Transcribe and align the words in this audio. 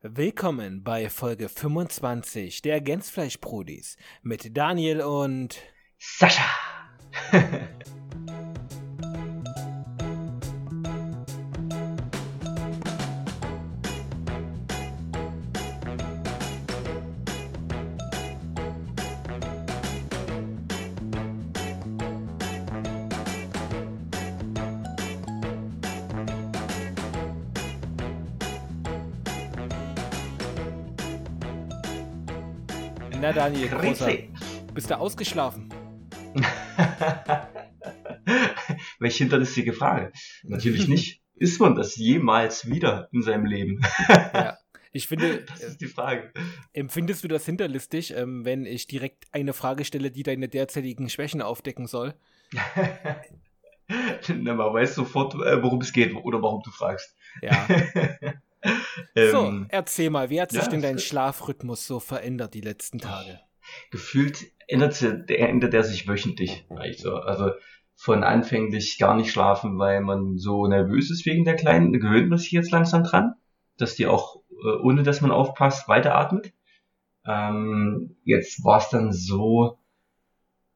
Willkommen 0.00 0.84
bei 0.84 1.10
Folge 1.10 1.48
25 1.48 2.62
der 2.62 2.80
Gänsfleisch-Brudis 2.80 3.96
mit 4.22 4.56
Daniel 4.56 5.00
und 5.00 5.58
Sascha. 5.98 6.44
Daniel, 33.38 33.68
großer, 33.68 34.10
bist 34.74 34.90
du 34.90 34.98
ausgeschlafen? 34.98 35.72
Welche 38.98 39.18
hinterlistige 39.18 39.72
Frage? 39.74 40.10
Natürlich 40.42 40.88
nicht. 40.88 41.22
Ist 41.36 41.60
man 41.60 41.76
das 41.76 41.94
jemals 41.94 42.68
wieder 42.68 43.08
in 43.12 43.22
seinem 43.22 43.46
Leben? 43.46 43.80
Ja. 44.08 44.58
Ich 44.90 45.06
finde, 45.06 45.44
Das 45.46 45.60
ist 45.62 45.80
die 45.80 45.86
Frage. 45.86 46.32
empfindest 46.72 47.22
du 47.22 47.28
das 47.28 47.46
hinterlistig, 47.46 48.12
ähm, 48.16 48.44
wenn 48.44 48.66
ich 48.66 48.88
direkt 48.88 49.26
eine 49.30 49.52
Frage 49.52 49.84
stelle, 49.84 50.10
die 50.10 50.24
deine 50.24 50.48
derzeitigen 50.48 51.08
Schwächen 51.08 51.40
aufdecken 51.40 51.86
soll? 51.86 52.14
Na, 53.86 54.54
man 54.54 54.74
weiß 54.74 54.96
sofort, 54.96 55.34
äh, 55.34 55.62
worum 55.62 55.80
es 55.82 55.92
geht 55.92 56.12
oder 56.12 56.42
warum 56.42 56.60
du 56.64 56.72
fragst. 56.72 57.16
Ja. 57.40 57.68
So, 59.14 59.46
ähm, 59.46 59.66
erzähl 59.70 60.10
mal, 60.10 60.30
wie 60.30 60.40
hat 60.40 60.50
sich 60.50 60.62
ja, 60.62 60.68
denn 60.68 60.82
dein 60.82 60.98
Schlafrhythmus 60.98 61.86
so 61.86 62.00
verändert 62.00 62.54
die 62.54 62.60
letzten 62.60 62.98
Tage? 62.98 63.40
gefühlt 63.90 64.44
ändert, 64.66 65.00
der, 65.00 65.48
ändert 65.48 65.74
er 65.74 65.84
sich 65.84 66.08
wöchentlich. 66.08 66.66
eigentlich 66.70 67.00
so. 67.00 67.16
Also 67.16 67.50
von 67.94 68.22
anfänglich 68.22 68.98
gar 68.98 69.16
nicht 69.16 69.32
schlafen, 69.32 69.78
weil 69.78 70.00
man 70.00 70.36
so 70.38 70.66
nervös 70.66 71.10
ist 71.10 71.26
wegen 71.26 71.44
der 71.44 71.56
Kleinen, 71.56 71.92
gewöhnt 71.92 72.28
man 72.28 72.38
sich 72.38 72.52
jetzt 72.52 72.70
langsam 72.70 73.02
dran, 73.02 73.34
dass 73.76 73.96
die 73.96 74.06
auch, 74.06 74.42
äh, 74.50 74.82
ohne 74.82 75.02
dass 75.02 75.20
man 75.20 75.30
aufpasst, 75.30 75.88
weiteratmet. 75.88 76.52
Ähm, 77.26 78.16
jetzt 78.24 78.64
war 78.64 78.78
es 78.78 78.88
dann 78.90 79.12
so, 79.12 79.78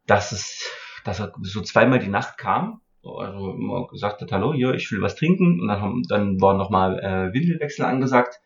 dass 0.06 0.32
es, 0.32 0.68
dass 1.04 1.20
er 1.20 1.32
so 1.42 1.60
zweimal 1.62 2.00
die 2.00 2.08
Nacht 2.08 2.38
kam, 2.38 2.81
also 3.04 3.52
immer 3.52 3.86
gesagt 3.88 4.22
hat, 4.22 4.32
hallo, 4.32 4.54
hier, 4.54 4.74
ich 4.74 4.90
will 4.90 5.00
was 5.00 5.16
trinken, 5.16 5.60
und 5.60 5.68
dann, 5.68 5.80
haben, 5.80 6.02
dann 6.08 6.40
war 6.40 6.54
nochmal 6.54 6.98
äh, 6.98 7.34
Windelwechsel 7.34 7.84
angesagt. 7.84 8.40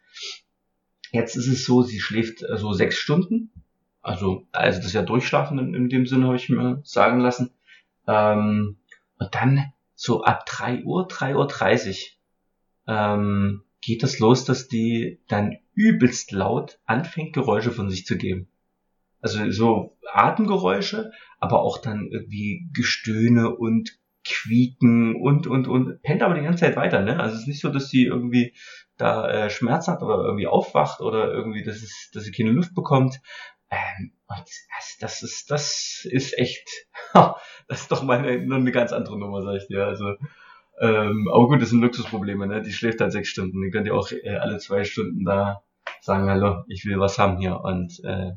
Jetzt 1.12 1.36
ist 1.36 1.48
es 1.48 1.64
so, 1.64 1.82
sie 1.82 2.00
schläft 2.00 2.42
äh, 2.42 2.56
so 2.56 2.72
sechs 2.72 2.96
Stunden, 2.96 3.50
also, 4.06 4.46
also 4.52 4.78
das 4.78 4.86
ist 4.86 4.92
ja 4.92 5.02
Durchschlafen 5.02 5.58
in, 5.58 5.74
in 5.74 5.88
dem 5.88 6.06
Sinne, 6.06 6.26
habe 6.26 6.36
ich 6.36 6.48
mir 6.48 6.80
sagen 6.84 7.18
lassen. 7.18 7.50
Ähm, 8.06 8.76
und 9.18 9.34
dann 9.34 9.72
so 9.96 10.22
ab 10.22 10.46
3 10.46 10.84
Uhr, 10.84 11.08
3 11.08 11.34
Uhr 11.34 11.48
30 11.48 12.16
ähm, 12.86 13.64
geht 13.80 14.04
das 14.04 14.20
los, 14.20 14.44
dass 14.44 14.68
die 14.68 15.18
dann 15.26 15.56
übelst 15.74 16.30
laut 16.30 16.78
anfängt, 16.84 17.32
Geräusche 17.32 17.72
von 17.72 17.90
sich 17.90 18.06
zu 18.06 18.16
geben. 18.16 18.46
Also 19.20 19.50
so 19.50 19.96
Atemgeräusche, 20.12 21.10
aber 21.40 21.62
auch 21.62 21.78
dann 21.78 22.08
irgendwie 22.08 22.68
Gestöhne 22.72 23.56
und 23.56 23.98
Quieken 24.26 25.16
und, 25.16 25.46
und, 25.46 25.68
und. 25.68 26.02
Pennt 26.02 26.22
aber 26.22 26.34
die 26.34 26.42
ganze 26.42 26.60
Zeit 26.60 26.76
weiter, 26.76 27.02
ne? 27.02 27.20
Also 27.20 27.34
es 27.34 27.42
ist 27.42 27.48
nicht 27.48 27.60
so, 27.60 27.70
dass 27.70 27.88
sie 27.88 28.04
irgendwie 28.04 28.54
da 28.96 29.28
äh, 29.28 29.50
Schmerz 29.50 29.88
hat 29.88 30.02
oder 30.02 30.24
irgendwie 30.24 30.46
aufwacht 30.46 31.00
oder 31.00 31.32
irgendwie, 31.32 31.62
dass, 31.62 31.76
es, 31.76 32.10
dass 32.12 32.24
sie 32.24 32.32
keine 32.32 32.50
Luft 32.50 32.74
bekommt. 32.74 33.20
Ähm, 33.70 34.12
und 34.28 34.44
das, 34.76 34.96
das 35.00 35.22
ist, 35.22 35.50
das 35.50 36.06
ist 36.10 36.38
echt, 36.38 36.68
das 37.14 37.82
ist 37.82 37.92
doch 37.92 38.02
mal 38.02 38.18
eine, 38.18 38.54
eine 38.54 38.72
ganz 38.72 38.92
andere 38.92 39.18
Nummer, 39.18 39.42
sag 39.42 39.56
ich 39.56 39.68
dir. 39.68 39.86
Also, 39.86 40.14
ähm, 40.80 41.28
aber 41.32 41.48
gut, 41.48 41.62
das 41.62 41.70
sind 41.70 41.80
Luxusprobleme, 41.80 42.46
ne? 42.46 42.62
Die 42.62 42.72
schläft 42.72 43.00
halt 43.00 43.12
sechs 43.12 43.28
Stunden. 43.28 43.62
Die 43.62 43.70
könnt 43.70 43.86
ihr 43.86 43.94
auch 43.94 44.10
äh, 44.10 44.36
alle 44.36 44.58
zwei 44.58 44.84
Stunden 44.84 45.24
da 45.24 45.62
sagen, 46.00 46.28
hallo, 46.28 46.64
ich 46.68 46.84
will 46.84 46.98
was 46.98 47.18
haben 47.18 47.38
hier 47.38 47.60
und 47.60 48.02
äh, 48.04 48.32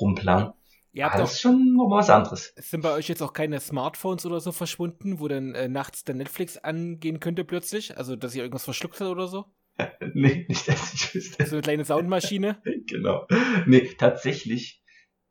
rumplangen. 0.00 0.52
Ihr 0.96 1.04
habt 1.04 1.16
doch 1.16 1.20
das 1.20 1.34
ist 1.34 1.40
schon 1.42 1.74
noch 1.74 1.88
mal 1.88 1.98
was 1.98 2.08
anderes. 2.08 2.54
Sind 2.56 2.80
bei 2.80 2.90
euch 2.92 3.06
jetzt 3.06 3.20
auch 3.20 3.34
keine 3.34 3.60
Smartphones 3.60 4.24
oder 4.24 4.40
so 4.40 4.50
verschwunden, 4.50 5.20
wo 5.20 5.28
dann 5.28 5.54
äh, 5.54 5.68
nachts 5.68 6.04
der 6.04 6.14
Netflix 6.14 6.56
angehen 6.56 7.20
könnte 7.20 7.44
plötzlich? 7.44 7.98
Also, 7.98 8.16
dass 8.16 8.34
ihr 8.34 8.42
irgendwas 8.42 8.64
verschluckt 8.64 8.98
hat 8.98 9.08
oder 9.08 9.26
so? 9.26 9.44
nee, 10.14 10.46
nicht, 10.48 10.66
dass 10.66 10.94
ich 10.94 11.14
wüsste. 11.14 11.44
So 11.44 11.56
eine 11.56 11.62
kleine 11.62 11.84
Soundmaschine? 11.84 12.62
genau. 12.86 13.26
Nee, 13.66 13.90
tatsächlich 13.98 14.82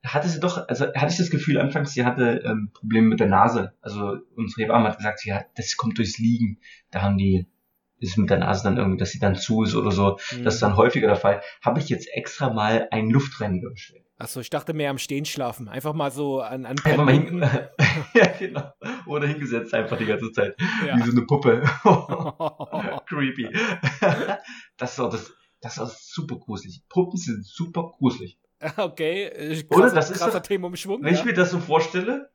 hatte 0.04 0.30
sie 0.30 0.40
doch, 0.40 0.68
also 0.68 0.86
hatte 0.94 1.12
ich 1.12 1.18
das 1.18 1.32
Gefühl 1.32 1.58
anfangs, 1.58 1.94
sie 1.94 2.06
hatte 2.06 2.44
ähm, 2.46 2.70
Probleme 2.72 3.08
mit 3.08 3.20
der 3.20 3.28
Nase. 3.28 3.74
Also 3.82 4.18
unsere 4.36 4.62
Hebamme 4.62 4.90
hat 4.90 4.98
gesagt, 4.98 5.22
sie 5.22 5.34
hat, 5.34 5.48
das 5.56 5.78
kommt 5.78 5.98
durchs 5.98 6.20
Liegen. 6.20 6.60
Da 6.92 7.02
haben 7.02 7.18
die, 7.18 7.48
ist 7.98 8.20
mit 8.20 8.30
der 8.30 8.38
Nase 8.38 8.62
dann 8.66 8.78
irgendwie, 8.78 9.00
dass 9.00 9.10
sie 9.10 9.20
dann 9.20 9.34
zu 9.34 9.64
ist 9.64 9.74
oder 9.74 9.90
so. 9.90 10.20
Hm. 10.30 10.44
Das 10.44 10.54
ist 10.54 10.62
dann 10.62 10.78
häufiger 10.78 11.08
der 11.08 11.16
Fall. 11.16 11.42
Habe 11.64 11.80
ich 11.80 11.90
jetzt 11.90 12.08
extra 12.14 12.54
mal 12.54 12.88
ein 12.92 13.10
Luftrennen 13.10 13.62
bestellt. 13.62 14.05
Achso, 14.18 14.40
ich 14.40 14.50
dachte 14.50 14.74
mehr 14.74 14.90
am 14.92 14.98
Stehen 14.98 15.26
schlafen. 15.26 15.68
Einfach 15.68 15.94
mal 15.94 16.10
so 16.10 16.40
an, 16.42 16.66
an 16.66 16.78
Einfach 16.84 17.04
mal 17.04 17.12
hin, 17.14 17.40
ja, 18.14 18.28
genau. 18.40 18.72
Oder 19.08 19.28
hingesetzt 19.28 19.74
einfach 19.74 19.98
die 19.98 20.06
ganze 20.06 20.32
Zeit. 20.32 20.56
Wie 20.82 20.88
Ja. 20.88 20.98
so 21.06 21.12
eine 21.12 21.24
Puppe. 21.24 21.62
Creepy. 23.08 23.50
das 24.78 24.94
ist 24.94 25.00
auch 25.00 25.10
das, 25.10 25.34
das 25.62 25.78
ist 25.78 26.14
super 26.14 26.38
gruselig. 26.38 26.84
Puppen 26.90 27.18
sind 27.18 27.46
super 27.46 27.94
gruselig. 27.98 28.40
okay, 28.78 29.24
äh, 29.26 29.64
Oder? 29.70 29.82
krasser, 29.82 29.96
Das 29.96 30.10
ist 30.12 30.18
krasser 30.20 30.42
Themenumschwung. 30.42 31.04
Wenn 31.04 31.14
Ja. 31.14 31.20
ich 31.20 31.26
mir 31.26 31.34
das 31.34 31.52
so 31.52 31.60
vorstelle, 31.60 32.30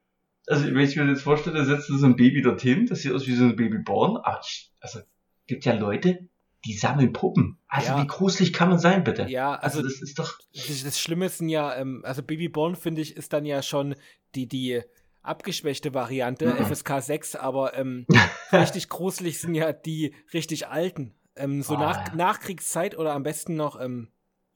also 0.47 0.65
wenn 0.67 0.79
ich 0.81 0.97
mir 0.97 1.07
das 1.07 1.23
vorstelle, 1.23 1.65
setzt 1.65 1.89
du 1.89 1.97
so 1.97 2.07
ein 2.07 2.17
Baby 2.17 2.43
dorthin, 2.43 2.87
das 2.87 3.01
sieht 3.01 3.13
aus 3.13 3.27
wie 3.27 3.35
so 3.35 3.45
ein 3.45 3.57
Babyborn, 3.57 4.17
aber 4.19 4.41
ich, 4.45 4.71
also 4.81 5.01
gibt 5.47 5.65
ja 5.65 5.75
Leute, 5.75 6.29
die 6.65 6.75
sammeln 6.75 7.13
Puppen. 7.13 7.59
Also 7.69 7.89
Ja. 7.93 8.03
wie 8.03 8.07
gruselig 8.07 8.53
kann 8.53 8.69
man 8.69 8.79
sein, 8.79 9.05
bitte? 9.05 9.27
ja, 9.29 9.55
Also 9.55 9.79
also 9.79 9.89
das 9.89 10.03
ist 10.03 10.19
doch, 10.19 10.39
das, 10.55 10.83
das 10.85 11.01
Schlimme 11.01 11.29
sind 11.29 11.49
ja, 11.49 11.75
ähm, 11.77 12.03
also 12.05 12.23
Babyborn 12.23 12.77
finde 12.77 13.01
ich, 13.01 13.17
ist 13.17 13.33
dann 13.33 13.47
ja 13.47 13.63
schon 13.63 13.95
die, 14.35 14.47
die 14.47 14.83
abgeschwächte 15.23 15.95
Variante, 15.95 16.47
Mhm. 16.47 16.65
FSK 16.65 17.01
6, 17.03 17.37
aber 17.37 17.77
ähm, 17.77 18.07
richtig 18.53 18.89
gruselig 18.89 19.39
sind 19.41 19.55
ja 19.55 19.73
die 19.73 20.15
richtig 20.33 20.69
alten. 20.69 21.15
Ähm, 21.37 21.63
so 21.63 21.75
Ah, 21.75 21.79
nach, 21.79 22.09
ja. 22.09 22.15
Nachkriegszeit 22.15 22.97
oder 22.99 23.13
am 23.15 23.23
besten 23.23 23.55
noch, 23.57 23.81
ähm, 23.81 24.09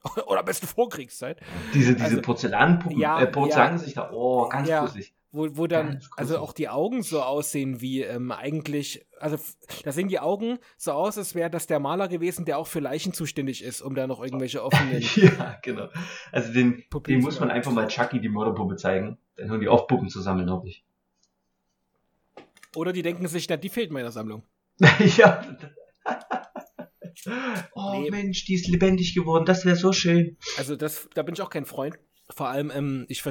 oder 0.27 0.39
am 0.39 0.45
besten 0.45 0.67
Vorkriegszeit, 0.67 1.39
diese, 1.73 1.93
diese 1.95 2.03
Also, 2.05 2.21
Porzellanpuppen, 2.21 2.99
ja, 2.99 3.21
äh, 3.21 3.27
Porzellansichter, 3.27 4.11
oh, 4.13 4.47
ganz 4.49 4.67
Ja. 4.69 4.81
gruselig. 4.81 5.13
Wo, 5.35 5.57
wo 5.57 5.67
dann, 5.67 6.01
also 6.15 6.39
auch 6.39 6.53
die 6.53 6.69
Augen 6.69 7.03
so 7.03 7.21
aussehen 7.21 7.81
wie 7.81 8.01
ähm, 8.01 8.31
eigentlich, 8.31 9.05
also 9.19 9.37
da 9.83 9.91
sehen 9.91 10.07
die 10.07 10.19
Augen 10.19 10.59
so 10.77 10.93
aus, 10.93 11.17
als 11.17 11.35
wäre 11.35 11.49
das 11.49 11.67
der 11.67 11.79
Maler 11.79 12.07
gewesen, 12.07 12.45
der 12.45 12.57
auch 12.57 12.67
für 12.67 12.79
Leichen 12.79 13.13
zuständig 13.13 13.63
ist, 13.63 13.81
um 13.81 13.95
da 13.95 14.07
noch 14.07 14.23
irgendwelche 14.23 14.63
offenen 14.63 15.01
ja, 15.15 15.59
genau. 15.61 15.89
Also 16.31 16.53
den, 16.53 16.83
Puppen 16.89 17.13
den 17.13 17.23
muss 17.23 17.39
man 17.39 17.51
einfach 17.51 17.71
mal 17.71 17.87
Chucky, 17.87 18.19
die 18.19 18.29
Mörderpuppe, 18.29 18.77
zeigen. 18.77 19.17
Dann 19.35 19.49
hören 19.49 19.61
die 19.61 19.67
auf, 19.67 19.87
Puppen 19.87 20.09
zu 20.09 20.21
sammeln, 20.21 20.49
hoffe 20.49 20.69
ich. 20.69 20.85
Oder 22.75 22.93
die 22.93 23.01
denken 23.01 23.27
sich, 23.27 23.47
na, 23.49 23.57
die 23.57 23.69
fehlt 23.69 23.91
meiner 23.91 24.11
Sammlung. 24.11 24.43
ja. 25.17 25.41
Oh 27.73 28.01
Nee. 28.01 28.11
Mensch, 28.11 28.45
die 28.45 28.53
ist 28.53 28.67
lebendig 28.67 29.15
geworden, 29.15 29.45
das 29.45 29.65
wäre 29.65 29.75
so 29.75 29.93
schön. 29.93 30.37
Also 30.57 30.75
das, 30.75 31.09
da 31.15 31.23
bin 31.23 31.33
ich 31.33 31.41
auch 31.41 31.49
kein 31.49 31.65
Freund. 31.65 31.97
Vor 32.29 32.49
allem, 32.49 32.71
ähm, 32.75 33.05
ich 33.07 33.21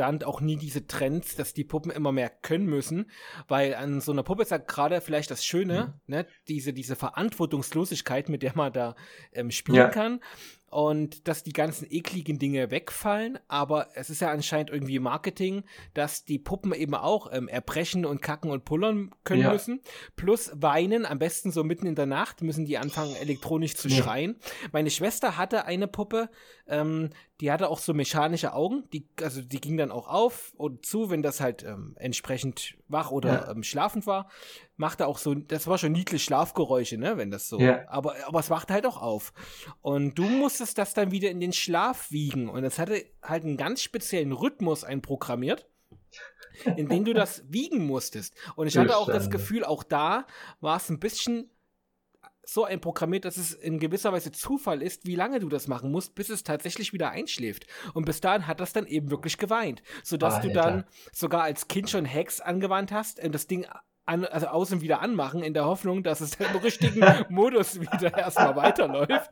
verstand 0.00 0.24
auch 0.24 0.40
nie 0.40 0.56
diese 0.56 0.86
Trends, 0.86 1.36
dass 1.36 1.52
die 1.52 1.64
Puppen 1.64 1.90
immer 1.90 2.10
mehr 2.10 2.30
können 2.30 2.64
müssen, 2.66 3.10
weil 3.48 3.74
an 3.74 4.00
so 4.00 4.12
einer 4.12 4.22
Puppe 4.22 4.42
ist 4.42 4.50
ja 4.50 4.56
gerade 4.56 5.00
vielleicht 5.02 5.30
das 5.30 5.44
Schöne, 5.44 5.94
ne, 6.06 6.26
diese, 6.48 6.72
diese 6.72 6.96
Verantwortungslosigkeit, 6.96 8.28
mit 8.30 8.42
der 8.42 8.52
man 8.54 8.72
da 8.72 8.96
ähm, 9.32 9.50
spielen 9.50 9.76
Ja. 9.76 9.88
kann. 9.88 10.20
Und 10.72 11.26
dass 11.26 11.42
die 11.42 11.52
ganzen 11.52 11.84
ekligen 11.90 12.38
Dinge 12.38 12.70
wegfallen, 12.70 13.40
aber 13.48 13.88
es 13.94 14.08
ist 14.08 14.20
ja 14.20 14.30
anscheinend 14.30 14.70
irgendwie 14.70 15.00
Marketing, 15.00 15.64
dass 15.94 16.24
die 16.24 16.38
Puppen 16.38 16.72
eben 16.72 16.94
auch 16.94 17.32
ähm, 17.32 17.48
erbrechen 17.48 18.06
und 18.06 18.22
kacken 18.22 18.52
und 18.52 18.64
pullern 18.64 19.10
können 19.24 19.42
Ja. 19.42 19.50
müssen. 19.50 19.80
Plus 20.14 20.52
weinen, 20.54 21.06
am 21.06 21.18
besten 21.18 21.50
so 21.50 21.64
mitten 21.64 21.86
in 21.86 21.96
der 21.96 22.06
Nacht, 22.06 22.42
müssen 22.42 22.66
die 22.66 22.78
anfangen 22.78 23.16
elektronisch 23.16 23.74
zu 23.74 23.88
Ja. 23.88 23.96
schreien. 23.96 24.36
Meine 24.70 24.90
Schwester 24.90 25.36
hatte 25.36 25.64
eine 25.64 25.88
Puppe, 25.88 26.30
ähm, 26.70 27.10
die 27.40 27.50
hatte 27.52 27.68
auch 27.68 27.78
so 27.78 27.92
mechanische 27.94 28.52
Augen, 28.52 28.84
die, 28.92 29.06
also 29.22 29.42
die 29.42 29.60
ging 29.60 29.76
dann 29.76 29.90
auch 29.90 30.08
auf 30.08 30.52
und 30.56 30.86
zu, 30.86 31.10
wenn 31.10 31.22
das 31.22 31.40
halt 31.40 31.62
ähm, 31.64 31.94
entsprechend 31.98 32.76
wach 32.88 33.10
oder 33.10 33.46
Ja. 33.46 33.50
ähm, 33.50 33.62
schlafend 33.62 34.06
war. 34.06 34.28
Machte 34.76 35.06
auch 35.06 35.18
so, 35.18 35.34
das 35.34 35.66
war 35.66 35.76
schon 35.78 35.92
niedlich 35.92 36.24
Schlafgeräusche, 36.24 36.96
ne, 36.96 37.16
wenn 37.18 37.30
das 37.30 37.48
so. 37.48 37.58
Ja. 37.60 37.88
Aber, 37.88 38.14
aber 38.26 38.40
es 38.40 38.50
wachte 38.50 38.72
halt 38.72 38.86
auch 38.86 39.00
auf. 39.02 39.32
Und 39.82 40.18
du 40.18 40.24
musstest 40.24 40.78
das 40.78 40.94
dann 40.94 41.10
wieder 41.10 41.30
in 41.30 41.40
den 41.40 41.52
Schlaf 41.52 42.10
wiegen. 42.10 42.48
Und 42.48 42.64
es 42.64 42.78
hatte 42.78 43.04
halt 43.22 43.44
einen 43.44 43.56
ganz 43.56 43.82
speziellen 43.82 44.32
Rhythmus 44.32 44.84
einprogrammiert, 44.84 45.66
in 46.76 46.88
dem 46.88 47.04
du 47.04 47.12
das 47.14 47.42
wiegen 47.48 47.86
musstest. 47.86 48.34
Und 48.56 48.66
ich 48.66 48.76
hatte 48.78 48.96
auch 48.96 49.06
das. 49.06 49.30
Gefühl, 49.30 49.64
auch 49.64 49.82
da 49.82 50.26
war 50.60 50.76
es 50.76 50.88
ein 50.90 50.98
bisschen 51.00 51.50
so 52.52 52.64
einprogrammiert, 52.64 53.24
dass 53.24 53.36
es 53.36 53.52
in 53.52 53.78
gewisser 53.78 54.12
Weise 54.12 54.32
Zufall 54.32 54.82
ist, 54.82 55.06
wie 55.06 55.14
lange 55.14 55.38
du 55.40 55.48
das 55.48 55.68
machen 55.68 55.90
musst, 55.90 56.14
bis 56.14 56.28
es 56.30 56.42
tatsächlich 56.42 56.92
wieder 56.92 57.10
einschläft. 57.10 57.66
Und 57.94 58.04
bis 58.06 58.20
dahin 58.20 58.46
hat 58.46 58.60
das 58.60 58.72
dann 58.72 58.86
eben 58.86 59.10
wirklich 59.10 59.38
geweint. 59.38 59.82
Sodass 60.02 60.34
Alter. 60.34 60.48
du 60.48 60.54
dann 60.54 60.84
sogar 61.12 61.42
als 61.42 61.68
Kind 61.68 61.88
schon 61.90 62.06
Hacks 62.12 62.40
angewandt 62.40 62.90
hast, 62.92 63.18
äh, 63.20 63.30
das 63.30 63.46
Ding 63.46 63.66
an, 64.06 64.24
also 64.24 64.48
außen 64.48 64.80
wieder 64.80 65.00
anmachen, 65.00 65.42
in 65.44 65.54
der 65.54 65.66
Hoffnung, 65.66 66.02
dass 66.02 66.20
es 66.20 66.34
im 66.34 66.56
richtigen 66.56 67.00
Modus 67.28 67.80
wieder 67.80 68.16
erstmal 68.18 68.56
weiterläuft. 68.56 69.30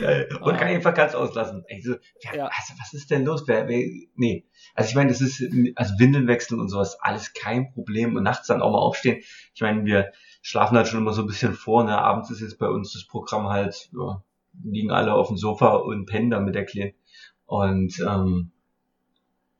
Geil. 0.00 0.28
Und 0.40 0.54
Ah. 0.54 0.56
kann 0.56 0.68
einfach 0.68 0.94
ganz 0.94 1.14
auslassen. 1.14 1.62
Ey, 1.68 1.82
so, 1.82 1.92
ja, 2.22 2.34
Ja. 2.34 2.44
Also, 2.46 2.74
was 2.80 2.94
ist 2.94 3.10
denn 3.10 3.24
los? 3.24 3.44
Wer, 3.46 3.68
wer, 3.68 3.86
nee. 4.16 4.46
Also 4.74 4.88
ich 4.90 4.94
meine, 4.96 5.10
das 5.10 5.20
ist, 5.20 5.42
also 5.76 5.98
Windeln 5.98 6.26
wechseln 6.26 6.58
und 6.58 6.68
sowas, 6.68 6.98
alles 7.00 7.34
kein 7.34 7.70
Problem. 7.72 8.16
Und 8.16 8.22
nachts 8.22 8.46
dann 8.46 8.62
auch 8.62 8.72
mal 8.72 8.78
aufstehen. 8.78 9.22
Ich 9.54 9.60
meine, 9.60 9.84
wir 9.84 10.12
schlafen 10.42 10.76
halt 10.76 10.88
schon 10.88 11.00
immer 11.00 11.12
so 11.12 11.22
ein 11.22 11.28
bisschen 11.28 11.54
vor. 11.54 11.84
Ne? 11.84 11.96
Abends 11.96 12.30
ist 12.30 12.40
jetzt 12.40 12.58
bei 12.58 12.68
uns 12.68 12.92
das 12.92 13.06
Programm 13.06 13.48
halt, 13.48 13.90
ja, 13.96 14.22
liegen 14.62 14.90
alle 14.90 15.14
auf 15.14 15.28
dem 15.28 15.38
Sofa 15.38 15.76
und 15.76 16.06
pennen 16.06 16.30
da 16.30 16.40
mit 16.40 16.54
der 16.54 16.66
Kleinen. 16.66 16.94
Und 17.46 17.98
ähm, 18.00 18.50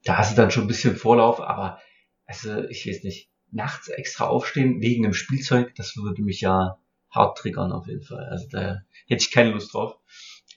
da 0.04 0.18
hast 0.18 0.32
du 0.32 0.36
dann 0.36 0.50
schon 0.50 0.64
ein 0.64 0.68
bisschen 0.68 0.96
Vorlauf, 0.96 1.40
aber 1.40 1.78
also 2.26 2.64
ich 2.64 2.86
weiß 2.86 3.04
nicht, 3.04 3.30
nachts 3.50 3.88
extra 3.88 4.26
aufstehen 4.26 4.80
wegen 4.80 5.02
dem 5.02 5.14
Spielzeug, 5.14 5.74
das 5.76 5.96
würde 5.96 6.22
mich 6.22 6.40
ja 6.40 6.78
hart 7.10 7.38
triggern 7.38 7.72
auf 7.72 7.86
jeden 7.86 8.02
Fall. 8.02 8.24
Also 8.30 8.48
da 8.50 8.82
hätte 9.06 9.22
ich 9.22 9.30
keine 9.30 9.52
Lust 9.52 9.72
drauf. 9.74 9.98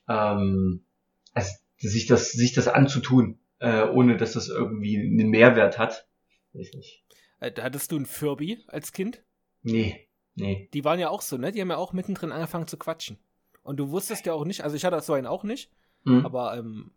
Ähm, 0.07 0.85
also 1.33 1.51
sich 1.77 2.07
das, 2.07 2.31
sich 2.31 2.53
das 2.53 2.67
anzutun, 2.67 3.39
äh, 3.59 3.83
ohne 3.83 4.17
dass 4.17 4.33
das 4.33 4.47
irgendwie 4.47 4.97
einen 4.97 5.29
Mehrwert 5.29 5.77
hat, 5.77 6.07
weiß 6.53 6.71
nicht. 6.73 7.03
Äh, 7.41 7.51
Hattest 7.61 7.91
du 7.91 7.97
ein 7.97 8.05
Furby 8.05 8.63
als 8.67 8.93
Kind? 8.93 9.23
Nee, 9.61 10.04
nee. 10.35 10.69
Die 10.73 10.83
waren 10.85 10.99
ja 10.99 11.09
auch 11.09 11.21
so, 11.21 11.37
ne? 11.37 11.51
Die 11.51 11.61
haben 11.61 11.69
ja 11.69 11.77
auch 11.77 11.93
mittendrin 11.93 12.31
angefangen 12.31 12.67
zu 12.67 12.77
quatschen. 12.77 13.17
Und 13.63 13.77
du 13.77 13.89
wusstest 13.89 14.25
ja 14.25 14.33
auch 14.33 14.45
nicht, 14.45 14.63
also 14.63 14.75
ich 14.75 14.85
hatte 14.85 14.99
so 15.01 15.13
einen 15.13 15.27
auch 15.27 15.43
nicht, 15.43 15.71
Hm. 16.05 16.23
aber 16.25 16.55
ähm, 16.57 16.91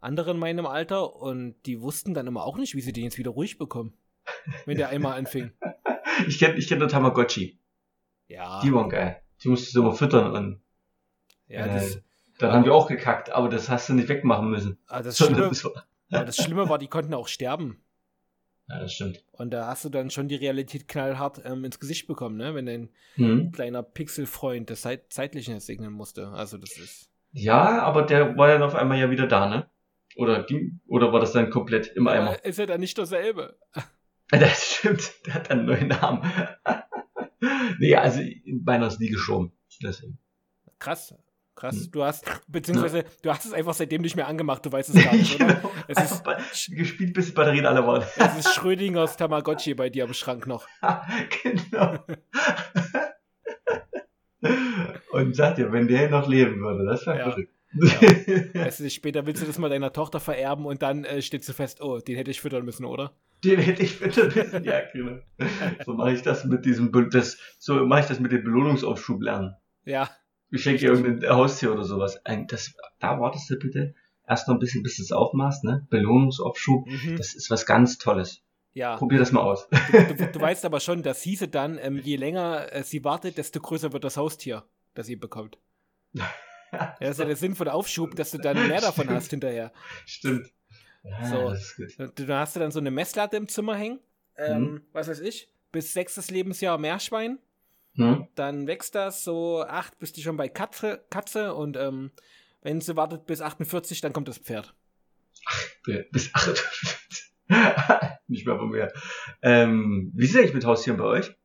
andere 0.00 0.32
in 0.32 0.38
meinem 0.38 0.66
Alter 0.66 1.16
und 1.16 1.54
die 1.64 1.80
wussten 1.80 2.12
dann 2.12 2.26
immer 2.26 2.44
auch 2.44 2.58
nicht, 2.58 2.74
wie 2.74 2.82
sie 2.82 2.92
den 2.92 3.04
jetzt 3.04 3.16
wieder 3.16 3.30
ruhig 3.30 3.56
bekommen, 3.56 3.94
wenn 4.66 4.76
der 4.76 4.90
einmal 4.90 5.16
anfing. 5.18 5.52
Ich 6.28 6.38
kenne 6.38 6.56
ich 6.58 6.68
kenn 6.68 6.78
nur 6.78 6.88
Tamagotchi. 6.88 7.58
Ja, 8.28 8.60
Die 8.60 8.72
waren 8.74 8.90
geil. 8.90 9.22
Die 9.42 9.48
musstest 9.48 9.74
du 9.74 9.80
immer 9.80 9.94
füttern 9.94 10.32
und 10.32 10.60
ja 11.48 11.64
äh, 11.66 11.74
das, 11.74 12.02
dann 12.38 12.52
haben 12.52 12.64
die 12.64 12.70
auch 12.70 12.86
gekackt, 12.88 13.30
aber 13.30 13.48
das 13.48 13.68
hast 13.70 13.88
du 13.88 13.94
nicht 13.94 14.08
wegmachen 14.08 14.50
müssen. 14.50 14.78
ah, 14.88 15.02
das, 15.02 15.16
Schlimme, 15.16 15.36
das 15.48 15.64
war, 15.64 15.84
das 16.10 16.36
Schlimme 16.36 16.68
war, 16.68 16.78
die 16.78 16.88
konnten 16.88 17.14
auch 17.14 17.28
sterben. 17.28 17.82
Ja, 18.68 18.78
das 18.80 18.92
stimmt. 18.94 19.22
Und 19.32 19.50
da 19.50 19.66
hast 19.66 19.84
du 19.84 19.88
dann 19.88 20.10
schon 20.10 20.28
die 20.28 20.36
Realität 20.36 20.88
knallhart 20.88 21.42
ähm, 21.44 21.64
ins 21.64 21.78
Gesicht 21.80 22.06
bekommen, 22.06 22.36
ne? 22.36 22.54
Wenn 22.54 22.66
dein 22.66 22.88
Hm. 23.16 23.52
kleiner 23.52 23.82
Pixelfreund 23.82 24.70
das 24.70 24.80
Zeit 24.82 25.12
Zeitliche 25.12 25.58
segnen 25.60 25.92
musste. 25.92 26.28
Also 26.28 26.58
das 26.58 26.76
ist. 26.78 27.10
Ja, 27.32 27.82
aber 27.82 28.02
der 28.02 28.36
war 28.36 28.48
dann 28.48 28.62
auf 28.62 28.74
einmal 28.74 28.98
ja 28.98 29.10
wieder 29.10 29.26
da, 29.26 29.48
ne? 29.48 29.68
Oder 30.16 30.44
ging, 30.44 30.80
oder 30.86 31.12
war 31.12 31.20
das 31.20 31.32
dann 31.32 31.50
komplett 31.50 31.88
im 31.88 32.06
Eimer? 32.06 32.42
Äh, 32.44 32.48
ist 32.48 32.58
ja 32.58 32.66
dann 32.66 32.80
nicht 32.80 32.96
dasselbe. 32.98 33.56
Das 34.30 34.64
stimmt, 34.76 35.26
der 35.26 35.34
hat 35.34 35.50
einen 35.50 35.66
neuen 35.66 35.88
Namen. 35.88 36.22
nee, 37.78 37.94
also 37.94 38.20
meiner 38.46 38.86
ist 38.86 38.98
nie 38.98 39.10
geschoben. 39.10 39.52
Deswegen. 39.82 40.18
Krass. 40.78 41.14
Krass. 41.64 41.76
Hm. 41.76 41.92
Du 41.92 42.04
hast, 42.04 42.24
beziehungsweise, 42.46 43.04
du 43.22 43.30
hast 43.30 43.46
es 43.46 43.54
einfach 43.54 43.72
seitdem 43.72 44.02
nicht 44.02 44.16
mehr 44.16 44.28
angemacht, 44.28 44.66
du 44.66 44.70
weißt 44.70 44.94
es 44.94 45.02
gar 45.02 45.14
nicht, 45.14 45.42
oder? 45.42 45.62
Es 45.88 46.10
ist, 46.52 46.70
gespielt, 46.76 47.14
bis 47.14 47.26
die 47.26 47.32
Batterien 47.32 47.64
alle 47.64 47.86
waren. 47.86 48.04
es 48.16 48.38
ist 48.38 48.54
Schrödingers 48.54 49.16
Tamagotchi 49.16 49.72
bei 49.72 49.88
dir 49.88 50.04
am 50.04 50.12
Schrank 50.12 50.46
noch. 50.46 50.66
genau. 51.42 51.98
Und 55.12 55.34
sagt 55.34 55.56
dir, 55.56 55.72
wenn 55.72 55.88
der 55.88 56.10
noch 56.10 56.28
leben 56.28 56.60
würde, 56.60 56.84
das 56.84 57.06
wäre 57.06 57.18
Ja. 57.18 57.30
verrückt. 57.30 57.50
Weißt 58.54 58.80
du, 58.80 58.90
später 58.90 59.24
willst 59.24 59.42
du 59.42 59.46
das 59.46 59.58
mal 59.58 59.70
deiner 59.70 59.92
Tochter 59.92 60.20
vererben 60.20 60.66
und 60.66 60.82
dann 60.82 61.04
äh, 61.04 61.22
steht 61.22 61.44
sie 61.44 61.54
fest, 61.54 61.80
oh, 61.80 61.98
den 61.98 62.16
hätte 62.16 62.30
ich 62.30 62.42
füttern 62.42 62.66
müssen, 62.66 62.84
oder? 62.84 63.12
Den 63.42 63.58
hätte 63.58 63.82
ich 63.82 63.98
bitte 63.98 64.34
wissen, 64.34 64.64
ja, 64.64 64.82
genau. 64.92 65.18
So 65.84 65.94
mache 65.94 66.12
ich 66.12 66.20
das 66.22 66.44
mit 66.44 66.66
diesem, 66.66 66.92
das, 67.10 67.38
so 67.58 67.86
mache 67.86 68.00
ich 68.00 68.06
das 68.06 68.20
mit 68.20 68.32
dem 68.32 68.44
Belohnungsaufschub 68.44 69.22
lernen. 69.22 69.54
Ja. 69.86 70.10
Ich 70.54 70.62
schenke 70.62 70.86
irgendein 70.86 71.28
Haustier 71.30 71.72
oder 71.72 71.84
sowas. 71.84 72.24
Ein, 72.24 72.46
das, 72.46 72.74
da 73.00 73.18
wartest 73.20 73.50
du 73.50 73.56
bitte 73.56 73.94
erst 74.26 74.46
noch 74.48 74.54
ein 74.54 74.58
bisschen, 74.60 74.82
bis 74.82 74.96
du 74.96 75.02
es 75.02 75.12
aufmachst, 75.12 75.64
ne? 75.64 75.86
Belohnungsaufschub. 75.90 76.86
Mhm. 76.86 77.16
Das 77.16 77.34
ist 77.34 77.50
was 77.50 77.66
ganz 77.66 77.98
Tolles. 77.98 78.40
Ja. 78.72 78.96
Probier 78.96 79.18
das 79.18 79.30
mal 79.32 79.42
aus. 79.42 79.68
Du, 79.92 80.14
du, 80.14 80.26
du 80.32 80.40
weißt 80.40 80.64
aber 80.64 80.80
schon, 80.80 81.02
das 81.02 81.22
hieße 81.22 81.48
dann, 81.48 81.78
ähm, 81.78 81.98
je 81.98 82.16
länger 82.16 82.72
äh, 82.72 82.82
sie 82.82 83.04
wartet, 83.04 83.38
desto 83.38 83.60
größer 83.60 83.92
wird 83.92 84.02
das 84.04 84.16
Haustier, 84.16 84.64
das 84.94 85.06
sie 85.06 85.16
bekommt. 85.16 85.58
Ja, 86.72 86.96
das 86.98 87.10
ist 87.10 87.18
ja 87.20 87.24
der 87.26 87.36
Sinn 87.36 87.54
von 87.54 87.68
Aufschub, 87.68 88.16
dass 88.16 88.32
du 88.32 88.38
dann 88.38 88.66
mehr 88.66 88.80
davon 88.80 89.08
hast 89.08 89.30
hinterher. 89.30 89.72
Stimmt. 90.06 90.50
Ja, 91.04 91.24
So. 91.24 91.50
das 91.50 91.60
ist 91.78 91.96
gut. 91.96 92.18
Du, 92.18 92.26
da 92.26 92.40
hast 92.40 92.56
du 92.56 92.60
dann 92.60 92.72
so 92.72 92.80
eine 92.80 92.90
Messlatte 92.90 93.36
im 93.36 93.46
Zimmer 93.46 93.76
hängen, 93.76 94.00
ähm, 94.36 94.60
Mhm. 94.60 94.80
was 94.92 95.06
weiß 95.06 95.20
ich, 95.20 95.48
bis 95.70 95.92
sechstes 95.92 96.32
Lebensjahr 96.32 96.76
Meerschwein. 96.78 97.38
Hm? 97.96 98.26
Dann 98.34 98.66
wächst 98.66 98.94
das 98.94 99.24
so 99.24 99.62
acht, 99.62 99.98
bist 99.98 100.16
du 100.16 100.20
schon 100.20 100.36
bei 100.36 100.48
Katze, 100.48 101.04
Katze 101.10 101.54
und 101.54 101.76
ähm, 101.76 102.10
wenn 102.62 102.80
sie 102.80 102.96
wartet 102.96 103.26
bis 103.26 103.40
48, 103.40 104.00
dann 104.00 104.12
kommt 104.12 104.28
das 104.28 104.38
Pferd. 104.38 104.74
Bis 106.10 106.34
58. 106.34 107.32
Nicht 108.26 108.46
mehr 108.46 108.56
von 108.58 108.70
mir. 108.70 108.92
Ähm, 109.42 110.10
wie 110.14 110.24
ist 110.24 110.30
es 110.30 110.36
eigentlich 110.36 110.54
mit 110.54 110.64
Haustieren 110.64 110.98
bei 110.98 111.04
euch? 111.04 111.36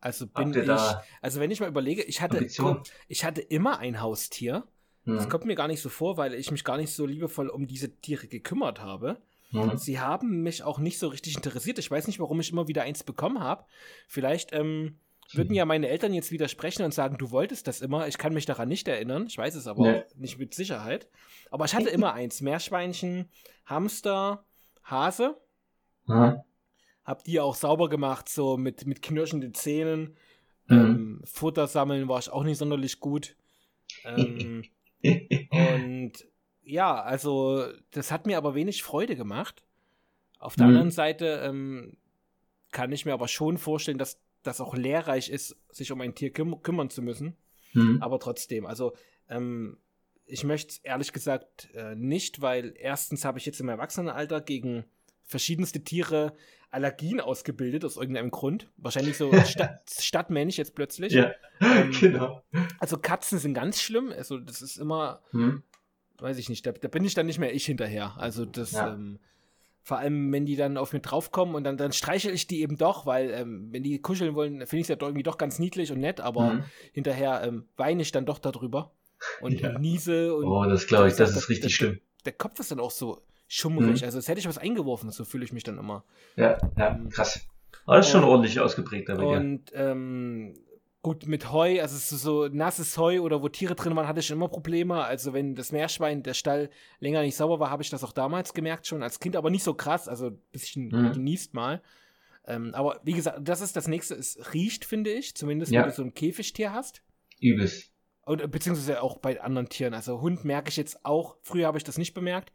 Also 0.00 0.26
bin 0.26 0.52
ich, 0.52 0.66
da 0.66 1.02
also 1.22 1.40
wenn 1.40 1.50
ich 1.50 1.60
mal 1.60 1.68
überlege, 1.68 2.02
ich 2.02 2.20
hatte, 2.20 2.36
Ambitionen? 2.38 2.82
ich 3.08 3.24
hatte 3.24 3.40
immer 3.40 3.78
ein 3.78 4.02
Haustier. 4.02 4.64
Das 5.06 5.24
Hm. 5.24 5.30
kommt 5.30 5.44
mir 5.44 5.54
gar 5.54 5.68
nicht 5.68 5.80
so 5.80 5.88
vor, 5.88 6.16
weil 6.16 6.34
ich 6.34 6.50
mich 6.50 6.64
gar 6.64 6.76
nicht 6.76 6.92
so 6.92 7.06
liebevoll 7.06 7.48
um 7.48 7.66
diese 7.66 7.94
Tiere 8.00 8.26
gekümmert 8.26 8.80
habe. 8.80 9.18
Hm. 9.50 9.76
Sie 9.76 10.00
haben 10.00 10.42
mich 10.42 10.62
auch 10.62 10.78
nicht 10.78 10.98
so 10.98 11.08
richtig 11.08 11.36
interessiert. 11.36 11.78
Ich 11.78 11.90
weiß 11.90 12.06
nicht, 12.06 12.20
warum 12.20 12.40
ich 12.40 12.50
immer 12.50 12.68
wieder 12.68 12.82
eins 12.82 13.02
bekommen 13.04 13.40
habe. 13.40 13.64
Vielleicht 14.08 14.52
ähm, 14.52 14.98
würden 15.32 15.54
ja 15.54 15.64
meine 15.64 15.88
Eltern 15.88 16.12
jetzt 16.14 16.30
widersprechen 16.32 16.84
und 16.84 16.92
sagen, 16.94 17.16
du 17.18 17.30
wolltest 17.30 17.66
das 17.66 17.80
immer. 17.80 18.06
Ich 18.08 18.18
kann 18.18 18.34
mich 18.34 18.46
daran 18.46 18.68
nicht 18.68 18.86
erinnern. 18.88 19.26
Ich 19.26 19.38
weiß 19.38 19.54
es 19.54 19.66
aber 19.66 19.82
Nee. 19.82 19.98
auch 20.00 20.14
nicht 20.16 20.38
mit 20.38 20.54
Sicherheit. 20.54 21.08
Aber 21.50 21.64
ich 21.64 21.74
hatte 21.74 21.88
immer 21.88 22.12
eins. 22.14 22.40
Meerschweinchen, 22.40 23.28
Hamster, 23.66 24.44
Hase. 24.84 25.36
Hm. 26.06 26.40
Hab 27.04 27.24
die 27.24 27.40
auch 27.40 27.54
sauber 27.54 27.88
gemacht, 27.88 28.28
so 28.28 28.56
mit, 28.56 28.86
mit 28.86 29.02
knirschenden 29.02 29.54
Zähnen. 29.54 30.16
Mhm. 30.66 30.76
Ähm, 30.78 31.20
Futter 31.24 31.66
sammeln 31.66 32.08
war 32.08 32.18
ich 32.18 32.30
auch 32.30 32.44
nicht 32.44 32.58
sonderlich 32.58 33.00
gut. 33.00 33.36
Ähm, 34.04 34.64
und 35.02 36.12
ja, 36.62 37.00
also 37.02 37.66
das 37.90 38.10
hat 38.10 38.26
mir 38.26 38.38
aber 38.38 38.54
wenig 38.54 38.82
Freude 38.82 39.16
gemacht. 39.16 39.62
Auf 40.38 40.56
der 40.56 40.66
Mhm. 40.66 40.70
anderen 40.72 40.90
Seite 40.90 41.42
ähm, 41.44 41.96
kann 42.72 42.92
ich 42.92 43.04
mir 43.04 43.12
aber 43.12 43.28
schon 43.28 43.58
vorstellen, 43.58 43.98
dass 43.98 44.18
das 44.44 44.60
auch 44.60 44.74
lehrreich 44.76 45.28
ist, 45.30 45.56
sich 45.70 45.90
um 45.90 46.00
ein 46.00 46.14
Tier 46.14 46.32
küm 46.32 46.62
kümmern 46.62 46.90
zu 46.90 47.02
müssen. 47.02 47.36
Hm. 47.72 48.00
Aber 48.00 48.20
trotzdem, 48.20 48.66
also 48.66 48.94
ähm, 49.28 49.78
ich 50.26 50.44
möchte 50.44 50.70
es 50.72 50.78
ehrlich 50.78 51.12
gesagt 51.12 51.68
äh, 51.74 51.94
nicht, 51.96 52.40
weil 52.40 52.74
erstens 52.78 53.24
habe 53.24 53.38
ich 53.38 53.46
jetzt 53.46 53.60
im 53.60 53.68
Erwachsenenalter 53.68 54.40
gegen 54.40 54.84
verschiedenste 55.24 55.82
Tiere 55.82 56.34
Allergien 56.70 57.20
ausgebildet 57.20 57.84
aus 57.84 57.96
irgendeinem 57.96 58.30
Grund. 58.30 58.70
Wahrscheinlich 58.76 59.16
so 59.16 59.32
Stadt, 59.46 59.88
Stadtmensch 59.90 60.56
jetzt 60.58 60.74
plötzlich. 60.74 61.12
Ja, 61.12 61.32
Ähm, 61.60 61.90
genau. 62.00 62.42
Also 62.78 62.96
Katzen 62.98 63.38
sind 63.38 63.54
ganz 63.54 63.80
schlimm. 63.80 64.12
Also 64.16 64.38
das 64.38 64.60
ist 64.62 64.76
immer, 64.76 65.22
Hm. 65.30 65.62
weiß 66.18 66.38
ich 66.38 66.48
nicht, 66.48 66.66
da, 66.66 66.72
da 66.72 66.88
bin 66.88 67.04
ich 67.04 67.14
dann 67.14 67.26
nicht 67.26 67.38
mehr 67.38 67.54
ich 67.54 67.64
hinterher. 67.66 68.14
Also 68.18 68.44
das, 68.44 68.72
Ja. 68.72 68.92
ähm, 68.94 69.18
vor 69.86 69.98
allem 69.98 70.32
wenn 70.32 70.46
die 70.46 70.56
dann 70.56 70.78
auf 70.78 70.92
mich 70.94 71.02
draufkommen 71.02 71.54
und 71.54 71.62
dann, 71.64 71.76
dann 71.76 71.92
streichel 71.92 72.32
ich 72.34 72.46
die 72.46 72.62
eben 72.62 72.76
doch, 72.78 73.04
weil 73.06 73.30
ähm, 73.30 73.68
wenn 73.70 73.82
die 73.82 74.00
kuscheln 74.00 74.34
wollen, 74.34 74.54
finde 74.60 74.76
ich 74.78 74.82
es 74.82 74.88
ja 74.88 74.96
doch 74.96 75.08
irgendwie 75.08 75.22
doch 75.22 75.36
ganz 75.38 75.58
niedlich 75.58 75.92
und 75.92 76.00
nett, 76.00 76.20
aber 76.20 76.52
Hm. 76.52 76.64
hinterher 76.92 77.42
ähm, 77.44 77.66
weine 77.76 78.00
ich 78.02 78.10
dann 78.10 78.24
doch 78.24 78.38
darüber 78.38 78.90
und 79.42 79.60
Ja. 79.60 79.78
niese 79.78 80.34
und 80.34 80.46
Oh, 80.46 80.64
das 80.64 80.86
glaube 80.86 81.08
ich, 81.08 81.14
das 81.14 81.36
ist 81.36 81.48
richtig 81.50 81.70
der, 81.70 81.76
schlimm. 81.76 82.00
Der 82.24 82.32
Kopf 82.32 82.58
ist 82.58 82.70
dann 82.70 82.80
auch 82.80 82.90
so 82.90 83.20
schummrig, 83.46 84.00
Mhm. 84.00 84.04
also 84.06 84.16
als 84.18 84.26
hätte 84.28 84.40
ich 84.40 84.48
was 84.48 84.56
eingeworfen, 84.58 85.10
so 85.10 85.24
fühle 85.24 85.44
ich 85.44 85.52
mich 85.52 85.64
dann 85.64 85.76
immer. 85.78 86.02
Ja, 86.36 86.56
ja, 86.78 86.94
Ähm, 86.94 87.10
krass. 87.10 87.46
Aber 87.84 87.98
das 87.98 88.06
ist 88.06 88.12
schon 88.12 88.24
ordentlich 88.24 88.58
ausgeprägt 88.60 89.08
dir. 89.08 89.38
Und 89.38 89.64
ähm, 89.74 90.54
gut, 91.04 91.26
mit 91.26 91.52
Heu, 91.52 91.80
also 91.82 91.96
ist 91.96 92.08
so 92.08 92.48
nasses 92.48 92.96
Heu 92.96 93.20
oder 93.20 93.42
wo 93.42 93.48
Tiere 93.50 93.74
drin 93.74 93.94
waren, 93.94 94.08
hatte 94.08 94.20
ich 94.20 94.26
schon 94.26 94.38
immer 94.38 94.48
Probleme. 94.48 95.04
Also 95.04 95.34
wenn 95.34 95.54
das 95.54 95.70
Meerschwein, 95.70 96.22
der 96.22 96.32
Stall 96.32 96.70
länger 96.98 97.20
nicht 97.20 97.36
sauber 97.36 97.60
war, 97.60 97.70
habe 97.70 97.82
ich 97.82 97.90
das 97.90 98.02
auch 98.02 98.12
damals 98.12 98.54
gemerkt 98.54 98.86
schon 98.86 99.02
als 99.02 99.20
Kind, 99.20 99.36
aber 99.36 99.50
nicht 99.50 99.62
so 99.62 99.74
krass, 99.74 100.08
also 100.08 100.28
ein 100.28 100.40
bisschen 100.50 100.88
Mhm. 100.88 101.12
genießt 101.12 101.52
mal. 101.52 101.82
Ähm, 102.46 102.74
aber 102.74 103.00
wie 103.04 103.12
gesagt, 103.12 103.38
das 103.46 103.60
ist 103.60 103.76
das 103.76 103.86
nächste, 103.86 104.14
es 104.14 104.54
riecht, 104.54 104.86
finde 104.86 105.12
ich, 105.12 105.34
zumindest 105.36 105.72
Ja. 105.72 105.82
wenn 105.82 105.90
du 105.90 105.94
so 105.94 106.02
ein 106.02 106.14
Käfigtier 106.14 106.72
hast. 106.72 107.02
Übelst. 107.38 107.92
Und, 108.22 108.50
beziehungsweise 108.50 109.02
auch 109.02 109.18
bei 109.18 109.38
anderen 109.42 109.68
Tieren. 109.68 109.92
Also 109.92 110.22
Hund 110.22 110.46
merke 110.46 110.70
ich 110.70 110.78
jetzt 110.78 111.04
auch, 111.04 111.36
früher 111.42 111.66
habe 111.66 111.76
ich 111.76 111.84
das 111.84 111.98
nicht 111.98 112.14
bemerkt, 112.14 112.50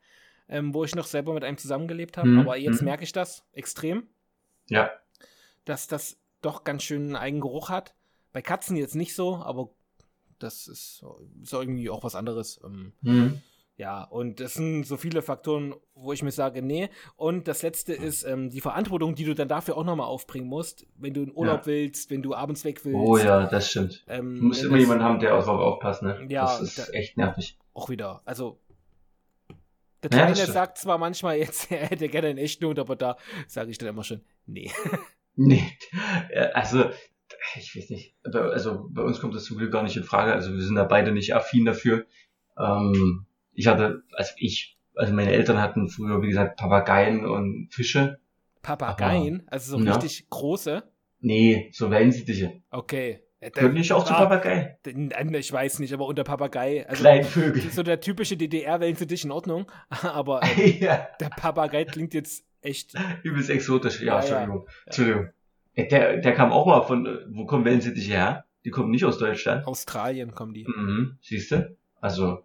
ähm, 0.47 0.73
wo 0.73 0.83
ich 0.83 0.95
noch 0.95 1.05
selber 1.05 1.33
mit 1.33 1.43
einem 1.43 1.59
zusammengelebt 1.59 2.17
habe, 2.17 2.29
Mhm, 2.29 2.39
aber 2.39 2.57
jetzt 2.57 2.81
mhm. 2.81 2.85
merke 2.85 3.03
ich 3.03 3.11
das 3.11 3.45
extrem 3.53 4.07
Ja. 4.69 4.89
dass 5.65 5.87
das 5.87 6.17
doch 6.41 6.63
ganz 6.63 6.81
schön 6.81 7.03
einen 7.03 7.15
Eigengeruch 7.15 7.69
hat. 7.69 7.93
Bei 8.31 8.41
Katzen 8.41 8.75
jetzt 8.77 8.95
nicht 8.95 9.15
so, 9.15 9.35
aber 9.37 9.69
das 10.39 10.67
ist, 10.67 11.03
ist 11.43 11.53
irgendwie 11.53 11.89
auch 11.89 12.03
was 12.03 12.15
anderes. 12.15 12.59
Ähm, 12.63 12.93
Mhm. 13.01 13.41
Ja, 13.77 14.03
und 14.03 14.41
das 14.41 14.55
sind 14.55 14.83
so 14.83 14.97
viele 14.97 15.21
Faktoren, 15.21 15.73
wo 15.95 16.11
ich 16.11 16.21
mir 16.21 16.33
sage, 16.33 16.61
nee. 16.61 16.89
Und 17.15 17.47
das 17.47 17.61
letzte 17.61 17.93
ist 17.93 18.23
ähm, 18.23 18.49
die 18.49 18.59
Verantwortung, 18.59 19.15
die 19.15 19.23
du 19.23 19.33
dann 19.33 19.47
dafür 19.47 19.77
auch 19.77 19.85
nochmal 19.85 20.07
aufbringen 20.07 20.47
musst, 20.49 20.85
wenn 20.97 21.13
du 21.13 21.23
in 21.23 21.31
Urlaub 21.33 21.61
Ja. 21.61 21.65
willst, 21.67 22.09
wenn 22.09 22.21
du 22.21 22.35
abends 22.35 22.65
weg 22.65 22.83
willst. 22.83 22.97
Oh 22.99 23.17
ja, 23.17 23.47
das 23.47 23.69
stimmt. 23.69 24.03
Ähm, 24.09 24.35
Du 24.35 24.43
musst 24.47 24.63
immer 24.65 24.75
jemanden 24.75 25.05
haben, 25.05 25.19
der 25.21 25.33
auch 25.33 25.45
drauf 25.45 25.61
aufpasst, 25.61 26.03
ne? 26.03 26.27
Ja, 26.29 26.43
das 26.43 26.59
ist 26.61 26.77
da- 26.77 26.87
echt 26.91 27.15
nervig. 27.15 27.57
Auch 27.73 27.87
wieder. 27.89 28.21
Also, 28.25 28.59
der 30.03 30.11
Ja, 30.11 30.17
Kleine 30.17 30.35
stimmt. 30.35 30.53
sagt 30.53 30.77
zwar 30.77 30.97
manchmal 30.97 31.37
jetzt, 31.37 31.71
er 31.71 31.87
hätte 31.87 32.09
gerne 32.09 32.27
einen 32.27 32.37
echten 32.37 32.65
Hund, 32.65 32.79
aber 32.79 32.97
da 32.97 33.15
sage 33.47 33.71
ich 33.71 33.77
dann 33.77 33.87
immer 33.89 34.03
schon, 34.03 34.21
nee. 34.45 34.69
Nee, 35.41 35.63
also, 36.53 36.89
ich 37.55 37.75
weiß 37.75 37.89
nicht. 37.89 38.15
Also, 38.23 38.87
bei 38.89 39.01
uns 39.01 39.19
kommt 39.19 39.35
das 39.35 39.45
zum 39.45 39.57
Glück 39.57 39.71
gar 39.71 39.83
nicht 39.83 39.97
in 39.97 40.03
Frage. 40.03 40.33
Also, 40.33 40.53
wir 40.53 40.61
sind 40.61 40.75
da 40.75 40.83
beide 40.83 41.11
nicht 41.11 41.35
affin 41.35 41.65
dafür. 41.65 42.05
Ähm, 42.57 43.25
ich 43.53 43.67
hatte, 43.67 44.03
also 44.13 44.31
ich, 44.37 44.77
also 44.95 45.13
meine 45.13 45.31
Eltern 45.31 45.61
hatten 45.61 45.89
früher, 45.89 46.21
wie 46.21 46.27
gesagt, 46.29 46.57
Papageien 46.57 47.25
und 47.25 47.69
Fische. 47.71 48.19
Papageien, 48.61 49.43
also 49.47 49.77
so 49.77 49.83
Ja. 49.83 49.95
richtig 49.95 50.29
große. 50.29 50.83
Nee, 51.21 51.69
so 51.73 51.89
Wellensittiche. 51.91 52.61
Okay. 52.71 53.23
Gehört 53.41 53.73
nicht 53.73 53.93
auch 53.93 54.03
zu 54.03 54.13
ah, 54.13 54.25
Papagei? 54.25 54.77
Ich 54.83 55.51
weiß 55.53 55.79
nicht, 55.79 55.93
aber 55.93 56.05
unter 56.05 56.25
Papagei, 56.25 56.85
also 56.87 57.01
Kleine 57.01 57.23
Vögel. 57.23 57.61
so 57.71 57.83
der 57.83 58.01
typische 58.01 58.35
DDR-Wellensittich 58.35 59.23
in 59.23 59.31
Ordnung, 59.31 59.71
aber 59.89 60.41
äh, 60.57 60.71
ja, 60.71 61.07
der 61.21 61.29
Papagei 61.29 61.85
klingt 61.85 62.13
jetzt 62.13 62.43
echt 62.61 62.93
übelst 63.23 63.49
exotisch. 63.49 64.01
Ja, 64.01 64.21
Ja, 64.25 64.45
ja. 64.45 64.63
Entschuldigung. 64.85 65.29
Der, 65.87 66.17
der 66.17 66.33
kam 66.33 66.51
auch 66.51 66.65
mal 66.65 66.81
von, 66.81 67.07
wo 67.29 67.45
kommen 67.45 67.65
Wellensittiche 67.65 68.11
her? 68.11 68.45
Die 68.65 68.71
kommen 68.71 68.91
nicht 68.91 69.05
aus 69.05 69.17
Deutschland. 69.17 69.65
Australien 69.65 70.33
kommen 70.35 70.53
die. 70.53 70.65
Mhm, 70.65 71.17
siehst 71.21 71.51
du? 71.51 71.75
Also, 72.01 72.43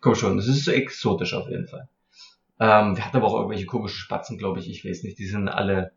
komm 0.00 0.14
schon, 0.14 0.36
das 0.36 0.48
ist 0.48 0.64
so 0.64 0.70
exotisch 0.70 1.34
auf 1.34 1.48
jeden 1.48 1.66
Fall. 1.66 1.88
Ähm, 2.58 2.94
der 2.94 3.06
hat 3.06 3.14
aber 3.14 3.26
auch 3.26 3.34
irgendwelche 3.34 3.66
komischen 3.66 3.98
Spatzen, 3.98 4.38
glaube 4.38 4.60
ich, 4.60 4.70
ich 4.70 4.84
weiß 4.84 5.02
nicht, 5.02 5.18
die 5.18 5.26
sind 5.26 5.48
alle, 5.48 5.92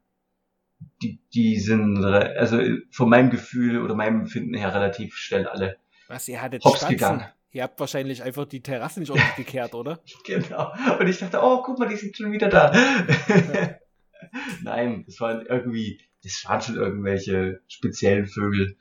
die, 1.01 1.19
die 1.33 1.57
sind, 1.57 2.03
also 2.03 2.59
von 2.91 3.09
meinem 3.09 3.29
Gefühl 3.29 3.81
oder 3.81 3.95
meinem 3.95 4.21
Empfinden 4.21 4.53
her 4.55 4.73
relativ 4.73 5.15
schnell 5.15 5.47
alle. 5.47 5.77
Was, 6.07 6.27
ihr 6.27 6.41
hattet 6.41 6.63
Hops 6.65 6.79
Spatzen? 6.79 6.97
gegangen. 6.97 7.25
Ihr 7.51 7.63
habt 7.63 7.79
wahrscheinlich 7.79 8.21
einfach 8.21 8.45
die 8.45 8.61
Terrasse 8.61 8.99
nicht 8.99 9.09
ordentlich 9.09 9.35
gekehrt, 9.35 9.73
oder? 9.75 9.99
Genau. 10.25 10.71
Und 10.99 11.07
ich 11.07 11.17
dachte, 11.17 11.39
oh, 11.41 11.61
guck 11.63 11.79
mal, 11.79 11.87
die 11.87 11.95
sind 11.95 12.15
schon 12.15 12.31
wieder 12.31 12.49
da. 12.49 12.71
Nein, 14.63 15.03
das 15.05 15.19
waren 15.19 15.45
irgendwie, 15.45 16.01
das 16.23 16.43
waren 16.47 16.61
schon 16.61 16.75
irgendwelche 16.75 17.61
speziellen 17.67 18.27
Vögel. 18.27 18.77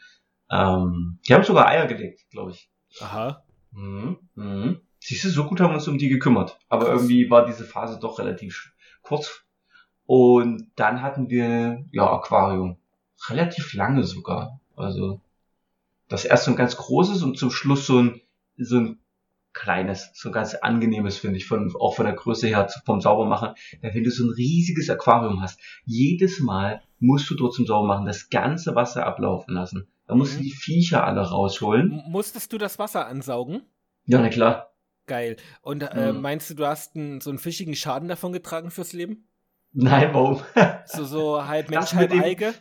Ähm, 0.50 1.18
die 1.26 1.34
haben 1.34 1.44
sogar 1.44 1.68
Eier 1.68 1.86
gelegt, 1.86 2.28
glaube 2.30 2.52
ich. 2.52 2.70
Aha. 3.00 3.44
Mhm. 3.72 4.18
Mhm. 4.34 4.80
Siehst 5.00 5.24
du, 5.24 5.28
so 5.30 5.46
gut 5.46 5.60
haben 5.60 5.70
wir 5.70 5.74
uns 5.74 5.88
um 5.88 5.98
die 5.98 6.08
gekümmert. 6.08 6.58
Aber 6.68 6.86
Krass. 6.86 7.00
irgendwie 7.00 7.30
war 7.30 7.46
diese 7.46 7.64
Phase 7.64 7.98
doch 8.00 8.18
relativ 8.18 8.72
kurz. 9.02 9.44
Und 10.06 10.70
dann 10.76 11.02
hatten 11.02 11.28
wir, 11.28 11.84
ja, 11.92 12.10
Aquarium. 12.10 12.78
Relativ 13.28 13.74
lange 13.74 14.04
sogar. 14.04 14.60
Also, 14.74 15.20
das 16.08 16.24
erst 16.24 16.44
so 16.44 16.50
ein 16.50 16.56
ganz 16.56 16.76
großes 16.76 17.22
und 17.22 17.36
zum 17.38 17.50
Schluss 17.50 17.86
so 17.86 17.98
ein, 17.98 18.20
so 18.56 18.78
ein 18.78 18.98
kleines, 19.58 20.10
so 20.14 20.28
ein 20.28 20.32
ganz 20.32 20.54
angenehmes, 20.54 21.18
finde 21.18 21.36
ich, 21.36 21.46
von, 21.46 21.72
auch 21.80 21.94
von 21.96 22.06
der 22.06 22.14
Größe 22.14 22.46
her, 22.46 22.68
vom 22.86 23.00
Saubermachen. 23.00 23.54
Denn 23.82 23.94
wenn 23.94 24.04
du 24.04 24.10
so 24.10 24.24
ein 24.24 24.30
riesiges 24.30 24.88
Aquarium 24.88 25.40
hast, 25.42 25.60
jedes 25.84 26.40
Mal 26.40 26.82
musst 27.00 27.28
du 27.30 27.34
dort 27.34 27.54
zum 27.54 27.66
Saubermachen 27.66 28.06
das 28.06 28.30
ganze 28.30 28.74
Wasser 28.74 29.04
ablaufen 29.06 29.54
lassen. 29.54 29.88
Da 30.06 30.14
musst 30.14 30.34
du 30.34 30.38
Mhm. 30.40 30.44
die 30.44 30.52
Viecher 30.52 31.04
alle 31.06 31.20
rausholen. 31.28 32.02
Musstest 32.08 32.52
du 32.52 32.58
das 32.58 32.78
Wasser 32.78 33.06
ansaugen? 33.06 33.62
Ja, 34.06 34.20
na 34.20 34.28
klar. 34.28 34.72
Geil. 35.06 35.36
Und 35.62 35.82
äh, 35.82 36.12
Mhm. 36.12 36.20
meinst 36.20 36.50
du, 36.50 36.54
du 36.54 36.66
hast 36.66 36.94
einen, 36.96 37.20
so 37.20 37.30
einen 37.30 37.38
fischigen 37.38 37.74
Schaden 37.74 38.08
davon 38.08 38.32
getragen 38.32 38.70
fürs 38.70 38.92
Leben? 38.92 39.28
Nein, 39.72 40.10
warum? 40.12 40.40
So, 40.86 41.04
so 41.04 41.46
halb 41.46 41.68
Mensch, 41.70 41.92
halb 41.92 42.10
mit 42.10 42.18
dem- 42.18 42.22
Alge? 42.24 42.54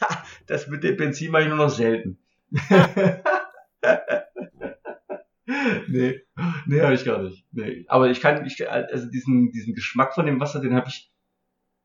Das 0.46 0.66
mit 0.68 0.84
dem 0.84 0.96
Benzin 0.96 1.30
mache 1.30 1.42
ich 1.44 1.48
nur 1.48 1.56
noch 1.58 1.70
selten. 1.70 2.18
nee, 5.88 6.20
nee, 6.66 6.80
habe 6.80 6.94
ich 6.94 7.04
gar 7.04 7.22
nicht. 7.22 7.44
Nee. 7.52 7.84
Aber 7.88 8.10
ich 8.10 8.20
kann, 8.20 8.44
ich, 8.46 8.68
also 8.70 9.08
diesen, 9.08 9.50
diesen 9.50 9.74
Geschmack 9.74 10.14
von 10.14 10.26
dem 10.26 10.40
Wasser, 10.40 10.60
den 10.60 10.74
habe 10.74 10.88
ich 10.88 11.10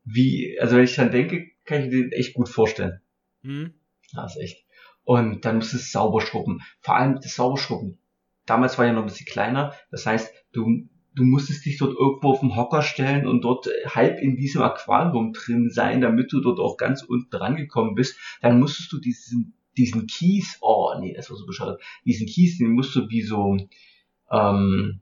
wie, 0.04 0.58
also 0.60 0.76
wenn 0.76 0.84
ich 0.84 0.94
dran 0.94 1.10
denke, 1.10 1.46
kann 1.64 1.82
ich 1.82 1.90
mir 1.90 2.02
den 2.02 2.12
echt 2.12 2.34
gut 2.34 2.48
vorstellen. 2.48 3.00
Hm? 3.42 3.74
Das 4.14 4.36
ist 4.36 4.42
echt. 4.42 4.64
Und 5.04 5.44
dann 5.44 5.56
muss 5.56 5.72
es 5.72 5.92
sauber 5.92 6.20
schrubben. 6.20 6.60
Vor 6.80 6.96
allem 6.96 7.16
das 7.16 7.34
Sauberschrubben. 7.34 7.98
Damals 8.46 8.78
war 8.78 8.86
ja 8.86 8.92
noch 8.92 9.02
ein 9.02 9.08
bisschen 9.08 9.26
kleiner. 9.26 9.74
Das 9.90 10.06
heißt, 10.06 10.32
du, 10.52 10.88
du 11.14 11.24
musstest 11.24 11.64
dich 11.64 11.78
dort 11.78 11.94
irgendwo 11.96 12.30
auf 12.30 12.40
den 12.40 12.56
Hocker 12.56 12.82
stellen 12.82 13.26
und 13.26 13.42
dort 13.42 13.68
halb 13.86 14.20
in 14.20 14.36
diesem 14.36 14.62
Aquarium 14.62 15.32
drin 15.32 15.70
sein, 15.70 16.00
damit 16.00 16.32
du 16.32 16.40
dort 16.40 16.60
auch 16.60 16.76
ganz 16.76 17.02
unten 17.02 17.34
rangekommen 17.34 17.94
bist. 17.94 18.16
Dann 18.40 18.60
musstest 18.60 18.92
du 18.92 18.98
diesen, 18.98 19.54
diesen 19.76 20.06
Kies, 20.06 20.58
oh 20.60 20.94
nee, 20.98 21.14
das 21.14 21.30
war 21.30 21.36
so 21.36 21.46
bescheuert, 21.46 21.80
diesen 22.04 22.26
Kies, 22.26 22.58
den 22.58 22.72
musst 22.72 22.94
du 22.94 23.08
wie 23.08 23.22
so, 23.22 23.56
ähm, 24.30 25.00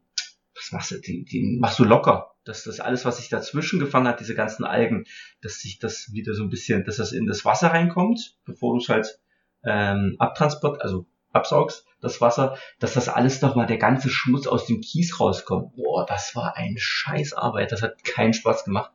was 0.55 0.73
machst 0.73 0.91
du, 0.93 1.01
den, 1.01 1.25
den 1.25 1.59
machst 1.59 1.79
du 1.79 1.85
locker. 1.85 2.27
Dass 2.45 2.65
das 2.65 2.81
alles, 2.81 3.05
was 3.05 3.19
sich 3.19 3.29
dazwischen 3.29 3.79
gefangen 3.79 4.09
hat, 4.09 4.19
diese 4.19 4.35
ganzen 4.35 4.65
Algen, 4.65 5.05
dass 5.43 5.61
sich 5.61 5.79
das 5.79 6.11
wieder 6.13 6.33
so 6.33 6.43
ein 6.43 6.49
bisschen, 6.49 6.85
dass 6.85 6.97
das 6.97 7.13
in 7.13 7.27
das 7.27 7.45
Wasser 7.45 7.69
reinkommt, 7.69 8.37
bevor 8.47 8.73
du 8.73 8.81
es 8.81 8.89
halt 8.89 9.21
ähm, 9.63 10.17
abtransport, 10.19 10.81
also 10.81 11.07
absaugst, 11.33 11.85
das 12.01 12.21
Wasser, 12.21 12.57
dass 12.79 12.95
das 12.95 13.09
alles 13.09 13.43
nochmal, 13.43 13.67
der 13.67 13.77
ganze 13.77 14.09
Schmutz 14.09 14.47
aus 14.47 14.67
dem 14.67 14.81
Kies 14.81 15.21
rauskommt. 15.21 15.77
Boah, 15.77 16.07
das 16.07 16.35
war 16.35 16.57
ein 16.57 16.77
scheiß 16.79 17.35
Arbeit, 17.35 17.73
das 17.73 17.83
hat 17.83 18.03
keinen 18.05 18.33
Spaß 18.33 18.65
gemacht. 18.65 18.91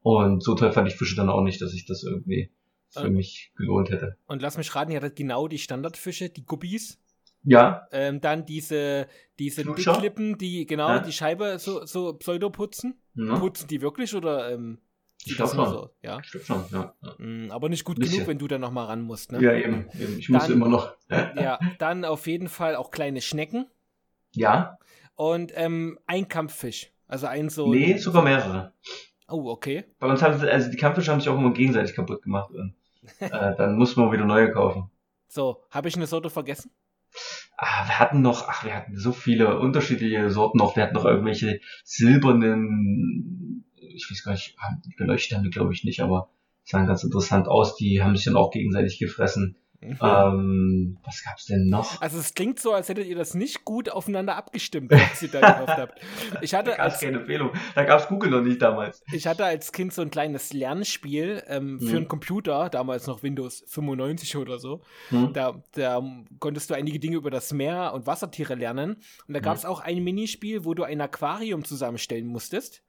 Und 0.00 0.42
so 0.42 0.54
toll 0.54 0.72
fand 0.72 0.88
ich 0.88 0.96
Fische 0.96 1.14
dann 1.14 1.30
auch 1.30 1.42
nicht, 1.42 1.62
dass 1.62 1.72
ich 1.72 1.86
das 1.86 2.02
irgendwie 2.02 2.50
für 2.92 3.06
Äh. 3.06 3.10
mich 3.10 3.52
gelohnt 3.56 3.90
hätte. 3.90 4.16
Und 4.26 4.42
lass 4.42 4.56
mich 4.56 4.74
raten, 4.74 4.90
ihr 4.92 4.98
hattet 4.98 5.16
genau 5.16 5.48
die 5.48 5.58
Standardfische, 5.58 6.28
die 6.30 6.44
Guppies. 6.44 6.98
Ja, 7.44 7.88
Ähm, 7.90 8.20
dann 8.20 8.46
diese, 8.46 9.08
diese? 9.38 9.64
Dicklippen, 9.64 10.38
die 10.38 10.64
genau 10.64 10.88
Ja. 10.88 10.98
die 11.00 11.10
Scheibe 11.12 11.58
so, 11.58 11.84
so 11.84 12.12
pseudo 12.14 12.50
putzen. 12.50 13.00
ne? 13.14 13.36
Putzen 13.38 13.66
die 13.66 13.80
wirklich 13.82 14.14
oder 14.14 14.52
ähm, 14.52 14.78
Ich 15.18 15.24
sieht 15.28 15.36
glaub 15.36 15.48
das 15.48 15.56
nur 15.56 15.64
schon. 15.66 15.74
so? 15.74 15.90
Ja. 16.02 16.22
Stimmt 16.22 16.44
schon, 16.46 16.64
ja. 16.70 16.94
Ja, 17.02 17.14
Mm, 17.18 17.50
aber 17.50 17.68
nicht 17.68 17.84
gut 17.84 17.98
Bisschen. 17.98 18.14
genug, 18.14 18.28
wenn 18.28 18.38
du 18.38 18.46
da 18.46 18.58
nochmal 18.58 18.86
ran 18.86 19.02
musst, 19.02 19.32
ne? 19.32 19.42
ja 19.42 19.54
eben, 19.54 19.88
eben. 19.98 20.18
Ich 20.18 20.28
muss 20.28 20.44
Dann- 20.44 20.52
immer 20.52 20.68
noch. 20.68 20.94
Ja, 21.10 21.58
dann 21.80 22.04
auf 22.04 22.26
jeden 22.28 22.48
Fall 22.48 22.76
auch 22.76 22.90
kleine 22.92 23.20
Schnecken 23.20 23.66
Ja, 24.34 24.78
und 25.16 25.52
ähm, 25.56 25.98
ein 26.06 26.28
Kampffisch. 26.28 26.92
Also 27.08 27.26
ein 27.26 27.50
so. 27.50 27.70
nee, 27.72 27.96
sogar 27.98 28.22
mehrere. 28.22 28.72
Oh, 29.28 29.50
okay. 29.50 29.84
Bei 29.98 30.06
uns 30.06 30.22
haben 30.22 30.38
sie, 30.38 30.48
also 30.50 30.70
die 30.70 30.76
Kampffische 30.76 31.10
haben 31.10 31.20
sich 31.20 31.28
auch 31.28 31.36
immer 31.38 31.52
gegenseitig 31.52 31.94
kaputt 31.94 32.22
gemacht. 32.22 32.50
Und, 32.52 32.74
äh, 33.20 33.56
dann 33.56 33.76
muss 33.76 33.96
man 33.96 34.12
wieder 34.12 34.24
neue 34.24 34.52
kaufen. 34.52 34.90
So, 35.28 35.64
habe 35.70 35.88
ich 35.88 35.96
eine 35.96 36.06
Sorte 36.06 36.30
vergessen? 36.30 36.70
Ah, 37.56 37.86
wir 37.86 37.98
hatten 37.98 38.22
noch, 38.22 38.48
ach, 38.48 38.64
wir 38.64 38.74
hatten 38.74 38.96
so 38.96 39.12
viele 39.12 39.58
unterschiedliche 39.58 40.30
Sorten 40.30 40.58
noch. 40.58 40.76
Wir 40.76 40.82
hatten 40.82 40.94
noch 40.94 41.04
irgendwelche 41.04 41.60
silbernen, 41.84 43.64
ich 43.76 44.10
weiß 44.10 44.24
gar 44.24 44.32
nicht, 44.32 44.56
geleuchtet 44.96 45.36
haben 45.36 45.44
die 45.44 45.50
glaube 45.50 45.72
ich 45.72 45.84
nicht, 45.84 46.00
aber 46.00 46.30
sahen 46.64 46.86
ganz 46.86 47.04
interessant 47.04 47.48
aus. 47.48 47.76
Die 47.76 48.02
haben 48.02 48.16
sich 48.16 48.24
dann 48.24 48.36
auch 48.36 48.50
gegenseitig 48.50 48.98
gefressen. 48.98 49.56
Ähm, 49.82 50.98
was 51.04 51.22
gab's 51.24 51.46
denn 51.46 51.68
noch? 51.68 52.00
Also 52.00 52.18
es 52.18 52.34
klingt 52.34 52.60
so, 52.60 52.72
als 52.72 52.88
hättet 52.88 53.06
ihr 53.06 53.16
das 53.16 53.34
nicht 53.34 53.64
gut 53.64 53.88
aufeinander 53.90 54.36
abgestimmt, 54.36 54.90
was 54.92 55.22
ihr 55.22 55.30
da 55.30 55.40
gekauft 55.40 55.76
habt. 55.76 56.00
Ich 56.40 56.50
Da 56.52 56.58
hatte, 56.58 56.70
gab's 56.70 56.80
als, 56.94 57.00
keine 57.00 57.18
Empfehlung. 57.18 57.50
Da 57.74 57.84
gab's 57.84 58.08
Google 58.08 58.30
noch 58.30 58.42
nicht 58.42 58.60
damals. 58.62 59.02
ich 59.12 59.26
hatte 59.26 59.44
als 59.44 59.72
Kind 59.72 59.92
so 59.92 60.02
ein 60.02 60.10
kleines 60.10 60.52
Lernspiel 60.52 61.42
ähm, 61.48 61.78
für 61.80 61.90
Mhm. 61.90 61.96
einen 61.96 62.08
Computer, 62.08 62.68
damals 62.70 63.06
noch 63.06 63.22
Windows 63.22 63.64
95 63.68 64.36
oder 64.36 64.58
so. 64.58 64.82
Hm? 65.10 65.32
Da, 65.32 65.62
da 65.72 66.02
konntest 66.38 66.70
du 66.70 66.74
einige 66.74 66.98
Dinge 66.98 67.16
über 67.16 67.30
das 67.30 67.52
Meer 67.52 67.92
und 67.94 68.06
Wassertiere 68.06 68.54
lernen. 68.54 68.96
Und 69.26 69.34
da 69.34 69.40
Mhm. 69.40 69.44
gab 69.44 69.56
es 69.56 69.64
auch 69.64 69.80
ein 69.80 70.02
Minispiel, 70.02 70.64
wo 70.64 70.74
du 70.74 70.84
ein 70.84 71.00
Aquarium 71.00 71.64
zusammenstellen 71.64 72.26
musstest. 72.26 72.82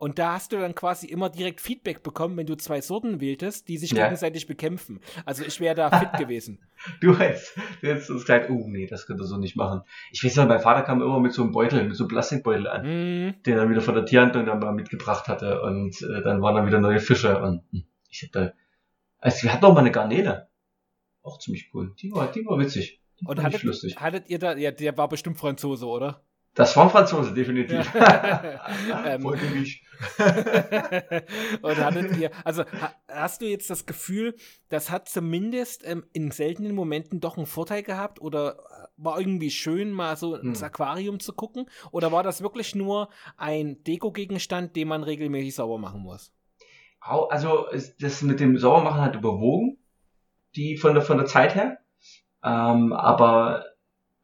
Und 0.00 0.18
da 0.18 0.32
hast 0.32 0.50
du 0.52 0.56
dann 0.58 0.74
quasi 0.74 1.06
immer 1.06 1.28
direkt 1.28 1.60
Feedback 1.60 2.02
bekommen, 2.02 2.36
wenn 2.38 2.46
du 2.46 2.56
zwei 2.56 2.80
Sorten 2.80 3.20
wähltest, 3.20 3.68
die 3.68 3.76
sich 3.76 3.92
Ja. 3.92 4.04
gegenseitig 4.04 4.46
bekämpfen. 4.46 4.98
Also 5.26 5.44
ich 5.44 5.60
wäre 5.60 5.74
da 5.74 5.90
fit 5.90 6.08
gewesen. 6.28 6.58
Du 7.02 7.16
hättest, 7.18 7.54
du 7.82 7.86
hättest 7.88 8.10
uns 8.10 8.22
gesagt, 8.22 8.48
oh 8.48 8.64
nee, 8.66 8.86
das 8.86 9.06
könnt 9.06 9.20
ihr 9.20 9.26
so 9.26 9.36
nicht 9.36 9.56
machen. 9.56 9.82
Ich 10.10 10.24
weiß 10.24 10.36
noch, 10.36 10.48
mein 10.48 10.60
Vater 10.60 10.82
kam 10.82 11.02
immer 11.02 11.20
mit 11.20 11.34
so 11.34 11.42
einem 11.42 11.52
Beutel, 11.52 11.84
mit 11.84 11.94
so 11.96 12.04
einem 12.04 12.08
Plastikbeutel 12.08 12.66
an. 12.66 12.82
Hm, 12.84 13.34
den 13.44 13.58
er 13.58 13.68
wieder 13.68 13.82
von 13.82 13.94
der 13.94 14.06
Tierhandlung 14.06 14.46
dann 14.46 14.58
mal 14.58 14.72
mitgebracht 14.72 15.28
hatte 15.28 15.60
und 15.62 16.00
äh, 16.00 16.22
dann 16.22 16.40
waren 16.40 16.54
dann 16.56 16.66
wieder 16.66 16.80
neue 16.80 16.98
Fische 17.00 17.38
und 17.38 17.62
hm, 17.70 17.84
ich 18.08 18.22
hatte, 18.22 18.54
also 19.18 19.42
wir 19.42 19.52
hatten 19.52 19.64
auch 19.66 19.74
mal 19.74 19.80
eine 19.80 19.90
Garnele. 19.92 20.48
Auch 21.22 21.38
ziemlich 21.38 21.70
cool. 21.74 21.94
Die 22.00 22.10
war, 22.10 22.32
die 22.32 22.44
war 22.46 22.58
witzig. 22.58 23.02
Die 23.20 23.26
Und 23.26 23.38
ich 23.38 23.44
hattet, 23.44 23.62
lustig. 23.64 23.96
hattet 24.00 24.30
ihr 24.30 24.38
da, 24.38 24.56
ja, 24.56 24.70
der 24.70 24.96
war 24.96 25.08
bestimmt 25.10 25.38
Franzose, 25.38 25.84
oder? 25.86 26.24
Das 26.54 26.76
war 26.76 26.84
ein 26.84 26.90
Franzose, 26.90 27.32
definitiv. 27.32 27.88
ähm, 29.06 29.22
mich. 29.54 29.84
und 31.62 31.76
hattet 31.76 32.16
ihr, 32.16 32.30
also 32.44 32.64
ha, 32.64 32.94
hast 33.08 33.42
du 33.42 33.46
jetzt 33.46 33.70
das 33.70 33.86
Gefühl, 33.86 34.34
das 34.68 34.90
hat 34.90 35.08
zumindest 35.08 35.86
ähm, 35.86 36.04
in 36.12 36.30
seltenen 36.30 36.74
Momenten 36.74 37.20
doch 37.20 37.36
einen 37.36 37.46
Vorteil 37.46 37.82
gehabt 37.82 38.20
oder 38.20 38.58
war 38.96 39.18
irgendwie 39.18 39.50
schön, 39.50 39.92
mal 39.92 40.16
so 40.16 40.34
ins 40.36 40.60
Hm. 40.60 40.66
Aquarium 40.66 41.20
zu 41.20 41.32
gucken? 41.32 41.66
Oder 41.92 42.12
war 42.12 42.22
das 42.22 42.42
wirklich 42.42 42.74
nur 42.74 43.10
ein 43.36 43.82
Deko-Gegenstand, 43.84 44.74
den 44.76 44.88
man 44.88 45.02
regelmäßig 45.02 45.54
sauber 45.54 45.78
machen 45.78 46.00
muss? 46.00 46.32
Also 47.00 47.66
das 48.00 48.22
mit 48.22 48.40
dem 48.40 48.58
Sauermachen 48.58 49.00
hat 49.00 49.16
überwogen, 49.16 49.78
die 50.54 50.76
von 50.76 50.94
der 50.94 51.02
von 51.02 51.16
der 51.16 51.26
Zeit 51.26 51.54
her. 51.54 51.78
Ähm, 52.42 52.92
aber 52.92 53.64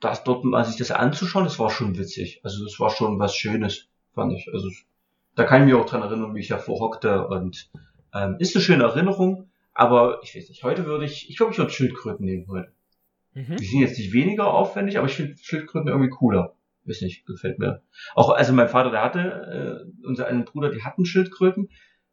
das 0.01 0.25
dort 0.25 0.45
mal 0.45 0.65
sich 0.65 0.77
das 0.77 0.91
anzuschauen, 0.91 1.45
das 1.45 1.59
war 1.59 1.71
schon 1.71 1.97
witzig. 1.99 2.41
Also 2.43 2.65
das 2.65 2.79
war 2.79 2.91
schon 2.91 3.19
was 3.19 3.35
Schönes, 3.35 3.89
fand 4.15 4.33
ich. 4.33 4.49
Also 4.53 4.69
da 5.35 5.45
kann 5.45 5.63
ich 5.63 5.67
mich 5.67 5.75
auch 5.75 5.87
dran 5.87 6.03
erinnern, 6.03 6.35
wie 6.35 6.41
ich 6.41 6.49
davor 6.49 6.81
hockte 6.81 7.27
und 7.29 7.71
ähm, 8.15 8.37
ist 8.39 8.55
eine 8.55 8.63
schöne 8.63 8.85
Erinnerung. 8.85 9.51
Aber 9.73 10.21
ich 10.23 10.35
weiß 10.35 10.49
nicht, 10.49 10.65
heute 10.65 10.87
würde 10.87 11.05
ich, 11.05 11.29
ich 11.29 11.37
glaube, 11.37 11.53
ich 11.53 11.59
würde 11.59 11.71
Schildkröten 11.71 12.25
nehmen 12.25 12.47
heute. 12.49 12.73
Mhm. 13.35 13.57
Die 13.57 13.67
sind 13.67 13.81
jetzt 13.81 13.99
nicht 13.99 14.13
weniger 14.13 14.53
aufwendig, 14.53 14.97
aber 14.97 15.07
ich 15.07 15.15
finde 15.15 15.37
Schildkröten 15.37 15.89
irgendwie 15.89 16.09
cooler. 16.11 16.57
Weiß 16.85 17.03
nicht, 17.03 17.27
gefällt 17.27 17.59
mir. 17.59 17.83
Auch, 18.15 18.31
also 18.31 18.53
mein 18.53 18.69
Vater, 18.69 18.91
der 18.91 19.03
hatte, 19.03 19.85
äh, 19.85 20.07
unser 20.07 20.27
einen 20.27 20.45
Bruder, 20.45 20.71
die 20.71 20.83
hatten 20.83 21.05
Schildkröten, 21.05 21.69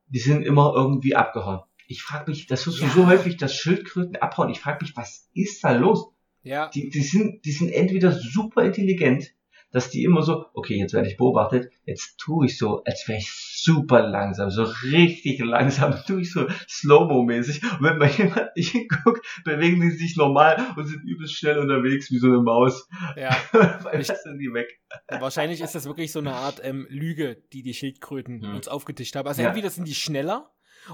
die 0.07 0.19
sind 0.19 0.43
immer 0.43 0.73
irgendwie 0.75 1.15
abgehauen. 1.15 1.61
Ich 1.87 2.01
frage 2.01 2.31
mich, 2.31 2.47
das 2.47 2.63
du 2.63 2.71
Ja. 2.71 2.89
so 2.89 3.07
häufig, 3.07 3.37
dass 3.37 3.55
Schildkröten 3.55 4.15
abhauen. 4.15 4.49
Ich 4.49 4.59
frage 4.59 4.79
mich, 4.83 4.97
was 4.97 5.29
ist 5.33 5.63
da 5.63 5.71
los? 5.71 6.12
Ja, 6.43 6.69
Die, 6.69 6.89
die 6.89 7.01
sind, 7.01 7.43
die 7.45 7.51
sind 7.51 7.69
entweder 7.71 8.11
super 8.11 8.63
intelligent, 8.63 9.33
dass 9.71 9.89
die 9.89 10.03
immer 10.03 10.21
so, 10.21 10.45
okay, 10.53 10.75
jetzt 10.77 10.93
werde 10.93 11.07
ich 11.07 11.17
beobachtet, 11.17 11.71
jetzt 11.85 12.17
tue 12.19 12.45
ich 12.45 12.57
so, 12.59 12.83
als 12.83 13.07
wäre 13.07 13.17
ich 13.17 13.31
super 13.31 14.07
langsam, 14.07 14.51
so 14.51 14.63
richtig 14.83 15.39
langsam, 15.39 15.95
tue 16.05 16.21
ich 16.21 16.31
so 16.31 16.45
Slow-Mo-mäßig. 16.69 17.63
Und 17.63 17.81
wenn 17.81 17.97
mal 17.97 18.09
jemand 18.09 18.49
nicht 18.55 18.71
hinguckt, 18.71 19.25
bewegen 19.45 19.81
die 19.81 19.89
sich 19.91 20.15
normal 20.15 20.63
und 20.75 20.85
sind 20.85 21.03
übelst 21.03 21.33
schnell 21.35 21.57
unterwegs 21.57 22.11
wie 22.11 22.19
so 22.19 22.27
eine 22.27 22.41
Maus. 22.41 22.87
ja. 23.15 23.35
Ich- 23.99 24.07
sind 24.07 24.37
die 24.37 24.53
weg. 24.53 24.79
Wahrscheinlich 25.07 25.61
ist 25.61 25.73
das 25.75 25.85
wirklich 25.85 26.11
so 26.11 26.19
eine 26.19 26.33
Art 26.33 26.59
ähm, 26.63 26.85
Lüge, 26.89 27.41
die 27.53 27.63
die 27.63 27.73
Schildkröten 27.73 28.41
Hm. 28.43 28.55
uns 28.55 28.67
aufgetischt 28.67 29.15
haben. 29.15 29.27
Also 29.27 29.41
Ja. 29.41 29.47
entweder 29.47 29.69
sind 29.71 29.87
die 29.87 29.95
schneller 29.95 30.51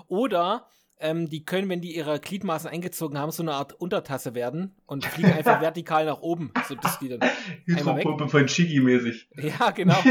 oder 0.08 0.68
ähm, 1.00 1.30
die 1.30 1.46
können, 1.46 1.70
wenn 1.70 1.82
die 1.82 1.96
ihre 1.96 2.20
Gliedmaßen 2.20 2.70
eingezogen 2.70 3.18
haben, 3.18 3.32
so 3.32 3.42
eine 3.44 3.54
Art 3.54 3.74
Untertasse 3.74 4.34
werden 4.36 4.76
und 4.86 5.06
fliegen 5.06 5.32
einfach 5.32 5.62
vertikal 5.62 6.06
nach 6.06 6.20
oben, 6.22 6.52
sodass 6.68 7.00
die 7.00 7.10
dann. 7.10 7.30
Hydropumpe 7.66 8.28
von 8.28 8.46
Chigi 8.48 8.80
mäßig. 8.80 9.30
Ja, 9.60 9.72
genau. 9.72 9.98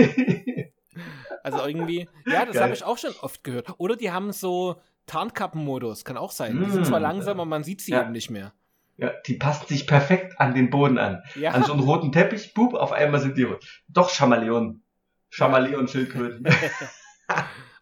Also 1.44 1.64
irgendwie, 1.64 2.08
ja, 2.26 2.44
das 2.44 2.60
habe 2.60 2.72
ich 2.74 2.82
auch 2.82 2.98
schon 2.98 3.12
oft 3.22 3.44
gehört. 3.44 3.68
Oder 3.78 3.94
die 3.96 4.10
haben 4.10 4.32
so 4.32 4.80
Tarnkappenmodus, 5.06 6.04
kann 6.04 6.16
auch 6.16 6.32
sein. 6.32 6.58
Die 6.62 6.68
sind 6.70 6.82
Mm. 6.82 6.84
zwar 6.84 7.00
langsam, 7.00 7.38
aber 7.38 7.48
man 7.48 7.62
sieht 7.62 7.80
sie 7.80 7.92
Ja. 7.92 8.02
eben 8.02 8.10
nicht 8.12 8.30
mehr. 8.30 8.52
ja, 8.96 9.12
die 9.26 9.34
passen 9.34 9.66
sich 9.68 9.86
perfekt 9.86 10.40
an 10.40 10.54
den 10.54 10.70
Boden 10.70 10.98
an. 10.98 11.22
Ja, 11.36 11.52
An 11.52 11.62
so 11.62 11.72
einen 11.72 11.82
roten 11.82 12.10
Teppich, 12.10 12.52
boop, 12.52 12.74
auf 12.74 12.90
einmal 12.90 13.20
sind 13.20 13.38
die 13.38 13.46
doch 13.86 14.10
Chameleon. 14.10 14.82
Chameleon-Schildkröten. 15.30 16.46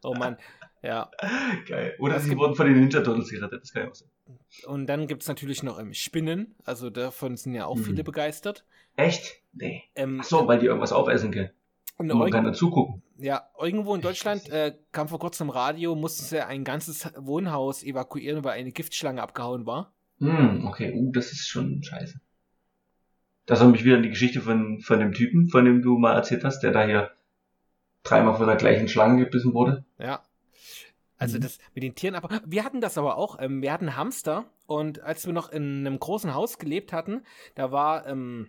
oh 0.02 0.14
Mann. 0.14 0.36
Ja. 0.86 1.10
Geil. 1.68 1.94
Oder 1.98 2.20
sie 2.20 2.36
wurden 2.36 2.54
von 2.54 2.66
den 2.66 2.78
Ninja 2.78 3.00
Turtles 3.00 3.28
gerettet, 3.30 3.62
das 3.62 3.72
kann 3.72 3.84
ja 3.84 3.90
auch 3.90 3.94
sein. 3.94 4.08
Und 4.66 4.86
dann 4.86 5.06
gibt 5.08 5.22
es 5.22 5.28
natürlich 5.28 5.62
noch 5.62 5.78
ähm, 5.80 5.92
Spinnen. 5.92 6.54
Also 6.64 6.90
davon 6.90 7.36
sind 7.36 7.54
ja 7.54 7.66
auch 7.66 7.76
Mhm. 7.76 7.84
viele 7.84 8.04
begeistert. 8.04 8.64
Echt? 8.96 9.34
Nee. 9.52 9.82
Ähm, 9.94 10.18
Ach 10.22 10.24
so, 10.24 10.46
weil 10.46 10.58
die 10.60 10.66
irgendwas 10.66 10.92
aufessen 10.92 11.30
können. 11.32 11.50
und 11.98 12.10
Und 12.10 12.18
man 12.18 12.30
kann 12.30 12.44
da 12.44 12.52
zugucken. 12.52 13.02
ja, 13.18 13.48
irgendwo 13.60 13.94
in 13.94 14.00
Deutschland 14.00 14.48
äh, 14.50 14.76
kam 14.92 15.08
vor 15.08 15.18
kurzem 15.18 15.46
im 15.48 15.50
Radio, 15.50 15.94
mussten 15.96 16.24
sie 16.24 16.44
ein 16.46 16.62
ganzes 16.64 17.10
Wohnhaus 17.16 17.82
evakuieren, 17.82 18.44
weil 18.44 18.52
eine 18.52 18.70
Giftschlange 18.72 19.22
abgehauen 19.22 19.66
war. 19.66 19.92
Hm, 20.20 20.64
okay, 20.66 20.92
uh, 20.94 21.10
das 21.12 21.32
ist 21.32 21.48
schon 21.48 21.82
scheiße. 21.82 22.20
Das 23.46 23.60
hat 23.60 23.68
mich 23.70 23.84
wieder 23.84 23.96
an 23.96 24.02
die 24.02 24.08
Geschichte 24.10 24.40
von, 24.40 24.80
von 24.80 24.98
dem 24.98 25.12
Typen, 25.12 25.48
von 25.48 25.64
dem 25.64 25.82
du 25.82 25.98
mal 25.98 26.14
erzählt 26.14 26.42
hast, 26.44 26.60
der 26.60 26.72
da 26.72 26.84
hier 26.84 27.10
dreimal 28.02 28.36
von 28.36 28.46
der 28.46 28.56
gleichen 28.56 28.88
Schlange 28.88 29.24
gebissen 29.24 29.52
wurde. 29.54 29.84
Ja. 29.98 30.22
Also 31.18 31.38
Mhm. 31.38 31.42
das 31.42 31.58
mit 31.74 31.82
den 31.82 31.94
Tieren, 31.94 32.14
aber 32.14 32.40
wir 32.44 32.64
hatten 32.64 32.80
das 32.80 32.98
aber 32.98 33.16
auch. 33.16 33.38
Ähm, 33.40 33.62
wir 33.62 33.72
hatten 33.72 33.96
Hamster 33.96 34.44
und 34.66 35.00
als 35.00 35.26
wir 35.26 35.32
noch 35.32 35.48
in 35.50 35.86
einem 35.86 35.98
großen 35.98 36.34
Haus 36.34 36.58
gelebt 36.58 36.92
hatten, 36.92 37.22
da 37.54 37.72
war, 37.72 38.06
ähm, 38.06 38.48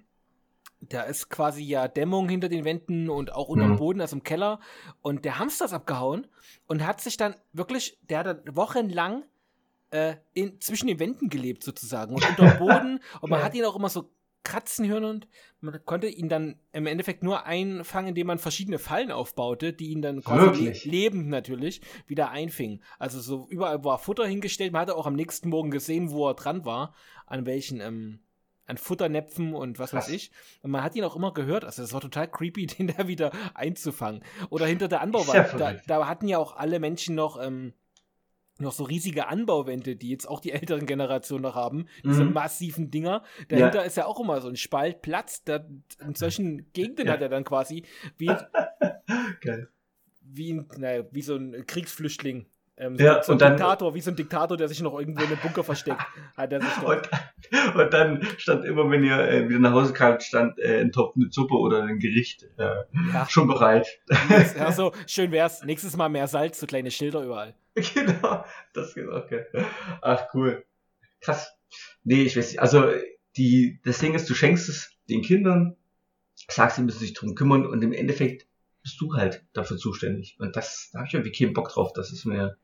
da 0.82 1.04
ist 1.04 1.30
quasi 1.30 1.64
ja 1.64 1.88
Dämmung 1.88 2.30
hinter 2.30 2.50
den 2.50 2.66
Wänden 2.66 3.10
und 3.10 3.34
auch 3.34 3.48
unter 3.50 3.66
dem 3.66 3.74
Mhm. 3.74 3.78
Boden, 3.78 4.02
also 4.02 4.16
im 4.16 4.24
Keller. 4.24 4.60
Und 5.02 5.26
der 5.26 5.40
Hamster 5.40 5.66
ist 5.66 5.74
abgehauen 5.74 6.28
und 6.68 6.86
hat 6.86 7.02
sich 7.02 7.18
dann 7.18 7.36
wirklich, 7.54 7.98
der 8.10 8.20
hat 8.20 8.28
dann 8.28 8.56
wochenlang 8.56 9.24
äh, 9.90 10.16
in, 10.34 10.60
zwischen 10.60 10.88
den 10.88 11.00
Wänden 11.00 11.30
gelebt 11.30 11.64
sozusagen 11.64 12.14
und 12.16 12.26
unter 12.26 12.44
dem 12.44 12.58
Boden. 12.58 13.00
und 13.22 13.30
man 13.30 13.42
hat 13.42 13.56
ihn 13.56 13.64
auch 13.66 13.76
immer 13.76 13.90
so 13.90 14.10
kratzen 14.48 14.88
hören 14.88 15.04
und 15.04 15.28
man 15.60 15.84
konnte 15.84 16.08
ihn 16.08 16.30
dann 16.30 16.56
im 16.72 16.88
Endeffekt 16.88 17.22
nur 17.22 17.46
einfangen, 17.46 18.10
indem 18.10 18.28
man 18.28 18.40
verschiedene 18.40 18.80
Fallen 18.80 19.12
aufbaute, 19.12 19.74
die 19.74 19.90
ihn 19.90 20.02
dann 20.02 20.26
Wirklich? 20.26 20.86
lebend 20.86 21.28
natürlich 21.28 21.82
wieder 22.06 22.32
einfingen. 22.32 22.82
Also 22.98 23.20
so 23.20 23.48
überall 23.50 23.84
war 23.84 24.00
Futter 24.00 24.26
hingestellt. 24.26 24.72
Man 24.72 24.84
hatte 24.84 24.96
auch 24.96 25.06
am 25.06 25.16
nächsten 25.16 25.50
Morgen 25.50 25.70
gesehen, 25.70 26.12
wo 26.12 26.30
er 26.30 26.34
dran 26.34 26.64
war, 26.64 26.94
an 27.26 27.46
welchen 27.46 27.82
ähm, 27.82 28.20
an 28.68 28.78
Futternäpfen 28.78 29.54
und 29.54 29.80
was 29.80 29.94
weiß 29.94 30.06
Krass. 30.06 30.14
ich. 30.14 30.32
Und 30.62 30.72
man 30.72 30.84
hat 30.84 30.96
ihn 30.96 31.04
auch 31.04 31.16
immer 31.16 31.34
gehört. 31.34 31.66
Also 31.66 31.82
das 31.82 31.94
war 31.94 32.02
total 32.02 32.30
creepy, 32.30 32.68
den 32.68 32.88
da 32.88 33.08
wieder 33.08 33.32
einzufangen. 33.54 34.24
Oder 34.50 34.66
hinter 34.66 34.88
der 34.88 35.00
ja 35.00 35.04
Anbauwand. 35.04 35.60
Da, 35.60 35.74
da 35.86 36.08
hatten 36.08 36.28
ja 36.28 36.38
auch 36.38 36.56
alle 36.56 36.80
Menschen 36.80 37.16
noch 37.16 37.42
ähm, 37.42 37.74
noch 38.60 38.72
so 38.72 38.84
riesige 38.84 39.28
Anbauwände, 39.28 39.96
die 39.96 40.10
jetzt 40.10 40.28
auch 40.28 40.40
die 40.40 40.52
älteren 40.54 40.86
Generationen 40.86 41.44
noch 41.44 41.56
haben, 41.56 41.86
diese 42.04 42.24
Mhm. 42.26 42.34
massiven 42.34 42.92
Dinger. 42.92 43.24
Dahinter 43.50 43.86
ist 43.86 43.98
ja 43.98 44.06
auch 44.06 44.20
immer 44.20 44.42
so 44.42 44.48
ein 44.50 44.56
Spalt 44.56 45.02
Platz. 45.02 45.44
Da, 45.44 45.66
in 46.06 46.16
solchen 46.16 46.72
Gegenden 46.74 47.08
Ja. 47.08 47.14
hat 47.14 47.22
er 47.22 47.30
dann 47.30 47.44
quasi 47.44 47.84
wie, 48.18 48.28
Geil. 49.42 49.70
wie, 50.22 50.54
ein, 50.54 50.68
naja, 50.78 51.04
wie 51.12 51.22
so 51.22 51.36
ein 51.36 51.66
Kriegsflüchtling. 51.66 52.46
Ähm, 52.80 52.96
Ja, 53.00 53.24
so 53.24 53.32
ein 53.32 53.40
dann- 53.40 53.54
Diktator, 53.54 53.96
wie 53.96 54.02
so 54.02 54.12
ein 54.12 54.16
Diktator, 54.16 54.56
der 54.56 54.68
sich 54.68 54.82
noch 54.82 55.00
irgendwo 55.00 55.22
in 55.22 55.28
einem 55.30 55.40
Bunker 55.42 55.64
versteckt. 55.64 56.00
Hat 56.36 56.52
er 56.54 56.62
sich. 56.62 56.78
Und, 56.84 57.76
und 57.76 57.94
dann 57.94 58.24
stand 58.38 58.66
immer, 58.66 58.90
wenn 58.92 59.04
ihr 59.04 59.18
äh, 59.18 59.48
wieder 59.50 59.60
nach 59.60 59.72
Hause 59.74 59.94
kamt, 59.94 60.22
stand 60.22 60.60
äh, 60.60 60.82
ein 60.82 60.92
Topf 60.92 61.16
mit 61.16 61.34
Suppe 61.34 61.56
oder 61.56 61.84
ein 61.84 61.98
Gericht 61.98 62.44
äh, 62.58 62.70
Ja, 63.14 63.26
schon 63.30 63.48
bereit. 63.48 63.88
ja, 64.58 64.72
so 64.72 64.92
schön 65.08 65.32
wär's. 65.32 65.64
Nächstes 65.64 65.96
Mal 65.98 66.10
mehr 66.10 66.28
Salz, 66.28 66.60
so 66.60 66.68
kleine 66.68 66.92
Schilder 66.92 67.24
überall. 67.24 67.56
genau, 67.94 68.44
das 68.74 68.96
geht 68.96 69.10
auch 69.10 69.28
geil. 69.28 69.48
Ach, 70.02 70.26
cool. 70.34 70.66
Krass. 71.22 71.52
Nee, 72.04 72.24
ich 72.24 72.36
weiß 72.36 72.52
nicht. 72.52 72.62
Also, 72.62 72.92
die, 73.36 73.80
das 73.84 74.00
Ding 74.00 74.16
ist, 74.16 74.30
du 74.30 74.34
schenkst 74.34 74.68
es 74.70 74.92
den 75.10 75.22
Kindern, 75.22 75.76
sagst, 76.50 76.78
sie 76.78 76.84
müssen 76.84 77.00
sich 77.00 77.14
drum 77.14 77.36
kümmern 77.36 77.66
und 77.66 77.84
im 77.84 77.94
Endeffekt 77.94 78.48
bist 78.82 79.00
du 79.00 79.14
halt 79.14 79.46
dafür 79.54 79.78
zuständig. 79.78 80.38
Und 80.40 80.56
das, 80.56 80.90
da 80.92 81.00
habe 81.00 81.08
ich 81.08 81.14
irgendwie 81.14 81.32
keinen 81.32 81.54
Bock 81.54 81.70
drauf. 81.70 81.94
Das 81.94 82.12
ist 82.12 82.26
mir, 82.26 82.58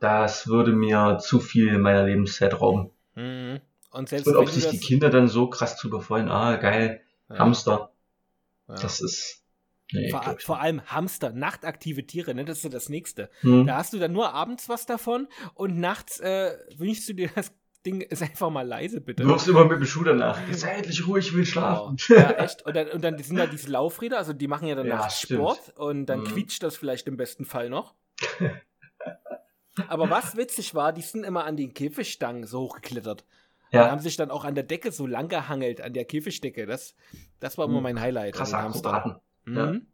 das 0.00 0.48
würde 0.48 0.72
mir 0.72 1.18
zu 1.20 1.38
viel 1.38 1.78
meiner 1.78 2.04
Lebenszeit 2.04 2.60
rauben. 2.60 2.90
Mhm. 3.14 3.60
Und 3.90 4.08
selbst 4.08 4.26
Und 4.26 4.36
ob 4.36 4.48
sich 4.48 4.68
die 4.68 4.80
Kinder 4.80 5.10
dann 5.10 5.28
so 5.28 5.48
krass 5.48 5.76
drüber 5.76 6.00
freuen, 6.00 6.28
ah, 6.28 6.56
geil, 6.56 7.02
Ja, 7.28 7.38
Hamster, 7.38 7.92
ja. 8.68 8.74
das 8.76 9.00
ist, 9.00 9.44
nee, 9.92 10.10
vor, 10.10 10.36
vor 10.38 10.60
allem 10.60 10.82
Hamster, 10.86 11.30
nachtaktive 11.32 12.06
Tiere, 12.06 12.34
ne? 12.34 12.44
das 12.44 12.58
ist 12.58 12.64
ja 12.64 12.70
das 12.70 12.88
Nächste. 12.88 13.30
Hm. 13.40 13.66
Da 13.66 13.76
hast 13.76 13.92
du 13.92 13.98
dann 13.98 14.12
nur 14.12 14.32
abends 14.34 14.68
was 14.68 14.86
davon 14.86 15.28
und 15.54 15.78
nachts 15.78 16.20
äh, 16.20 16.52
wünschst 16.76 17.08
du 17.08 17.12
dir, 17.14 17.30
das 17.34 17.52
Ding 17.86 18.00
ist 18.10 18.22
einfach 18.22 18.50
mal 18.50 18.66
leise, 18.66 19.00
bitte. 19.00 19.22
Du 19.22 19.28
wirfst 19.30 19.48
immer 19.48 19.64
mit 19.64 19.78
dem 19.78 19.86
Schuh 19.86 20.04
danach. 20.04 20.38
Jetzt 20.48 20.64
endlich 20.64 21.06
ruhig, 21.06 21.28
ich 21.28 21.34
will 21.34 21.46
schlafen. 21.46 21.96
Wow. 21.98 22.08
Ja, 22.10 22.30
echt. 22.44 22.62
Und 22.66 22.76
dann, 22.76 22.88
und 22.88 23.02
dann 23.02 23.18
sind 23.22 23.36
da 23.36 23.46
diese 23.46 23.70
Laufräder, 23.70 24.18
also 24.18 24.32
die 24.32 24.48
machen 24.48 24.68
ja 24.68 24.74
dann 24.74 24.86
Ja. 24.86 25.08
Sport 25.08 25.72
und 25.76 26.06
dann 26.06 26.20
Mhm. 26.20 26.24
quietscht 26.24 26.62
das 26.62 26.76
vielleicht 26.76 27.06
im 27.08 27.16
besten 27.16 27.44
Fall 27.44 27.70
noch. 27.70 27.94
Aber 29.88 30.10
was 30.10 30.36
witzig 30.36 30.74
war, 30.74 30.92
die 30.92 31.00
sind 31.00 31.24
immer 31.24 31.44
an 31.44 31.56
den 31.56 31.72
Käfigstangen 31.74 32.44
so 32.46 32.60
hochgeklettert. 32.62 33.22
Und 33.72 33.78
Ja, 33.78 33.90
haben 33.90 34.00
sich 34.00 34.16
dann 34.16 34.30
auch 34.32 34.44
an 34.44 34.54
der 34.56 34.64
Decke 34.64 34.90
so 34.90 35.06
lang 35.06 35.28
gehangelt, 35.28 35.80
an 35.80 35.92
der 35.94 36.04
Käfigdecke. 36.04 36.66
Das, 36.66 36.96
das 37.38 37.56
war 37.56 37.66
immer 37.66 37.76
Mhm. 37.78 37.82
mein 37.84 38.00
Highlight. 38.00 38.34
krasse 38.34 38.56
an 38.56 38.64
den 38.64 38.74
Hamstern. 38.74 38.94
Akrobaten. 38.94 39.22
Mhm. 39.44 39.86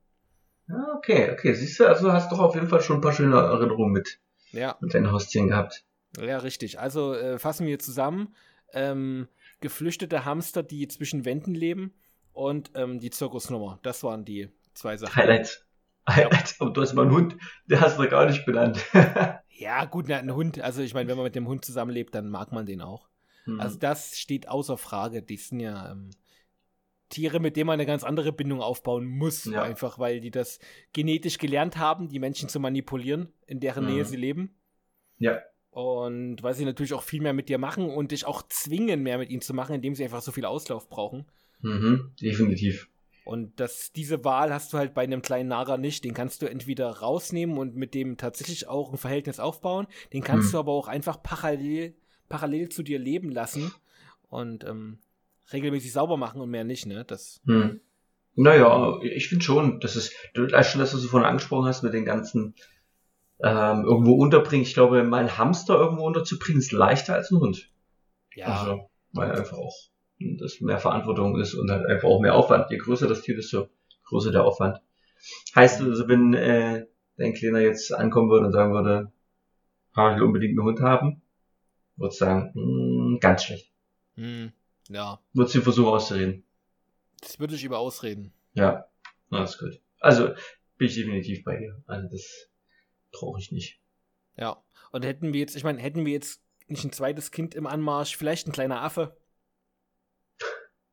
Ja, 0.69 0.95
okay, 0.97 1.31
okay. 1.33 1.55
Siehst 1.55 1.79
du, 1.79 1.87
also 1.87 2.13
hast 2.13 2.31
du 2.31 2.37
doch 2.37 2.43
auf 2.43 2.55
jeden 2.55 2.69
Fall 2.69 2.81
schon 2.83 2.97
ein 2.97 3.01
paar 3.01 3.13
schöne 3.13 3.37
Erinnerungen 3.37 3.93
mit, 3.93 4.19
Ja. 4.51 4.77
mit 4.81 4.95
deinen 4.95 5.13
Haustieren 5.13 5.49
gehabt. 5.49 5.85
Ja, 6.21 6.39
richtig. 6.39 6.81
Also 6.81 7.15
äh, 7.15 7.39
fassen 7.39 7.67
wir 7.67 7.79
zusammen. 7.79 8.35
Ähm, 8.73 9.29
geflüchtete 9.61 10.25
Hamster, 10.25 10.63
die 10.63 10.89
zwischen 10.89 11.25
Wänden 11.25 11.55
leben 11.55 11.95
und 12.33 12.71
ähm, 12.75 12.99
die 13.01 13.11
Zirkusnummer. 13.11 13.79
Das 13.83 14.03
waren 14.03 14.25
die 14.25 14.49
zwei 14.75 14.97
Sachen. 14.97 15.15
Highlights. 15.15 15.65
Highlights. 16.09 16.61
Aber 16.61 16.71
du 16.71 16.83
hast 16.83 16.95
mal 16.95 17.03
einen 17.03 17.13
Hund, 17.15 17.37
der 17.67 17.81
hast 17.81 17.99
du 17.99 18.09
gar 18.09 18.27
nicht 18.27 18.45
benannt. 18.47 18.85
Ja, 19.59 19.87
gut, 19.87 20.05
na, 20.07 20.19
ein 20.19 20.35
Hund. 20.35 20.61
Also 20.61 20.83
ich 20.83 20.93
meine, 20.93 21.09
wenn 21.09 21.17
man 21.17 21.25
mit 21.25 21.35
dem 21.35 21.49
Hund 21.49 21.65
zusammenlebt, 21.65 22.15
dann 22.15 22.29
mag 22.29 22.53
man 22.53 22.67
den 22.67 22.83
auch. 22.83 23.09
Hm. 23.45 23.59
Also 23.59 23.79
das 23.79 24.19
steht 24.19 24.49
außer 24.49 24.77
Frage. 24.77 25.23
Die 25.23 25.39
sind 25.39 25.61
ja, 25.61 25.93
ähm, 25.93 26.11
Tiere, 27.09 27.41
mit 27.41 27.57
denen 27.57 27.67
man 27.69 27.75
eine 27.75 27.87
ganz 27.87 28.05
andere 28.05 28.33
Bindung 28.33 28.61
aufbauen 28.61 29.07
muss, 29.07 29.45
Ja. 29.45 29.63
einfach 29.63 29.99
weil 29.99 30.21
die 30.21 30.31
das 30.31 30.59
genetisch 30.93 31.39
gelernt 31.39 31.77
haben, 31.77 32.09
die 32.09 32.19
Menschen 32.19 32.49
zu 32.49 32.59
manipulieren, 32.61 33.33
in 33.47 33.61
deren 33.61 33.85
Mhm. 33.85 33.91
Nähe 33.93 34.05
sie 34.05 34.17
leben. 34.17 34.55
Ja. 35.19 35.41
Und 35.71 36.43
weil 36.43 36.55
sie 36.55 36.65
natürlich 36.65 36.95
auch 36.95 37.03
viel 37.03 37.21
mehr 37.21 37.33
mit 37.35 37.49
dir 37.49 37.59
machen 37.59 37.91
und 37.91 38.11
dich 38.11 38.25
auch 38.25 38.43
zwingen, 38.49 39.03
mehr 39.03 39.19
mit 39.19 39.31
ihnen 39.31 39.43
zu 39.43 39.53
machen, 39.55 39.75
indem 39.75 39.95
sie 39.95 40.05
einfach 40.05 40.23
so 40.23 40.33
viel 40.33 40.45
Auslauf 40.47 40.89
brauchen. 40.89 41.27
Mhm, 41.61 42.13
definitiv. 42.21 42.89
Und 43.25 43.59
das, 43.59 43.93
diese 43.93 44.25
Wahl 44.25 44.53
hast 44.55 44.73
du 44.73 44.79
halt 44.79 44.95
bei 44.95 45.03
einem 45.03 45.21
kleinen 45.21 45.49
Nara 45.49 45.77
nicht. 45.77 46.05
Den 46.05 46.15
kannst 46.15 46.43
du 46.43 46.47
entweder 46.49 46.89
rausnehmen 46.99 47.59
und 47.59 47.75
mit 47.75 47.93
dem 47.95 48.17
tatsächlich 48.17 48.69
auch 48.69 48.93
ein 48.93 48.99
Verhältnis 48.99 49.41
aufbauen. 49.41 49.87
Den 50.13 50.23
kannst 50.23 50.47
Hm. 50.47 50.53
du 50.53 50.59
aber 50.59 50.73
auch 50.73 50.87
einfach 50.89 51.23
parallel, 51.23 51.95
parallel 52.29 52.69
zu 52.69 52.83
dir 52.83 52.99
leben 53.01 53.31
lassen 53.31 53.73
und 54.29 54.65
ähm, 54.65 54.99
regelmäßig 55.53 55.93
sauber 55.93 56.17
machen 56.17 56.41
und 56.41 56.51
mehr 56.51 56.65
nicht, 56.65 56.87
ne? 56.87 57.05
Das, 57.05 57.41
Hm. 57.47 57.81
Naja, 58.39 58.99
ich 59.03 59.29
finde 59.29 59.45
schon, 59.45 59.81
dass 59.81 59.97
es, 59.97 60.13
du 60.35 60.51
weißt 60.51 60.73
schon, 60.73 60.81
dass 60.81 60.91
du 60.91 60.99
so 60.99 61.09
vorhin 61.09 61.29
angesprochen 61.29 61.67
hast 61.67 61.83
mit 61.83 61.95
den 61.95 62.05
ganzen 62.05 62.55
ähm, 63.43 63.85
irgendwo 63.85 64.15
unterbringen. 64.15 64.63
Ich 64.65 64.75
glaube, 64.75 65.03
mein 65.05 65.39
Hamster 65.39 65.79
irgendwo 65.79 66.07
unterzubringen 66.07 66.61
ist 66.61 66.73
leichter 66.73 67.15
als 67.15 67.31
ein 67.31 67.39
Hund. 67.41 67.71
ja. 68.35 68.47
Also, 68.47 68.91
weil 69.13 69.33
einfach 69.33 69.57
auch 69.59 69.75
das 70.19 70.61
mehr 70.61 70.79
Verantwortung 70.79 71.39
ist 71.41 71.55
und 71.55 71.71
halt 71.71 71.87
einfach 71.87 72.09
auch 72.09 72.21
mehr 72.21 72.35
Aufwand. 72.35 72.71
Je 72.71 72.79
größer 72.79 73.07
das 73.07 73.23
Tier, 73.23 73.37
desto 73.37 73.69
größer 74.05 74.33
der 74.33 74.45
Aufwand. 74.45 74.79
Heißt 75.55 75.81
also, 75.81 76.09
wenn 76.09 76.35
äh, 76.35 76.87
dein 77.17 77.35
Kleiner 77.35 77.61
jetzt 77.61 77.93
ankommen 77.93 78.31
würde 78.31 78.47
und 78.47 78.53
sagen 78.53 78.73
würde, 78.73 79.13
"Ah, 79.95 80.13
ich 80.13 80.17
will 80.17 80.25
unbedingt 80.25 80.59
einen 80.59 80.67
Hund 80.67 80.81
haben, 80.81 81.23
würdest 81.97 82.19
sagen, 82.19 82.53
"Mm, 82.55 83.19
ganz 83.21 83.45
schlecht. 83.45 83.71
Hm, 84.17 84.53
ja. 84.89 85.21
Würdest 85.33 85.55
du 85.55 85.63
versuchen 85.63 85.89
auszureden. 85.89 86.45
Das 87.21 87.41
würde 87.41 87.55
ich 87.55 87.65
über 87.65 87.79
ausreden. 87.79 88.33
Ja, 88.55 88.89
na, 89.31 89.45
ist 89.45 89.59
gut. 89.59 89.81
Also, 90.01 90.35
bin 90.77 90.89
ich 90.89 90.95
definitiv 90.95 91.45
bei 91.45 91.57
dir. 91.57 91.83
Also, 91.87 92.09
das 92.09 92.49
brauche 93.13 93.41
ich 93.41 93.53
nicht. 93.53 93.81
Ja. 94.37 94.63
Und 94.93 95.05
hätten 95.05 95.33
wir 95.33 95.41
jetzt, 95.41 95.57
ich 95.57 95.65
meine, 95.65 95.81
hätten 95.81 96.05
wir 96.05 96.13
jetzt 96.13 96.43
nicht 96.69 96.85
ein 96.85 96.93
zweites 96.93 97.31
Kind 97.31 97.55
im 97.55 97.67
Anmarsch, 97.67 98.17
vielleicht 98.17 98.47
ein 98.47 98.53
kleiner 98.53 98.83
Affe. 98.83 99.17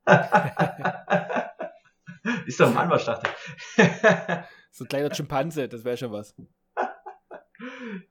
ist 2.45 2.59
doch 2.59 2.69
ein 2.69 2.77
Anmarsch, 2.77 3.05
dachte 3.05 3.29
So 4.71 4.85
ein 4.85 4.87
kleiner 4.87 5.13
Schimpanse, 5.13 5.69
das 5.69 5.83
wäre 5.83 5.97
schon 5.97 6.11
was. 6.11 6.35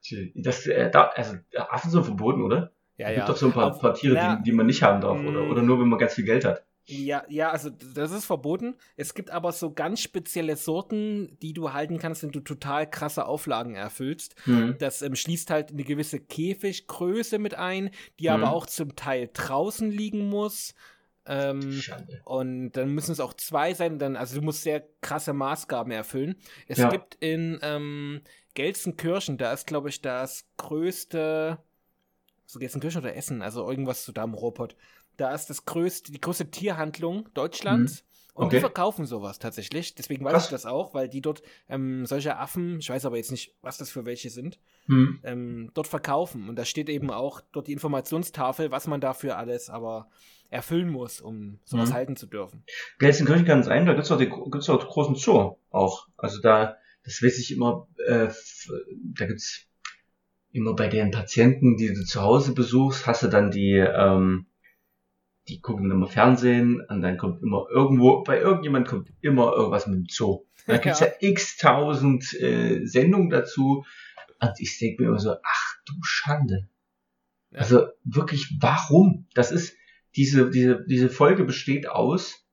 ich. 0.01 0.33
das, 0.37 0.67
äh, 0.67 0.91
da, 0.91 1.09
also, 1.09 1.37
Affen 1.57 1.91
sind 1.91 2.05
verboten, 2.05 2.43
oder? 2.43 2.73
Ja, 3.03 3.09
Es 3.11 3.17
ja. 3.17 3.25
gibt 3.25 3.29
doch 3.29 3.37
so 3.37 3.47
ein 3.47 3.53
paar, 3.53 3.71
Auf- 3.73 3.81
paar 3.81 3.95
Tiere, 3.95 4.15
na, 4.15 4.37
die, 4.37 4.45
die 4.45 4.53
man 4.53 4.67
nicht 4.67 4.83
haben 4.83 5.01
darf, 5.01 5.19
Mm. 5.21 5.27
oder? 5.29 5.51
Oder 5.51 5.63
nur, 5.63 5.79
wenn 5.81 5.89
man 5.89 5.99
ganz 5.99 6.15
viel 6.15 6.25
Geld 6.25 6.45
hat. 6.45 6.65
Ja, 6.85 7.23
ja, 7.29 7.51
also 7.51 7.71
das 7.71 8.11
ist 8.11 8.25
verboten. 8.25 8.75
Es 8.97 9.15
gibt 9.15 9.31
aber 9.31 9.53
so 9.53 9.73
ganz 9.73 10.01
spezielle 10.01 10.57
Sorten, 10.57 11.39
die 11.41 11.53
du 11.53 11.73
halten 11.73 11.99
kannst, 11.99 12.25
wenn 12.25 12.33
du 12.33 12.41
total 12.41 12.91
krasse 12.91 13.25
Auflagen 13.27 13.77
erfüllst. 13.77 14.35
Hm. 14.47 14.75
Das 14.81 15.01
ähm, 15.01 15.15
schließt 15.15 15.49
halt 15.51 15.71
eine 15.71 15.85
gewisse 15.85 16.19
Käfiggröße 16.19 17.39
mit 17.39 17.55
ein, 17.55 17.91
die 18.19 18.25
Mhm. 18.25 18.31
aber 18.35 18.53
auch 18.53 18.67
zum 18.67 18.97
Teil 18.97 19.31
draußen 19.33 19.93
liegen 19.93 20.29
muss. 20.29 20.75
Ähm, 21.25 21.81
und 22.25 22.73
dann 22.73 22.89
müssen 22.89 23.13
es 23.13 23.21
auch 23.21 23.35
zwei 23.35 23.75
sein. 23.75 24.01
Dann, 24.01 24.17
also 24.17 24.41
du 24.41 24.45
musst 24.45 24.63
sehr 24.65 24.85
krasse 25.03 25.33
Maßgaben 25.33 25.93
erfüllen. 25.93 26.35
Es 26.67 26.79
Ja. 26.79 26.89
gibt 26.91 27.15
in 27.21 27.61
ähm, 27.63 28.23
Gelsenkirchen, 28.55 29.39
da 29.39 29.53
ist, 29.53 29.69
glaube 29.69 29.89
ich, 29.89 30.03
das 30.03 30.47
größte, 30.57 31.59
so 32.53 32.59
Gelsenkirchen 32.59 33.01
oder 33.01 33.15
Essen, 33.17 33.43
also 33.43 33.69
irgendwas 33.69 34.05
zu 34.05 34.13
da 34.13 34.23
am 34.23 34.35
Ruhrpott. 34.35 34.77
Da 35.17 35.35
ist 35.35 35.47
das 35.51 35.65
größte, 35.65 36.13
die 36.13 36.21
größte 36.21 36.51
Tierhandlung 36.51 37.29
Deutschlands. 37.35 38.05
Und 38.35 38.45
die 38.51 38.57
Okay. 38.57 38.61
verkaufen 38.61 39.05
sowas 39.05 39.39
tatsächlich. 39.39 39.95
Deswegen 39.95 40.25
weiß 40.25 40.33
Krass. 40.33 40.45
ich 40.47 40.51
das 40.53 40.65
auch, 40.65 40.95
weil 40.95 41.07
die 41.07 41.21
dort 41.21 41.43
ähm, 41.69 42.07
solche 42.07 42.39
Affen, 42.39 42.79
ich 42.79 42.89
weiß 42.89 43.05
aber 43.05 43.19
jetzt 43.19 43.31
nicht, 43.31 43.55
was 43.61 43.77
das 43.77 43.91
für 43.91 44.07
welche 44.07 44.31
sind, 44.31 44.59
Hm. 44.87 45.21
ähm, 45.23 45.71
dort 45.75 45.87
verkaufen. 45.87 46.49
Und 46.49 46.57
da 46.57 46.65
steht 46.65 46.89
eben 46.89 47.11
auch 47.11 47.43
dort 47.53 47.67
die 47.67 47.73
Informationstafel, 47.75 48.71
was 48.71 48.87
man 48.87 49.03
dafür 49.03 49.37
alles 49.37 49.69
aber 49.69 50.09
erfüllen 50.49 50.89
muss, 50.89 51.21
um 51.21 51.59
sowas 51.67 51.91
Mhm. 51.91 51.95
halten 51.95 52.17
zu 52.17 52.27
dürfen. 52.27 52.65
Gelsenkirchen 52.99 53.45
kann 53.45 53.63
sein, 53.65 53.85
da 53.85 53.93
gibt's 53.93 54.11
auch, 54.11 54.17
den- 54.19 54.31
gibt's 54.51 54.71
auch 54.71 54.83
großen 54.89 55.15
Zoo 55.15 55.57
auch. 55.71 56.09
Also 56.17 56.41
da, 56.41 56.79
das 57.05 57.23
weiß 57.23 57.39
ich 57.39 57.53
immer, 57.53 57.87
äh, 58.07 58.29
da 59.15 59.27
gibt's 59.27 59.67
immer 60.53 60.75
bei 60.75 60.89
den 60.89 61.11
Patienten, 61.11 61.77
die 61.77 61.93
du 61.93 62.05
zu 62.05 62.21
Hause 62.21 62.55
besuchst, 62.55 63.07
hast 63.07 63.23
du 63.23 63.29
dann 63.29 63.51
die, 63.51 63.77
ähm, 63.77 64.47
die 65.49 65.61
gucken 65.61 65.91
immer 65.91 66.07
Fernsehen 66.07 66.81
und 66.89 67.03
dann 67.03 67.17
kommt 67.17 67.43
immer 67.43 67.67
irgendwo, 67.71 68.23
bei 68.23 68.39
irgendjemand 68.39 68.87
kommt 68.87 69.11
immer 69.21 69.53
irgendwas 69.53 69.87
mit 69.87 69.99
dem 69.99 70.07
Zoo. 70.09 70.47
Da 70.67 70.77
gibt's 70.79 71.01
ja, 71.01 71.09
x 71.21 71.57
tausend 71.57 72.33
äh, 72.35 72.85
Sendungen 72.87 73.31
dazu. 73.31 73.85
Und 74.41 74.53
ich 74.59 74.79
denke 74.79 75.03
mir 75.03 75.09
immer 75.09 75.19
so, 75.19 75.33
ach 75.43 75.77
du 75.87 75.95
Schande. 76.03 76.69
Ja. 77.51 77.61
Also 77.61 77.89
wirklich, 78.05 78.57
warum? 78.61 79.27
Das 79.35 79.51
ist, 79.51 79.77
diese, 80.15 80.51
diese, 80.51 80.85
diese 80.87 81.09
Folge 81.09 81.45
besteht 81.45 81.89
aus 81.89 82.47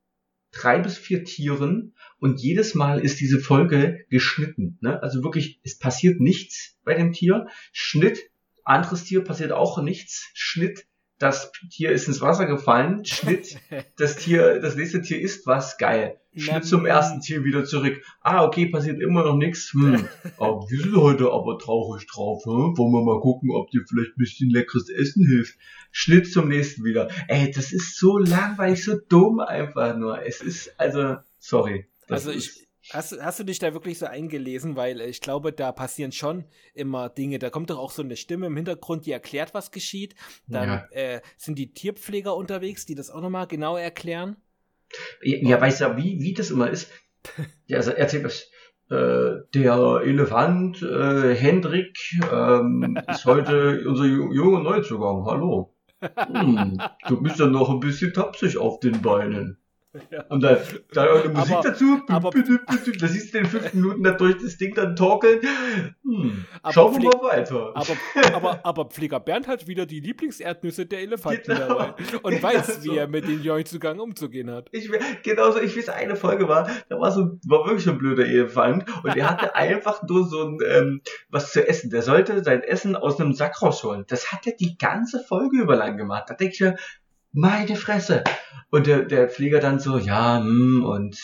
drei 0.52 0.80
bis 0.80 0.98
vier 0.98 1.24
Tieren 1.24 1.94
und 2.20 2.42
jedes 2.42 2.76
Mal 2.76 3.00
ist 3.00 3.20
diese 3.20 3.40
Folge 3.40 4.06
geschnitten. 4.10 4.78
Ne? 4.82 5.02
Also 5.02 5.24
wirklich, 5.24 5.60
es 5.64 5.78
passiert 5.78 6.20
nichts 6.20 6.78
bei 6.84 6.94
dem 6.94 7.14
Tier. 7.14 7.48
Schnitt, 7.72 8.30
anderes 8.64 9.04
Tier 9.06 9.24
passiert 9.24 9.52
auch 9.52 9.82
nichts. 9.82 10.30
Schnitt, 10.34 10.86
das 11.20 11.52
Tier 11.70 11.92
ist 11.92 12.08
ins 12.08 12.22
Wasser 12.22 12.46
gefallen. 12.46 13.04
Schnitt, 13.06 13.58
das 13.98 14.16
Tier, 14.16 14.60
das 14.60 14.76
nächste 14.76 15.02
Tier 15.02 15.20
isst 15.20 15.46
was, 15.46 15.78
geil. 15.78 16.20
Schnitt 16.36 16.66
zum 16.66 16.86
ersten 16.86 17.20
Tier 17.22 17.44
wieder 17.44 17.66
zurück. 17.66 18.02
Ah, 18.22 18.46
okay, 18.46 18.68
passiert 18.68 19.02
immer 19.02 19.24
noch 19.24 19.36
nichts. 19.36 19.74
Hm. 19.74 20.08
Aber 20.38 20.62
wir 20.70 20.80
sind 20.80 20.96
heute 20.96 21.32
aber 21.32 21.58
traurig 21.58 22.08
drauf. 22.08 22.44
Hm? 22.46 22.78
Wollen 22.78 22.94
wir 22.94 23.04
mal 23.04 23.20
gucken, 23.20 23.52
ob 23.52 23.70
dir 23.72 23.84
vielleicht 23.88 24.12
ein 24.12 24.18
bisschen 24.18 24.50
leckeres 24.50 24.90
Essen 24.90 25.26
hilft. 25.26 25.58
Schnitt 25.92 26.32
zum 26.32 26.48
nächsten 26.48 26.86
wieder. 26.86 27.10
Ey, 27.28 27.52
das 27.52 27.74
ist 27.74 27.98
so 27.98 28.18
langweilig, 28.18 28.84
so 28.84 28.98
dumm 29.10 29.40
einfach 29.40 29.98
nur. 29.98 30.24
Es 30.24 30.42
ist, 30.42 30.80
also, 30.80 31.18
sorry. 31.40 31.89
Das 32.10 32.28
Also 32.28 32.38
ich, 32.38 32.68
hast, 32.92 33.22
hast 33.22 33.40
du 33.40 33.44
dich 33.44 33.60
da 33.60 33.74
wirklich 33.74 34.00
so 34.00 34.06
eingelesen, 34.08 34.76
weil 34.76 35.00
äh, 35.00 35.08
ich 35.08 35.22
glaube, 35.22 35.54
da 35.54 35.72
passieren 35.72 36.12
schon 36.12 36.46
immer 36.74 37.10
Dinge. 37.10 37.40
Da 37.40 37.50
kommt 37.50 37.70
doch 37.70 37.78
auch 37.78 37.92
so 37.92 38.02
eine 38.02 38.16
Stimme 38.18 38.48
im 38.48 38.56
Hintergrund, 38.56 39.06
die 39.06 39.12
erklärt, 39.12 39.54
was 39.54 39.72
geschieht. 39.72 40.16
Dann 40.48 40.70
Ja. 40.70 40.88
äh, 40.92 41.22
sind 41.38 41.58
die 41.58 41.74
Tierpfleger 41.74 42.36
unterwegs, 42.36 42.86
die 42.86 42.96
das 42.96 43.10
auch 43.10 43.22
nochmal 43.22 43.48
genau 43.48 43.78
erklären. 43.78 44.38
Ja, 45.22 45.38
ja 45.38 45.62
weißt 45.62 45.82
du, 45.82 45.98
wie, 45.98 46.20
wie 46.22 46.34
das 46.34 46.52
immer 46.52 46.70
ist? 46.70 46.90
Ja, 47.68 47.78
also 47.78 47.92
erzähl 47.92 48.24
was. 48.24 48.50
Äh, 48.90 49.44
der 49.54 50.02
Elefant 50.04 50.82
äh, 50.82 51.36
Hendrik 51.36 51.96
ähm, 52.34 53.00
ist 53.08 53.24
heute 53.26 53.84
unser 53.88 54.06
ju- 54.06 54.34
junger 54.34 54.62
Neuzugang. 54.64 55.26
Hallo. 55.26 55.76
Hm, 56.02 56.82
du 57.08 57.22
bist 57.22 57.40
ja 57.40 57.46
noch 57.46 57.70
ein 57.70 57.82
bisschen 57.82 58.14
tapsig 58.14 58.58
auf 58.58 58.80
den 58.80 59.00
Beinen. 59.04 59.60
Ja. 60.12 60.24
Und 60.30 60.42
dann, 60.44 60.58
dann 60.94 61.08
auch 61.08 61.24
eine 61.24 61.34
Musik 61.34 61.56
Aber- 61.56 61.70
dazu. 61.70 62.00
aber- 62.08 62.30
da 62.32 63.08
siehst 63.08 63.34
du 63.34 63.38
in 63.40 63.46
fünf 63.46 63.74
Minuten 63.74 64.04
da 64.04 64.12
durch 64.12 64.38
das 64.38 64.58
Ding 64.58 64.76
dann 64.76 64.96
torkeln. 64.96 65.40
Hm, 66.04 66.46
schauen 66.72 67.02
wir 67.02 67.10
mal 67.10 67.24
weiter. 67.24 67.72
Aber, 67.74 67.88
aber, 68.36 68.60
aber 68.66 68.86
Pfleger 68.86 69.20
Bernd 69.20 69.48
hat 69.48 69.68
wieder 69.68 69.86
die 69.88 70.00
Lieblingserdnüsse 70.00 70.86
der 70.86 71.00
Elefanten 71.02 71.42
Genau. 71.54 71.68
dabei 71.68 71.94
und 72.22 72.44
weiß, 72.44 72.68
Genau 72.68 72.84
wie 72.84 72.88
so. 72.90 72.94
er 72.96 73.08
mit 73.08 73.28
den 73.28 73.42
Neuzugang 73.44 74.00
umzugehen 74.00 74.52
hat. 74.52 74.68
Ich, 74.74 74.92
we- 74.92 75.00
genauso, 75.24 75.60
ich 75.60 75.76
weiß, 75.76 75.90
eine 75.90 76.16
Folge 76.16 76.48
war, 76.48 76.70
da 76.90 77.00
war 77.00 77.12
so, 77.12 77.40
war 77.48 77.66
wirklich 77.66 77.84
so 77.86 77.92
ein 77.92 77.98
blöder 77.98 78.26
Elefant 78.26 78.86
und 79.04 79.16
der 79.16 79.28
hatte 79.30 79.56
einfach 79.56 80.04
nur 80.04 80.26
so 80.28 80.44
ein, 80.46 80.60
ähm, 80.70 81.02
was 81.30 81.52
zu 81.52 81.68
essen. 81.68 81.90
Der 81.90 82.04
sollte 82.04 82.44
sein 82.44 82.62
Essen 82.62 82.96
aus 82.96 83.20
einem 83.20 83.34
Sack 83.34 83.60
rausholen. 83.62 84.06
Das 84.08 84.32
hat 84.32 84.46
er 84.46 84.54
die 84.54 84.78
ganze 84.78 85.20
Folge 85.20 85.58
über 85.62 85.76
lang 85.76 85.98
gemacht. 85.98 86.26
Da 86.28 86.36
denke 86.36 86.54
ich 86.54 86.60
mir, 86.62 86.76
meine 87.32 87.76
Fresse. 87.76 88.24
Und 88.72 88.88
der, 88.88 89.04
der 89.04 89.30
Pfleger 89.30 89.60
dann 89.60 89.80
so, 89.80 89.98
ja, 89.98 90.40
hm, 90.40 90.84
und 90.86 91.18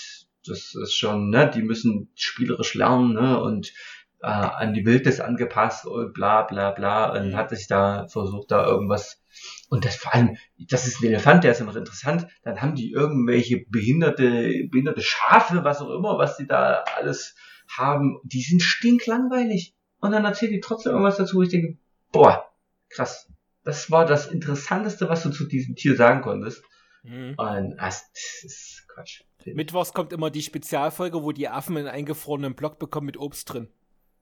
das 0.46 0.76
ist 0.76 0.96
schon, 0.96 1.30
ne, 1.30 1.50
die 1.54 1.62
müssen 1.62 2.12
spielerisch 2.15 2.74
lernen, 2.76 3.13
ne, 3.13 3.41
und 3.41 3.74
äh, 4.22 4.28
an 4.28 4.74
die 4.74 4.86
Wildnis 4.86 5.20
angepasst 5.20 5.86
und 5.86 6.13
bla 6.13 6.44
bla 6.44 6.72
bla 6.72 7.12
und 7.13 7.30
Mhm. 7.30 7.36
hat 7.36 7.50
sich 7.50 7.68
da 7.68 8.08
versucht, 8.08 8.52
da 8.52 8.65
irgendwas 8.65 9.22
und 9.70 9.86
das 9.86 9.96
vor 9.96 10.13
allem, 10.13 10.38
das 10.70 10.88
ist 10.88 11.02
ein 11.02 11.08
Elefant, 11.08 11.44
der 11.44 11.52
ist 11.52 11.60
ja 11.60 11.65
noch 11.65 11.76
interessant. 11.76 12.28
Dann 12.44 12.62
haben 12.62 12.76
die 12.76 12.91
irgendwelche 12.91 13.65
behinderte, 13.68 14.68
behinderte 14.70 15.02
Schafe, 15.02 15.63
was 15.63 15.82
auch 15.82 15.89
immer, 15.89 16.18
was 16.18 16.38
die 16.38 16.48
da 16.48 16.84
alles 16.96 17.36
haben. 17.68 18.20
Die 18.24 18.41
sind 18.41 18.62
stinklangweilig. 18.62 19.76
Und 20.00 20.12
dann 20.12 20.26
erzählen 20.26 20.54
die 20.54 20.60
trotzdem 20.60 20.94
irgendwas 20.94 21.18
dazu, 21.18 21.38
wo 21.38 21.41
ich 21.41 21.50
denke, 21.50 21.78
boah, 22.12 22.46
krass. 22.89 23.28
Das 23.65 23.89
war 23.89 24.06
das 24.06 24.28
Interessanteste, 24.28 25.10
was 25.10 25.23
du 25.23 25.32
zu 25.32 25.45
diesem 25.45 25.75
Tier 25.75 25.95
sagen 25.95 26.21
konntest. 26.21 26.63
Mhm. 27.04 27.34
Und 27.36 27.75
das, 27.78 28.12
das 28.13 28.43
ist 28.43 28.86
Quatsch. 28.88 29.23
Mittwochs 29.45 29.91
kommt 29.93 30.13
immer 30.13 30.30
die 30.30 30.43
Spezialfolge, 30.43 31.23
wo 31.23 31.32
die 31.32 31.49
Affen 31.49 31.75
einen 31.78 31.88
eingefrorenen 31.88 32.56
Block 32.56 32.80
bekommen 32.80 33.08
mit 33.08 33.17
Obst 33.17 33.51
drin. 33.51 33.69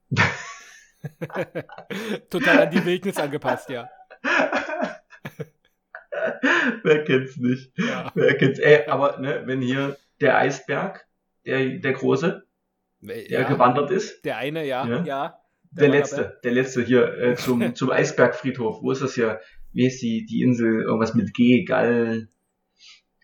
Total 2.30 2.64
an 2.64 2.72
die 2.72 2.84
Wildnis 2.86 3.18
angepasst, 3.18 3.70
ja. 3.70 3.90
Wer 6.84 7.04
kennt's 7.04 7.38
nicht? 7.38 7.72
Ja. 7.78 8.12
Wer 8.16 8.38
kennt's? 8.38 8.60
Ey, 8.60 8.86
aber 8.88 9.20
ne, 9.20 9.44
wenn 9.46 9.62
hier 9.62 9.98
der 10.22 10.38
Eisberg, 10.38 11.06
der, 11.46 11.80
der 11.80 11.94
große, 11.94 12.46
der 13.02 13.30
ja. 13.30 13.44
gewandert 13.44 13.92
ist. 13.92 14.24
Der 14.24 14.38
eine, 14.38 14.66
ja, 14.66 14.86
ja. 14.88 15.04
ja 15.04 15.43
der, 15.76 15.90
der 15.90 16.00
letzte, 16.00 16.40
der 16.44 16.52
letzte 16.52 16.84
hier 16.84 17.18
äh, 17.18 17.36
zum, 17.36 17.76
zum 17.76 17.92
Eisbergfriedhof. 17.92 18.82
Wo 18.82 18.92
ist 18.92 19.02
das 19.02 19.16
hier? 19.16 19.40
Wie 19.72 19.88
ist 19.88 20.02
die, 20.02 20.26
die 20.26 20.42
Insel? 20.42 20.82
Irgendwas 20.82 21.14
mit 21.14 21.34
G, 21.34 21.64
Gall. 21.64 22.30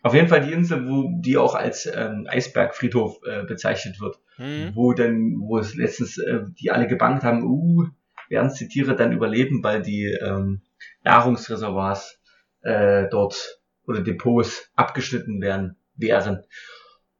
Auf 0.02 0.14
jeden 0.14 0.28
Fall 0.28 0.40
die 0.40 0.52
Insel, 0.52 0.88
wo 0.88 1.20
die 1.20 1.36
auch 1.36 1.54
als 1.54 1.86
ähm, 1.86 2.26
Eisbergfriedhof 2.28 3.20
äh, 3.26 3.44
bezeichnet 3.44 4.00
wird. 4.00 4.18
Mhm. 4.38 4.74
Wo 4.74 4.92
dann, 4.92 5.36
wo 5.40 5.58
es 5.58 5.74
letztens 5.74 6.18
äh, 6.18 6.40
die 6.58 6.70
alle 6.70 6.86
gebankt 6.86 7.22
haben, 7.22 7.44
uh, 7.44 7.86
werden 8.30 8.52
die 8.58 8.68
Tiere 8.68 8.96
dann 8.96 9.12
überleben, 9.12 9.62
weil 9.62 9.82
die 9.82 10.06
ähm, 10.06 10.62
Nahrungsreservoirs 11.04 12.18
äh, 12.62 13.08
dort 13.10 13.60
oder 13.86 14.00
Depots 14.00 14.70
abgeschnitten 14.74 15.42
werden 15.42 15.76
wären. 15.96 16.44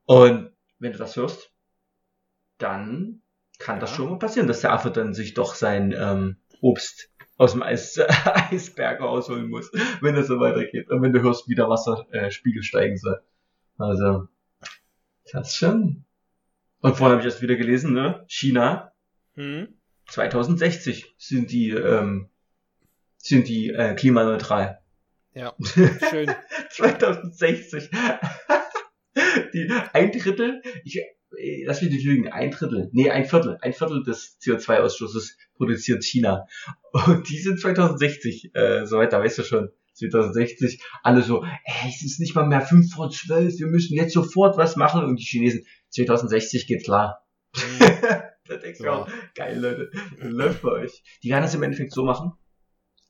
Und 0.06 0.50
wenn 0.78 0.92
du 0.92 0.98
das 0.98 1.16
hörst, 1.16 1.52
dann 2.58 3.22
kann 3.61 3.77
ja. 3.77 3.81
das 3.83 3.94
schon 3.94 4.11
mal 4.11 4.18
passieren, 4.18 4.49
dass 4.49 4.62
der 4.62 4.73
Affe 4.73 4.90
dann 4.90 5.14
sich 5.14 5.35
doch 5.35 5.55
sein 5.55 5.94
ähm, 5.96 6.37
Obst 6.61 7.11
aus 7.37 7.53
dem 7.53 7.62
Eis, 7.62 7.96
äh, 7.96 8.07
Eisberg 8.51 9.01
rausholen 9.01 9.49
muss, 9.49 9.70
wenn 10.01 10.16
es 10.16 10.27
so 10.27 10.40
weitergeht. 10.40 10.90
Und 10.90 11.03
wenn 11.03 11.12
du 11.12 11.23
hörst, 11.23 11.49
wie 11.49 11.55
der 11.55 11.68
Wasserspiegel 11.68 12.61
äh, 12.61 12.64
steigen 12.64 12.96
soll. 12.96 13.23
Also, 13.79 14.27
das 15.33 15.55
schon. 15.55 16.05
Und 16.81 16.96
vorhin 16.96 17.18
habe 17.18 17.27
ich 17.27 17.33
das 17.33 17.42
wieder 17.42 17.57
gelesen, 17.57 17.92
ne? 17.92 18.25
China. 18.27 18.92
Hm. 19.35 19.68
2060 20.09 21.14
sind 21.18 21.53
die, 21.53 21.70
ähm, 21.70 22.29
sind 23.18 23.49
die 23.49 23.70
äh, 23.70 23.94
klimaneutral. 23.94 24.81
Ja, 25.33 25.55
schön. 26.11 26.31
2060. 26.70 27.90
die 29.55 29.73
ein 29.92 30.12
Drittel, 30.12 30.62
ich, 30.85 31.01
lass 31.64 31.82
mich 31.82 31.90
nicht 31.90 32.04
lügen, 32.04 32.28
ein 32.28 32.50
Drittel, 32.50 32.88
nee, 32.92 33.10
ein 33.10 33.24
Viertel, 33.24 33.58
ein 33.60 33.72
Viertel 33.72 34.02
des 34.02 34.38
CO2-Ausstoßes 34.40 35.36
produziert 35.54 36.04
China. 36.04 36.46
Und 36.92 37.28
die 37.28 37.38
sind 37.38 37.60
2060, 37.60 38.54
äh, 38.54 38.86
soweit, 38.86 39.12
da 39.12 39.20
weißt 39.20 39.38
du 39.38 39.42
schon, 39.42 39.70
2060, 39.94 40.82
alle 41.02 41.22
so, 41.22 41.44
ey, 41.44 41.88
es 41.88 42.02
ist 42.02 42.20
nicht 42.20 42.34
mal 42.34 42.46
mehr 42.46 42.62
5 42.62 42.94
vor 42.94 43.10
12, 43.10 43.58
wir 43.58 43.66
müssen 43.66 43.94
jetzt 43.94 44.14
sofort 44.14 44.56
was 44.56 44.76
machen. 44.76 45.04
Und 45.04 45.16
die 45.16 45.24
Chinesen, 45.24 45.66
2060 45.90 46.66
geht 46.66 46.84
klar. 46.84 47.26
Mhm. 47.54 47.78
da 48.48 48.56
denkst 48.56 48.78
du 48.78 48.84
ja. 48.84 48.92
auch, 48.92 49.08
geil, 49.34 49.58
Leute, 49.58 49.90
läuft 50.18 50.62
bei 50.62 50.70
euch. 50.70 51.02
Die 51.22 51.30
werden 51.30 51.42
das 51.42 51.54
im 51.54 51.62
Endeffekt 51.62 51.92
so 51.92 52.04
machen, 52.04 52.32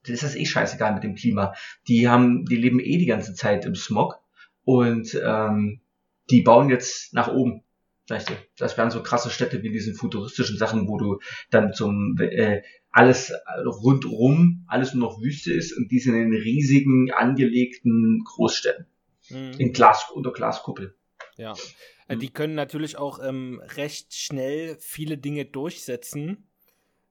dann 0.04 0.14
ist 0.14 0.22
das 0.22 0.34
eh 0.34 0.46
scheißegal 0.46 0.94
mit 0.94 1.04
dem 1.04 1.14
Klima. 1.14 1.54
Die 1.88 2.08
haben, 2.08 2.44
die 2.46 2.56
leben 2.56 2.80
eh 2.80 2.98
die 2.98 3.06
ganze 3.06 3.34
Zeit 3.34 3.64
im 3.66 3.74
Smog 3.74 4.18
und 4.64 5.18
ähm, 5.22 5.80
die 6.30 6.42
bauen 6.42 6.70
jetzt 6.70 7.12
nach 7.12 7.28
oben. 7.28 7.62
Das 8.58 8.76
wären 8.76 8.90
so 8.90 9.02
krasse 9.02 9.30
Städte 9.30 9.62
wie 9.62 9.70
diesen 9.70 9.94
futuristischen 9.94 10.58
Sachen, 10.58 10.88
wo 10.88 10.98
du 10.98 11.20
dann 11.50 11.72
zum 11.72 12.16
äh, 12.20 12.62
alles 12.90 13.32
rundrum, 13.64 14.64
alles 14.66 14.94
nur 14.94 15.08
noch 15.08 15.20
Wüste 15.20 15.52
ist 15.52 15.72
und 15.72 15.90
die 15.90 16.00
sind 16.00 16.14
in 16.14 16.32
riesigen, 16.32 17.12
angelegten 17.12 18.24
Großstädten. 18.24 18.86
Mhm. 19.28 19.52
In 19.58 19.72
Glas, 19.72 20.10
unter 20.12 20.32
Glaskuppel. 20.32 20.94
Ja. 21.36 21.54
Mhm. 22.08 22.18
Die 22.18 22.30
können 22.30 22.54
natürlich 22.54 22.96
auch 22.96 23.20
ähm, 23.22 23.62
recht 23.76 24.14
schnell 24.14 24.76
viele 24.80 25.18
Dinge 25.18 25.44
durchsetzen, 25.44 26.48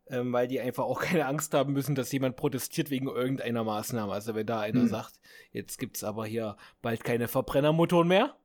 ähm, 0.08 0.34
weil 0.34 0.48
die 0.48 0.60
einfach 0.60 0.84
auch 0.84 1.00
keine 1.02 1.26
Angst 1.26 1.54
haben 1.54 1.74
müssen, 1.74 1.96
dass 1.96 2.12
jemand 2.12 2.36
protestiert 2.36 2.90
wegen 2.90 3.08
irgendeiner 3.08 3.64
Maßnahme. 3.64 4.12
Also 4.12 4.36
wenn 4.36 4.46
da 4.46 4.60
einer 4.60 4.82
mhm. 4.82 4.88
sagt, 4.88 5.20
jetzt 5.52 5.80
gibt 5.80 5.98
es 5.98 6.04
aber 6.04 6.26
hier 6.26 6.58
bald 6.82 7.04
keine 7.04 7.28
Verbrennermotoren 7.28 8.08
mehr, 8.08 8.36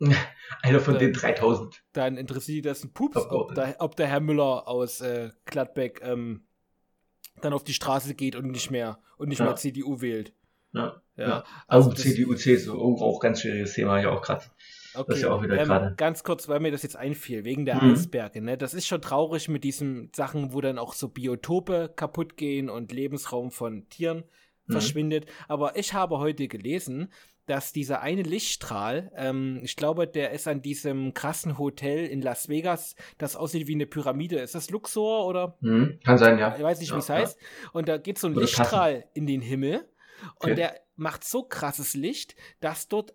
Einer 0.62 0.80
von 0.80 0.94
dann, 0.94 1.02
den 1.02 1.12
3000. 1.12 1.82
Dann 1.92 2.16
interessiert 2.16 2.66
das 2.66 2.84
ein 2.84 2.92
Pups, 2.92 3.16
ob, 3.16 3.54
da, 3.54 3.74
ob, 3.78 3.96
der 3.96 4.06
Herr 4.06 4.20
Müller 4.20 4.68
aus 4.68 5.00
äh, 5.00 5.30
Gladbeck 5.44 6.00
ähm, 6.02 6.44
dann 7.40 7.52
auf 7.52 7.64
die 7.64 7.74
Straße 7.74 8.14
geht 8.14 8.36
und 8.36 8.50
nicht 8.50 8.70
mehr 8.70 8.98
und 9.16 9.28
nicht 9.28 9.40
ja. 9.40 9.46
mehr 9.46 9.56
CDU 9.56 10.00
wählt. 10.00 10.32
Ja. 10.72 11.02
ja. 11.16 11.28
ja. 11.28 11.44
Also, 11.66 11.92
CDU, 11.92 12.34
CSU, 12.34 12.74
auch 12.74 13.20
ganz 13.20 13.40
schwieriges 13.40 13.74
Thema 13.74 14.00
ja 14.00 14.10
auch 14.10 14.22
gerade. 14.22 14.44
Okay. 14.94 15.20
Ja 15.20 15.30
auch 15.30 15.42
wieder 15.42 15.58
ähm. 15.58 15.94
Ganz 15.96 16.24
kurz, 16.24 16.48
weil 16.48 16.60
mir 16.60 16.72
das 16.72 16.82
jetzt 16.82 16.96
einfiel, 16.96 17.44
wegen 17.44 17.64
der 17.64 17.76
mhm. 17.76 17.92
Eisberge, 17.92 18.40
ne? 18.40 18.56
Das 18.56 18.74
ist 18.74 18.86
schon 18.86 19.00
traurig 19.00 19.48
mit 19.48 19.64
diesen 19.64 20.10
Sachen, 20.14 20.52
wo 20.52 20.60
dann 20.60 20.78
auch 20.78 20.94
so 20.94 21.08
Biotope 21.08 21.92
kaputt 21.94 22.36
gehen 22.36 22.68
und 22.68 22.90
Lebensraum 22.90 23.50
von 23.50 23.88
Tieren 23.88 24.24
mhm. 24.66 24.72
verschwindet. 24.72 25.26
Aber 25.46 25.76
ich 25.76 25.94
habe 25.94 26.18
heute 26.18 26.48
gelesen, 26.48 27.12
dass 27.48 27.72
dieser 27.72 28.00
eine 28.00 28.22
Lichtstrahl, 28.22 29.10
ähm, 29.16 29.60
ich 29.62 29.76
glaube, 29.76 30.06
der 30.06 30.32
ist 30.32 30.46
an 30.46 30.62
diesem 30.62 31.14
krassen 31.14 31.58
Hotel 31.58 32.06
in 32.06 32.20
Las 32.20 32.48
Vegas, 32.48 32.94
das 33.16 33.36
aussieht 33.36 33.66
wie 33.66 33.74
eine 33.74 33.86
Pyramide. 33.86 34.38
Ist 34.38 34.54
das 34.54 34.70
Luxor 34.70 35.26
oder? 35.26 35.56
Hm, 35.60 35.98
kann 36.04 36.18
sein, 36.18 36.38
ja. 36.38 36.56
Ich 36.56 36.62
weiß 36.62 36.80
nicht, 36.80 36.92
wie 36.92 36.98
es 36.98 37.08
ja, 37.08 37.16
heißt. 37.16 37.38
Und 37.72 37.88
da 37.88 37.96
geht 37.96 38.18
so 38.18 38.26
ein 38.26 38.32
oder 38.32 38.42
Lichtstrahl 38.42 38.96
passen. 38.96 39.10
in 39.14 39.26
den 39.26 39.40
Himmel 39.40 39.88
und 40.36 40.50
okay. 40.50 40.54
der 40.54 40.80
macht 40.96 41.24
so 41.24 41.42
krasses 41.42 41.94
Licht, 41.94 42.34
dass 42.60 42.88
dort 42.88 43.14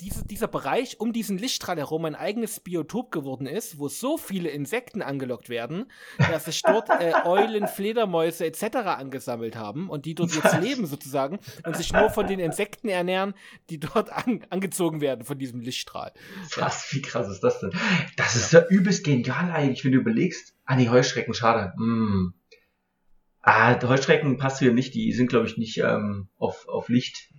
diese, 0.00 0.24
dieser 0.24 0.48
Bereich 0.48 0.98
um 0.98 1.12
diesen 1.12 1.38
Lichtstrahl 1.38 1.76
herum 1.76 2.04
ein 2.04 2.14
eigenes 2.14 2.60
Biotop 2.60 3.10
geworden 3.10 3.46
ist, 3.46 3.78
wo 3.78 3.88
so 3.88 4.16
viele 4.16 4.48
Insekten 4.48 5.02
angelockt 5.02 5.48
werden, 5.48 5.90
dass 6.18 6.46
sich 6.46 6.62
dort 6.62 6.88
äh, 6.88 7.12
Eulen, 7.24 7.68
Fledermäuse 7.68 8.46
etc. 8.46 8.76
angesammelt 8.86 9.56
haben 9.56 9.90
und 9.90 10.06
die 10.06 10.14
dort 10.14 10.34
jetzt 10.34 10.58
leben 10.60 10.86
sozusagen 10.86 11.38
und 11.64 11.76
sich 11.76 11.92
nur 11.92 12.10
von 12.10 12.26
den 12.26 12.40
Insekten 12.40 12.88
ernähren, 12.88 13.34
die 13.68 13.78
dort 13.78 14.10
an, 14.10 14.44
angezogen 14.50 15.00
werden 15.00 15.24
von 15.24 15.38
diesem 15.38 15.60
Lichtstrahl. 15.60 16.12
Krass, 16.50 16.88
wie 16.92 17.02
krass 17.02 17.28
ist 17.28 17.40
das 17.40 17.60
denn? 17.60 17.72
Das 18.16 18.36
ist 18.36 18.52
ja, 18.52 18.60
ja 18.60 18.66
übelst 18.68 19.04
genial 19.04 19.50
eigentlich, 19.50 19.84
wenn 19.84 19.92
du 19.92 19.98
überlegst. 19.98 20.54
Ah, 20.64 20.76
die 20.76 20.90
Heuschrecken, 20.90 21.34
schade. 21.34 21.72
Mm. 21.76 22.34
Ah, 23.42 23.80
Heuschrecken 23.82 24.36
passt 24.36 24.58
hier 24.58 24.72
nicht, 24.72 24.94
die 24.94 25.12
sind, 25.12 25.28
glaube 25.28 25.46
ich, 25.46 25.56
nicht 25.56 25.78
ähm, 25.78 26.28
auf, 26.36 26.68
auf 26.68 26.88
Licht 26.88 27.30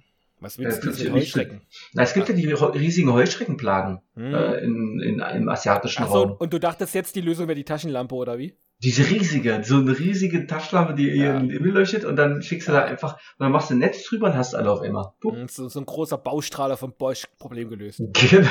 was 0.42 0.58
willst 0.58 0.80
äh, 0.80 0.92
du 0.92 1.04
mit 1.04 1.14
Heuschrecken? 1.14 1.62
Na, 1.94 2.02
es 2.02 2.14
gibt 2.14 2.28
ja 2.28 2.36
die 2.36 2.48
riesigen 2.48 3.14
Heuschreckenplagen 3.14 4.02
hm. 4.16 4.34
äh, 4.34 4.58
in, 4.58 5.00
in, 5.00 5.20
im 5.20 5.50
asiatischen 5.50 6.04
Ach 6.04 6.08
so, 6.08 6.14
Raum. 6.14 6.32
Und 6.32 6.52
du 6.52 6.60
dachtest 6.60 6.96
jetzt, 6.96 7.16
die 7.16 7.22
Lösung 7.22 7.48
wäre 7.48 7.56
die 7.56 7.64
Taschenlampe, 7.64 8.16
oder 8.16 8.40
wie? 8.40 8.56
Diese 8.80 9.08
riesige, 9.08 9.62
so 9.64 9.78
eine 9.78 9.98
riesige 9.98 10.48
Taschenlampe, 10.48 10.96
die 10.96 11.08
ja. 11.08 11.14
ihren 11.14 11.52
Himmel 11.52 11.74
leuchtet 11.74 12.06
und 12.06 12.16
dann 12.16 12.42
schickst 12.42 12.68
du 12.68 12.72
da 12.72 12.84
einfach, 12.84 13.14
und 13.14 13.44
dann 13.44 13.52
machst 13.52 13.70
du 13.70 13.76
ein 13.76 13.78
Netz 13.78 14.04
drüber 14.04 14.28
und 14.28 14.36
hast 14.36 14.56
alle 14.56 14.72
auf 14.72 14.84
immer. 14.84 15.16
Hm, 15.22 15.48
so, 15.48 15.70
so 15.70 15.80
ein 15.80 15.86
großer 15.86 16.18
Baustrahler 16.18 16.76
von 16.76 16.94
Bosch, 16.98 17.28
Problem 17.38 17.70
gelöst. 17.70 18.02
Genau. 18.14 18.50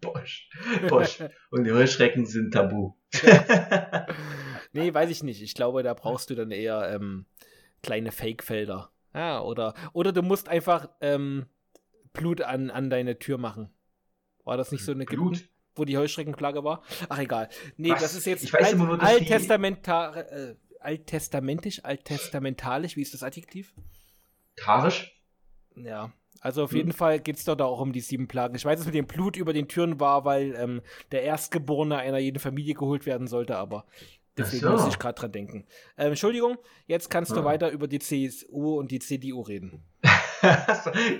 Bosch. 0.00 0.48
Bosch. 0.88 1.18
und 1.50 1.64
die 1.64 1.72
Heuschrecken 1.72 2.26
sind 2.26 2.52
tabu. 2.52 2.92
nee, 4.72 4.92
weiß 4.92 5.10
ich 5.10 5.22
nicht. 5.22 5.42
Ich 5.42 5.54
glaube, 5.54 5.82
da 5.82 5.94
brauchst 5.94 6.28
du 6.30 6.34
dann 6.34 6.50
eher 6.50 6.92
ähm, 6.92 7.24
kleine 7.82 8.12
Fake-Felder. 8.12 8.90
Ja, 9.16 9.40
oder, 9.40 9.74
oder 9.94 10.12
du 10.12 10.22
musst 10.22 10.48
einfach 10.48 10.90
ähm, 11.00 11.46
Blut 12.12 12.42
an, 12.42 12.70
an 12.70 12.90
deine 12.90 13.18
Tür 13.18 13.38
machen. 13.38 13.70
War 14.44 14.58
das 14.58 14.72
nicht 14.72 14.84
so 14.84 14.92
eine 14.92 15.06
Blut? 15.06 15.36
Ägypten, 15.36 15.50
wo 15.74 15.84
die 15.86 15.96
Heuschreckenplage 15.96 16.62
war? 16.64 16.82
Ach, 17.08 17.18
egal. 17.18 17.48
Nee, 17.78 17.90
Was? 17.90 18.02
das 18.02 18.14
ist 18.14 18.26
jetzt 18.26 18.44
ich 18.44 18.52
weiß 18.52 18.68
alt, 18.68 18.76
nur, 18.78 19.02
alttestamentar, 19.02 20.30
äh, 20.30 20.56
alttestamentisch, 20.80 21.82
alttestamentalisch, 21.82 22.96
wie 22.96 23.02
ist 23.02 23.14
das 23.14 23.22
Adjektiv? 23.22 23.74
Tarisch? 24.56 25.18
Ja, 25.76 26.12
also 26.40 26.64
auf 26.64 26.70
hm. 26.70 26.76
jeden 26.76 26.92
Fall 26.92 27.18
geht 27.18 27.36
es 27.36 27.44
dort 27.44 27.62
auch 27.62 27.80
um 27.80 27.92
die 27.92 28.00
sieben 28.00 28.28
Plagen. 28.28 28.54
Ich 28.54 28.64
weiß, 28.66 28.78
dass 28.78 28.86
mit 28.86 28.94
dem 28.94 29.06
Blut 29.06 29.36
über 29.36 29.54
den 29.54 29.68
Türen 29.68 29.98
war, 29.98 30.26
weil 30.26 30.54
ähm, 30.56 30.82
der 31.10 31.22
Erstgeborene 31.22 31.96
einer 31.96 32.18
jeden 32.18 32.38
Familie 32.38 32.74
geholt 32.74 33.06
werden 33.06 33.26
sollte, 33.26 33.56
aber 33.56 33.86
Deswegen 34.36 34.62
so. 34.62 34.70
muss 34.70 34.88
ich 34.88 34.98
gerade 34.98 35.18
dran 35.18 35.32
denken. 35.32 35.64
Ähm, 35.96 36.08
Entschuldigung, 36.08 36.58
jetzt 36.86 37.10
kannst 37.10 37.32
du 37.32 37.44
weiter 37.44 37.70
über 37.70 37.88
die 37.88 37.98
CSU 37.98 38.78
und 38.78 38.90
die 38.90 38.98
CDU 38.98 39.40
reden. 39.40 39.82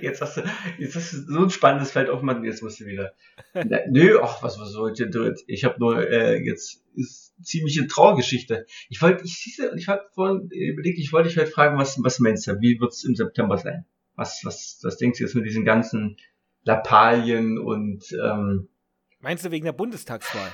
jetzt, 0.02 0.20
hast 0.20 0.36
du, 0.36 0.42
jetzt 0.78 0.96
hast 0.96 1.12
du 1.12 1.32
so 1.32 1.40
ein 1.40 1.50
spannendes 1.50 1.90
Feld 1.90 2.10
aufgemacht, 2.10 2.44
jetzt 2.44 2.62
musst 2.62 2.80
du 2.80 2.86
wieder. 2.86 3.14
Na, 3.54 3.78
nö, 3.88 4.18
ach, 4.22 4.42
was, 4.42 4.58
was 4.60 4.70
soll 4.70 4.92
ich 4.92 4.98
denn 4.98 5.34
Ich 5.46 5.64
habe 5.64 5.78
nur 5.78 6.08
äh, 6.08 6.42
jetzt 6.44 6.84
ist 6.94 7.34
ziemliche 7.42 7.86
Trauergeschichte. 7.86 8.66
Ich 8.88 9.00
wollte, 9.00 9.24
ich 9.24 9.38
siehste, 9.38 9.72
ich 9.76 9.88
habe 9.88 10.02
vorhin 10.14 10.48
überlegt, 10.50 10.98
ich 10.98 11.12
wollte 11.12 11.28
dich 11.28 11.38
halt 11.38 11.48
fragen, 11.48 11.78
was, 11.78 12.02
was 12.02 12.18
meinst 12.18 12.46
du? 12.46 12.60
Wie 12.60 12.80
wird's 12.80 13.04
im 13.04 13.14
September 13.14 13.56
sein? 13.58 13.84
Was, 14.14 14.40
was, 14.44 14.80
was 14.82 14.96
denkst 14.96 15.18
du 15.18 15.24
jetzt 15.24 15.34
mit 15.34 15.46
diesen 15.46 15.64
ganzen 15.64 16.16
Lappalien 16.62 17.58
und 17.58 18.04
ähm, 18.12 18.68
Meinst 19.20 19.44
du 19.44 19.50
wegen 19.50 19.64
der 19.64 19.72
Bundestagswahl? 19.72 20.52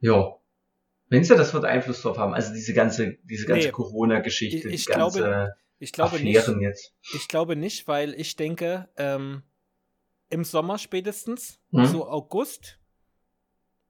Ja. 0.00 0.37
Meinst 1.10 1.30
du, 1.30 1.34
das 1.34 1.54
wird 1.54 1.64
Einfluss 1.64 2.02
drauf 2.02 2.18
haben? 2.18 2.34
Also 2.34 2.52
diese 2.52 2.74
ganze, 2.74 3.16
diese 3.24 3.46
ganze 3.46 3.68
nee, 3.68 3.72
Corona-Geschichte, 3.72 4.68
ich, 4.68 4.84
die 4.84 4.92
ganze 4.92 5.20
glaube, 5.20 5.54
ich 5.78 5.92
glaube 5.92 6.16
Affären 6.16 6.58
nicht, 6.58 6.62
jetzt. 6.62 6.94
Ich 7.14 7.28
glaube 7.28 7.56
nicht, 7.56 7.88
weil 7.88 8.14
ich 8.14 8.36
denke, 8.36 8.88
ähm, 8.96 9.42
im 10.30 10.44
Sommer 10.44 10.78
spätestens, 10.78 11.60
hm? 11.70 11.86
so 11.86 12.06
August, 12.08 12.78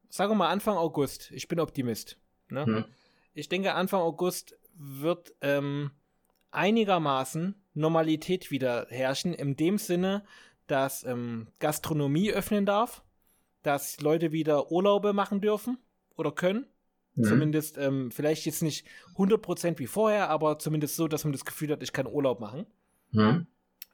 sagen 0.08 0.30
wir 0.30 0.36
mal 0.36 0.48
Anfang 0.48 0.76
August, 0.76 1.30
ich 1.32 1.48
bin 1.48 1.58
Optimist. 1.60 2.18
Ne? 2.50 2.64
Hm. 2.64 2.84
Ich 3.34 3.48
denke, 3.48 3.74
Anfang 3.74 4.00
August 4.00 4.56
wird 4.74 5.34
ähm, 5.40 5.90
einigermaßen 6.50 7.54
Normalität 7.74 8.50
wieder 8.50 8.86
herrschen, 8.90 9.34
in 9.34 9.56
dem 9.56 9.78
Sinne, 9.78 10.24
dass 10.66 11.04
ähm, 11.04 11.48
Gastronomie 11.58 12.30
öffnen 12.30 12.66
darf, 12.66 13.02
dass 13.62 14.00
Leute 14.00 14.32
wieder 14.32 14.70
Urlaube 14.70 15.12
machen 15.12 15.40
dürfen 15.40 15.78
oder 16.16 16.32
können. 16.32 16.66
Mhm. 17.18 17.24
Zumindest 17.24 17.78
ähm, 17.78 18.10
vielleicht 18.10 18.46
jetzt 18.46 18.62
nicht 18.62 18.86
100% 19.16 19.78
wie 19.78 19.86
vorher, 19.86 20.30
aber 20.30 20.58
zumindest 20.58 20.96
so, 20.96 21.08
dass 21.08 21.24
man 21.24 21.32
das 21.32 21.44
Gefühl 21.44 21.72
hat, 21.72 21.82
ich 21.82 21.92
kann 21.92 22.06
Urlaub 22.06 22.40
machen. 22.40 22.66
Mhm. 23.10 23.46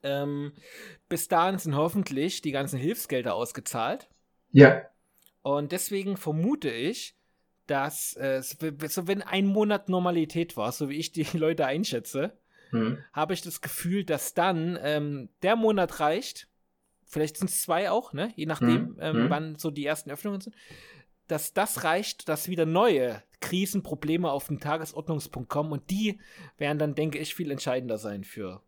Ähm, 0.03 0.53
bis 1.09 1.29
dahin 1.29 1.59
sind 1.59 1.75
hoffentlich 1.75 2.43
die 2.43 2.53
ganzen 2.53 2.79
Hilfsgelder 2.79 3.35
ausgezahlt. 3.35 4.09
Ja. 4.53 4.83
Und 5.43 5.73
deswegen 5.73 6.17
vermute 6.17 6.71
ich, 6.71 7.17
dass 7.67 8.15
äh, 8.17 8.43
so 8.43 9.09
wenn 9.09 9.23
ein 9.23 9.47
Monat 9.47 9.89
Normalität 9.89 10.57
war, 10.59 10.71
so 10.73 10.91
wie 10.91 10.99
ich 10.99 11.13
die 11.13 11.27
Leute 11.37 11.67
einschätze, 11.67 12.37
hm. 12.71 12.99
habe 13.13 13.33
ich 13.33 13.41
das 13.41 13.63
Gefühl, 13.63 14.05
dass 14.05 14.35
dann 14.35 14.79
ähm, 14.83 15.31
der 15.43 15.57
Monat 15.57 16.01
reicht. 16.01 16.49
Vielleicht 17.07 17.39
sind 17.39 17.49
es 17.49 17.63
zwei 17.63 17.91
auch, 17.91 18.13
ne? 18.13 18.33
Je 18.37 18.47
nachdem, 18.47 18.69
hm. 18.69 18.97
Ähm, 19.01 19.17
hm. 19.17 19.31
wann 19.31 19.57
so 19.57 19.71
die 19.71 19.87
ersten 19.87 20.11
Öffnungen 20.11 20.43
sind. 20.43 20.55
Dass 21.27 21.53
das 21.53 21.85
reicht, 21.85 22.29
dass 22.29 22.49
wieder 22.49 22.67
neue 22.67 23.23
Krisenprobleme 23.41 24.31
auf 24.31 24.49
den 24.49 24.61
Tagesordnungspunkt 24.61 25.49
kommen 25.49 25.73
und 25.73 25.91
die 25.91 26.19
werden 26.57 26.79
dann, 26.79 26.95
denke 26.95 27.19
ich, 27.19 27.35
viel 27.35 27.51
entscheidender 27.51 27.99
sein 27.99 28.25
für 28.25 28.63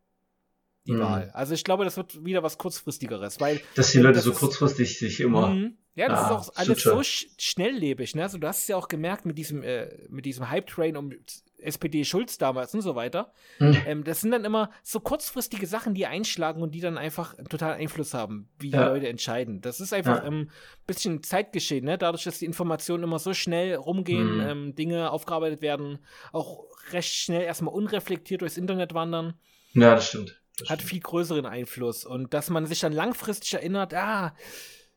die 0.86 0.92
mhm. 0.92 1.00
Wahl. 1.00 1.30
Also 1.32 1.54
ich 1.54 1.64
glaube, 1.64 1.84
das 1.84 1.96
wird 1.96 2.24
wieder 2.24 2.42
was 2.42 2.58
kurzfristigeres, 2.58 3.40
weil 3.40 3.60
dass 3.74 3.92
die 3.92 3.98
Leute 3.98 4.20
so 4.20 4.32
kurzfristig 4.32 4.98
sich 4.98 5.20
immer 5.20 5.48
mhm. 5.48 5.76
Ja, 5.96 6.08
das 6.08 6.20
ah, 6.20 6.24
ist 6.24 6.30
auch 6.30 6.56
alles 6.56 6.82
so 6.82 7.02
sch 7.02 7.26
schnelllebig, 7.38 8.14
ne? 8.14 8.22
Also 8.22 8.36
du 8.36 8.46
hast 8.46 8.60
es 8.60 8.68
ja 8.68 8.76
auch 8.76 8.88
gemerkt 8.88 9.24
mit 9.24 9.38
diesem 9.38 9.62
äh, 9.62 9.88
mit 10.10 10.26
diesem 10.26 10.50
Hype 10.50 10.66
Train 10.66 10.94
um 10.96 11.10
SPD 11.58 12.04
Schulz 12.04 12.36
damals 12.36 12.74
und 12.74 12.82
so 12.82 12.94
weiter. 12.94 13.32
Mhm. 13.58 13.82
Ähm, 13.86 14.04
das 14.04 14.20
sind 14.20 14.30
dann 14.30 14.44
immer 14.44 14.70
so 14.82 15.00
kurzfristige 15.00 15.66
Sachen, 15.66 15.94
die 15.94 16.04
einschlagen 16.04 16.60
und 16.60 16.74
die 16.74 16.80
dann 16.80 16.98
einfach 16.98 17.34
total 17.48 17.74
Einfluss 17.74 18.12
haben, 18.12 18.50
wie 18.58 18.70
die 18.70 18.76
ja. 18.76 18.88
Leute 18.88 19.08
entscheiden. 19.08 19.62
Das 19.62 19.80
ist 19.80 19.94
einfach 19.94 20.22
ein 20.22 20.32
ja. 20.32 20.40
ähm, 20.40 20.50
bisschen 20.86 21.22
Zeitgeschehen, 21.22 21.86
ne? 21.86 21.96
Dadurch, 21.96 22.24
dass 22.24 22.40
die 22.40 22.44
Informationen 22.44 23.02
immer 23.02 23.18
so 23.18 23.32
schnell 23.32 23.76
rumgehen, 23.76 24.34
mhm. 24.34 24.46
ähm, 24.46 24.74
Dinge 24.74 25.10
aufgearbeitet 25.10 25.62
werden, 25.62 25.98
auch 26.30 26.66
recht 26.92 27.14
schnell 27.14 27.42
erstmal 27.42 27.74
unreflektiert 27.74 28.42
durchs 28.42 28.58
Internet 28.58 28.92
wandern. 28.92 29.32
Ja, 29.72 29.94
das 29.94 30.08
stimmt 30.08 30.40
hat 30.68 30.80
viel 30.80 31.00
größeren 31.00 31.44
Einfluss. 31.44 32.06
Und 32.06 32.32
dass 32.32 32.48
man 32.48 32.64
sich 32.64 32.80
dann 32.80 32.94
langfristig 32.94 33.52
erinnert, 33.52 33.92
ah, 33.92 34.34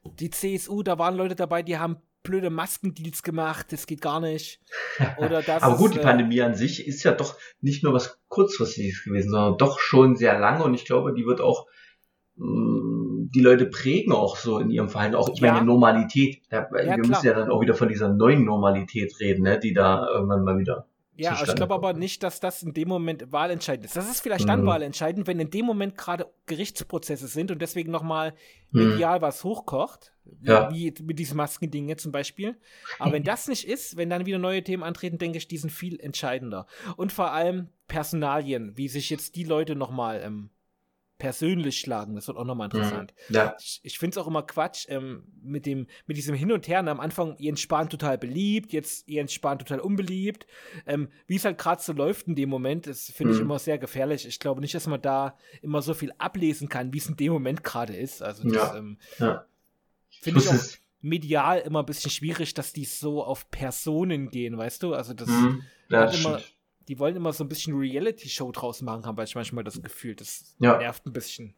die 0.03 0.29
CSU, 0.29 0.83
da 0.83 0.97
waren 0.97 1.15
Leute 1.15 1.35
dabei, 1.35 1.63
die 1.63 1.77
haben 1.77 1.97
blöde 2.23 2.49
Maskendeals 2.49 3.23
gemacht, 3.23 3.71
das 3.71 3.87
geht 3.87 4.01
gar 4.01 4.19
nicht. 4.19 4.59
Oder 5.17 5.41
das 5.41 5.63
Aber 5.63 5.77
gut, 5.77 5.91
ist, 5.91 5.95
die 5.95 5.99
äh, 5.99 6.03
Pandemie 6.03 6.41
an 6.41 6.55
sich 6.55 6.85
ist 6.85 7.03
ja 7.03 7.11
doch 7.11 7.37
nicht 7.61 7.83
nur 7.83 7.93
was 7.93 8.19
kurzfristiges 8.27 9.03
gewesen, 9.03 9.31
sondern 9.31 9.57
doch 9.57 9.79
schon 9.79 10.15
sehr 10.15 10.37
lange 10.37 10.63
und 10.63 10.73
ich 10.73 10.85
glaube, 10.85 11.13
die 11.13 11.25
wird 11.25 11.41
auch 11.41 11.67
mh, 12.35 12.45
mm, 12.45 12.99
die 13.31 13.41
Leute 13.41 13.65
prägen 13.67 14.11
auch 14.11 14.37
so 14.37 14.59
in 14.59 14.71
ihrem 14.71 14.89
Verhalten, 14.89 15.15
auch 15.15 15.29
ich 15.29 15.39
ja. 15.39 15.53
meine 15.53 15.65
Normalität. 15.65 16.41
Ja, 16.51 16.67
wir 16.71 16.81
klar. 16.81 16.97
müssen 16.97 17.25
ja 17.25 17.33
dann 17.33 17.51
auch 17.51 17.61
wieder 17.61 17.75
von 17.75 17.87
dieser 17.87 18.09
neuen 18.09 18.43
Normalität 18.43 19.19
reden, 19.19 19.43
ne, 19.43 19.59
die 19.59 19.73
da 19.73 20.07
irgendwann 20.11 20.43
mal 20.43 20.57
wieder 20.57 20.87
ja, 21.19 21.41
ich 21.43 21.55
glaube 21.55 21.73
aber 21.73 21.93
nicht, 21.93 22.23
dass 22.23 22.39
das 22.39 22.63
in 22.63 22.73
dem 22.73 22.87
Moment 22.87 23.31
wahlentscheidend 23.31 23.85
ist. 23.85 23.95
Das 23.95 24.09
ist 24.09 24.21
vielleicht 24.21 24.47
dann 24.47 24.61
mhm. 24.61 24.67
wahlentscheidend, 24.67 25.27
wenn 25.27 25.39
in 25.39 25.49
dem 25.49 25.65
Moment 25.65 25.97
gerade 25.97 26.31
Gerichtsprozesse 26.45 27.27
sind 27.27 27.51
und 27.51 27.61
deswegen 27.61 27.91
nochmal 27.91 28.33
mhm. 28.71 28.89
medial 28.89 29.21
was 29.21 29.43
hochkocht, 29.43 30.13
ja. 30.41 30.71
wie 30.71 30.93
mit 31.01 31.19
diesen 31.19 31.37
Maskendingen 31.37 31.97
zum 31.97 32.11
Beispiel. 32.11 32.57
Aber 32.97 33.11
wenn 33.13 33.23
das 33.23 33.47
nicht 33.47 33.67
ist, 33.67 33.97
wenn 33.97 34.09
dann 34.09 34.25
wieder 34.25 34.39
neue 34.39 34.63
Themen 34.63 34.83
antreten, 34.83 35.17
denke 35.17 35.37
ich, 35.37 35.47
die 35.47 35.57
sind 35.57 35.71
viel 35.71 35.99
entscheidender. 35.99 36.65
Und 36.95 37.11
vor 37.11 37.31
allem 37.31 37.69
Personalien, 37.87 38.77
wie 38.77 38.87
sich 38.87 39.09
jetzt 39.09 39.35
die 39.35 39.43
Leute 39.43 39.75
nochmal 39.75 40.21
ähm, 40.23 40.49
persönlich 41.19 41.79
schlagen. 41.79 42.15
Das 42.15 42.27
wird 42.27 42.37
auch 42.37 42.45
nochmal 42.45 42.69
mhm. 42.69 42.77
interessant. 42.77 43.13
Ja. 43.29 43.55
Ich, 43.59 43.81
ich 43.83 43.99
finde 43.99 44.15
es 44.15 44.17
auch 44.17 44.27
immer 44.27 44.41
Quatsch 44.41 44.85
ähm, 44.89 45.23
mit, 45.43 45.67
dem, 45.67 45.85
mit 46.07 46.17
diesem 46.17 46.33
Hin 46.33 46.51
und 46.51 46.67
Her. 46.67 46.79
Am 46.79 46.99
Anfang 46.99 47.35
Jens 47.37 47.59
Spahn 47.59 47.89
total 47.89 48.17
beliebt, 48.17 48.73
jetzt 48.73 49.07
Jens 49.07 49.33
Spahn 49.33 49.59
total 49.59 49.81
unbeliebt. 49.81 50.47
Ähm, 50.87 51.09
Wie 51.27 51.35
es 51.35 51.45
halt 51.45 51.59
gerade 51.59 51.83
so 51.83 51.93
läuft 51.93 52.27
in 52.27 52.35
dem 52.35 52.49
Moment, 52.49 52.87
das 52.87 53.11
finde 53.11 53.33
ich 53.33 53.39
mhm. 53.39 53.45
immer 53.45 53.59
sehr 53.59 53.77
gefährlich. 53.77 54.25
Ich 54.25 54.39
glaube 54.39 54.61
nicht, 54.61 54.73
dass 54.73 54.87
man 54.87 55.01
da 55.01 55.37
immer 55.61 55.81
so 55.83 55.93
viel 55.93 56.13
ablesen 56.17 56.69
kann, 56.69 56.93
wie 56.93 56.97
es 56.97 57.07
in 57.07 57.17
dem 57.17 57.33
Moment 57.33 57.63
gerade 57.63 57.95
ist. 57.95 58.23
Also 58.23 58.49
das 58.49 58.53
ja. 58.53 58.77
ähm, 58.77 58.97
ja. 59.19 59.45
finde 60.21 60.39
ich 60.39 60.49
auch 60.49 60.63
medial 61.01 61.59
immer 61.59 61.79
ein 61.79 61.85
bisschen 61.85 62.11
schwierig, 62.11 62.53
dass 62.53 62.73
die 62.73 62.85
so 62.85 63.23
auf 63.23 63.51
Personen 63.51 64.31
gehen, 64.31 64.57
weißt 64.57 64.81
du? 64.83 64.93
Also 64.93 65.13
das 65.13 65.27
mhm. 65.27 65.63
ja, 65.89 65.99
hat 66.01 66.15
immer. 66.15 66.39
Stimmt 66.39 66.58
die 66.89 66.97
wollen 66.97 67.15
immer 67.15 67.31
so 67.31 67.43
ein 67.43 67.47
bisschen 67.47 67.77
Reality-Show 67.77 68.51
draus 68.51 68.81
machen, 68.81 69.05
habe 69.05 69.23
ich 69.23 69.35
manchmal 69.35 69.63
das 69.63 69.79
Gefühl. 69.81 70.15
Das 70.15 70.55
ja. 70.59 70.77
nervt 70.79 71.05
ein 71.05 71.13
bisschen. 71.13 71.53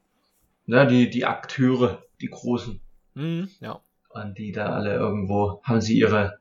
Ja, 0.65 0.85
die, 0.85 1.09
die 1.09 1.25
Akteure, 1.25 2.03
die 2.19 2.27
Großen. 2.27 2.81
Mhm, 3.13 3.49
ja. 3.61 3.81
Und 4.09 4.37
die 4.37 4.51
da 4.51 4.67
alle 4.73 4.93
irgendwo 4.93 5.63
haben 5.63 5.79
sie 5.79 5.97
ihre, 5.97 6.39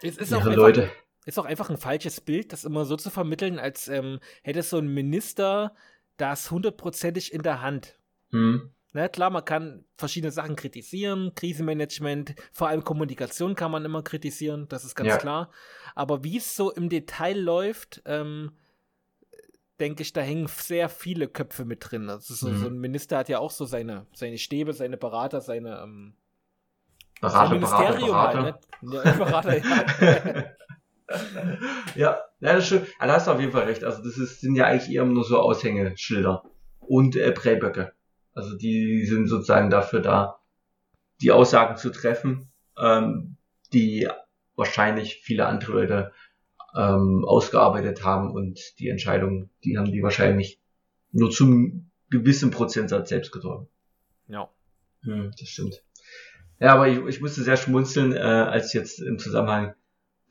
es 0.00 0.16
ist 0.16 0.30
ihre 0.30 0.40
auch 0.40 0.56
Leute. 0.56 0.82
Einfach, 0.84 0.96
ist 1.26 1.38
auch 1.40 1.44
einfach 1.44 1.70
ein 1.70 1.76
falsches 1.76 2.20
Bild, 2.20 2.52
das 2.52 2.64
immer 2.64 2.84
so 2.84 2.96
zu 2.96 3.10
vermitteln, 3.10 3.58
als 3.58 3.88
ähm, 3.88 4.20
hätte 4.44 4.62
so 4.62 4.78
ein 4.78 4.86
Minister 4.86 5.74
das 6.16 6.52
hundertprozentig 6.52 7.32
in 7.32 7.42
der 7.42 7.62
Hand. 7.62 7.98
Mhm. 8.30 8.70
Ne, 8.94 9.08
klar, 9.08 9.28
man 9.30 9.44
kann 9.44 9.84
verschiedene 9.96 10.30
Sachen 10.30 10.54
kritisieren, 10.54 11.34
Krisenmanagement, 11.34 12.36
vor 12.52 12.68
allem 12.68 12.84
Kommunikation 12.84 13.56
kann 13.56 13.72
man 13.72 13.84
immer 13.84 14.04
kritisieren, 14.04 14.68
das 14.68 14.84
ist 14.84 14.94
ganz 14.94 15.08
ja. 15.08 15.16
klar. 15.16 15.50
Aber 15.96 16.22
wie 16.22 16.36
es 16.36 16.54
so 16.54 16.70
im 16.70 16.88
Detail 16.88 17.36
läuft, 17.36 18.02
ähm, 18.06 18.52
denke 19.80 20.02
ich, 20.02 20.12
da 20.12 20.20
hängen 20.20 20.46
sehr 20.46 20.88
viele 20.88 21.26
Köpfe 21.26 21.64
mit 21.64 21.90
drin. 21.90 22.08
Also 22.08 22.34
so, 22.34 22.48
mhm. 22.48 22.58
so, 22.58 22.66
ein 22.68 22.78
Minister 22.78 23.18
hat 23.18 23.28
ja 23.28 23.40
auch 23.40 23.50
so 23.50 23.64
seine, 23.64 24.06
seine 24.14 24.38
Stäbe, 24.38 24.72
seine 24.72 24.96
Berater, 24.96 25.40
seine 25.40 25.80
ähm, 25.82 26.14
Berater, 27.20 27.48
sein 27.48 27.56
Ministerium 27.56 28.10
Berater, 28.10 28.42
Berater. 28.42 28.44
halt. 28.44 28.56
Ne? 28.80 29.02
Ja, 29.04 29.12
Berater, 29.12 29.56
ja. 29.56 30.44
ja, 31.96 32.20
ja, 32.38 32.52
das 32.52 32.66
stimmt. 32.66 32.86
Ja, 33.00 33.06
da 33.08 33.14
hast 33.14 33.26
du 33.26 33.32
auf 33.32 33.40
jeden 33.40 33.50
Fall 33.50 33.64
recht. 33.64 33.82
Also 33.82 34.04
das 34.04 34.18
ist, 34.18 34.40
sind 34.40 34.54
ja 34.54 34.66
eigentlich 34.66 34.94
eher 34.94 35.04
nur 35.04 35.24
so 35.24 35.40
Aushängeschilder 35.40 36.44
und 36.78 37.16
äh, 37.16 37.32
Präböcke. 37.32 37.92
Also 38.34 38.56
die 38.56 39.04
sind 39.06 39.28
sozusagen 39.28 39.70
dafür 39.70 40.00
da, 40.00 40.40
die 41.20 41.30
Aussagen 41.30 41.76
zu 41.76 41.90
treffen, 41.90 42.50
ähm, 42.78 43.36
die 43.72 44.08
wahrscheinlich 44.56 45.20
viele 45.22 45.46
andere 45.46 45.72
Leute 45.72 46.12
ähm, 46.76 47.24
ausgearbeitet 47.24 48.04
haben 48.04 48.32
und 48.32 48.60
die 48.78 48.88
Entscheidung, 48.88 49.50
die 49.64 49.78
haben 49.78 49.92
die 49.92 50.02
wahrscheinlich 50.02 50.60
nur 51.12 51.30
zum 51.30 51.90
gewissen 52.10 52.50
Prozentsatz 52.50 53.08
selbst 53.08 53.32
getroffen. 53.32 53.68
Ja. 54.28 54.50
Hm, 55.02 55.30
das 55.38 55.48
stimmt. 55.48 55.82
Ja, 56.58 56.74
aber 56.74 56.88
ich, 56.88 56.98
ich 56.98 57.20
musste 57.20 57.42
sehr 57.42 57.56
schmunzeln, 57.56 58.12
äh, 58.12 58.18
als 58.18 58.68
ich 58.68 58.74
jetzt 58.74 59.00
im 59.00 59.18
Zusammenhang 59.18 59.74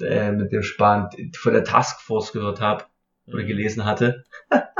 äh, 0.01 0.31
mit 0.31 0.51
dem 0.51 0.63
Spahn 0.63 1.09
von 1.35 1.53
der 1.53 1.63
Taskforce 1.63 2.31
gehört 2.33 2.61
habe 2.61 2.85
mhm. 3.25 3.33
oder 3.33 3.43
gelesen 3.43 3.85
hatte. 3.85 4.25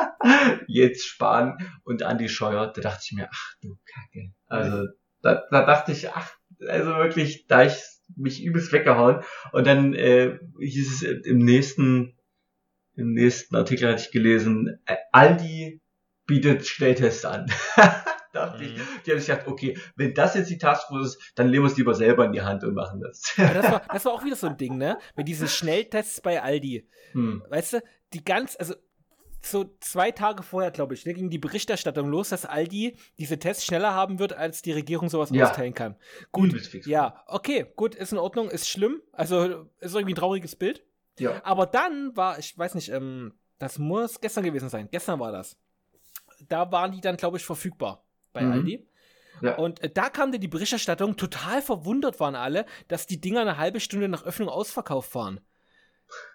jetzt 0.68 1.06
Spahn 1.06 1.58
und 1.84 2.04
Andi 2.04 2.30
Scheuer, 2.30 2.72
da 2.74 2.82
dachte 2.82 3.02
ich 3.06 3.12
mir, 3.14 3.30
ach 3.32 3.54
du 3.62 3.78
Kacke. 3.86 4.34
Also 4.48 4.88
da, 5.22 5.44
da 5.50 5.66
dachte 5.66 5.92
ich, 5.92 6.10
ach, 6.10 6.32
also 6.68 6.96
wirklich, 6.96 7.48
da 7.48 7.64
ich 7.64 7.74
mich 8.16 8.44
übelst 8.44 8.72
weggehauen. 8.72 9.24
Und 9.52 9.68
dann 9.68 9.94
äh, 9.94 10.38
hieß 10.60 11.04
es 11.04 11.26
im 11.26 11.40
nächsten, 11.40 12.18
im 12.96 13.14
nächsten 13.14 13.56
Artikel 13.56 13.90
hatte 13.90 14.04
ich 14.04 14.12
gelesen, 14.12 14.80
äh, 14.86 14.98
Aldi 15.12 15.82
bietet 16.26 16.68
Schnelltests 16.68 17.26
an. 17.26 17.52
dachte 18.34 18.64
mhm. 18.64 18.76
ich, 18.76 19.04
die 19.06 19.12
haben 19.12 19.20
sich 19.20 19.28
gedacht, 19.28 19.48
okay, 19.48 19.78
wenn 19.96 20.14
das 20.14 20.36
jetzt 20.36 20.50
die 20.50 20.58
Taskforce 20.58 21.16
ist, 21.16 21.32
dann 21.36 21.50
nehmen 21.50 21.66
wir 21.66 21.72
es 21.72 21.78
lieber 21.78 21.94
selber 21.94 22.26
in 22.26 22.34
die 22.34 22.42
Hand 22.42 22.64
und 22.64 22.74
machen 22.74 23.00
das. 23.00 23.34
Aber 23.38 23.54
das 23.54 23.64
war, 23.72 23.82
das 23.92 24.06
war 24.06 24.14
auch 24.14 24.24
wieder 24.24 24.36
so 24.36 24.48
ein 24.48 24.58
Ding, 24.58 24.78
ne? 24.78 24.98
Mit 25.16 25.28
diesen 25.28 25.48
Schnelltests 25.48 26.22
bei 26.22 26.42
Aldi. 26.42 26.88
Hm. 27.14 27.44
Weißt 27.50 27.74
du, 27.74 27.84
die 28.14 28.24
ganz, 28.24 28.56
also 28.60 28.76
so 29.46 29.76
zwei 29.80 30.12
Tage 30.12 30.44
vorher, 30.44 30.72
glaube 30.72 30.94
ich, 30.94 31.06
ne, 31.06 31.14
ging 31.14 31.30
die 31.30 31.38
Berichterstattung 31.38 32.08
los, 32.08 32.30
dass 32.30 32.46
Aldi 32.46 32.96
diese 33.18 33.40
Tests 33.40 33.66
schneller 33.66 33.94
haben 33.94 34.20
wird, 34.20 34.34
als 34.34 34.62
die 34.62 34.72
Regierung 34.72 35.10
sowas 35.10 35.30
ja. 35.32 35.48
austeilen 35.48 35.74
kann. 35.74 35.96
Gut, 36.32 36.54
ja, 36.86 37.24
okay, 37.28 37.66
gut, 37.76 37.96
ist 37.96 38.12
in 38.12 38.18
Ordnung, 38.18 38.50
ist 38.50 38.70
schlimm, 38.70 39.02
also 39.12 39.68
ist 39.80 39.94
irgendwie 39.94 40.14
ein 40.14 40.18
trauriges 40.18 40.56
Bild. 40.56 40.84
Ja. 41.20 41.42
Aber 41.44 41.66
dann 41.66 42.16
war, 42.16 42.40
ich 42.40 42.58
weiß 42.58 42.76
nicht, 42.76 42.90
ähm, 42.90 43.34
das 43.60 43.78
muss 43.78 44.20
gestern 44.20 44.44
gewesen 44.44 44.70
sein, 44.70 44.88
gestern 44.92 45.20
war 45.20 45.32
das. 45.32 45.58
Da 46.48 46.72
waren 46.72 46.92
die 46.92 47.02
dann, 47.02 47.18
glaube 47.18 47.38
ich, 47.38 47.46
verfügbar 47.46 48.04
bei 48.34 48.42
mhm. 48.42 48.52
Aldi. 48.52 48.88
Ja. 49.42 49.56
Und 49.56 49.82
äh, 49.82 49.90
da 49.90 50.10
kam 50.10 50.32
dann 50.32 50.42
die 50.42 50.48
Berichterstattung, 50.48 51.18
total 51.18 51.62
verwundert 51.62 52.20
waren 52.20 52.36
alle, 52.36 52.66
dass 52.88 53.08
die 53.08 53.20
Dinger 53.20 53.42
eine 53.42 53.58
halbe 53.58 53.80
Stunde 53.80 54.08
nach 54.08 54.24
Öffnung 54.24 54.50
ausverkauft 54.50 55.14
waren 55.16 55.42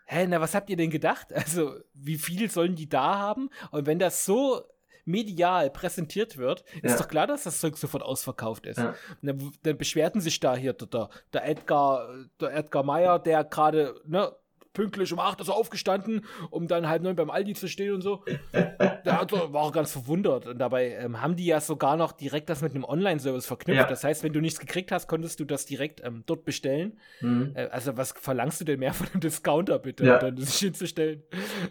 hä, 0.08 0.26
na, 0.26 0.40
was 0.40 0.54
habt 0.54 0.70
ihr 0.70 0.76
denn 0.76 0.90
gedacht? 0.90 1.32
Also, 1.32 1.76
wie 1.94 2.16
viel 2.16 2.50
sollen 2.50 2.74
die 2.74 2.88
da 2.88 3.18
haben? 3.18 3.50
Und 3.70 3.86
wenn 3.86 3.98
das 3.98 4.24
so 4.24 4.62
medial 5.04 5.70
präsentiert 5.70 6.36
wird, 6.36 6.64
ist 6.82 6.92
ja. 6.92 6.98
doch 6.98 7.08
klar, 7.08 7.26
dass 7.26 7.44
das 7.44 7.60
Zeug 7.60 7.76
sofort 7.76 8.02
ausverkauft 8.02 8.66
ist. 8.66 8.78
Ja. 8.78 8.94
Dann, 9.22 9.52
dann, 9.62 9.78
beschwerten 9.78 10.20
sich 10.20 10.38
da 10.40 10.54
hier 10.54 10.74
der, 10.74 11.08
der 11.32 11.48
Edgar, 11.48 12.08
der 12.40 12.54
Edgar 12.54 12.82
Meyer, 12.82 13.18
der 13.18 13.44
gerade 13.44 14.00
ne, 14.06 14.34
pünktlich 14.72 15.12
um 15.12 15.18
acht 15.18 15.40
ist 15.40 15.48
er 15.48 15.54
aufgestanden, 15.54 16.24
um 16.50 16.68
dann 16.68 16.88
halb 16.88 17.02
neun 17.02 17.16
beim 17.16 17.30
Aldi 17.30 17.54
zu 17.54 17.68
stehen 17.68 17.94
und 17.94 18.02
so. 18.02 18.24
da 18.52 19.26
war 19.30 19.62
auch 19.62 19.72
ganz 19.72 19.92
verwundert. 19.92 20.46
Und 20.46 20.58
dabei 20.58 20.92
ähm, 20.92 21.20
haben 21.20 21.36
die 21.36 21.46
ja 21.46 21.60
sogar 21.60 21.96
noch 21.96 22.12
direkt 22.12 22.48
das 22.48 22.62
mit 22.62 22.74
einem 22.74 22.84
Online-Service 22.84 23.46
verknüpft. 23.46 23.80
Ja. 23.80 23.88
Das 23.88 24.04
heißt, 24.04 24.22
wenn 24.22 24.32
du 24.32 24.40
nichts 24.40 24.60
gekriegt 24.60 24.92
hast, 24.92 25.08
konntest 25.08 25.40
du 25.40 25.44
das 25.44 25.66
direkt 25.66 26.02
ähm, 26.04 26.22
dort 26.26 26.44
bestellen. 26.44 26.98
Mhm. 27.20 27.52
Äh, 27.54 27.66
also, 27.68 27.96
was 27.96 28.12
verlangst 28.12 28.60
du 28.60 28.64
denn 28.64 28.78
mehr 28.80 28.94
von 28.94 29.06
einem 29.08 29.20
Discounter, 29.20 29.78
bitte? 29.78 30.04
Ja. 30.04 30.18
dann 30.18 30.36
sich 30.36 30.58
hinzustellen. 30.58 31.22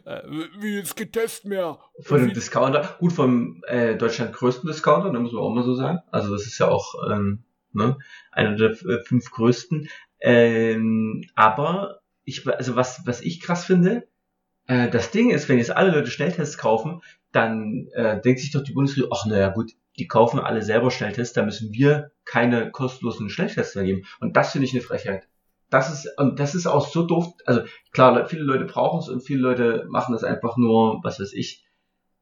Äh, 0.06 0.22
wie 0.60 0.78
jetzt 0.78 0.96
getestet 0.96 1.46
mehr. 1.46 1.80
Von 2.02 2.20
einem 2.20 2.34
Discounter, 2.34 2.96
gut, 3.00 3.14
vom 3.14 3.62
äh, 3.68 3.96
Deutschland 3.96 4.34
größten 4.34 4.68
Discounter, 4.68 5.12
da 5.12 5.20
muss 5.20 5.34
man 5.34 5.44
auch 5.44 5.54
mal 5.54 5.64
so 5.64 5.76
sagen. 5.76 6.00
Also, 6.12 6.32
das 6.32 6.46
ist 6.46 6.58
ja 6.60 6.68
auch 6.68 6.96
ähm, 7.12 7.44
ne, 7.74 7.98
einer 8.32 8.56
der 8.56 8.72
äh, 8.72 9.04
fünf 9.04 9.32
größten. 9.32 9.88
Ähm, 10.20 11.24
aber 11.36 12.02
ich, 12.28 12.46
also 12.48 12.76
was, 12.76 13.02
was 13.06 13.22
ich 13.22 13.40
krass 13.42 13.64
finde, 13.64 14.08
äh, 14.68 14.90
das 14.90 15.12
Ding 15.12 15.32
ist, 15.32 15.48
wenn 15.48 15.58
jetzt 15.58 15.72
alle 15.72 15.92
Leute 15.92 16.12
Schnelltests 16.12 16.58
kaufen, 16.58 17.02
dann 17.32 17.88
äh, 17.94 18.20
denkt 18.22 18.42
sich 18.42 18.52
doch 18.52 18.64
die 18.64 18.74
Bundesregierung, 18.74 19.14
ach 19.16 19.26
naja 19.26 19.50
gut, 19.50 19.72
die 19.98 20.08
kaufen 20.08 20.40
alle 20.40 20.62
selber 20.62 20.92
Schnelltests, 20.92 21.34
da 21.34 21.44
müssen 21.44 21.72
wir 21.72 22.12
keine 22.26 22.70
kostenlosen 22.70 23.30
Schnelltests 23.30 23.74
vergeben. 23.74 24.04
Und 24.20 24.36
das 24.36 24.52
finde 24.52 24.66
ich 24.66 24.74
eine 24.74 24.82
Frechheit. 24.82 25.28
Das 25.70 25.92
ist, 25.92 26.18
und 26.18 26.40
das 26.40 26.54
ist 26.54 26.68
auch 26.68 26.86
so 26.86 27.08
doof. 27.08 27.34
Also 27.46 27.62
klar, 27.92 28.28
viele 28.28 28.44
Leute 28.44 28.66
brauchen 28.66 29.00
es 29.00 29.10
und 29.10 29.22
viele 29.22 29.42
Leute 29.42 29.88
machen 29.90 30.12
das 30.12 30.24
einfach 30.24 30.58
nur, 30.58 31.00
was 31.04 31.20
weiß 31.20 31.34
ich, 31.34 31.66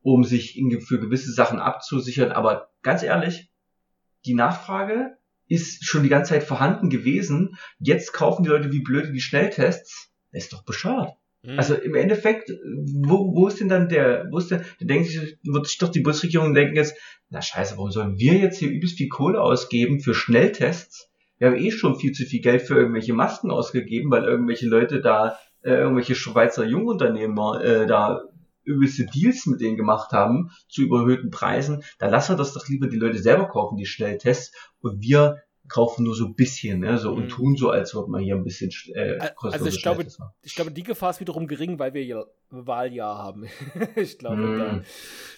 um 0.02 0.24
sich 0.24 0.58
in, 0.58 0.82
für 0.82 1.00
gewisse 1.00 1.32
Sachen 1.32 1.60
abzusichern. 1.60 2.32
Aber 2.32 2.70
ganz 2.84 3.02
ehrlich, 3.02 3.50
die 4.26 4.36
Nachfrage 4.36 5.18
ist 5.48 5.86
schon 5.86 6.04
die 6.04 6.10
ganze 6.10 6.34
Zeit 6.34 6.44
vorhanden 6.44 6.90
gewesen. 6.90 7.58
Jetzt 7.80 8.14
kaufen 8.14 8.44
die 8.44 8.50
Leute 8.50 8.72
wie 8.72 8.82
blöde 8.82 9.12
die 9.12 9.22
Schnelltests. 9.22 10.10
Das 10.32 10.44
ist 10.44 10.54
doch 10.54 10.64
bescheuert. 10.64 11.14
Mhm. 11.44 11.58
Also 11.58 11.76
im 11.76 11.96
Endeffekt, 11.96 12.50
wo, 12.50 13.36
wo 13.36 13.48
ist 13.48 13.60
denn 13.60 13.70
dann 13.70 13.90
der, 13.90 14.28
wo 14.32 14.38
ist 14.38 14.52
der, 14.52 14.66
der 14.80 14.88
denkt 14.88 15.10
sich, 15.10 15.38
wird 15.44 15.68
sich 15.68 15.78
doch 15.78 15.90
die 15.90 16.02
Bundesregierung 16.02 16.54
denken 16.54 16.76
jetzt, 16.76 16.96
na 17.30 17.42
scheiße, 17.42 17.78
warum 17.78 17.92
sollen 17.92 18.18
wir 18.18 18.34
jetzt 18.34 18.60
hier 18.60 18.70
übelst 18.70 18.98
viel 18.98 19.10
Kohle 19.10 19.42
ausgeben 19.42 20.00
für 20.00 20.14
Schnelltests? 20.14 21.10
Wir 21.38 21.48
haben 21.48 21.58
eh 21.58 21.72
schon 21.72 22.00
viel 22.00 22.14
zu 22.14 22.24
viel 22.24 22.42
Geld 22.42 22.62
für 22.62 22.76
irgendwelche 22.76 23.14
Masken 23.14 23.52
ausgegeben, 23.52 24.10
weil 24.10 24.24
irgendwelche 24.24 24.68
Leute 24.68 25.02
da, 25.02 25.38
äh, 25.62 25.72
irgendwelche 25.72 26.16
Schweizer 26.16 26.66
Jungunternehmer 26.66 27.62
äh, 27.64 27.86
da 27.86 28.24
übelste 28.66 29.06
Deals 29.06 29.46
mit 29.46 29.62
denen 29.62 29.78
gemacht 29.78 30.12
haben 30.12 30.52
zu 30.68 30.82
überhöhten 30.82 31.30
Preisen, 31.30 31.84
dann 32.00 32.12
lassen 32.12 32.34
wir 32.34 32.38
das 32.38 32.54
doch 32.54 32.68
lieber 32.68 32.88
die 32.88 32.98
Leute 32.98 33.20
selber 33.20 33.48
kaufen, 33.48 33.78
die 33.78 33.86
Schnelltests, 33.86 34.56
und 34.82 35.02
wir 35.02 35.42
kaufen 35.68 36.04
nur 36.04 36.16
so 36.16 36.26
ein 36.26 36.36
bisschen, 36.36 36.80
ne, 36.80 36.98
so, 36.98 37.12
und 37.12 37.24
mhm. 37.24 37.30
tun 37.30 37.56
so, 37.56 37.70
als 37.70 37.96
ob 37.96 38.08
man 38.08 38.22
hier 38.22 38.36
ein 38.36 38.44
bisschen 38.44 38.72
äh, 38.94 39.18
Also 39.42 39.66
ich 39.66 39.82
glaube, 39.82 40.06
ich 40.44 40.56
glaube, 40.56 40.72
die 40.72 40.84
Gefahr 40.84 41.10
ist 41.12 41.20
wiederum 41.20 41.48
gering, 41.48 41.80
weil 41.80 41.94
wir 41.94 42.04
ja 42.04 42.24
Wahljahr 42.50 43.18
haben. 43.18 43.48
ich 43.96 44.18
glaube, 44.18 44.42
mm, 44.42 44.84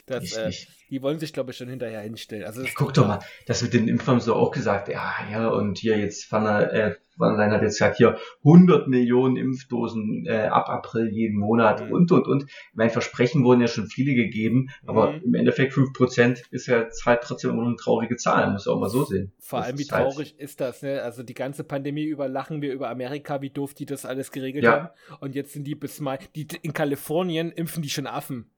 da, 0.05 0.19
das, 0.19 0.34
äh, 0.34 0.51
die 0.90 1.02
wollen 1.02 1.20
sich, 1.20 1.34
glaube 1.34 1.52
ich, 1.52 1.58
schon 1.58 1.70
hinterher 1.70 2.02
hinstellen. 2.02 2.46
Also 2.46 2.62
ja, 2.62 2.70
guck 2.76 2.94
doch 2.94 3.08
mal, 3.08 3.20
das 3.46 3.62
mit 3.62 3.74
den 3.74 3.88
Impfern 3.88 4.20
so 4.20 4.36
auch 4.36 4.52
gesagt, 4.52 4.88
ja, 4.88 5.14
ja, 5.32 5.50
und 5.50 5.78
hier 5.78 5.98
jetzt 5.98 6.32
Van, 6.32 6.46
äh, 6.46 6.96
Van 7.18 7.36
Leyen 7.36 7.52
hat 7.52 7.62
jetzt 7.62 7.80
gesagt, 7.80 7.98
hier 7.98 8.18
100 8.44 8.88
Millionen 8.88 9.36
Impfdosen 9.36 10.26
äh, 10.28 10.48
ab 10.48 10.70
April 10.70 11.10
jeden 11.10 11.40
Monat 11.40 11.86
mhm. 11.86 11.92
und, 11.92 12.12
und, 12.12 12.28
und. 12.28 12.46
Mein 12.74 12.90
Versprechen 12.90 13.44
wurden 13.44 13.62
ja 13.62 13.68
schon 13.68 13.88
viele 13.88 14.14
gegeben, 14.14 14.70
aber 14.86 15.14
mhm. 15.14 15.22
im 15.24 15.34
Endeffekt 15.34 15.74
5% 15.74 16.44
ist 16.52 16.68
ja 16.68 16.86
halt 17.06 17.22
trotzdem 17.24 17.52
immer 17.52 17.66
eine 17.66 17.76
traurige 17.76 18.16
Zahl, 18.16 18.52
muss 18.52 18.68
auch 18.68 18.80
mal 18.80 18.90
so 18.90 19.04
sehen. 19.04 19.34
Vor 19.40 19.62
allem, 19.64 19.78
wie 19.78 19.86
traurig 19.86 20.32
halt 20.32 20.42
ist 20.42 20.62
das, 20.62 20.82
ne? 20.84 21.02
Also 21.02 21.24
die 21.24 21.34
ganze 21.34 21.64
Pandemie 21.64 22.06
über 22.06 22.28
lachen 22.28 22.62
wir 22.62 22.74
über 22.74 22.90
Amerika, 22.90 23.42
wie 23.42 23.50
doof 23.50 23.74
die 23.74 23.86
das 23.86 24.06
alles 24.06 24.32
geregelt 24.32 24.64
ja. 24.64 24.72
haben. 24.72 24.90
Und 25.20 25.36
jetzt 25.36 25.54
sind 25.54 25.66
die 25.66 25.76
bis 25.76 26.00
mal, 26.00 26.20
die 26.36 26.48
in 26.62 26.74
Kalifornien 26.74 27.52
impfen 27.52 27.82
die 27.82 27.90
schon 27.90 28.08
Affen. 28.08 28.52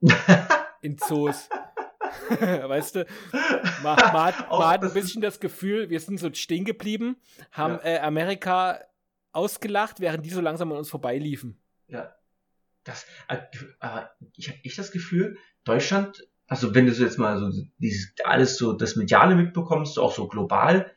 in 0.82 0.96
Zoos. 0.96 1.48
weißt 2.40 2.96
du, 2.96 3.06
man, 3.82 3.96
man 4.12 4.22
hat, 4.22 4.50
man 4.50 4.68
hat 4.68 4.82
ein 4.82 4.92
bisschen 4.92 5.22
das 5.22 5.40
Gefühl, 5.40 5.90
wir 5.90 6.00
sind 6.00 6.18
so 6.18 6.32
stehen 6.32 6.64
geblieben, 6.64 7.16
haben 7.52 7.74
ja. 7.74 7.96
äh, 7.96 7.98
Amerika 8.00 8.80
ausgelacht, 9.32 10.00
während 10.00 10.24
die 10.24 10.30
so 10.30 10.40
langsam 10.40 10.72
an 10.72 10.78
uns 10.78 10.90
vorbeiliefen. 10.90 11.60
Ja. 11.88 12.14
Das, 12.84 13.04
äh, 13.28 13.38
aber 13.78 14.10
ich 14.36 14.48
habe 14.48 14.58
echt 14.64 14.78
das 14.78 14.90
Gefühl, 14.90 15.36
Deutschland, 15.64 16.26
also 16.46 16.74
wenn 16.74 16.86
du 16.86 16.92
so 16.92 17.04
jetzt 17.04 17.18
mal 17.18 17.38
so 17.38 17.50
dieses 17.78 18.12
alles 18.24 18.56
so 18.56 18.72
das 18.72 18.96
Mediale 18.96 19.36
mitbekommst, 19.36 19.98
auch 19.98 20.14
so 20.14 20.26
global, 20.28 20.90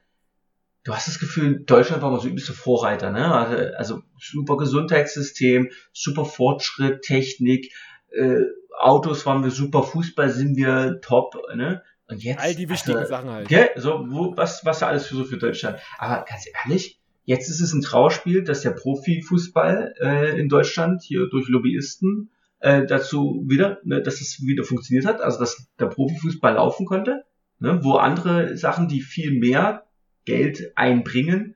du 0.83 0.93
hast 0.93 1.07
das 1.07 1.19
Gefühl, 1.19 1.63
Deutschland 1.65 2.01
war 2.01 2.11
mal 2.11 2.19
so 2.19 2.27
übelste 2.27 2.53
Vorreiter, 2.53 3.11
ne? 3.11 3.33
Also, 3.33 3.75
also 3.75 4.03
super 4.17 4.57
Gesundheitssystem, 4.57 5.71
super 5.91 6.25
Fortschritt, 6.25 7.01
Technik, 7.01 7.73
äh, 8.11 8.41
Autos 8.79 9.25
waren 9.25 9.43
wir 9.43 9.51
super, 9.51 9.83
Fußball 9.83 10.29
sind 10.29 10.55
wir 10.55 10.99
top, 11.01 11.35
ne? 11.55 11.81
Und 12.07 12.23
jetzt. 12.23 12.39
All 12.39 12.55
die 12.55 12.69
wichtigen 12.69 12.97
also, 12.97 13.09
Sachen 13.09 13.29
halt. 13.29 13.47
Gell? 13.47 13.69
So, 13.75 14.05
wo, 14.09 14.35
was, 14.35 14.65
was 14.65 14.83
alles 14.83 15.07
für 15.07 15.15
so 15.15 15.23
für 15.23 15.37
Deutschland. 15.37 15.79
Aber 15.97 16.25
ganz 16.25 16.45
ehrlich, 16.65 16.99
jetzt 17.25 17.49
ist 17.49 17.61
es 17.61 17.73
ein 17.73 17.81
Trauerspiel, 17.81 18.43
dass 18.43 18.61
der 18.61 18.71
Profifußball 18.71 19.95
äh, 19.99 20.39
in 20.39 20.49
Deutschland 20.49 21.01
hier 21.03 21.27
durch 21.29 21.47
Lobbyisten 21.47 22.29
äh, 22.59 22.85
dazu 22.85 23.43
wieder, 23.47 23.79
ne, 23.83 24.01
dass 24.01 24.21
es 24.21 24.41
wieder 24.45 24.63
funktioniert 24.63 25.05
hat, 25.05 25.21
also 25.21 25.39
dass 25.39 25.67
der 25.79 25.87
Profifußball 25.87 26.53
laufen 26.53 26.85
konnte, 26.85 27.25
ne, 27.59 27.79
wo 27.83 27.95
andere 27.95 28.57
Sachen, 28.57 28.87
die 28.87 29.01
viel 29.01 29.37
mehr 29.37 29.85
Geld 30.25 30.71
einbringen, 30.75 31.55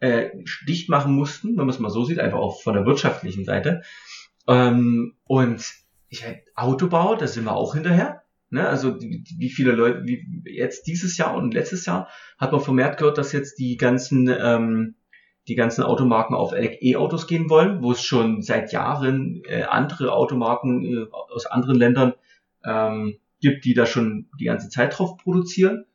äh, 0.00 0.30
dicht 0.66 0.88
machen 0.88 1.14
mussten, 1.14 1.50
wenn 1.50 1.66
man 1.66 1.70
es 1.70 1.78
mal 1.78 1.90
so 1.90 2.04
sieht, 2.04 2.18
einfach 2.18 2.38
auch 2.38 2.62
von 2.62 2.74
der 2.74 2.86
wirtschaftlichen 2.86 3.44
Seite. 3.44 3.82
Ähm, 4.46 5.14
und 5.24 5.64
ich 6.08 6.24
Autobau, 6.54 7.14
da 7.14 7.26
sind 7.26 7.44
wir 7.44 7.54
auch 7.54 7.74
hinterher. 7.74 8.22
Ne? 8.50 8.66
Also 8.66 9.00
wie, 9.00 9.50
viele 9.50 9.72
Leute, 9.72 10.04
wie 10.04 10.42
jetzt 10.44 10.86
dieses 10.86 11.16
Jahr 11.18 11.34
und 11.34 11.52
letztes 11.52 11.84
Jahr 11.86 12.08
hat 12.38 12.52
man 12.52 12.60
vermehrt 12.60 12.98
gehört, 12.98 13.18
dass 13.18 13.32
jetzt 13.32 13.58
die 13.58 13.76
ganzen 13.76 14.28
ähm, 14.28 14.94
die 15.48 15.54
ganzen 15.54 15.82
Automarken 15.82 16.36
auf 16.36 16.52
E-Autos 16.52 17.26
gehen 17.26 17.48
wollen, 17.48 17.82
wo 17.82 17.92
es 17.92 18.02
schon 18.02 18.42
seit 18.42 18.70
Jahren 18.72 19.42
äh, 19.44 19.62
andere 19.62 20.12
Automarken 20.12 20.84
äh, 20.84 21.06
aus 21.10 21.46
anderen 21.46 21.78
Ländern 21.78 22.12
ähm, 22.64 23.16
gibt, 23.40 23.64
die 23.64 23.74
da 23.74 23.86
schon 23.86 24.28
die 24.38 24.44
ganze 24.44 24.68
Zeit 24.68 24.98
drauf 24.98 25.16
produzieren. 25.16 25.86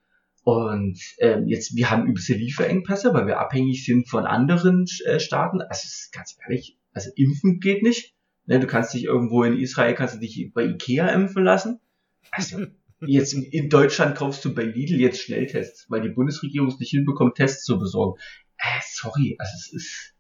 Und 0.44 1.00
ähm, 1.20 1.48
jetzt, 1.48 1.76
wir 1.76 1.90
haben 1.90 2.08
übelste 2.08 2.34
Lieferengpässe, 2.34 3.14
weil 3.14 3.28
wir 3.28 3.40
abhängig 3.40 3.86
sind 3.86 4.10
von 4.10 4.26
anderen 4.26 4.86
äh, 5.06 5.20
Staaten. 5.20 5.62
Also 5.62 5.88
ganz 6.12 6.36
ehrlich, 6.44 6.78
also 6.92 7.12
impfen 7.16 7.60
geht 7.60 7.84
nicht. 7.84 8.16
Ne, 8.46 8.60
du 8.60 8.68
kannst 8.68 8.94
dich 8.94 9.06
irgendwo 9.06 9.44
in 9.44 9.58
Israel, 9.58 9.96
kannst 9.96 10.16
du 10.16 10.20
dich 10.20 10.52
bei 10.54 10.66
Ikea 10.66 11.08
impfen 11.10 11.44
lassen. 11.44 11.80
Also, 12.32 12.66
jetzt 13.00 13.34
in 13.34 13.70
Deutschland 13.70 14.16
kaufst 14.18 14.44
du 14.44 14.54
bei 14.54 14.64
Lidl 14.64 15.00
jetzt 15.00 15.22
Schnelltests, 15.22 15.86
weil 15.90 16.02
die 16.02 16.10
Bundesregierung 16.10 16.68
es 16.68 16.80
nicht 16.80 16.92
hinbekommt, 16.92 17.36
Tests 17.36 17.64
zu 17.64 17.80
besorgen. 17.80 18.20
Äh, 18.58 18.82
sorry, 18.86 19.36
also 19.40 19.52
es 19.56 19.74
ist 19.74 20.14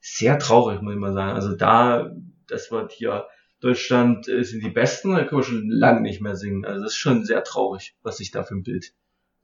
sehr 0.00 0.38
traurig, 0.38 0.80
muss 0.82 0.94
ich 0.94 1.00
mal 1.00 1.12
sagen. 1.12 1.32
Also 1.32 1.54
da, 1.54 2.10
das 2.46 2.70
wird 2.70 2.92
hier, 2.92 3.26
Deutschland 3.60 4.28
äh, 4.28 4.42
sind 4.42 4.64
die 4.64 4.70
Besten, 4.70 5.14
da 5.14 5.24
können 5.24 5.40
wir 5.40 5.44
schon 5.44 5.68
lange 5.68 6.00
nicht 6.00 6.20
mehr 6.20 6.36
singen. 6.36 6.64
Also 6.64 6.84
das 6.84 6.92
ist 6.92 6.98
schon 6.98 7.24
sehr 7.24 7.44
traurig, 7.44 7.94
was 8.02 8.16
sich 8.16 8.30
da 8.30 8.42
für 8.42 8.54
ein 8.54 8.62
Bild 8.62 8.94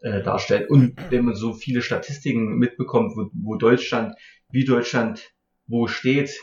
äh, 0.01 0.23
darstellt. 0.23 0.71
Und 0.71 0.95
wenn 1.11 1.25
man 1.25 1.35
so 1.35 1.53
viele 1.53 1.83
Statistiken 1.83 2.57
mitbekommt, 2.57 3.17
wo, 3.17 3.31
wo 3.33 3.57
Deutschland, 3.57 4.15
wie 4.51 4.65
Deutschland 4.65 5.33
wo 5.67 5.87
steht, 5.87 6.39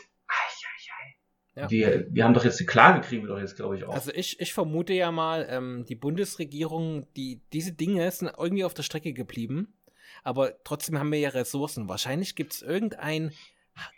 ja. 1.56 1.70
Wir, 1.70 2.06
wir 2.10 2.24
haben 2.24 2.34
doch 2.34 2.44
jetzt 2.44 2.58
eine 2.58 2.66
Klage, 2.66 3.00
kriegen 3.00 3.22
wir 3.22 3.28
doch 3.28 3.38
jetzt, 3.38 3.56
glaube 3.56 3.76
ich, 3.76 3.84
auch. 3.84 3.94
Also 3.94 4.12
ich, 4.12 4.40
ich 4.40 4.52
vermute 4.52 4.92
ja 4.92 5.12
mal, 5.12 5.46
ähm, 5.48 5.84
die 5.88 5.94
Bundesregierung, 5.94 7.06
die, 7.14 7.42
diese 7.52 7.72
Dinge 7.72 8.10
sind 8.10 8.32
irgendwie 8.36 8.64
auf 8.64 8.74
der 8.74 8.82
Strecke 8.82 9.12
geblieben, 9.12 9.74
aber 10.24 10.62
trotzdem 10.64 10.98
haben 10.98 11.12
wir 11.12 11.20
ja 11.20 11.28
Ressourcen. 11.30 11.88
Wahrscheinlich 11.88 12.34
gibt 12.34 12.54
es 12.54 12.62
irgendein 12.62 13.32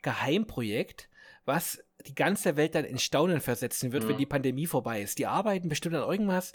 Geheimprojekt, 0.02 1.08
was 1.44 1.82
die 2.06 2.14
ganze 2.14 2.56
Welt 2.56 2.74
dann 2.74 2.84
in 2.84 2.98
Staunen 2.98 3.40
versetzen 3.40 3.92
wird, 3.92 4.04
mhm. 4.04 4.08
wenn 4.08 4.18
die 4.18 4.26
Pandemie 4.26 4.66
vorbei 4.66 5.00
ist. 5.00 5.18
Die 5.18 5.26
arbeiten 5.26 5.68
bestimmt 5.68 5.94
an 5.94 6.08
irgendwas, 6.08 6.52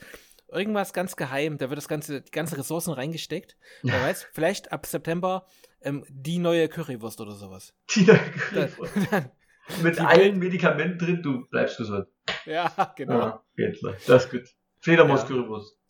irgendwas 0.51 0.93
ganz 0.93 1.15
geheim. 1.15 1.57
Da 1.57 1.69
wird 1.69 1.77
das 1.77 1.87
ganze, 1.87 2.21
die 2.21 2.31
ganzen 2.31 2.55
Ressourcen 2.55 2.93
reingesteckt. 2.93 3.57
Ja. 3.81 3.93
Wer 3.93 4.01
weiß, 4.03 4.27
vielleicht 4.33 4.71
ab 4.71 4.85
September 4.85 5.47
ähm, 5.81 6.05
die 6.09 6.37
neue 6.37 6.67
Currywurst 6.69 7.21
oder 7.21 7.33
sowas. 7.33 7.73
Die 7.95 8.03
neue 8.03 8.19
Currywurst. 8.19 8.93
Dann, 9.09 9.09
dann, 9.09 9.31
mit 9.83 9.97
die 9.97 10.01
allen 10.01 10.39
Medikamenten 10.39 10.97
drin, 10.97 11.21
du 11.21 11.47
bleibst 11.49 11.77
gesund. 11.77 12.07
Ja, 12.45 12.93
genau. 12.95 13.19
Ja, 13.19 13.43
geht 13.55 13.79
klar. 13.79 13.95
Das 14.07 14.25
ist 14.25 14.31
gut. 14.31 14.43
Fledermaus 14.79 15.27
ja. 15.29 15.35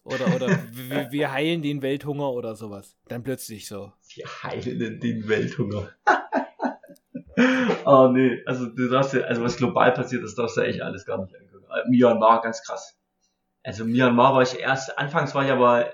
Oder, 0.04 0.36
oder 0.36 0.60
wir, 0.72 1.12
wir, 1.12 1.32
heilen 1.32 1.62
den 1.62 1.82
Welthunger 1.82 2.32
oder 2.32 2.56
sowas. 2.56 2.98
Dann 3.08 3.24
plötzlich 3.24 3.68
so. 3.68 3.94
Wir 4.16 4.26
heilen 4.44 5.00
den 5.00 5.28
Welthunger. 5.28 5.92
oh 7.86 8.08
nee, 8.14 8.42
also 8.46 8.66
du 8.66 8.90
darfst 8.90 9.14
ja, 9.14 9.22
also 9.22 9.44
was 9.44 9.58
global 9.58 9.94
passiert 9.94 10.24
ist, 10.24 10.36
darfst 10.38 10.58
du 10.58 10.62
echt 10.62 10.82
alles 10.82 11.06
gar 11.06 11.24
nicht 11.24 11.36
angucken. 11.36 11.66
Äh, 11.70 11.90
Myanmar, 11.90 12.42
ganz 12.42 12.64
krass. 12.64 13.00
Also 13.64 13.86
Myanmar 13.86 14.34
war 14.34 14.42
ich 14.42 14.60
erst, 14.60 14.98
anfangs 14.98 15.36
war 15.36 15.46
ich 15.46 15.52
aber, 15.52 15.94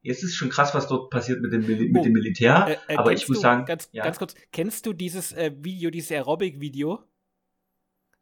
jetzt 0.00 0.24
ist 0.24 0.34
schon 0.34 0.48
krass, 0.48 0.74
was 0.74 0.88
dort 0.88 1.10
passiert 1.10 1.42
mit 1.42 1.52
dem, 1.52 1.66
mit 1.66 1.98
oh, 1.98 2.02
dem 2.02 2.12
Militär. 2.12 2.78
Äh, 2.88 2.94
äh, 2.94 2.96
aber 2.96 3.12
ich 3.12 3.28
muss 3.28 3.36
du, 3.36 3.42
sagen, 3.42 3.66
ganz, 3.66 3.90
ja. 3.92 4.02
ganz 4.02 4.18
kurz, 4.18 4.34
kennst 4.50 4.86
du 4.86 4.94
dieses 4.94 5.32
äh, 5.32 5.52
Video, 5.58 5.90
dieses 5.90 6.10
Aerobic-Video? 6.10 7.04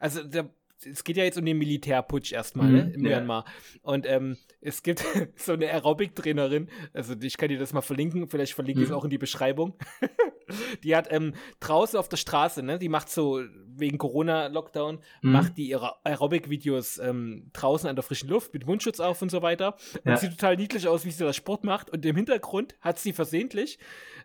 Also 0.01 0.24
der, 0.24 0.51
es 0.85 1.05
geht 1.05 1.16
ja 1.16 1.24
jetzt 1.24 1.39
um 1.39 1.45
den 1.45 1.59
Militärputsch 1.59 2.33
erstmal, 2.33 2.68
mhm, 2.68 2.74
ne, 2.74 2.93
im 2.95 3.05
ja. 3.05 3.16
Myanmar. 3.18 3.45
Und 3.83 4.07
ähm, 4.07 4.37
es 4.61 4.83
gibt 4.83 5.05
so 5.37 5.53
eine 5.53 5.70
Aerobic-Trainerin, 5.70 6.68
also 6.93 7.14
ich 7.20 7.37
kann 7.37 7.49
dir 7.49 7.59
das 7.59 7.72
mal 7.72 7.81
verlinken, 7.81 8.28
vielleicht 8.28 8.55
verlinke 8.55 8.81
ich 8.81 8.87
es 8.87 8.91
mhm. 8.91 8.97
auch 8.97 9.05
in 9.05 9.11
die 9.11 9.18
Beschreibung. 9.18 9.74
die 10.85 10.97
hat 10.97 11.09
ähm, 11.11 11.35
draußen 11.61 11.99
auf 11.99 12.09
der 12.09 12.16
Straße, 12.16 12.62
ne, 12.62 12.78
die 12.78 12.89
macht 12.89 13.11
so 13.11 13.43
wegen 13.81 13.99
Corona-Lockdown, 13.99 14.99
mhm. 15.22 15.33
macht 15.33 15.57
die 15.57 15.68
ihre 15.68 16.05
Aerobic-Videos 16.05 16.99
ähm, 16.99 17.51
draußen 17.53 17.89
an 17.89 17.97
der 17.97 18.03
frischen 18.03 18.28
Luft 18.28 18.53
mit 18.53 18.66
Mundschutz 18.66 19.01
auf 19.01 19.20
und 19.22 19.31
so 19.31 19.43
weiter. 19.43 19.74
Und 20.05 20.11
ja. 20.11 20.16
sieht 20.16 20.33
total 20.33 20.57
niedlich 20.57 20.87
aus, 20.87 21.05
wie 21.05 21.11
sie 21.11 21.24
da 21.24 21.33
Sport 21.33 21.64
macht. 21.64 21.91
Und 21.91 22.05
im 22.05 22.16
Hintergrund 22.16 22.74
hat 22.81 22.99
sie 22.99 23.12
versehentlich 23.12 23.78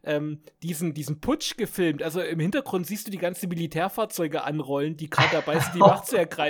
ähm, 0.03 0.41
diesen, 0.61 0.93
diesen 0.93 1.21
Putsch 1.21 1.57
gefilmt. 1.57 2.03
Also 2.03 2.21
im 2.21 2.39
Hintergrund 2.39 2.85
siehst 2.85 3.07
du 3.07 3.11
die 3.11 3.17
ganzen 3.17 3.49
Militärfahrzeuge 3.49 4.43
anrollen, 4.43 4.97
die 4.97 5.09
gerade 5.09 5.29
dabei 5.31 5.59
sind, 5.59 5.75
die 5.75 5.79
Macht 5.85 6.07
zu 6.07 6.17
ergreifen. 6.17 6.44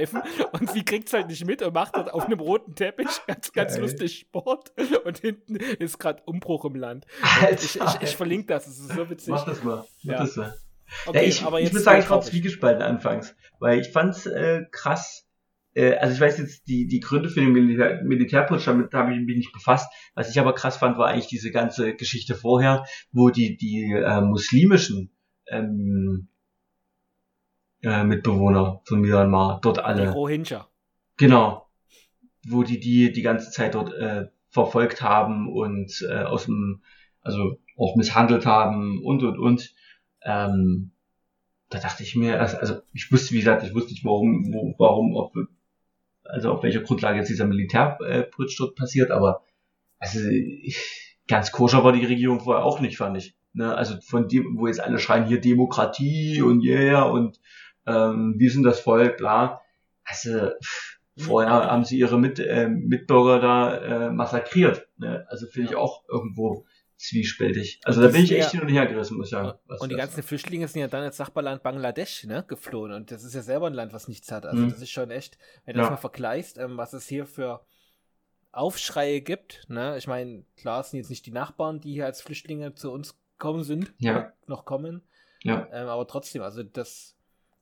Und 0.52 0.72
sie 0.72 0.84
kriegt 0.84 1.08
es 1.08 1.14
halt 1.14 1.28
nicht 1.28 1.46
mit 1.46 1.62
und 1.62 1.74
macht 1.74 1.96
dann 1.96 2.10
auf 2.10 2.26
einem 2.26 2.40
roten 2.40 2.76
Teppich 2.76 3.08
ganz, 3.28 3.52
ganz 3.52 3.74
Geil. 3.74 3.82
lustig 3.82 4.20
Sport. 4.20 4.74
Und 5.06 5.20
hinten 5.20 5.56
ist 5.56 6.00
gerade 6.00 6.22
Umbruch 6.26 6.66
im 6.66 6.76
Land. 6.76 7.06
Ich, 7.52 7.76
ich, 7.76 8.02
ich, 8.02 8.16
verlinke 8.16 8.48
das, 8.48 8.68
es 8.68 8.80
ist 8.80 8.94
so 8.94 9.10
witzig. 9.10 9.30
Mach 9.30 9.46
das 9.46 9.64
mal. 9.64 9.86
Mach 10.04 10.14
ja. 10.14 10.20
das 10.20 10.36
mal. 10.36 10.58
Okay, 11.06 11.24
ja, 11.24 11.28
ich, 11.28 11.44
aber 11.44 11.62
ich 11.62 11.74
muss 11.74 11.84
sagen, 11.84 12.00
ich 12.00 12.10
war 12.10 12.22
zwiegespalten 12.22 12.82
anfangs, 12.82 13.36
weil 13.60 13.80
ich 13.80 13.90
fand's 13.90 14.26
äh, 14.26 14.64
krass. 14.72 15.28
Äh, 15.74 15.96
also 15.96 16.14
ich 16.14 16.22
weiß 16.22 16.38
jetzt 16.38 16.68
die 16.68 16.88
die 16.88 17.00
Gründe 17.00 17.30
für 17.30 17.40
den 17.40 17.54
Militär, 17.54 18.02
Militärputsch, 18.04 18.68
damit 18.68 18.94
habe 18.94 19.14
ich 19.14 19.20
mich 19.20 19.38
nicht 19.38 19.54
befasst. 19.54 19.92
Was 20.14 20.30
ich 20.30 20.40
aber 20.40 20.54
krass 20.54 20.78
fand, 20.78 20.98
war 20.98 21.08
eigentlich 21.08 21.28
diese 21.28 21.52
ganze 21.52 21.96
Geschichte 21.96 22.36
vorher, 22.36 22.86
wo 23.12 23.30
die 23.30 23.58
die 23.58 23.92
äh, 23.94 24.22
muslimischen 24.22 25.12
ähm, 25.48 26.30
äh, 27.86 28.04
Mitbewohner 28.04 28.82
von 28.86 29.00
Myanmar 29.00 29.60
dort 29.62 29.80
alle. 29.80 30.02
Die 30.02 30.08
Rohingya. 30.08 30.68
Genau. 31.18 31.68
Wo 32.48 32.64
die 32.64 32.80
die 32.80 33.12
die 33.12 33.22
ganze 33.22 33.52
Zeit 33.52 33.76
dort 33.76 33.94
äh, 33.94 34.28
verfolgt 34.50 35.02
haben 35.02 35.52
und 35.52 36.06
äh, 36.10 36.24
aus 36.24 36.46
dem 36.46 36.82
also 37.22 37.60
auch 37.78 37.96
misshandelt 37.96 38.46
haben 38.46 39.02
und 39.04 39.24
und 39.24 39.38
und 39.38 39.74
ähm, 40.24 40.92
da 41.70 41.80
dachte 41.80 42.04
ich 42.04 42.16
mir, 42.16 42.40
also, 42.40 42.82
ich 42.94 43.12
wusste, 43.12 43.34
wie 43.34 43.40
gesagt, 43.40 43.64
ich 43.64 43.74
wusste 43.74 43.92
nicht, 43.92 44.06
warum, 44.06 44.54
wo, 44.54 44.76
warum, 44.78 45.16
ob, 45.16 45.34
also 46.24 46.52
auf 46.52 46.64
welcher 46.64 46.82
Grundlage 46.82 47.18
jetzt 47.18 47.30
dieser 47.30 47.46
Militärputsch 47.46 48.60
dort 48.60 48.76
passiert, 48.76 49.12
aber 49.12 49.44
also 50.00 50.20
ich, 50.30 51.18
ganz 51.28 51.52
koscher 51.52 51.84
war 51.84 51.92
die 51.92 52.06
Regierung 52.06 52.40
vorher 52.40 52.64
auch 52.64 52.80
nicht, 52.80 52.98
fand 52.98 53.18
ich. 53.18 53.36
Ne? 53.54 53.76
Also 53.76 54.00
von 54.02 54.28
dem, 54.28 54.58
wo 54.58 54.68
jetzt 54.68 54.80
alle 54.80 55.00
schreien, 55.00 55.26
hier 55.26 55.42
Demokratie 55.42 56.42
und 56.42 56.64
yeah 56.64 57.04
und 57.04 57.40
ähm, 57.86 58.36
wir 58.38 58.52
sind 58.52 58.64
das 58.64 58.80
Volk, 58.80 59.18
bla. 59.18 59.62
Also 60.04 60.52
vorher 61.18 61.52
haben 61.52 61.86
sie 61.86 61.98
ihre 61.98 62.20
Mit, 62.20 62.40
äh, 62.40 62.68
Mitbürger 62.68 63.40
da 63.40 63.78
äh, 63.78 64.12
massakriert. 64.12 64.88
Ne? 64.98 65.26
Also 65.30 65.48
finde 65.48 65.70
ich 65.70 65.76
auch 65.76 66.04
irgendwo 66.10 66.66
zwiespältig. 66.98 67.82
Also 67.84 68.02
da 68.02 68.08
bin 68.08 68.24
ich 68.24 68.32
echt 68.32 68.52
hin 68.52 68.62
und 68.62 68.70
her 68.70 68.86
gerissen, 68.86 69.18
muss 69.18 69.28
ich 69.28 69.32
sagen. 69.32 69.58
und 69.68 69.92
die 69.92 69.96
ganzen 69.96 70.24
Flüchtlinge 70.24 70.68
sind 70.68 70.82
ja 70.82 70.88
dann 70.88 71.04
ins 71.04 71.20
Nachbarland 71.20 71.62
Bangladesch 71.62 72.24
ne, 72.26 72.44
geflohen 72.48 72.94
und 72.94 73.12
das 73.12 73.24
ist 73.24 73.36
ja 73.36 73.42
selber 73.42 73.68
ein 73.68 73.74
Land, 73.74 73.94
was 73.94 74.08
nichts 74.08 74.32
hat. 74.32 74.46
Also 74.46 74.64
mhm. 74.64 74.70
das 74.70 74.82
ist 74.82 74.92
schon 74.92 75.12
echt, 75.12 75.38
wenn 75.66 75.74
du 75.74 75.80
ja. 75.80 75.86
das 75.86 75.92
mal 75.92 75.98
vergleichst, 75.98 76.58
ähm, 76.58 76.78
was 76.78 76.94
es 76.94 77.08
hier 77.08 77.26
für 77.26 77.66
Aufschreie 78.52 79.22
gibt. 79.22 79.66
Ne? 79.68 79.98
Ich 79.98 80.08
meine, 80.08 80.46
klar 80.56 80.84
sind 80.84 80.98
jetzt 80.98 81.10
nicht 81.10 81.26
die 81.26 81.32
Nachbarn, 81.32 81.82
die 81.82 81.92
hier 81.92 82.06
als 82.06 82.22
Flüchtlinge 82.22 82.74
zu 82.76 82.92
uns 82.92 83.18
kommen 83.38 83.64
sind, 83.64 83.94
ja. 84.00 84.32
noch 84.48 84.64
kommen. 84.64 85.02
Ja. 85.44 85.68
Ähm, 85.72 85.88
aber 85.88 86.08
trotzdem, 86.08 86.42
also 86.42 86.64
das, 86.64 87.15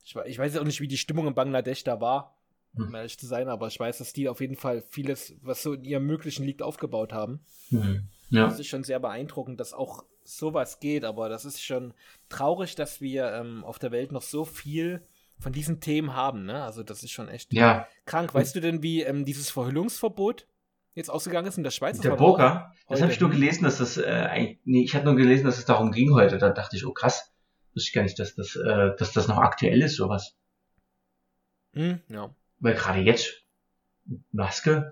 ich, 0.04 0.16
ich 0.16 0.38
weiß 0.38 0.56
auch 0.58 0.64
nicht, 0.64 0.80
wie 0.80 0.88
die 0.88 0.98
Stimmung 0.98 1.26
in 1.26 1.34
Bangladesch 1.34 1.82
da 1.82 2.00
war, 2.00 2.36
um 2.76 2.88
hm. 2.88 2.94
ehrlich 2.94 3.18
zu 3.18 3.26
sein, 3.26 3.48
aber 3.48 3.68
ich 3.68 3.80
weiß, 3.80 3.98
dass 3.98 4.12
die 4.12 4.28
auf 4.28 4.40
jeden 4.40 4.56
Fall 4.56 4.82
vieles, 4.82 5.34
was 5.42 5.62
so 5.62 5.72
in 5.72 5.84
ihrem 5.84 6.06
Möglichen 6.06 6.44
liegt, 6.44 6.62
aufgebaut 6.62 7.12
haben. 7.12 7.40
Mhm. 7.70 8.08
Ja. 8.30 8.46
Das 8.46 8.58
ist 8.58 8.66
schon 8.66 8.84
sehr 8.84 9.00
beeindruckend, 9.00 9.60
dass 9.60 9.72
auch 9.72 10.04
sowas 10.24 10.80
geht, 10.80 11.04
aber 11.04 11.28
das 11.28 11.44
ist 11.44 11.62
schon 11.62 11.94
traurig, 12.28 12.74
dass 12.74 13.00
wir 13.00 13.32
ähm, 13.32 13.64
auf 13.64 13.78
der 13.78 13.92
Welt 13.92 14.12
noch 14.12 14.22
so 14.22 14.44
viel 14.44 15.06
von 15.38 15.52
diesen 15.52 15.80
Themen 15.80 16.14
haben. 16.14 16.46
Ne? 16.46 16.62
Also 16.62 16.82
das 16.82 17.02
ist 17.02 17.10
schon 17.10 17.28
echt 17.28 17.52
ja. 17.52 17.86
krank. 18.06 18.34
Weißt 18.34 18.56
du 18.56 18.60
denn, 18.60 18.82
wie 18.82 19.02
ähm, 19.02 19.24
dieses 19.24 19.50
Verhüllungsverbot 19.50 20.46
jetzt 20.94 21.10
ausgegangen 21.10 21.48
ist 21.48 21.58
in 21.58 21.64
der 21.64 21.70
Schweiz? 21.70 22.00
Der 22.00 22.16
Burger? 22.16 22.72
Das 22.88 23.02
habe 23.02 23.12
ich 23.12 23.20
nur 23.20 23.30
gelesen, 23.30 23.64
dass 23.64 23.78
das, 23.78 23.96
äh, 23.98 24.56
nee, 24.64 24.82
ich 24.82 24.94
hatte 24.94 25.04
nur 25.04 25.16
gelesen, 25.16 25.44
dass 25.44 25.58
es 25.58 25.64
darum 25.64 25.92
ging 25.92 26.12
heute. 26.14 26.38
Da 26.38 26.50
dachte 26.50 26.76
ich, 26.76 26.86
oh 26.86 26.92
krass, 26.92 27.33
wusste 27.74 27.88
ich 27.88 27.92
gar 27.92 28.02
nicht, 28.02 28.18
dass 28.18 28.34
das, 28.34 28.56
äh, 28.56 28.94
dass 28.96 29.12
das 29.12 29.28
noch 29.28 29.38
aktuell 29.38 29.82
ist, 29.82 29.96
sowas. 29.96 30.36
Hm, 31.72 32.00
ja. 32.08 32.34
Weil 32.60 32.74
gerade 32.74 33.00
jetzt, 33.00 33.44
Maske. 34.32 34.90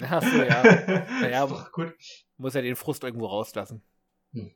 Achso, 0.00 0.42
ja. 0.42 0.62
Naja, 1.20 1.46
gut. 1.72 1.94
Muss 2.36 2.54
ja 2.54 2.62
den 2.62 2.76
Frust 2.76 3.04
irgendwo 3.04 3.26
rauslassen. 3.26 3.82
Hm. 4.32 4.54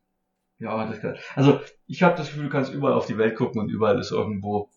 Ja, 0.58 0.86
das 0.86 1.00
kann. 1.00 1.18
Also, 1.34 1.60
ich 1.86 2.02
habe 2.02 2.16
das 2.16 2.28
Gefühl, 2.28 2.44
du 2.44 2.50
kannst 2.50 2.72
überall 2.72 2.94
auf 2.94 3.06
die 3.06 3.18
Welt 3.18 3.36
gucken 3.36 3.60
und 3.60 3.68
überall 3.68 3.98
ist 3.98 4.10
irgendwo. 4.10 4.70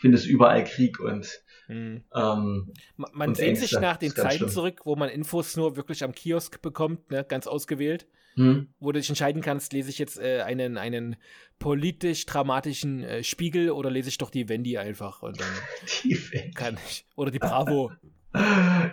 Findest 0.00 0.26
überall 0.26 0.64
Krieg 0.64 1.00
und. 1.00 1.42
Mhm. 1.68 2.04
Ähm, 2.14 2.72
man 2.96 3.10
man 3.12 3.34
sehnt 3.34 3.58
sich 3.58 3.72
nach 3.72 3.96
den 3.96 4.10
Zeiten 4.10 4.36
schlimm. 4.36 4.48
zurück, 4.48 4.80
wo 4.84 4.96
man 4.96 5.08
Infos 5.08 5.56
nur 5.56 5.76
wirklich 5.76 6.04
am 6.04 6.12
Kiosk 6.12 6.60
bekommt, 6.62 7.10
ne, 7.10 7.24
ganz 7.24 7.46
ausgewählt. 7.46 8.06
Hm. 8.36 8.68
Wo 8.80 8.92
du 8.92 8.98
dich 8.98 9.08
entscheiden 9.08 9.42
kannst, 9.42 9.72
lese 9.72 9.90
ich 9.90 9.98
jetzt 9.98 10.18
äh, 10.18 10.42
einen, 10.42 10.76
einen 10.76 11.16
politisch 11.58 12.26
dramatischen 12.26 13.04
äh, 13.04 13.22
Spiegel 13.22 13.70
oder 13.70 13.90
lese 13.90 14.08
ich 14.08 14.18
doch 14.18 14.30
die 14.30 14.48
Wendy 14.48 14.76
einfach 14.76 15.22
und 15.22 15.40
dann 15.40 15.48
die 16.04 16.18
Wendy. 16.32 16.50
kann 16.52 16.78
ich. 16.86 17.06
Oder 17.16 17.30
die 17.30 17.38
Bravo. 17.38 17.92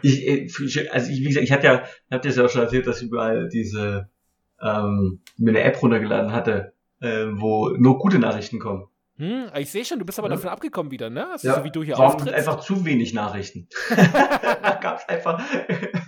Ich, 0.04 0.28
äh, 0.28 0.48
also 0.92 1.12
ich, 1.12 1.22
wie 1.22 1.24
gesagt, 1.24 1.44
ich 1.44 1.52
hatte 1.52 1.66
ja, 1.66 1.84
ich 1.84 2.12
hab 2.12 2.22
dir 2.22 2.30
ja 2.30 2.46
auch 2.46 2.50
schon 2.50 2.62
erzählt, 2.62 2.86
dass 2.86 3.02
ich 3.02 3.08
überall 3.08 3.50
diese 3.50 4.08
ähm, 4.62 5.22
mir 5.38 5.50
eine 5.50 5.64
App 5.64 5.82
runtergeladen 5.82 6.32
hatte, 6.32 6.74
äh, 7.00 7.26
wo 7.32 7.70
nur 7.70 7.98
gute 7.98 8.20
Nachrichten 8.20 8.60
kommen. 8.60 8.88
Hm, 9.18 9.52
ich 9.58 9.70
sehe 9.70 9.86
schon, 9.86 10.00
du 10.00 10.06
bist 10.06 10.18
aber 10.20 10.30
ja. 10.30 10.36
davon 10.36 10.50
abgekommen 10.50 10.92
wieder, 10.92 11.10
ne? 11.10 11.30
Also 11.30 11.48
ja, 11.48 11.56
so 11.56 11.64
wie 11.64 11.72
du 11.72 11.84
hier 11.84 11.98
waren 11.98 12.14
auftrittst. 12.14 12.34
einfach 12.34 12.60
zu 12.62 12.84
wenig 12.86 13.14
Nachrichten. 13.14 13.68
da 13.90 14.80
gab's 14.82 15.08
einfach. 15.08 15.42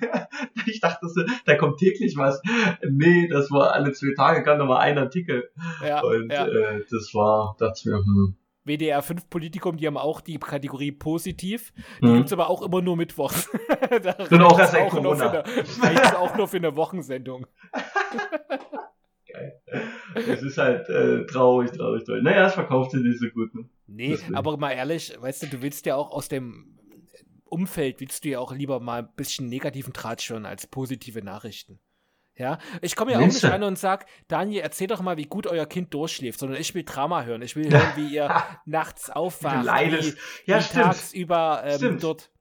ich 0.66 0.80
dachte, 0.80 1.08
da 1.46 1.56
kommt 1.56 1.78
täglich 1.78 2.18
was. 2.18 2.42
Nee, 2.90 3.28
das 3.28 3.52
war 3.52 3.74
alle 3.74 3.92
zwei 3.92 4.14
Tage, 4.16 4.44
kam 4.44 4.58
noch 4.58 4.68
mal 4.68 4.80
ein 4.80 4.98
Artikel. 4.98 5.52
Ja, 5.86 6.02
Und 6.02 6.32
ja. 6.32 6.48
Äh, 6.48 6.84
das 6.90 7.14
war, 7.14 7.56
dachte 7.60 7.74
ich 7.78 7.86
mir, 7.86 7.98
hm. 7.98 8.36
WDR 8.66 9.02
5 9.02 9.30
Politikum, 9.30 9.78
die 9.78 9.88
haben 9.88 9.98
auch 9.98 10.22
die 10.22 10.40
Kategorie 10.40 10.92
positiv. 10.92 11.74
Die 12.02 12.08
mhm. 12.08 12.18
gibt's 12.18 12.34
aber 12.34 12.50
auch 12.50 12.62
immer 12.62 12.82
nur 12.82 12.96
mittwochs. 12.96 13.50
da 14.04 14.14
Und 14.14 14.42
auch 14.42 14.58
erst 14.58 14.72
seit 14.72 14.90
Corona. 14.90 15.44
Reicht 15.82 16.16
auch 16.16 16.36
nur 16.36 16.48
für 16.48 16.58
eine 16.58 16.76
Wochensendung. 16.76 17.46
Geil. 19.34 19.62
Es 20.16 20.44
ist 20.44 20.58
halt 20.58 20.88
äh, 20.90 21.26
traurig, 21.26 21.72
traurig, 21.72 22.04
traurig. 22.04 22.24
Naja, 22.24 22.46
es 22.46 22.54
verkauft 22.54 22.92
sich 22.92 23.02
nicht 23.02 23.20
so 23.20 23.28
gut. 23.30 23.54
Ne? 23.56 23.66
Nee, 23.88 24.10
Deswegen. 24.10 24.36
aber 24.36 24.58
mal 24.58 24.72
ehrlich, 24.72 25.16
weißt 25.20 25.44
du, 25.44 25.48
du 25.48 25.62
willst 25.62 25.86
ja 25.88 25.96
auch 25.96 26.12
aus 26.12 26.28
dem 26.28 26.78
Umfeld, 27.46 28.00
willst 28.00 28.26
du 28.26 28.30
ja 28.30 28.40
auch 28.40 28.54
lieber 28.54 28.80
mal 28.80 29.02
ein 29.02 29.10
bisschen 29.16 29.48
negativen 29.48 29.92
Draht 29.94 30.22
schon 30.22 30.46
als 30.46 30.68
positive 30.68 31.24
Nachrichten. 31.24 31.80
Ja, 32.36 32.58
ich 32.82 32.96
komme 32.96 33.12
ja 33.12 33.20
auch 33.20 33.26
nicht 33.26 33.46
an 33.46 33.62
und 33.62 33.78
sag, 33.78 34.08
Daniel, 34.28 34.62
erzähl 34.62 34.88
doch 34.88 35.02
mal, 35.02 35.18
wie 35.18 35.26
gut 35.26 35.46
euer 35.46 35.68
Kind 35.68 35.94
durchschläft, 35.94 36.40
sondern 36.40 36.60
ich 36.60 36.74
will 36.74 36.84
Drama 36.84 37.24
hören. 37.24 37.44
Ich 37.44 37.56
will 37.56 37.72
hören, 37.72 37.92
wie 37.96 38.16
ihr 38.16 38.28
nachts 38.66 39.12
aufwacht, 39.12 39.66
wie, 39.66 40.16
ja, 40.46 40.60
wie 40.60 40.74
tagsüber 40.74 41.64
ähm, 41.64 42.00
dort 42.00 42.32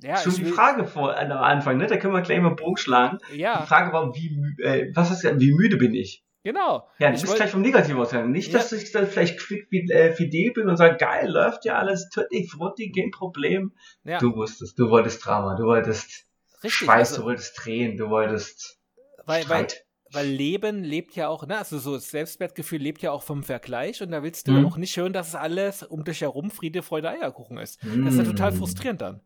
ja, 0.00 0.18
Schon 0.18 0.34
die 0.34 0.44
Frage 0.44 0.86
vor 0.86 1.16
am 1.16 1.30
Anfang, 1.30 1.78
ne? 1.78 1.86
Da 1.86 1.96
können 1.96 2.12
wir 2.12 2.22
gleich 2.22 2.40
mal 2.40 2.48
einen 2.48 2.56
Bogen 2.56 2.76
schlagen. 2.76 3.18
Ja. 3.32 3.60
Die 3.62 3.66
Frage 3.66 3.92
war, 3.92 4.14
wie, 4.14 4.62
äh, 4.62 4.90
was 4.94 5.10
ist, 5.10 5.24
wie 5.24 5.52
müde 5.52 5.76
bin 5.76 5.94
ich? 5.94 6.24
Genau. 6.44 6.86
Ja, 6.98 7.10
du 7.10 7.18
bist 7.18 7.34
gleich 7.34 7.50
vom 7.50 7.62
Negativen 7.62 7.98
ausgegangen. 7.98 8.30
Nicht, 8.30 8.52
ja. 8.52 8.58
dass 8.58 8.70
ich 8.72 8.92
dann 8.92 9.06
vielleicht 9.06 9.38
quick 9.38 9.66
äh, 9.72 10.12
fidel 10.12 10.52
bin 10.52 10.68
und 10.68 10.76
sage, 10.76 10.98
geil, 10.98 11.30
läuft 11.30 11.64
ja 11.64 11.78
alles, 11.78 12.10
tutti 12.10 12.46
frutti, 12.46 12.92
kein 12.92 13.10
Problem. 13.10 13.72
Ja. 14.04 14.18
Du 14.18 14.36
wusstest, 14.36 14.78
du 14.78 14.90
wolltest 14.90 15.24
Drama, 15.24 15.56
du 15.56 15.64
wolltest 15.64 16.26
Richtig, 16.62 16.72
Schweiß, 16.72 17.12
also, 17.12 17.22
du 17.22 17.28
wolltest 17.28 17.56
Tränen, 17.56 17.96
du 17.96 18.10
wolltest 18.10 18.78
weil, 19.24 19.42
Streit. 19.42 19.86
Weil, 20.10 20.26
weil 20.26 20.32
Leben 20.34 20.84
lebt 20.84 21.16
ja 21.16 21.28
auch, 21.28 21.46
ne, 21.46 21.56
also 21.56 21.78
so 21.78 21.96
Selbstwertgefühl 21.96 22.78
lebt 22.78 23.00
ja 23.00 23.10
auch 23.10 23.22
vom 23.22 23.42
Vergleich 23.42 24.02
und 24.02 24.10
da 24.10 24.22
willst 24.22 24.46
du 24.46 24.52
mhm. 24.52 24.66
auch 24.66 24.76
nicht 24.76 24.94
hören, 24.98 25.14
dass 25.14 25.28
es 25.28 25.34
alles 25.34 25.82
um 25.82 26.04
dich 26.04 26.20
herum 26.20 26.50
Friede, 26.50 26.82
Freude, 26.82 27.08
Eierkuchen 27.08 27.56
ist. 27.56 27.82
Mhm. 27.82 28.04
Das 28.04 28.14
ist 28.14 28.20
ja 28.20 28.26
total 28.26 28.52
mhm. 28.52 28.56
frustrierend 28.56 29.00
dann. 29.00 29.20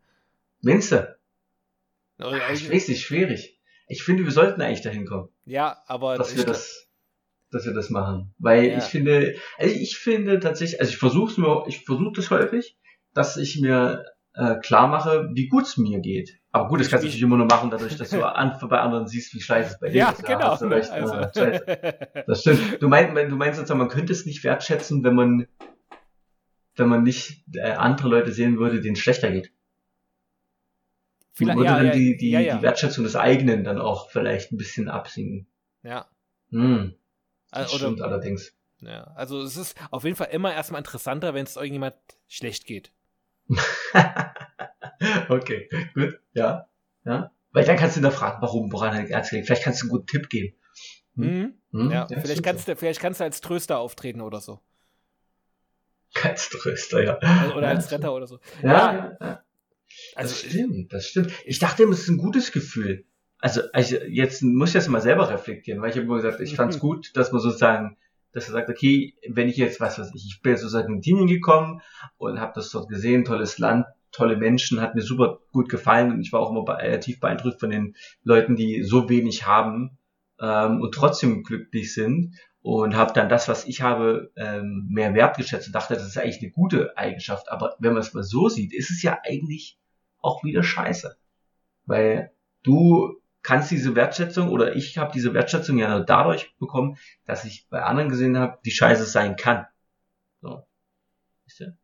Meinst 0.61 0.93
ich 0.93 2.71
weiß 2.71 2.89
nicht, 2.89 3.03
schwierig. 3.03 3.61
Ich 3.89 4.05
finde, 4.05 4.25
wir 4.25 4.33
sollten 4.33 4.61
eigentlich 4.61 4.83
dahin 4.83 5.07
kommen. 5.07 5.31
Ja, 5.45 5.83
aber 5.87 6.16
dass 6.16 6.37
wir 6.37 6.45
das, 6.45 6.88
dass 7.51 7.65
wir 7.65 7.75
das 7.75 7.91
machen, 7.91 8.35
weil 8.39 8.65
ja. 8.65 8.79
ich 8.79 8.85
finde, 8.85 9.35
also 9.59 9.75
ich 9.75 9.97
finde 9.97 10.41
tatsächlich, 10.41 10.81
also 10.81 10.91
ich 10.91 10.99
versuche 10.99 11.41
mir, 11.41 11.65
ich 11.67 11.85
versuche 11.85 12.13
das 12.15 12.31
häufig, 12.31 12.77
dass 13.15 13.37
ich 13.37 13.61
mir 13.61 14.05
äh, 14.35 14.57
klar 14.57 14.87
mache, 14.87 15.31
wie 15.33 15.49
gut 15.49 15.65
es 15.65 15.77
mir 15.77 16.01
geht. 16.01 16.39
Aber 16.51 16.69
gut, 16.69 16.81
das 16.81 16.89
kannst 16.89 17.05
du 17.05 17.09
natürlich 17.09 17.23
immer 17.23 17.37
nur 17.37 17.47
machen, 17.47 17.71
dadurch, 17.71 17.97
dass 17.97 18.11
du 18.11 18.23
an, 18.35 18.57
bei 18.69 18.81
anderen 18.81 19.07
siehst, 19.07 19.35
wie 19.35 19.41
scheiße 19.41 19.75
es 19.75 19.81
bei 19.81 19.89
dir 19.89 19.97
ja, 19.97 20.11
ist. 20.11 20.29
Ja, 20.29 20.37
genau. 20.37 20.75
Recht, 20.75 20.91
also. 20.91 21.15
äh, 21.41 22.25
das 22.27 22.41
stimmt. 22.43 22.83
Du 22.83 22.89
meinst, 22.89 23.17
du 23.17 23.37
meinst 23.37 23.57
sozusagen, 23.57 23.79
man 23.79 23.89
könnte 23.89 24.13
es 24.13 24.27
nicht 24.27 24.45
wertschätzen, 24.45 25.03
wenn 25.05 25.15
man 25.15 25.47
wenn 26.79 26.89
man 26.89 27.03
nicht 27.03 27.45
äh, 27.55 27.73
andere 27.73 28.09
Leute 28.09 28.33
sehen 28.33 28.59
würde, 28.59 28.81
denen 28.81 28.95
es 28.95 29.01
schlechter 29.01 29.31
geht. 29.31 29.53
Vielleicht, 31.33 31.57
würde 31.57 31.71
ja, 31.71 31.77
dann 31.77 31.87
ja, 31.87 31.93
die, 31.93 32.17
die, 32.17 32.31
ja, 32.31 32.41
ja. 32.41 32.57
die 32.57 32.63
Wertschätzung 32.63 33.05
des 33.05 33.17
eigenen 33.17 33.65
dann 33.65 33.79
auch 33.79 34.11
vielleicht 34.11 34.53
ein 34.53 34.57
bisschen 34.57 34.89
absinken. 34.89 35.47
ja. 35.83 36.07
Hm, 36.51 36.95
das 37.51 37.73
Oder, 37.73 37.87
stimmt 37.87 38.03
allerdings. 38.03 38.53
ja. 38.81 39.05
Also 39.15 39.43
es 39.43 39.57
ist 39.57 39.77
auf 39.91 40.05
jeden 40.05 40.17
Fall 40.17 40.29
immer 40.33 40.53
erstmal 40.53 40.81
interessanter, 40.81 41.35
wenn 41.35 41.45
es 41.45 41.57
irgendjemand 41.57 41.95
schlecht 42.27 42.67
geht. 42.67 42.93
okay, 45.29 45.69
gut, 45.95 46.21
ja, 46.33 46.69
ja. 47.05 47.31
Weil 47.53 47.65
dann 47.65 47.77
kannst 47.77 47.97
du 47.97 48.01
da 48.01 48.11
fragen, 48.11 48.43
warum, 48.43 48.71
woran 48.73 48.93
hat 48.93 49.09
er 49.09 49.23
gelegt? 49.23 49.47
Vielleicht 49.47 49.63
kannst 49.63 49.81
du 49.81 49.85
einen 49.87 49.91
guten 49.91 50.07
Tipp 50.07 50.29
geben. 50.29 50.55
Mhm. 51.15 51.55
Hm? 51.73 51.91
Ja, 51.91 52.07
vielleicht, 52.07 52.27
stimmt 52.29 52.43
kannst 52.45 52.69
du, 52.69 52.77
vielleicht 52.77 53.01
kannst 53.01 53.21
du 53.21 53.25
als 53.25 53.41
Tröster 53.41 53.79
auftreten 53.79 54.21
oder 54.21 54.41
so. 54.41 54.61
Als 56.23 56.49
Tröster, 56.49 57.03
ja. 57.03 57.19
Also, 57.19 57.55
oder 57.55 57.69
Ja, 57.69 57.75
als. 57.75 57.91
Retter 57.91 58.15
oder 58.15 58.27
so. 58.27 58.39
Ja, 58.63 58.69
ja, 58.93 59.17
ja. 59.21 59.45
Also, 60.15 60.35
das 60.35 60.39
stimmt, 60.41 60.93
das 60.93 61.07
stimmt. 61.07 61.33
Ich 61.45 61.59
dachte 61.59 61.83
immer, 61.83 61.93
es 61.93 62.01
ist 62.01 62.09
ein 62.09 62.19
gutes 62.19 62.53
Gefühl. 62.53 63.05
Also, 63.41 63.62
also 63.72 63.97
jetzt 63.97 64.43
muss 64.43 64.70
ich 64.70 64.74
das 64.74 64.89
mal 64.89 65.01
selber 65.01 65.30
reflektieren, 65.30 65.80
weil 65.80 65.91
ich 65.91 65.97
habe 65.97 66.07
immer 66.07 66.16
gesagt, 66.16 66.41
ich 66.41 66.57
fand 66.57 66.74
es 66.74 66.80
gut, 66.80 67.16
dass 67.16 67.30
man 67.30 67.41
sozusagen, 67.41 67.97
dass 68.32 68.49
er 68.49 68.53
sagt, 68.53 68.68
okay, 68.68 69.14
wenn 69.28 69.49
ich 69.49 69.57
jetzt, 69.57 69.80
was 69.80 69.99
weiß 69.99 70.12
ich, 70.14 70.26
ich 70.26 70.43
bin 70.43 70.53
jetzt 70.53 70.62
sozusagen 70.62 70.86
in 70.86 70.93
Argentinien 70.95 71.28
gekommen 71.28 71.80
und 72.16 72.41
habe 72.41 72.53
das 72.55 72.70
dort 72.70 72.89
gesehen, 72.89 73.24
tolles 73.24 73.59
Land, 73.59 73.86
tolle 74.11 74.36
Menschen, 74.36 74.80
hat 74.80 74.95
mir 74.95 75.03
super 75.03 75.39
gut 75.53 75.68
gefallen 75.68 76.11
und 76.11 76.20
ich 76.20 76.32
war 76.32 76.41
auch 76.41 76.51
immer 76.51 77.01
tief 77.01 77.20
beeindruckt 77.20 77.61
von 77.61 77.70
den 77.70 77.95
Leuten, 78.24 78.57
die 78.57 78.82
so 78.82 79.09
wenig 79.09 79.47
haben 79.47 79.99
ähm, 80.41 80.80
und 80.80 80.93
trotzdem 80.93 81.45
glücklich 81.45 81.95
sind 81.95 82.34
und 82.61 82.97
habe 82.97 83.12
dann 83.12 83.28
das, 83.28 83.49
was 83.49 83.66
ich 83.66 83.82
habe, 83.82 84.32
ähm, 84.36 84.89
mehr 84.91 85.14
wertgeschätzt 85.14 85.68
und 85.68 85.74
dachte, 85.74 85.95
das 85.95 86.07
ist 86.07 86.18
eigentlich 86.18 86.43
eine 86.43 86.51
gute 86.51 86.97
Eigenschaft. 86.97 87.51
Aber 87.51 87.76
wenn 87.78 87.93
man 87.93 88.03
es 88.03 88.14
mal 88.14 88.24
so 88.24 88.49
sieht, 88.49 88.74
ist 88.74 88.91
es 88.91 89.03
ja 89.03 89.18
eigentlich 89.24 89.78
auch 90.20 90.43
wieder 90.43 90.62
scheiße. 90.62 91.16
Weil 91.86 92.32
du 92.62 93.20
kannst 93.49 93.71
diese 93.71 93.95
Wertschätzung 93.95 94.51
oder 94.51 94.77
ich 94.77 94.99
habe 94.99 95.11
diese 95.15 95.33
Wertschätzung 95.33 95.79
ja 95.79 95.89
nur 95.89 96.05
dadurch 96.05 96.55
bekommen, 96.59 96.99
dass 97.25 97.45
ich 97.47 97.67
bei 97.71 97.83
anderen 97.83 98.11
gesehen 98.11 98.37
habe, 98.37 98.59
wie 98.63 98.71
scheiße 98.71 99.05
es 99.05 99.13
sein 99.13 99.37
kann. 99.37 99.67
So. 100.43 100.67
Wisst 101.47 101.61
ihr? 101.61 101.77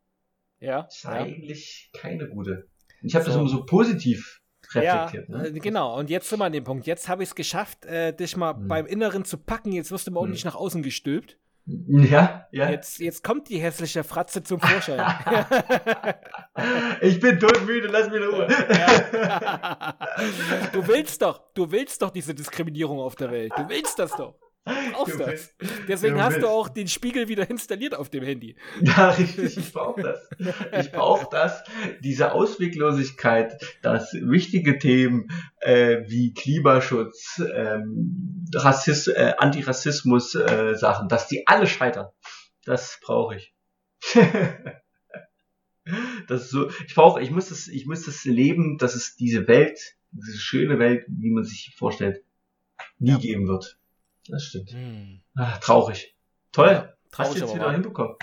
ja. 0.61 0.83
Das 0.83 0.97
ist 0.97 1.05
ja. 1.05 1.11
eigentlich 1.11 1.91
keine 1.95 2.29
gute. 2.29 2.69
Ich 3.03 3.15
habe 3.15 3.25
das 3.25 3.35
So. 3.35 3.41
immer 3.41 3.49
so 3.49 3.65
positiv 3.65 4.43
Ja, 4.75 5.05
reflektiert. 5.07 5.29
ne? 5.31 5.49
äh, 5.49 5.53
genau. 5.59 5.99
Und 5.99 6.11
jetzt 6.11 6.29
sind 6.29 6.39
wir 6.39 6.45
an 6.45 6.53
dem 6.53 6.65
Punkt. 6.65 6.87
Jetzt 6.87 7.09
habe 7.09 7.23
ich 7.23 7.31
es 7.31 7.35
geschafft, 7.35 7.85
äh, 7.87 8.12
dich 8.15 8.37
mal 8.37 8.55
Hm. 8.55 8.69
beim 8.69 8.87
Inneren 8.87 9.25
zu 9.25 9.39
packen. 9.39 9.73
Jetzt 9.73 9.91
wirst 9.91 10.07
du 10.07 10.11
mal 10.11 10.23
Hm. 10.25 10.31
nicht 10.33 10.45
nach 10.45 10.55
außen 10.57 10.83
gestülpt. 10.83 11.39
Ja, 11.67 12.47
ja. 12.51 12.69
Jetzt, 12.69 12.99
jetzt 12.99 13.25
kommt 13.25 13.49
die 13.49 13.59
hässliche 13.59 14.05
Fratze 14.05 14.43
zum 14.43 14.61
Vorschein. 14.61 15.01
Ich 17.01 17.21
bin 17.21 17.39
todmüde, 17.41 17.89
lass 17.89 18.09
mich 18.09 18.23
in 18.23 18.29
Ruhe. 18.29 18.49
Ja. 18.71 19.95
Du 20.73 20.87
willst 20.87 21.23
doch, 21.23 21.41
du 21.55 21.71
willst 21.71 22.03
doch 22.03 22.11
diese 22.11 22.35
Diskriminierung 22.35 22.99
auf 23.01 23.17
der 23.17 23.31
Welt. 23.31 23.53
Du 23.57 23.69
willst 23.69 23.99
das 23.99 24.15
doch. 24.17 24.35
Du 24.67 25.19
das. 25.19 25.55
Deswegen 25.89 26.23
hast 26.23 26.41
du 26.41 26.49
auch 26.49 26.69
den 26.71 26.89
Spiegel 26.89 27.29
wieder 27.29 27.49
installiert 27.51 27.95
auf 27.95 28.09
dem 28.09 28.25
Handy. 28.25 28.57
Ja, 28.81 29.11
richtig, 29.11 29.59
ich 29.59 29.73
brauche 29.73 30.01
das. 30.03 30.31
Ich 30.81 30.91
brauche 30.91 31.29
das, 31.31 31.62
diese 32.01 32.33
Ausweglosigkeit, 32.33 33.61
dass 33.83 34.15
wichtige 34.15 34.79
Themen 34.79 35.29
äh, 35.61 36.03
wie 36.07 36.33
Klimaschutz, 36.33 37.43
ähm, 37.55 38.47
Rassist, 38.55 39.09
äh, 39.09 39.35
Antirassismus 39.37 40.35
äh, 40.35 40.75
Sachen, 40.77 41.09
dass 41.09 41.29
die 41.29 41.47
alle 41.47 41.67
scheitern. 41.67 42.07
Das 42.65 42.99
brauche 43.03 43.37
ich. 43.37 43.55
das 46.29 46.43
ist 46.45 46.51
so, 46.51 46.71
ich 46.87 46.95
brauche, 46.95 47.21
ich 47.21 47.31
muss 47.31 47.51
das, 47.51 47.69
ich 47.69 47.85
muss 47.87 48.07
das 48.07 48.25
leben, 48.25 48.79
dass 48.79 48.95
es 48.95 49.15
diese 49.17 49.47
Welt, 49.47 49.97
diese 50.12 50.39
schöne 50.39 50.79
Welt, 50.79 51.05
wie 51.09 51.31
man 51.31 51.45
sich 51.45 51.75
vorstellt, 51.77 52.25
nie 52.99 53.11
Ja. 53.11 53.19
geben 53.19 53.47
wird. 53.47 53.79
Das 54.29 54.43
stimmt. 54.45 54.70
Hm. 54.72 55.20
Ah, 55.37 55.59
traurig. 55.59 56.16
Toll. 56.53 56.68
Ja, 56.68 56.75
Hast 56.83 57.11
traurig 57.12 57.35
du 57.35 57.41
jetzt 57.47 57.55
wieder 57.55 57.64
wahr. 57.66 57.72
hinbekommen. 57.72 58.16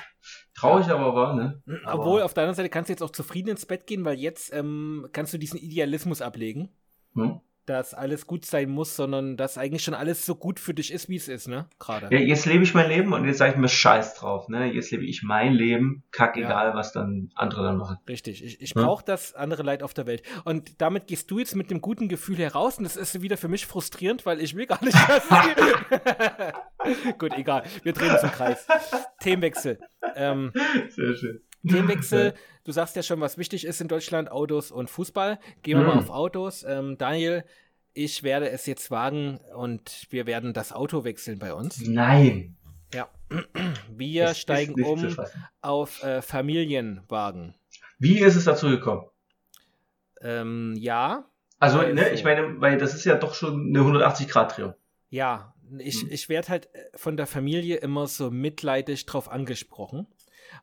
Traurig 0.56 0.88
aber 0.88 1.16
wahr, 1.16 1.36
ne? 1.36 1.62
Aber- 1.86 2.00
Obwohl, 2.02 2.22
auf 2.22 2.34
der 2.34 2.44
anderen 2.44 2.56
Seite 2.56 2.70
kannst 2.70 2.90
du 2.90 2.94
jetzt 2.94 3.02
auch 3.04 3.12
zufrieden 3.12 3.50
ins 3.50 3.66
Bett 3.66 3.88
gehen, 3.88 4.04
weil 4.06 4.18
jetzt 4.20 4.54
ähm, 4.54 5.08
kannst 5.14 5.34
du 5.34 5.38
diesen 5.38 5.60
Idealismus 5.60 6.22
ablegen, 6.22 6.70
Hm? 7.16 7.42
Dass 7.66 7.94
alles 7.94 8.26
gut 8.28 8.46
sein 8.46 8.70
muss, 8.70 8.96
sondern 8.96 9.38
dass 9.38 9.58
eigentlich 9.58 9.84
schon 9.84 9.94
alles 9.94 10.26
so 10.26 10.36
gut 10.36 10.60
für 10.60 10.74
dich 10.74 10.92
ist, 10.92 11.10
wie 11.10 11.16
es 11.16 11.28
ist, 11.28 11.48
ne? 11.48 11.68
Gerade. 11.80 12.08
Ja, 12.12 12.20
jetzt 12.20 12.46
lebe 12.46 12.64
ich 12.64 12.74
mein 12.74 12.90
Leben 12.90 13.14
und 13.14 13.26
jetzt 13.26 13.38
sage 13.38 13.52
ich 13.52 13.58
mir 13.58 13.70
Scheiß 13.70 14.16
drauf, 14.16 14.48
ne? 14.50 14.72
Jetzt 14.74 14.92
lebe 14.92 15.06
ich 15.06 15.22
mein 15.24 15.54
Leben, 15.54 16.04
kack 16.12 16.36
Ja. 16.38 16.46
egal, 16.48 16.74
was 16.74 16.92
dann 16.92 17.32
andere 17.36 17.64
dann 17.64 17.78
machen. 17.78 17.98
Richtig. 18.10 18.44
Ich, 18.44 18.62
ich 18.62 18.74
Ja. 18.76 18.84
brauche 18.84 19.06
das 19.06 19.34
andere 19.36 19.64
Leid 19.64 19.84
auf 19.84 19.94
der 19.94 20.06
Welt. 20.08 20.24
Und 20.44 20.82
damit 20.82 21.08
gehst 21.08 21.30
du 21.32 21.40
jetzt 21.40 21.56
mit 21.56 21.70
dem 21.72 21.82
guten 21.82 22.10
Gefühl 22.10 22.38
heraus 22.38 22.78
und 22.78 22.84
das 22.84 22.96
ist 22.98 23.22
wieder 23.22 23.38
für 23.38 23.48
mich 23.48 23.66
frustrierend, 23.66 24.26
weil 24.26 24.42
ich 24.42 24.56
will 24.56 24.66
gar 24.66 24.84
nicht, 24.84 24.98
dass 25.08 25.24
Gut, 27.20 27.34
egal. 27.38 27.64
Wir 27.84 27.94
drehen 27.94 28.12
uns 28.12 28.24
im 28.24 28.32
Kreis. 28.32 28.66
Themenwechsel. 29.22 29.80
Ähm, 30.16 30.52
Sehr 30.90 31.16
schön. 31.16 31.42
Themenwechsel. 31.68 32.34
Du 32.64 32.72
sagst 32.72 32.96
ja 32.96 33.02
schon, 33.02 33.20
was 33.22 33.40
wichtig 33.40 33.66
ist 33.66 33.82
in 33.82 33.88
Deutschland, 33.88 34.30
Autos 34.32 34.70
und 34.70 34.88
Fußball. 34.88 35.40
Gehen 35.64 35.80
wir 35.80 35.84
Mhm. 35.84 35.90
mal 35.90 35.98
auf 35.98 36.12
Autos. 36.12 36.64
Ähm, 36.64 36.96
Daniel, 37.00 37.44
ich 37.96 38.22
werde 38.22 38.52
es 38.52 38.68
jetzt 38.68 38.92
wagen 38.92 39.40
und 39.56 40.06
wir 40.12 40.28
werden 40.28 40.54
das 40.54 40.72
Auto 40.72 41.04
wechseln 41.04 41.40
bei 41.40 41.56
uns. 41.56 41.82
Nein. 41.88 42.56
Ja. 42.94 43.10
Wir 43.90 44.26
Es 44.26 44.38
steigen 44.38 44.84
um 44.84 45.16
auf 45.62 46.04
äh, 46.04 46.22
Familienwagen. 46.22 47.56
Wie 47.98 48.20
ist 48.20 48.36
es 48.36 48.44
dazu 48.46 48.70
gekommen? 48.70 49.06
Ähm, 50.22 50.76
ja, 50.78 51.26
Also, 51.60 51.80
Also- 51.80 51.94
ne, 51.94 52.10
ich 52.12 52.24
meine, 52.24 52.60
weil 52.62 52.78
das 52.78 52.94
ist 52.94 53.06
ja 53.06 53.16
doch 53.16 53.34
schon 53.34 53.68
eine 53.70 53.80
180-Grad-Drehung. 53.84 54.74
ja. 55.10 55.54
Ich, 55.78 56.02
Hm. 56.02 56.10
ich 56.12 56.28
werde 56.28 56.50
halt 56.50 56.66
äh, 56.76 56.84
von 56.96 57.16
der 57.16 57.26
Familie 57.28 57.78
immer 57.78 58.06
so 58.06 58.30
mitleidig 58.30 59.06
drauf 59.06 59.32
angesprochen, 59.32 60.06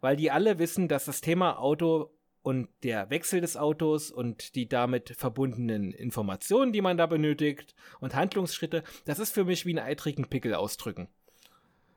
weil 0.01 0.17
die 0.17 0.31
alle 0.31 0.59
wissen, 0.59 0.89
dass 0.89 1.05
das 1.05 1.21
Thema 1.21 1.59
Auto 1.59 2.11
und 2.43 2.69
der 2.83 3.11
Wechsel 3.11 3.41
des 3.41 3.57
Autos 3.57 4.11
und 4.11 4.55
die 4.55 4.69
damit 4.69 5.15
verbundenen 5.17 5.93
Informationen, 5.93 6.73
die 6.73 6.81
man 6.81 6.97
da 6.97 7.07
benötigt 7.07 7.75
und 8.01 8.15
Handlungsschritte, 8.15 8.85
das 9.05 9.19
ist 9.19 9.35
für 9.35 9.45
mich 9.45 9.67
wie 9.67 9.71
einen 9.79 9.87
eitrigen 9.87 10.29
Pickel 10.29 10.55
ausdrücken. 10.55 11.09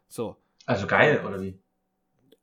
So. 0.07 0.35
Also 0.65 0.87
geil, 0.87 1.23
oder 1.25 1.41
wie? 1.41 1.57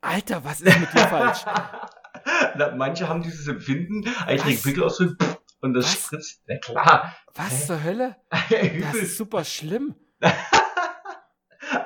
Alter, 0.01 0.45
was 0.45 0.61
ist 0.61 0.79
mit 0.79 0.93
dir 0.93 1.07
falsch? 1.09 1.45
Na, 2.57 2.75
manche 2.75 3.09
haben 3.09 3.23
dieses 3.23 3.47
Empfinden, 3.49 4.03
den 4.03 4.63
Pickel 4.63 4.85
ausdrücken 4.85 5.19
und 5.61 5.75
das 5.75 5.85
Was? 5.85 5.93
spritzt. 5.95 6.43
Ja 6.47 6.59
klar. 6.59 7.17
Was 7.35 7.67
zur 7.67 7.83
Hölle? 7.83 8.17
Das 8.81 8.95
ist 8.95 9.17
super 9.17 9.45
schlimm. 9.45 9.95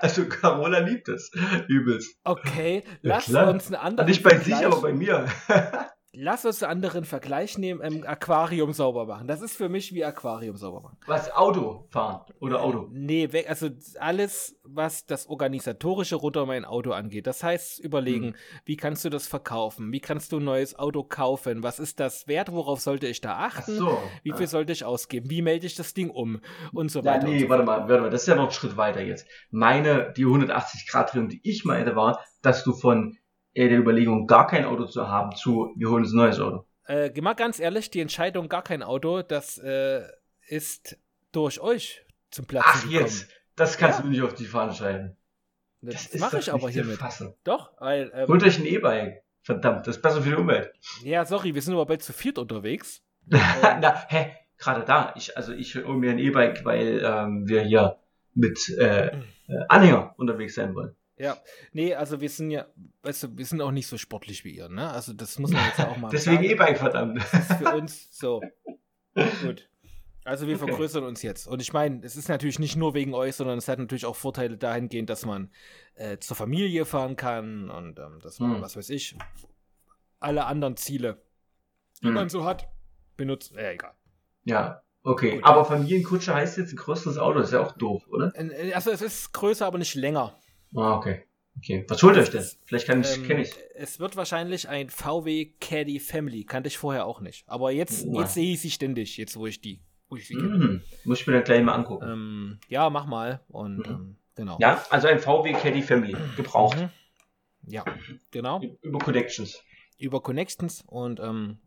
Also 0.01 0.27
Carola 0.27 0.79
liebt 0.79 1.09
es. 1.09 1.31
Übelst. 1.69 2.17
Okay, 2.25 2.83
lass 3.03 3.25
klar. 3.25 3.49
uns 3.49 3.67
einen 3.67 3.77
anderen 3.77 4.09
Nicht 4.09 4.23
bei 4.23 4.39
sich, 4.39 4.55
aber 4.55 4.81
bei 4.81 4.93
mir. 4.93 5.27
Lass 6.15 6.45
uns 6.45 6.63
einen 6.63 6.73
anderen 6.73 7.05
Vergleich 7.07 7.57
nehmen, 7.57 7.81
ähm, 7.83 8.05
Aquarium 8.07 8.75
sauber 8.75 9.07
machen. 9.07 9.27
Das 9.27 9.41
ist 9.41 9.57
für 9.57 9.71
mich 9.71 9.95
wie 9.95 10.05
Aquarium 10.05 10.59
sauber 10.59 10.83
machen. 10.83 10.99
Was? 11.07 11.31
Auto 11.33 11.87
fahren 11.89 12.21
oder 12.39 12.61
Auto? 12.63 12.89
Nee, 12.93 13.31
also 13.49 13.71
alles, 13.99 14.55
was 14.63 15.07
das 15.07 15.27
Organisatorische 15.27 16.17
rund 16.17 16.37
um 16.37 16.51
ein 16.51 16.67
Auto 16.67 16.93
angeht. 16.93 17.27
Das 17.27 17.43
heißt, 17.43 17.81
überlegen, 17.81 18.27
Hm. 18.27 18.35
wie 18.67 18.77
kannst 18.77 19.07
du 19.07 19.09
das 19.09 19.27
verkaufen? 19.27 19.91
Wie 19.91 20.01
kannst 20.01 20.33
du 20.33 20.37
ein 20.37 20.45
neues 20.45 20.79
Auto 20.79 21.03
kaufen? 21.03 21.63
Was 21.63 21.79
ist 21.79 21.99
das 21.99 22.29
wert? 22.29 22.53
Worauf 22.53 22.81
sollte 22.83 23.07
ich 23.07 23.23
da 23.23 23.37
Ach 23.39 23.57
achten? 23.61 23.77
so. 23.79 23.99
Wie 24.23 24.33
viel 24.33 24.49
sollte 24.49 24.73
ich 24.73 24.85
ausgeben? 24.85 25.31
Wie 25.31 25.41
melde 25.41 25.67
ich 25.67 25.77
das 25.77 25.95
Ding 25.95 26.11
um? 26.11 26.43
Und 26.75 26.91
so 26.91 26.99
Ja, 27.01 27.07
weiter. 27.15 27.27
und 27.27 27.33
nee, 27.33 27.41
so 27.41 27.49
warte 27.49 27.65
mal, 27.65 27.89
warte 27.89 28.03
mal, 28.03 28.11
das 28.11 28.21
ist 28.23 28.29
ja 28.29 28.35
noch 28.35 28.49
ein 28.49 28.51
Schritt 28.53 28.77
weiter 28.77 29.01
jetzt. 29.01 29.27
Meine, 29.51 30.13
die 30.15 30.27
180-Grad-Drehung, 30.27 31.31
die 31.31 31.41
ich 31.43 31.65
meinte, 31.65 31.97
war, 31.97 32.21
dass 32.43 32.65
du 32.65 32.75
von 32.75 33.17
äh, 33.55 33.69
der 33.69 33.79
Überlegung, 33.79 34.27
gar 34.27 34.47
kein 34.47 34.65
Auto 34.65 34.87
zu 34.87 35.09
haben, 35.09 35.35
zu, 35.37 35.73
wir 35.77 35.89
holen 35.91 36.05
uns 36.05 36.13
ein 36.13 36.17
neues 36.17 36.41
Auto. 36.41 36.65
Äh, 36.87 37.19
mal 37.21 37.35
ganz 37.35 37.59
ehrlich, 37.61 37.91
die 37.91 38.01
Entscheidung 38.01 38.49
gar 38.49 38.63
kein 38.63 38.83
Auto, 38.83 39.23
das 39.23 39.59
äh, 39.59 40.03
ist 40.49 40.99
durch 41.33 41.61
euch 41.61 42.05
zum 42.31 42.47
Platzen 42.47 42.71
Ach, 42.75 42.83
gekommen. 42.83 43.01
jetzt. 43.01 43.29
Das 43.57 43.77
kannst 43.79 43.99
Ja. 44.01 44.05
du 44.05 44.11
nicht 44.11 44.23
auf 44.23 44.35
die 44.35 44.47
Fahne 44.47 44.73
schreiben. 44.75 45.17
Das, 45.83 46.07
ist 46.07 46.21
mache 46.21 46.39
ich 46.39 46.53
aber 46.53 46.71
hiermit. 46.71 46.97
fassen. 46.99 47.35
Doch, 47.45 47.73
weil, 47.81 48.11
ähm, 48.15 48.29
Holt 48.29 48.43
euch 48.45 48.59
ein 48.59 48.67
E-Bike. 48.67 49.23
Verdammt, 49.43 49.87
das 49.87 49.97
ist 49.97 50.03
besser 50.03 50.23
für 50.23 50.31
die 50.31 50.37
Umwelt. 50.37 50.73
ja, 51.03 51.25
sorry, 51.25 51.55
wir 51.55 51.61
sind 51.63 51.75
aber 51.75 51.87
bald 51.87 52.03
zu 52.03 52.13
viert 52.13 52.39
unterwegs. 52.39 53.03
Na, 53.27 54.05
hä, 54.09 54.31
gerade 54.59 54.85
da. 54.85 55.13
Ich, 55.17 55.37
also 55.37 55.53
ich 55.53 55.75
hole 55.75 55.99
mir 55.99 56.11
ein 56.13 56.19
E-Bike, 56.21 56.65
weil 56.65 57.03
ähm, 57.05 57.49
wir 57.49 57.63
hier 57.63 57.99
mit 58.35 58.69
äh, 58.79 59.07
äh, 59.09 59.13
Anhänger 59.69 60.15
unterwegs 60.17 60.55
sein 60.55 60.75
wollen. 60.75 60.95
Ja, 61.19 61.37
nee, 61.73 61.95
also 61.95 62.21
wir 62.21 62.29
sind 62.31 62.51
ja, 62.51 62.67
weißt 63.03 63.25
du, 63.25 63.37
wir 63.37 63.45
sind 63.47 63.61
auch 63.61 63.71
nicht 63.71 63.87
so 63.87 63.99
sportlich 63.99 64.45
wie 64.45 64.57
ihr, 64.57 64.69
ne? 64.69 64.91
Also 64.91 65.13
das 65.13 65.39
muss 65.39 65.53
man 65.53 65.65
jetzt 65.67 65.81
auch 65.81 65.97
mal 65.99 66.09
Deswegen. 66.13 66.43
E-Bike, 66.43 66.79
verdammt. 66.79 67.19
Das 67.33 67.51
ist 67.51 67.53
für 67.59 67.75
uns 67.75 68.09
so. 68.19 68.41
Gut. 69.43 69.69
Also 70.25 70.47
wir 70.47 70.55
Okay. 70.57 70.67
vergrößern 70.69 71.05
uns 71.05 71.23
jetzt. 71.23 71.47
Und 71.49 71.61
ich 71.61 71.73
meine, 71.73 72.01
es 72.05 72.17
ist 72.17 72.29
natürlich 72.29 72.59
nicht 72.59 72.77
nur 72.77 72.95
wegen 72.95 73.13
euch, 73.13 73.35
sondern 73.37 73.59
es 73.59 73.69
hat 73.69 73.79
natürlich 73.79 74.07
auch 74.07 74.17
Vorteile 74.17 74.57
dahingehend, 74.57 75.11
dass 75.11 75.27
man 75.27 75.51
äh, 75.95 76.19
zur 76.19 76.37
Familie 76.37 76.85
fahren 76.87 77.17
kann 77.17 77.71
und 77.71 77.99
ähm, 77.99 78.21
dass 78.23 78.39
man, 78.41 78.55
Hm. 78.55 78.63
was 78.63 78.77
weiß 78.77 78.89
ich, 78.91 79.17
alle 80.21 80.45
anderen 80.47 80.77
Ziele, 80.77 81.23
die 82.03 82.07
Hm. 82.07 82.15
man 82.15 82.29
so 82.29 82.45
hat, 82.45 82.69
benutzt. 83.17 83.53
Ja, 83.53 83.71
egal. 83.71 83.95
Ja, 84.45 84.83
okay. 85.03 85.37
Gut. 85.37 85.45
Aber 85.45 85.65
Familienkutsche 85.65 86.33
heißt 86.35 86.57
jetzt 86.59 86.73
ein 86.73 86.77
größeres 86.77 87.19
Auto, 87.19 87.41
ist 87.41 87.53
ja 87.53 87.61
auch 87.61 87.73
doof, 87.73 88.07
oder? 88.09 88.33
Äh, 88.37 88.73
Also 88.73 88.91
es 88.93 89.03
ist 89.03 89.33
größer, 89.33 89.67
aber 89.67 89.79
nicht 89.79 89.95
länger. 89.97 90.39
Ah, 90.75 90.97
okay. 90.97 91.23
Okay. 91.59 91.85
Was 91.89 92.03
holt 92.03 92.17
euch 92.17 92.31
denn? 92.31 92.45
Vielleicht 92.65 92.87
kann 92.87 93.03
ich, 93.03 93.15
Ähm, 93.17 93.27
kenne 93.27 93.43
ich. 93.43 93.53
Es 93.75 94.01
wird 94.01 94.17
wahrscheinlich 94.17 94.69
ein 94.69 94.89
VW 94.89 95.53
Caddy 95.61 96.01
Family. 96.01 96.45
Kannte 96.45 96.69
ich 96.69 96.79
vorher 96.79 97.05
auch 97.05 97.21
nicht. 97.21 97.47
Aber 97.47 97.71
jetzt, 97.71 98.07
Ja. 98.07 98.21
jetzt 98.23 98.35
sehe 98.35 98.55
ich 98.55 98.61
sie 98.63 98.71
ständig, 98.71 99.17
jetzt 99.19 99.37
wo 99.37 99.47
ich 99.47 99.61
die, 99.61 99.81
wo 100.09 100.17
ich 100.17 100.27
sie. 100.27 100.35
Mhm. 100.37 100.83
Muss 101.05 101.21
ich 101.21 101.27
mir 101.27 101.35
dann 101.35 101.45
gleich 101.45 101.63
mal 101.63 101.75
angucken. 101.75 102.09
Ähm, 102.09 102.59
ja, 102.69 102.89
mach 102.89 103.05
mal. 103.07 103.43
Und 103.49 103.79
Mhm. 103.87 103.93
ähm, 103.95 104.17
genau. 104.35 104.57
Ja, 104.61 104.83
also 104.89 105.09
ein 105.09 105.19
VW 105.19 105.53
Caddy 105.53 105.83
Family, 105.83 106.17
gebraucht. 106.37 106.79
Mhm. 106.79 106.89
Ja, 107.67 107.85
genau. 108.31 108.63
Über 108.81 108.99
Connections. 108.99 109.63
Über 109.99 110.21
Connections 110.23 110.83
und 110.87 111.21
ähm, 111.21 111.59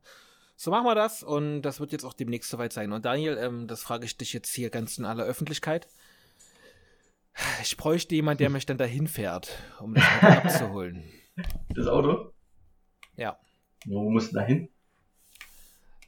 so 0.58 0.72
machen 0.72 0.86
wir 0.86 0.96
das 0.96 1.22
und 1.24 1.62
das 1.62 1.80
wird 1.80 1.92
jetzt 1.92 2.04
auch 2.06 2.14
demnächst 2.14 2.50
soweit 2.50 2.74
sein. 2.74 2.92
Und 2.92 3.06
Daniel, 3.06 3.38
ähm, 3.38 3.68
das 3.68 3.82
frage 3.84 4.06
ich 4.06 4.18
dich 4.18 4.34
jetzt 4.34 4.54
hier 4.54 4.70
ganz 4.72 4.98
in 4.98 5.06
aller 5.06 5.24
Öffentlichkeit. 5.24 5.88
Ich 7.62 7.76
bräuchte 7.78 8.16
jemanden, 8.16 8.40
der 8.40 8.50
mich 8.50 8.66
dann 8.66 8.78
dahin 8.78 9.08
fährt, 9.08 9.52
um 9.80 9.94
das 9.94 10.04
Auto 10.22 10.28
abzuholen. 10.48 11.04
Das 11.76 11.88
Auto? 11.88 12.32
Ja. 13.18 13.38
Wo 13.86 14.10
muss 14.10 14.32
denn 14.32 14.40
da 14.40 14.46
hin? 14.46 14.70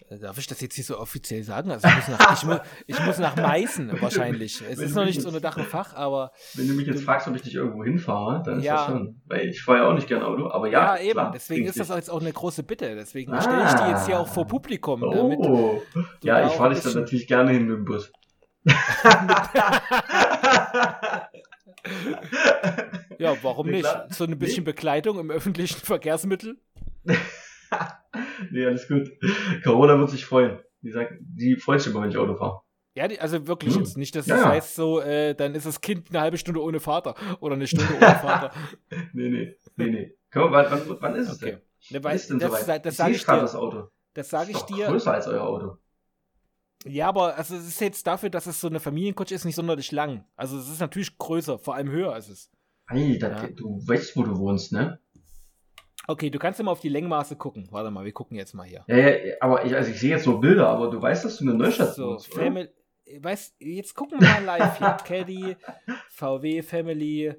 Äh, 0.09 0.19
Darf 0.19 0.37
ich 0.37 0.47
das 0.47 0.61
jetzt 0.61 0.75
hier 0.75 0.85
so 0.85 0.97
offiziell 0.97 1.43
sagen? 1.43 1.69
Also 1.69 1.85
ich 1.87 1.95
muss 1.95 2.07
nach, 2.07 2.33
ich 2.33 2.43
muss, 2.45 2.59
ich 2.87 2.99
muss 3.05 3.17
nach 3.19 3.35
Meißen 3.35 4.01
wahrscheinlich. 4.01 4.61
Es 4.61 4.79
ist 4.79 4.95
du 4.95 4.99
noch 4.99 5.05
nicht 5.05 5.21
so 5.21 5.27
eine 5.27 5.41
Dach 5.41 5.57
und 5.57 5.65
Fach, 5.67 5.93
aber 5.95 6.31
Wenn 6.53 6.69
du 6.69 6.73
mich 6.75 6.87
jetzt 6.87 7.01
Du- 7.01 7.05
fragst, 7.05 7.27
ob 7.27 7.35
ich 7.35 7.41
dich 7.41 7.55
irgendwo 7.55 7.83
hinfahre, 7.83 8.41
dann 8.43 8.59
ist 8.59 8.65
Ja. 8.65 8.75
das 8.77 8.85
schon. 8.85 9.21
Weil 9.25 9.47
ich 9.49 9.61
fahre 9.61 9.79
ja 9.79 9.89
auch 9.89 9.93
nicht 9.93 10.07
gern 10.07 10.23
Auto, 10.23 10.49
aber 10.49 10.67
ja, 10.69 10.95
ja. 10.95 11.01
eben. 11.03 11.11
klar, 11.11 11.31
Deswegen 11.33 11.65
ist 11.65 11.77
das 11.77 11.89
jetzt 11.89 12.09
auch 12.09 12.21
eine 12.21 12.31
große 12.31 12.63
Bitte. 12.63 12.95
Deswegen 12.95 13.33
Ah. 13.33 13.41
stelle 13.41 13.65
ich 13.65 13.73
die 13.73 13.89
jetzt 13.91 14.05
hier 14.05 14.17
auch 14.19 14.29
vor 14.29 14.47
Publikum, 14.47 15.01
damit 15.01 15.39
Oh. 15.41 15.81
du 15.93 16.03
Ja, 16.23 16.47
ich 16.47 16.53
fahre 16.53 16.73
dich 16.73 16.81
dann 16.83 16.93
natürlich 16.93 17.27
gerne 17.27 17.51
hin 17.51 17.67
mit 17.67 17.75
dem 17.77 17.83
Bus. 17.85 18.11
Ja, 23.19 23.35
warum 23.41 23.67
nicht? 23.67 23.87
So 24.09 24.25
ein 24.25 24.37
bisschen 24.37 24.63
Begleitung 24.63 25.19
im 25.19 25.31
öffentlichen 25.31 25.79
Verkehrsmittel. 25.79 26.57
nee, 28.51 28.65
alles 28.65 28.87
gut. 28.87 29.09
Carola 29.63 29.97
wird 29.97 30.11
sich 30.11 30.25
freuen. 30.25 30.59
Die 30.81 30.91
sagt, 30.91 31.13
die 31.19 31.55
freut 31.55 31.81
sich 31.81 31.91
immer, 31.91 32.03
wenn 32.03 32.11
ich 32.11 32.17
Auto 32.17 32.35
fahre. 32.35 32.61
Ja, 32.95 33.07
die, 33.07 33.19
also 33.19 33.47
wirklich 33.47 33.75
Hm. 33.75 33.83
jetzt 33.83 33.97
nicht, 33.97 34.15
dass 34.15 34.25
das 34.25 34.41
ja. 34.41 34.49
heißt 34.49 34.75
so, 34.75 34.99
äh, 35.01 35.35
dann 35.35 35.55
ist 35.55 35.65
das 35.65 35.81
Kind 35.81 36.09
eine 36.09 36.21
halbe 36.21 36.37
Stunde 36.37 36.61
ohne 36.61 36.79
Vater 36.79 37.15
oder 37.39 37.55
eine 37.55 37.67
Stunde 37.67 37.93
ohne 37.95 38.15
Vater. 38.15 38.51
Nee, 39.13 39.29
nee, 39.29 39.55
nee, 39.75 39.89
nee. 39.89 40.17
Komm, 40.31 40.51
wann, 40.51 40.65
wann, 40.69 40.97
wann 40.99 41.15
ist 41.15 41.29
es 41.29 41.41
Okay. 41.41 41.51
denn? 41.51 41.61
Ne, 41.97 42.03
weil, 42.03 42.15
ist 42.15 42.29
denn 42.29 42.39
das 42.39 42.61
soweit? 42.61 42.85
das 42.85 42.93
ich 42.93 42.97
sage 42.97 43.09
sehe 43.13 43.17
ich 43.17 43.25
gerade 43.25 43.41
das 43.41 43.55
Auto. 43.55 43.87
Das 44.13 44.29
sage 44.29 44.51
ich 44.51 44.61
dir. 44.63 44.87
größer 44.87 45.13
als 45.13 45.27
euer 45.27 45.43
Auto. 45.43 45.77
Ja, 46.87 47.07
aber 47.09 47.35
also 47.37 47.55
es 47.55 47.67
ist 47.67 47.81
jetzt 47.81 48.05
dafür, 48.07 48.29
dass 48.29 48.45
es 48.47 48.59
so 48.61 48.67
eine 48.67 48.79
Familienkutsche 48.79 49.35
ist, 49.35 49.45
nicht 49.45 49.55
sonderlich 49.55 49.91
lang. 49.91 50.25
Also 50.35 50.57
es 50.57 50.69
ist 50.69 50.79
natürlich 50.79 51.17
größer, 51.17 51.59
vor 51.59 51.75
allem 51.75 51.89
höher 51.89 52.15
ist 52.17 52.29
es. 52.29 52.49
Alter, 52.87 53.31
Ja. 53.43 53.47
du 53.49 53.81
weißt, 53.85 54.15
wo 54.15 54.23
du 54.23 54.37
wohnst, 54.37 54.71
ne? 54.71 54.99
Okay, 56.07 56.29
du 56.29 56.39
kannst 56.39 56.61
mal 56.63 56.71
auf 56.71 56.79
die 56.79 56.87
Längenmaße 56.89 57.35
gucken. 57.35 57.67
Warte 57.71 57.91
mal, 57.91 58.05
wir 58.05 58.13
gucken 58.13 58.37
jetzt 58.37 58.53
mal 58.53 58.63
hier. 58.65 58.85
Ja, 58.87 58.97
ja, 58.97 59.35
aber 59.41 59.65
ich, 59.65 59.75
also 59.75 59.91
ich 59.91 59.99
sehe 59.99 60.11
jetzt 60.11 60.25
nur 60.25 60.39
Bilder, 60.39 60.69
aber 60.69 60.89
du 60.89 61.01
weißt, 61.01 61.25
dass 61.25 61.37
du 61.37 61.49
in 61.49 61.57
Neustadt 61.57 61.95
So, 61.95 62.11
wohnst? 62.11 62.33
Family. 62.33 62.69
Weißt, 63.19 63.55
jetzt 63.59 63.93
gucken 63.93 64.19
wir 64.21 64.27
mal 64.27 64.43
live 64.43 64.77
hier. 64.77 64.97
Caddy, 65.05 65.55
VW, 66.09 66.61
Family. 66.61 67.33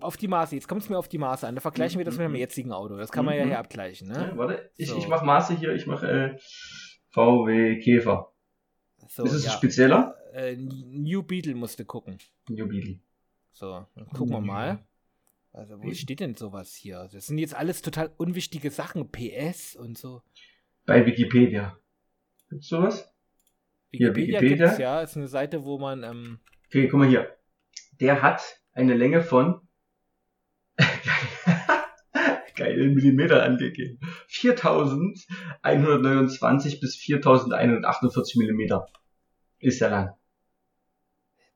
Auf 0.00 0.16
die 0.16 0.28
Maße. 0.28 0.54
Jetzt 0.56 0.68
kommt 0.68 0.82
es 0.82 0.88
mir 0.88 0.98
auf 0.98 1.08
die 1.08 1.18
Maße 1.18 1.46
an. 1.46 1.54
Da 1.56 1.60
vergleichen 1.60 1.98
wir 1.98 2.04
das 2.04 2.16
mit 2.16 2.24
dem 2.24 2.32
Mhm. 2.32 2.36
jetzigen 2.38 2.72
Auto. 2.72 2.96
Das 2.96 3.10
kann 3.10 3.24
man 3.24 3.36
ja 3.36 3.44
Mhm. 3.44 3.48
hier 3.50 3.58
abgleichen. 3.58 4.08
Ne? 4.08 4.32
warte, 4.36 4.70
ich, 4.76 4.96
ich 4.96 5.08
mache 5.08 5.24
Maße 5.24 5.54
hier, 5.56 5.72
ich 5.74 5.86
mache 5.86 6.08
äh, 6.08 6.38
VW 7.10 7.78
Käfer. 7.80 8.31
So, 9.14 9.24
ist 9.24 9.32
es 9.34 9.44
ja. 9.44 9.50
ein 9.50 9.56
spezieller? 9.58 10.16
Äh, 10.32 10.56
New 10.56 11.22
Beetle 11.22 11.54
musste 11.54 11.84
gucken. 11.84 12.16
Jubilee. 12.48 12.98
So, 13.52 13.84
dann 13.94 14.06
gucken 14.06 14.32
wir 14.32 14.40
mal. 14.40 14.82
Also, 15.52 15.82
wo 15.82 15.92
steht 15.92 16.20
denn 16.20 16.34
sowas 16.34 16.74
hier? 16.74 17.10
Das 17.12 17.26
sind 17.26 17.36
jetzt 17.36 17.54
alles 17.54 17.82
total 17.82 18.10
unwichtige 18.16 18.70
Sachen. 18.70 19.12
PS 19.12 19.76
und 19.76 19.98
so. 19.98 20.22
Bei 20.86 21.04
Wikipedia. 21.04 21.76
Gibt's 22.48 22.68
sowas? 22.68 23.12
Hier, 23.90 24.16
Wikipedia, 24.16 24.40
Wikipedia. 24.40 24.66
gibt's 24.68 24.78
ja. 24.78 25.02
Ist 25.02 25.18
eine 25.18 25.28
Seite, 25.28 25.66
wo 25.66 25.78
man. 25.78 26.04
Ähm, 26.04 26.38
Okay, 26.68 26.88
guck 26.88 27.00
mal 27.00 27.08
hier. 27.08 27.36
Der 28.00 28.22
hat 28.22 28.62
eine 28.72 28.94
Länge 28.94 29.20
von 29.20 29.60
geil 32.56 32.80
in 32.80 32.94
Millimeter 32.94 33.42
angegeben. 33.42 34.00
4129 34.28 36.80
bis 36.80 36.96
4148 36.96 38.36
Millimeter 38.36 38.86
ist 39.62 39.80
er 39.80 39.90
lang. 39.90 40.14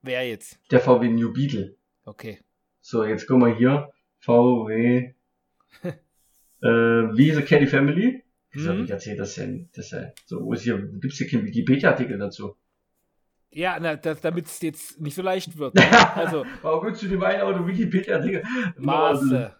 wer 0.02 0.26
jetzt? 0.28 0.58
Der 0.70 0.78
VW 0.80 1.08
New 1.08 1.32
Beetle. 1.32 1.76
Okay. 2.04 2.38
So, 2.80 3.04
jetzt 3.04 3.26
guck 3.26 3.38
mal 3.38 3.52
hier. 3.54 3.92
VW. 4.20 5.12
äh, 5.82 5.92
wie 6.62 7.30
ist 7.30 7.44
Caddy 7.46 7.66
Family? 7.66 8.22
Wieso 8.52 8.70
hab 8.70 8.76
Mhm. 8.76 8.84
ich 8.84 8.90
erzählt, 8.90 9.18
das 9.18 9.34
denn? 9.34 9.68
Das, 9.74 9.92
so, 10.24 10.42
wo 10.44 10.52
ist 10.54 10.62
hier, 10.62 10.78
gibt's 10.78 11.18
hier 11.18 11.28
keinen 11.28 11.44
Wikipedia-Artikel 11.44 12.16
dazu? 12.18 12.56
Ja, 13.50 13.78
na, 13.80 13.96
damit 13.96 14.46
es 14.46 14.60
jetzt 14.62 14.98
nicht 15.00 15.14
so 15.14 15.22
leicht 15.22 15.56
wird. 15.58 15.74
Ne? 15.74 16.16
Also, 16.16 16.46
Warum 16.62 16.86
willst 16.86 17.02
du 17.02 17.08
dem 17.08 17.22
einen 17.22 17.42
Auto 17.42 17.66
Wikipedia-Artikel? 17.66 18.42
Maße. 18.78 19.54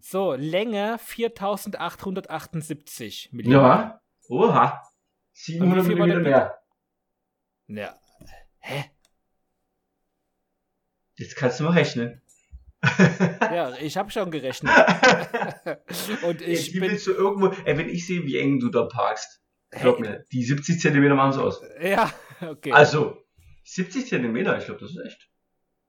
So, 0.00 0.34
Länge 0.34 0.98
4878 0.98 3.30
mm. 3.32 3.40
Ja. 3.50 4.00
Oha. 4.28 4.72
Und 4.72 4.80
700 5.32 5.84
wie 5.84 5.88
viel 5.88 5.98
war 5.98 6.06
Millimeter 6.06 6.30
der 6.30 6.38
mehr. 6.40 6.58
Ja. 7.68 7.98
Hä? 8.58 8.84
Jetzt 11.16 11.36
kannst 11.36 11.60
du 11.60 11.64
mal 11.64 11.72
rechnen. 11.72 12.20
Ja, 13.40 13.74
ich 13.80 13.96
habe 13.96 14.10
schon 14.10 14.30
gerechnet. 14.30 14.72
Und 16.22 16.42
ich 16.42 16.74
wie 16.74 16.80
bin. 16.80 16.90
willst 16.90 17.06
du 17.06 17.12
irgendwo, 17.12 17.48
ey, 17.64 17.78
wenn 17.78 17.88
ich 17.88 18.06
sehe, 18.06 18.24
wie 18.24 18.38
eng 18.38 18.60
du 18.60 18.68
da 18.68 18.84
parkst, 18.84 19.40
glaub 19.70 20.00
mir, 20.00 20.24
die 20.32 20.44
70 20.44 20.80
Zentimeter 20.80 21.14
machen 21.14 21.30
es 21.30 21.38
aus. 21.38 21.62
Ja, 21.80 22.12
okay. 22.40 22.72
Also, 22.72 23.24
70 23.64 24.06
Zentimeter, 24.06 24.58
ich 24.58 24.66
glaube, 24.66 24.80
das 24.80 24.90
ist 24.90 25.04
echt. 25.04 25.30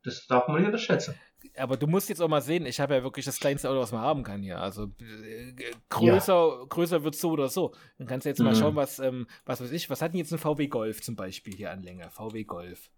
Das 0.03 0.25
darf 0.27 0.47
man 0.47 0.57
nicht 0.57 0.67
unterschätzen. 0.67 1.19
Aber 1.57 1.77
du 1.77 1.87
musst 1.87 2.09
jetzt 2.09 2.21
auch 2.21 2.27
mal 2.27 2.41
sehen, 2.41 2.65
ich 2.65 2.79
habe 2.79 2.95
ja 2.95 3.03
wirklich 3.03 3.25
das 3.25 3.39
kleinste 3.39 3.69
Auto, 3.69 3.79
was 3.79 3.91
man 3.91 4.01
haben 4.01 4.23
kann 4.23 4.41
hier. 4.41 4.59
Also 4.59 4.85
äh, 4.99 5.53
größer, 5.89 6.65
größer 6.69 7.03
wird 7.03 7.15
so 7.15 7.31
oder 7.31 7.47
so. 7.49 7.73
Dann 7.97 8.07
kannst 8.07 8.25
du 8.25 8.29
jetzt 8.29 8.39
mal 8.39 8.53
Mhm. 8.53 8.59
schauen, 8.59 8.75
was, 8.75 8.99
ähm, 8.99 9.27
was 9.45 9.61
weiß 9.61 9.71
ich, 9.71 9.89
was 9.89 10.01
hat 10.01 10.13
denn 10.13 10.19
jetzt 10.19 10.31
ein 10.33 10.39
VW 10.39 10.67
Golf 10.67 11.01
zum 11.01 11.15
Beispiel 11.15 11.53
hier 11.55 11.71
an 11.71 11.81
Länge? 11.83 12.09
VW 12.11 12.43
Golf. 12.43 12.89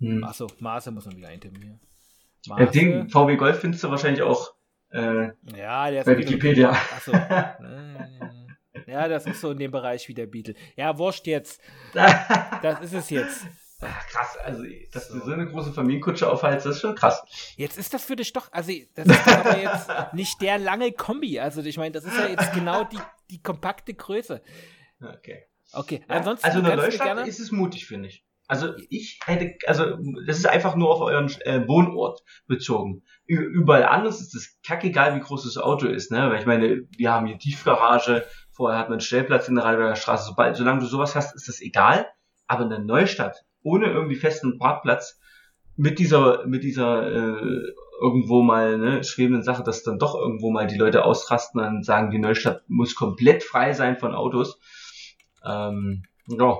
Hm. 0.00 0.22
Achso, 0.24 0.46
Maße 0.60 0.90
muss 0.90 1.06
man 1.06 1.16
wieder 1.16 1.28
eintippen 1.28 1.60
hier. 1.60 1.78
Ja, 2.46 2.66
den 2.66 2.98
Maße. 2.98 3.10
VW 3.10 3.36
Golf 3.36 3.58
findest 3.60 3.82
du 3.84 3.90
wahrscheinlich 3.90 4.22
auch 4.22 4.54
äh, 4.90 5.28
Ja, 5.56 5.90
der 5.90 6.00
ist 6.00 6.06
bei 6.06 6.16
wieder- 6.16 6.28
Wikipedia. 6.30 6.70
Achso. 6.70 7.12
Ja, 8.86 9.06
das 9.06 9.26
ist 9.26 9.40
so 9.42 9.50
in 9.50 9.58
dem 9.58 9.70
Bereich 9.70 10.08
wie 10.08 10.14
der 10.14 10.26
Beetle. 10.26 10.54
Ja, 10.76 10.96
wurscht 10.96 11.26
jetzt. 11.26 11.60
Das 12.62 12.80
ist 12.80 12.94
es 12.94 13.10
jetzt. 13.10 13.46
Ach, 13.80 14.06
krass, 14.08 14.36
also, 14.44 14.64
dass 14.92 15.08
du 15.08 15.18
So. 15.20 15.26
so 15.26 15.32
eine 15.32 15.46
große 15.48 15.72
Familienkutsche 15.72 16.28
aufhalst, 16.28 16.66
das 16.66 16.76
ist 16.76 16.80
schon 16.80 16.96
krass. 16.96 17.22
Jetzt 17.56 17.78
ist 17.78 17.94
das 17.94 18.04
für 18.04 18.16
dich 18.16 18.32
doch, 18.32 18.50
also 18.52 18.72
das 18.94 19.06
ist 19.06 19.28
aber 19.28 19.58
jetzt 19.58 19.88
nicht 20.14 20.40
der 20.42 20.58
lange 20.58 20.90
Kombi. 20.92 21.38
Also 21.38 21.62
ich 21.62 21.76
meine, 21.76 21.92
das 21.92 22.04
ist 22.04 22.16
ja 22.16 22.26
jetzt 22.26 22.52
genau 22.54 22.84
die, 22.84 22.98
die 23.30 23.40
kompakte 23.40 23.94
Größe. 23.94 24.42
Okay. 25.00 25.44
Okay, 25.72 26.02
Ja, 26.08 26.16
ansonsten 26.16 26.46
also 26.46 26.58
in 26.60 26.64
Neustadt 26.64 27.26
ist 27.26 27.40
es 27.40 27.52
mutig, 27.52 27.86
finde 27.86 28.08
ich. 28.08 28.24
Also 28.48 28.72
ich 28.88 29.20
hätte, 29.26 29.54
also 29.68 29.98
das 30.26 30.38
ist 30.38 30.46
einfach 30.48 30.74
nur 30.74 30.90
auf 30.90 31.02
euren 31.02 31.28
äh, 31.42 31.68
Wohnort 31.68 32.22
bezogen. 32.46 33.02
Ü 33.28 33.36
überall 33.38 33.84
anders 33.84 34.22
ist 34.22 34.34
es 34.34 34.58
kackegal, 34.66 35.14
wie 35.14 35.20
groß 35.20 35.44
das 35.44 35.58
Auto 35.58 35.86
ist, 35.86 36.10
ne? 36.10 36.30
Weil 36.30 36.40
ich 36.40 36.46
meine, 36.46 36.80
wir 36.96 37.12
haben 37.12 37.26
hier 37.26 37.38
Tiefgarage, 37.38 38.26
vorher 38.50 38.78
hat 38.78 38.88
man 38.88 38.94
einen 38.94 39.00
Stellplatz 39.02 39.48
in 39.48 39.56
der 39.56 39.64
Radberger 39.64 39.96
Straße. 39.96 40.24
Sobald, 40.24 40.56
solange 40.56 40.80
du 40.80 40.86
sowas 40.86 41.14
hast, 41.14 41.36
ist 41.36 41.46
das 41.48 41.60
egal. 41.60 42.06
Aber 42.46 42.62
in 42.62 42.70
der 42.70 42.78
Neustadt, 42.78 43.44
ohne 43.62 43.86
irgendwie 43.86 44.16
festen 44.16 44.58
Parkplatz, 44.58 45.20
mit 45.76 45.98
dieser, 46.00 46.46
mit 46.46 46.64
dieser 46.64 47.06
äh, 47.06 47.72
irgendwo 48.00 48.42
mal 48.42 48.78
ne, 48.78 49.04
schwebenden 49.04 49.42
Sache, 49.42 49.62
dass 49.62 49.84
dann 49.84 49.98
doch 49.98 50.14
irgendwo 50.14 50.50
mal 50.50 50.66
die 50.66 50.76
Leute 50.76 51.04
ausrasten 51.04 51.60
und 51.60 51.84
sagen, 51.84 52.10
die 52.10 52.18
Neustadt 52.18 52.62
muss 52.68 52.94
komplett 52.94 53.44
frei 53.44 53.72
sein 53.72 53.96
von 53.96 54.14
Autos. 54.14 54.58
Ähm, 55.44 56.02
ja, 56.26 56.58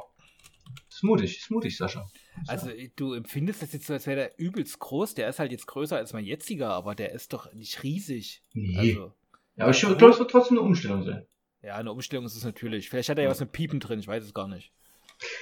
ist 0.88 1.02
mutig, 1.02 1.38
ist 1.38 1.50
mutig, 1.50 1.76
Sascha. 1.76 2.08
Also 2.46 2.70
du 2.96 3.14
empfindest 3.14 3.62
das 3.62 3.72
jetzt 3.72 3.86
so, 3.86 3.92
als 3.92 4.06
wäre 4.06 4.16
der 4.16 4.38
übelst 4.38 4.78
groß. 4.78 5.14
Der 5.14 5.28
ist 5.28 5.38
halt 5.38 5.52
jetzt 5.52 5.66
größer 5.66 5.96
als 5.96 6.12
mein 6.12 6.24
jetziger, 6.24 6.70
aber 6.70 6.94
der 6.94 7.12
ist 7.12 7.32
doch 7.32 7.52
nicht 7.52 7.82
riesig. 7.82 8.42
Nee. 8.52 8.76
Also, 8.76 9.12
ja, 9.56 9.64
aber 9.64 9.70
ich 9.72 9.80
glaube, 9.80 10.10
es 10.10 10.18
wird 10.18 10.30
trotzdem 10.30 10.58
eine 10.58 10.66
Umstellung 10.66 11.04
sein. 11.04 11.26
ja, 11.62 11.74
eine 11.74 11.90
Umstellung 11.90 12.24
ist 12.24 12.36
es 12.36 12.44
natürlich. 12.44 12.88
Vielleicht 12.88 13.08
hat 13.08 13.18
er 13.18 13.24
ja 13.24 13.30
was 13.30 13.40
mit 13.40 13.52
Piepen 13.52 13.80
drin, 13.80 13.98
ich 13.98 14.06
weiß 14.06 14.24
es 14.24 14.34
gar 14.34 14.46
nicht. 14.46 14.72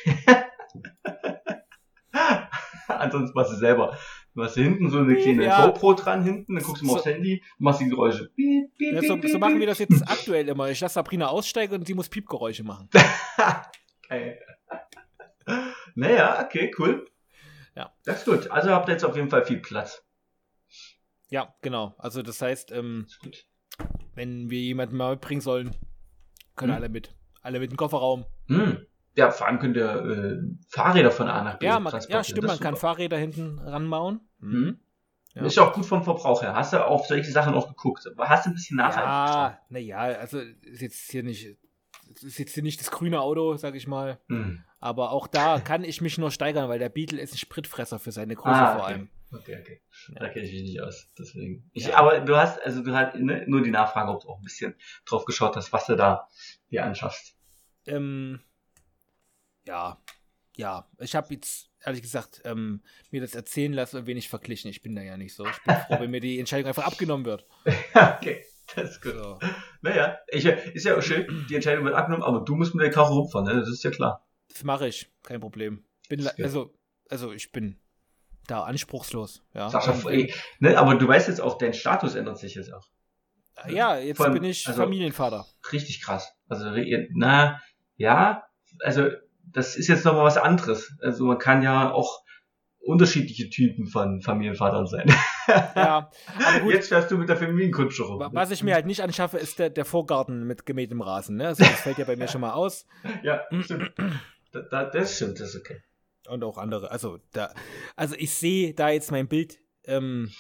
Ansonsten 3.01 3.35
machst 3.37 3.53
du 3.53 3.57
selber. 3.57 3.97
Du 4.35 4.43
hast 4.43 4.55
hinten 4.55 4.91
so 4.91 4.99
eine 4.99 5.17
kleine 5.17 5.45
Ja. 5.45 5.67
GoPro 5.67 5.95
dran 5.95 6.23
hinten, 6.23 6.55
dann 6.57 6.65
guckst 6.65 6.83
du 6.83 6.87
mal 6.87 6.93
So- 6.93 6.99
aufs 6.99 7.07
Handy, 7.07 7.43
machst 7.59 7.81
die 7.81 7.89
Geräusche. 7.89 8.29
Piep, 8.37 8.75
piep, 8.77 8.95
Ja, 8.95 9.03
so, 9.03 9.17
piep, 9.17 9.31
so 9.31 9.39
machen 9.39 9.59
wir 9.59 9.67
das 9.67 9.79
jetzt 9.79 10.03
aktuell 10.11 10.49
immer. 10.49 10.69
Ich 10.71 10.81
lasse 10.81 10.95
Sabrina 10.95 11.29
aussteigen 11.29 11.75
und 11.75 11.87
sie 11.87 11.95
muss 11.95 12.09
Piepgeräusche 12.09 12.63
machen. 12.65 12.89
Geil. 14.09 14.39
Naja, 15.95 16.45
okay, 16.45 16.71
cool. 16.79 17.07
Ja. 17.75 17.93
Das 18.05 18.19
ist 18.19 18.25
gut. 18.27 18.51
Also 18.51 18.71
habt 18.71 18.89
ihr 18.89 18.93
jetzt 18.93 19.05
auf 19.05 19.17
jeden 19.17 19.31
Fall 19.31 19.45
viel 19.45 19.59
Platz. 19.59 20.03
Ja, 21.29 21.55
genau. 21.63 21.95
Also 21.99 22.23
das 22.23 22.41
heißt, 22.41 22.73
ähm, 22.73 23.07
Das 23.23 23.45
wenn 24.15 24.49
wir 24.51 24.61
jemanden 24.61 24.97
mal 24.97 25.13
mitbringen 25.13 25.41
sollen, 25.41 25.75
können 26.57 26.73
Hm. 26.73 26.77
alle 26.83 26.89
mit. 26.89 27.15
Alle 27.43 27.61
mit 27.61 27.71
im 27.71 27.77
Kofferraum. 27.77 28.25
Hm. 28.49 28.86
Ja, 29.17 29.31
vor 29.31 29.47
allem 29.47 29.59
könnt 29.59 29.77
ihr 29.77 29.87
äh, 29.91 30.39
Fahrräder 30.69 31.11
von 31.11 31.29
A 31.29 31.43
nach 31.43 31.59
B 31.59 31.67
Ja, 31.67 31.81
man, 31.81 31.91
transportieren. 31.91 32.19
ja 32.21 32.25
stimmt, 32.25 32.47
man 32.47 32.61
kann. 32.61 32.77
Fahrräder 32.77 33.17
hinten 33.17 33.59
ranbauen. 33.59 34.21
Mhm. 34.39 34.79
Ja. 35.35 35.45
Ist 35.45 35.57
ja 35.57 35.65
auch 35.69 35.73
gut 35.73 35.85
vom 35.87 36.03
Verbrauch 36.03 36.43
her. 36.43 36.55
Hast 36.55 36.73
du 36.73 36.85
auf 36.87 37.07
solche 37.07 37.31
Sachen 37.31 37.55
auch 37.55 37.69
geguckt? 37.69 38.05
Hast 38.19 38.47
du 38.47 38.51
ein 38.51 38.55
bisschen 38.55 38.77
nachhaltig 38.77 39.05
Ja, 39.05 39.59
naja, 39.69 39.99
also 40.19 40.39
ist 40.39 40.81
jetzt 40.81 41.11
hier 41.11 41.23
nicht, 41.23 41.57
ist 42.23 42.39
jetzt 42.39 42.55
hier 42.55 42.63
nicht 42.63 42.81
das 42.81 42.91
grüne 42.91 43.21
Auto, 43.21 43.57
sag 43.57 43.75
ich 43.75 43.87
mal. 43.87 44.19
Hm. 44.29 44.63
Aber 44.81 45.11
auch 45.11 45.27
da 45.27 45.61
kann 45.61 45.85
ich 45.85 46.01
mich 46.01 46.17
nur 46.19 46.31
steigern, 46.31 46.69
weil 46.69 46.79
der 46.79 46.89
Beetle 46.91 47.21
ist 47.21 47.35
ein 47.35 47.39
Spritfresser 47.39 47.99
für 47.99 48.13
seine 48.13 48.35
Größe 48.35 48.55
Ah, 48.55 48.73
vor 48.75 48.83
okay. 48.85 48.93
allem. 48.93 49.09
Okay, 49.33 49.59
okay. 49.61 49.81
Ja. 50.15 50.21
Da 50.21 50.29
kenne 50.29 50.45
ich 50.47 50.53
mich 50.53 50.63
nicht 50.63 50.81
aus. 50.83 51.09
Deswegen. 51.19 51.69
Ich, 51.73 51.87
Ja. 51.89 51.97
Aber 51.99 52.21
du 52.21 52.37
hast, 52.37 52.63
also 52.63 52.83
du 52.83 52.95
hast 52.95 53.17
ne, 53.17 53.45
nur 53.47 53.63
die 53.63 53.71
Nachfrage, 53.71 54.11
ob 54.11 54.23
du 54.23 54.29
auch 54.29 54.39
ein 54.39 54.45
bisschen 54.45 54.75
drauf 55.05 55.25
geschaut 55.25 55.57
hast, 55.57 55.73
was 55.73 55.87
du 55.87 55.97
da 55.97 56.29
dir 56.71 56.85
anschaffst. 56.85 57.35
Ähm, 57.87 58.41
ja, 59.67 59.99
ja. 60.57 60.89
Ich 60.99 61.15
habe 61.15 61.35
jetzt, 61.35 61.71
ehrlich 61.85 62.03
gesagt, 62.03 62.43
ähm, 62.45 62.83
mir 63.11 63.21
das 63.21 63.35
erzählen 63.35 63.73
lassen 63.73 63.99
und 63.99 64.07
wenig 64.07 64.29
verglichen. 64.29 64.71
Ich 64.71 64.83
bin 64.83 64.95
da 64.95 65.03
ja 65.03 65.17
nicht 65.17 65.35
so. 65.35 65.47
Ich 65.47 65.63
bin 65.63 65.75
froh, 65.75 66.01
wenn 66.01 66.11
mir 66.11 66.21
die 66.21 66.39
Entscheidung 66.39 66.69
einfach 66.69 66.87
abgenommen 66.87 67.27
wird. 67.27 67.47
okay, 67.95 68.45
das 68.75 68.93
ist 68.93 69.03
gut. 69.03 69.15
So. 69.15 69.39
Naja, 69.83 70.19
ich, 70.29 70.45
ist 70.47 70.85
ja 70.85 70.97
auch 70.97 71.03
schön, 71.03 71.47
die 71.49 71.55
Entscheidung 71.55 71.85
wird 71.85 71.95
abgenommen, 71.95 72.25
aber 72.25 72.41
du 72.45 72.55
musst 72.55 72.75
mit 72.75 72.85
der 72.85 72.91
Karre 72.93 73.13
rumfahren, 73.13 73.47
ne? 73.47 73.61
Das 73.61 73.69
ist 73.69 73.83
ja 73.85 73.91
klar. 73.91 74.27
Das 74.49 74.65
mache 74.65 74.89
ich, 74.89 75.11
kein 75.23 75.41
Problem. 75.41 75.85
Bin, 76.09 76.27
also, 76.43 76.75
also 77.11 77.33
ich 77.33 77.53
bin 77.53 77.79
da 78.47 78.63
anspruchslos. 78.63 79.43
Ja, 79.55 79.69
Sascha, 79.69 80.09
ey, 80.09 80.33
ne, 80.61 80.79
aber 80.79 80.95
du 80.95 81.07
weißt 81.07 81.29
jetzt 81.29 81.41
auch, 81.41 81.59
dein 81.59 81.75
Status 81.75 82.15
ändert 82.15 82.39
sich 82.39 82.55
jetzt 82.55 82.73
auch. 82.73 82.87
äh, 83.65 83.75
ja, 83.75 83.99
jetzt 83.99 84.21
allem, 84.21 84.35
bin 84.35 84.45
ich 84.45 84.67
also- 84.67 84.83
Familienvater. 84.83 85.47
Richtig 85.73 86.03
krass. 86.03 86.33
Also, 86.49 86.71
na, 87.11 87.61
ja, 87.97 88.45
also, 88.81 89.11
das 89.47 89.77
ist 89.77 89.89
jetzt 89.89 90.05
nochmal 90.05 90.25
was 90.25 90.37
anderes. 90.37 90.93
Also, 91.01 91.25
man 91.25 91.39
kann 91.39 91.63
ja 91.63 91.91
auch 91.93 92.23
unterschiedliche 92.81 93.51
Typen 93.51 93.87
von 93.89 94.21
Familienvatern 94.23 94.87
sein. 94.87 95.13
Ja, 95.75 96.09
gut. 96.63 96.73
Jetzt 96.73 96.89
fährst 96.89 97.11
du 97.11 97.19
mit 97.19 97.29
der 97.29 97.37
Familienkutsche 97.37 98.05
rum. 98.05 98.21
Wa- 98.21 98.31
Was 98.33 98.51
ich 98.53 98.63
mir 98.63 98.75
halt 98.75 98.87
nicht 98.87 99.01
anschaffe, 99.03 99.39
ist 99.39 99.59
der, 99.59 99.71
der 99.71 99.85
Vorgarten 99.85 100.45
mit 100.47 100.67
gemähtem 100.67 101.01
Rasen. 101.01 101.37
Ne? 101.37 101.49
Also 101.49 101.65
das 101.65 101.81
fällt 101.81 101.99
ja 101.99 102.05
bei 102.05 102.15
mir 102.17 102.29
schon 102.29 102.41
mal 102.43 102.53
aus. 102.53 102.87
Ja, 103.25 103.43
stimmt. 103.61 103.93
Da, 104.53 104.61
da, 104.63 104.85
das 104.85 105.17
stimmt, 105.17 105.41
das 105.41 105.55
ist 105.55 105.61
okay. 105.61 105.81
Und 106.29 106.45
auch 106.45 106.59
andere. 106.59 106.91
Also, 106.93 107.19
da, 107.33 107.53
also 107.97 108.15
ich 108.17 108.33
sehe 108.35 108.73
da 108.75 108.89
jetzt 108.91 109.11
mein 109.11 109.27
Bild 109.27 109.59
ähm, 109.85 110.31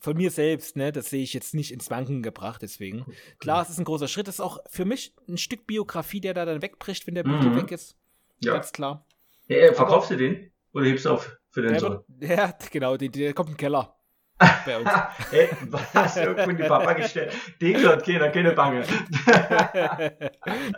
von 0.00 0.16
mir 0.16 0.32
selbst, 0.32 0.76
ne? 0.76 0.90
Das 0.92 1.10
sehe 1.10 1.22
ich 1.22 1.32
jetzt 1.34 1.54
nicht 1.54 1.72
ins 1.72 1.88
Wanken 1.90 2.22
gebracht, 2.22 2.62
deswegen. 2.62 3.06
Klar, 3.38 3.62
es 3.62 3.70
ist 3.70 3.78
ein 3.78 3.84
großer 3.84 4.08
Schritt. 4.08 4.26
Es 4.26 4.36
ist 4.36 4.40
auch 4.40 4.58
für 4.68 4.84
mich 4.84 5.14
ein 5.28 5.38
Stück 5.38 5.66
Biografie, 5.68 6.20
der 6.20 6.34
da 6.34 6.44
dann 6.44 6.62
wegbricht, 6.62 7.06
wenn 7.06 7.14
der 7.14 7.22
Bild 7.24 7.42
Mhm. 7.42 7.56
weg 7.56 7.70
ist. 7.70 7.96
Ja. 8.44 8.54
Ganz 8.54 8.72
klar. 8.72 9.06
ja 9.48 9.72
verkaufst 9.72 10.10
du 10.10 10.16
den? 10.16 10.52
Oder 10.72 10.86
hebst 10.86 11.04
du 11.04 11.10
auf 11.10 11.36
für 11.50 11.62
den 11.62 11.78
Sohn? 11.78 12.02
ja, 12.20 12.52
genau, 12.70 12.96
der, 12.96 13.08
der 13.08 13.34
kommt 13.34 13.50
im 13.50 13.56
Keller. 13.56 13.96
Bei 14.66 14.78
uns. 14.78 14.90
Ey, 15.30 15.48
was 15.68 16.16
irgendwo 16.16 16.50
in 16.50 16.56
die 16.56 16.62
Papa 16.64 16.94
gestellt? 16.94 17.32
Den 17.60 17.74
gehört 17.74 18.04
keiner, 18.04 18.30
keine 18.30 18.52
Bange. 18.52 18.84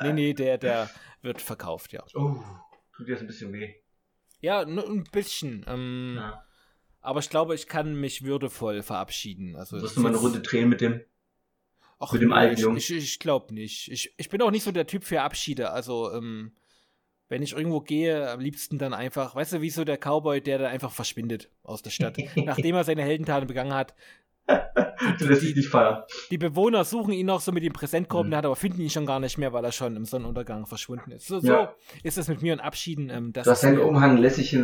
nee, 0.02 0.12
nee, 0.12 0.34
der, 0.34 0.58
der 0.58 0.90
wird 1.22 1.40
verkauft, 1.40 1.92
ja. 1.92 2.04
Oh, 2.14 2.36
tut 2.94 3.08
dir 3.08 3.12
das 3.12 3.22
ein 3.22 3.26
bisschen 3.26 3.52
weh. 3.52 3.74
Ja, 4.40 4.66
nur 4.66 4.86
ein 4.86 5.04
bisschen. 5.04 5.64
Ähm, 5.66 6.16
Ja. 6.18 6.44
Aber 7.00 7.20
ich 7.20 7.28
glaube, 7.28 7.54
ich 7.54 7.66
kann 7.66 7.94
mich 8.00 8.24
würdevoll 8.24 8.82
verabschieden. 8.82 9.56
Also, 9.56 9.80
Wirst 9.80 9.96
du 9.96 10.00
mal 10.00 10.08
eine 10.08 10.16
Runde 10.16 10.40
drehen 10.40 10.70
mit 10.70 10.80
dem? 10.80 11.02
Ach, 11.98 12.12
mit 12.12 12.22
dem 12.22 12.30
nee, 12.30 12.34
alten 12.34 12.54
ich, 12.54 12.60
Jungen? 12.60 12.76
Ich, 12.78 12.90
ich 12.90 13.18
glaube 13.18 13.52
nicht. 13.52 13.88
Ich, 13.90 14.14
ich 14.16 14.30
bin 14.30 14.40
auch 14.40 14.50
nicht 14.50 14.62
so 14.62 14.72
der 14.72 14.86
Typ 14.86 15.04
für 15.04 15.20
Abschiede. 15.20 15.70
Also, 15.70 16.10
ähm, 16.12 16.56
wenn 17.34 17.42
ich 17.42 17.52
irgendwo 17.56 17.80
gehe, 17.80 18.30
am 18.30 18.38
liebsten 18.38 18.78
dann 18.78 18.94
einfach, 18.94 19.34
weißt 19.34 19.54
du, 19.54 19.60
wie 19.60 19.68
so 19.70 19.84
der 19.84 19.96
Cowboy, 19.98 20.40
der 20.40 20.58
dann 20.58 20.70
einfach 20.70 20.92
verschwindet 20.92 21.50
aus 21.64 21.82
der 21.82 21.90
Stadt. 21.90 22.16
Nachdem 22.36 22.76
er 22.76 22.84
seine 22.84 23.02
Heldentaten 23.02 23.48
begangen 23.48 23.74
hat. 23.74 23.94
Du 25.18 25.26
lässt 25.26 25.42
dich 25.42 25.56
nicht 25.56 25.68
feiern. 25.68 26.02
Die 26.30 26.38
Bewohner 26.38 26.84
suchen 26.84 27.12
ihn 27.12 27.26
noch 27.26 27.40
so 27.40 27.50
mit 27.50 27.64
dem 27.64 27.72
Präsentkorb, 27.72 28.24
Mhm. 28.26 28.30
mhm. 28.30 28.34
aber 28.36 28.54
finden 28.56 28.80
ihn 28.82 28.90
schon 28.90 29.06
gar 29.06 29.18
nicht 29.18 29.36
mehr, 29.38 29.52
weil 29.52 29.64
er 29.64 29.72
schon 29.72 29.96
im 29.96 30.04
Sonnenuntergang 30.04 30.66
verschwunden 30.66 31.10
ist. 31.10 31.26
So, 31.26 31.40
so 31.40 31.48
Ja. 31.48 31.74
ist 32.04 32.16
es 32.18 32.28
mit 32.28 32.40
mir 32.42 32.52
und 32.52 32.60
Abschieden. 32.60 33.10
Ähm, 33.10 33.32
das 33.32 33.44
Du 33.44 33.50
hast 33.50 33.64
mir- 33.64 33.82
Umhang 33.84 34.16
lässig 34.18 34.50
die- 34.50 34.56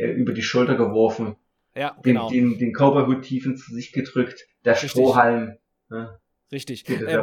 äh, 0.00 0.12
über 0.12 0.32
die 0.34 0.42
Schulter 0.42 0.76
geworfen, 0.76 1.36
Ja, 1.74 1.92
den, 1.92 2.02
genau. 2.02 2.28
den, 2.30 2.58
den 2.58 2.72
Cowboyhut 2.74 3.22
tief 3.22 3.46
ins 3.46 3.66
Gesicht 3.66 3.94
gedrückt, 3.94 4.46
der 4.64 4.74
Richtig. 4.74 4.90
Strohhalm, 4.90 5.56
ne, 5.88 6.18
Richtig. 6.52 6.88
Äh, 6.88 7.18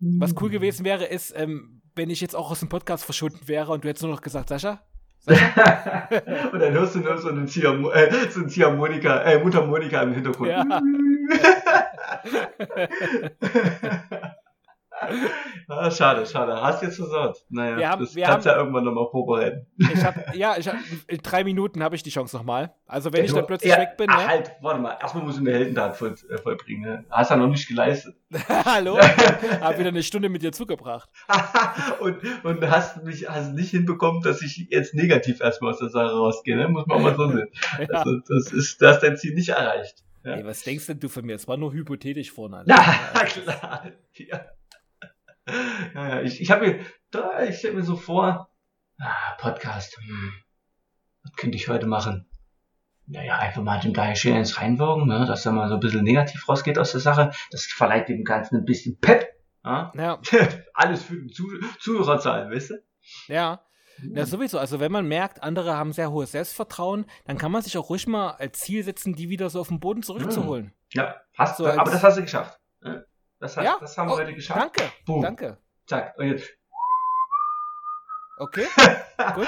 was 0.00 0.34
cool 0.40 0.50
gewesen 0.50 0.84
wäre, 0.84 1.04
ist, 1.06 1.32
ähm, 1.36 1.82
wenn 1.94 2.10
ich 2.10 2.20
jetzt 2.20 2.36
auch 2.36 2.50
aus 2.50 2.60
dem 2.60 2.68
Podcast 2.68 3.04
verschwunden 3.04 3.46
wäre 3.46 3.72
und 3.72 3.84
du 3.84 3.88
hättest 3.88 4.02
nur 4.02 4.12
noch 4.12 4.20
gesagt, 4.20 4.48
Sascha? 4.48 4.82
Und 5.26 6.60
dann 6.60 6.74
hörst 6.74 6.96
du 6.96 6.98
nur 6.98 7.16
so 7.16 7.30
einen 7.30 7.48
Ziehharmo 7.48 7.90
äh, 7.92 8.12
so 8.28 8.44
Ziehharmonika, 8.44 9.22
äh, 9.22 9.42
Mundharmonika 9.42 10.02
im 10.02 10.12
Hintergrund. 10.12 10.50
Ja. 10.50 10.64
ah, 15.68 15.90
schade, 15.90 16.26
schade. 16.26 16.60
Hast 16.60 16.82
jetzt 16.82 16.96
versaut. 16.96 17.38
Naja, 17.48 17.76
Wir 17.76 17.88
haben- 17.90 18.04
das 18.04 18.14
wir 18.14 18.24
kannst 18.24 18.46
haben- 18.46 18.54
ja 18.54 18.58
irgendwann 18.58 18.84
nochmal 18.84 19.06
vorbereiten. 19.10 19.66
Ich 19.78 20.04
hab, 20.04 20.34
ja, 20.34 20.56
ich 20.58 20.68
hab, 20.68 20.76
in 21.08 21.18
drei 21.18 21.44
Minuten 21.44 21.82
habe 21.82 21.96
ich 21.96 22.02
die 22.02 22.10
Chance 22.10 22.36
nochmal. 22.36 22.74
Also 22.86 23.12
wenn 23.12 23.24
ich 23.24 23.32
dann 23.32 23.46
plötzlich 23.46 23.72
ja, 23.72 23.78
weg 23.78 23.96
bin, 23.96 24.08
ach, 24.10 24.18
ne? 24.18 24.28
halt, 24.28 24.52
warte 24.60 24.80
mal. 24.80 24.96
Erstmal 25.00 25.24
musst 25.24 25.38
du 25.38 25.42
eine 25.42 25.52
Heldentat 25.52 25.96
voll, 25.96 26.14
äh, 26.30 26.38
vollbringen. 26.38 26.82
Ne? 26.82 27.04
Hast 27.10 27.30
ja 27.30 27.36
noch 27.36 27.48
nicht 27.48 27.66
geleistet. 27.68 28.14
Hallo? 28.64 28.98
Hab 29.60 29.78
wieder 29.78 29.88
eine 29.88 30.02
Stunde 30.02 30.28
mit 30.28 30.42
dir 30.42 30.52
zugebracht. 30.52 31.08
und, 32.00 32.18
und 32.44 32.70
hast 32.70 33.02
mich 33.04 33.28
hast 33.28 33.52
nicht 33.52 33.70
hinbekommen, 33.70 34.22
dass 34.22 34.42
ich 34.42 34.68
jetzt 34.70 34.94
negativ 34.94 35.40
erstmal 35.40 35.72
aus 35.72 35.78
der 35.78 35.88
Sache 35.88 36.12
rausgehe. 36.12 36.56
Ne? 36.56 36.68
Muss 36.68 36.86
man 36.86 36.98
auch 36.98 37.02
mal 37.02 37.16
so 37.16 37.30
sehen. 37.30 37.48
Ja. 37.78 38.00
Also, 38.00 38.18
das 38.28 38.52
ist, 38.52 38.80
du 38.80 38.86
hast 38.88 39.00
dein 39.00 39.16
Ziel 39.16 39.34
nicht 39.34 39.48
erreicht. 39.50 40.04
Ja. 40.24 40.36
Ey, 40.36 40.44
was 40.44 40.62
denkst 40.62 40.86
denn 40.86 41.00
du 41.00 41.08
von 41.08 41.24
mir? 41.24 41.36
Es 41.36 41.46
war 41.46 41.56
nur 41.58 41.72
hypothetisch 41.72 42.30
vorne. 42.32 42.62
Na, 42.66 42.76
klar. 43.24 43.84
Ja. 44.14 44.40
Ja, 45.94 46.22
ich, 46.22 46.40
ich 46.40 46.50
habe 46.50 46.66
mir, 46.66 46.80
da, 47.10 47.42
ich 47.42 47.58
stelle 47.58 47.74
mir 47.74 47.82
so 47.82 47.96
vor, 47.96 48.48
ah, 48.98 49.32
Podcast, 49.38 49.96
hm, 49.98 50.32
was 51.22 51.32
könnte 51.34 51.56
ich 51.56 51.68
heute 51.68 51.86
machen? 51.86 52.26
Naja, 53.06 53.36
einfach 53.38 53.62
mal 53.62 53.80
dem 53.80 53.92
Daniel 53.92 54.16
schön 54.16 54.36
ins 54.36 54.58
reinwirken, 54.60 55.06
ne, 55.06 55.26
dass 55.26 55.44
er 55.44 55.52
mal 55.52 55.68
so 55.68 55.74
ein 55.74 55.80
bisschen 55.80 56.04
negativ 56.04 56.48
rausgeht 56.48 56.78
aus 56.78 56.92
der 56.92 57.00
Sache. 57.00 57.32
Das 57.50 57.64
verleiht 57.66 58.08
dem 58.08 58.24
Ganzen 58.24 58.56
ein 58.56 58.64
bisschen 58.64 58.98
Pep. 58.98 59.28
Ja? 59.62 59.92
Ja, 59.94 60.20
Alles 60.74 61.02
für 61.04 61.16
den 61.16 61.28
Zuh 61.30 61.48
Zuhörerzahlen, 61.80 62.50
weißt 62.50 62.70
du? 62.70 62.74
ja. 63.28 63.60
Ja, 64.12 64.26
sowieso. 64.26 64.58
Also 64.58 64.80
wenn 64.80 64.90
man 64.90 65.06
merkt, 65.06 65.40
andere 65.44 65.76
haben 65.76 65.92
sehr 65.92 66.10
hohes 66.10 66.32
Selbstvertrauen, 66.32 67.06
dann 67.26 67.38
kann 67.38 67.52
man 67.52 67.62
sich 67.62 67.78
auch 67.78 67.90
ruhig 67.90 68.08
mal 68.08 68.30
als 68.32 68.58
Ziel 68.58 68.82
setzen, 68.82 69.14
die 69.14 69.28
wieder 69.28 69.48
so 69.50 69.60
auf 69.60 69.68
den 69.68 69.78
Boden 69.78 70.02
zurückzuholen. 70.02 70.72
Ja, 70.92 71.14
hast 71.38 71.58
So 71.58 71.64
du, 71.64 71.70
aber 71.70 71.82
als- 71.82 71.92
das 71.92 72.02
hast 72.02 72.16
du 72.18 72.22
geschafft. 72.22 72.58
Das, 73.44 73.56
hast, 73.58 73.64
Ja, 73.64 73.76
das 73.78 73.98
haben 73.98 74.08
wir 74.08 74.14
oh, 74.14 74.18
heute 74.18 74.32
geschafft. 74.32 74.58
Danke, 74.58 74.84
Boom. 75.04 75.20
danke. 75.20 75.58
Zack. 75.86 76.14
Und 76.16 76.28
jetzt. 76.28 76.48
Okay, 78.38 78.64
gut. 79.34 79.46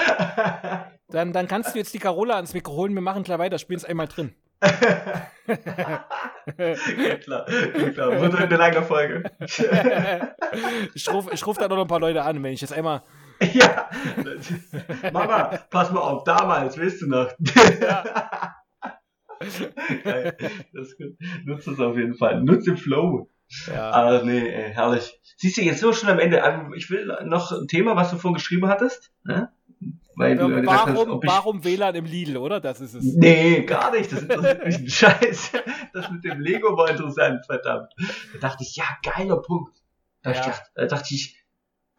Dann, 1.07 1.33
dann 1.33 1.47
kannst 1.47 1.73
du 1.73 1.79
jetzt 1.79 1.95
die 1.95 1.99
Carola 1.99 2.35
ans 2.35 2.53
Mikro 2.53 2.73
holen. 2.73 2.93
Wir 2.93 3.01
machen 3.01 3.23
gleich 3.23 3.39
weiter. 3.39 3.57
Spielen 3.57 3.79
es 3.79 3.85
einmal 3.85 4.07
drin. 4.07 4.35
Geht 4.61 4.71
klar, 7.23 7.47
geht 7.47 7.95
klar. 7.95 8.21
Wird 8.21 8.35
eine 8.35 8.55
lange 8.55 8.83
Folge. 8.83 9.23
ich 10.93 11.11
rufe 11.11 11.31
ich 11.33 11.47
ruf 11.47 11.57
dann 11.57 11.69
noch 11.69 11.81
ein 11.81 11.87
paar 11.87 11.99
Leute 11.99 12.21
an, 12.21 12.43
wenn 12.43 12.53
ich 12.53 12.61
jetzt 12.61 12.73
einmal. 12.73 13.01
ja. 13.41 13.89
Mama, 15.11 15.57
pass 15.71 15.91
mal 15.91 16.01
auf, 16.01 16.23
damals, 16.23 16.79
weißt 16.79 17.01
du 17.01 17.07
noch. 17.07 17.31
Geil. 20.03 20.37
Das. 20.73 20.95
Nutzt 21.45 21.67
es 21.67 21.79
auf 21.79 21.97
jeden 21.97 22.13
Fall. 22.13 22.43
Nutzt 22.43 22.67
den 22.67 22.77
Flow. 22.77 23.31
Ja, 23.67 23.91
Ah, 23.91 24.21
nee, 24.23 24.47
ey, 24.49 24.73
herrlich. 24.73 25.19
Siehst 25.37 25.57
du, 25.57 25.61
jetzt 25.61 25.79
so 25.79 25.93
schon 25.93 26.09
am 26.09 26.19
Ende. 26.19 26.37
Ähm, 26.37 26.73
Ich 26.75 26.89
will 26.89 27.05
noch 27.25 27.51
ein 27.51 27.67
Thema, 27.67 27.95
was 27.95 28.09
du 28.11 28.17
vorhin 28.17 28.35
geschrieben 28.35 28.67
hattest. 28.67 29.11
Ne? 29.23 29.51
Weil 30.15 30.35
du 30.35 30.51
hast, 30.71 30.87
warum, 30.95 31.11
ob 31.11 31.23
ich 31.23 31.29
warum 31.29 31.63
WLAN 31.63 31.93
im 31.95 32.05
Lidl, 32.05 32.37
oder? 32.37 32.59
Das 32.59 32.81
ist 32.81 32.95
es. 32.95 33.03
Nee, 33.03 33.61
gar 33.63 33.91
nicht. 33.91 34.11
Das 34.11 34.23
interessiert 34.23 34.65
mich 34.65 34.75
ein 34.77 34.87
Scheiß. 34.89 35.51
Das 35.93 36.09
mit 36.09 36.23
dem 36.23 36.39
Lego 36.39 36.75
war 36.75 36.89
interessant, 36.89 37.45
verdammt. 37.45 37.93
Da 38.33 38.39
dachte 38.39 38.63
ich, 38.63 38.75
ja, 38.75 38.85
geiler 39.03 39.39
Punkt. 39.41 39.77
Da, 40.23 40.31
Ja. 40.31 40.39
ich 40.39 40.45
dachte, 40.45 40.69
da 40.73 40.85
dachte 40.87 41.13
ich, 41.13 41.43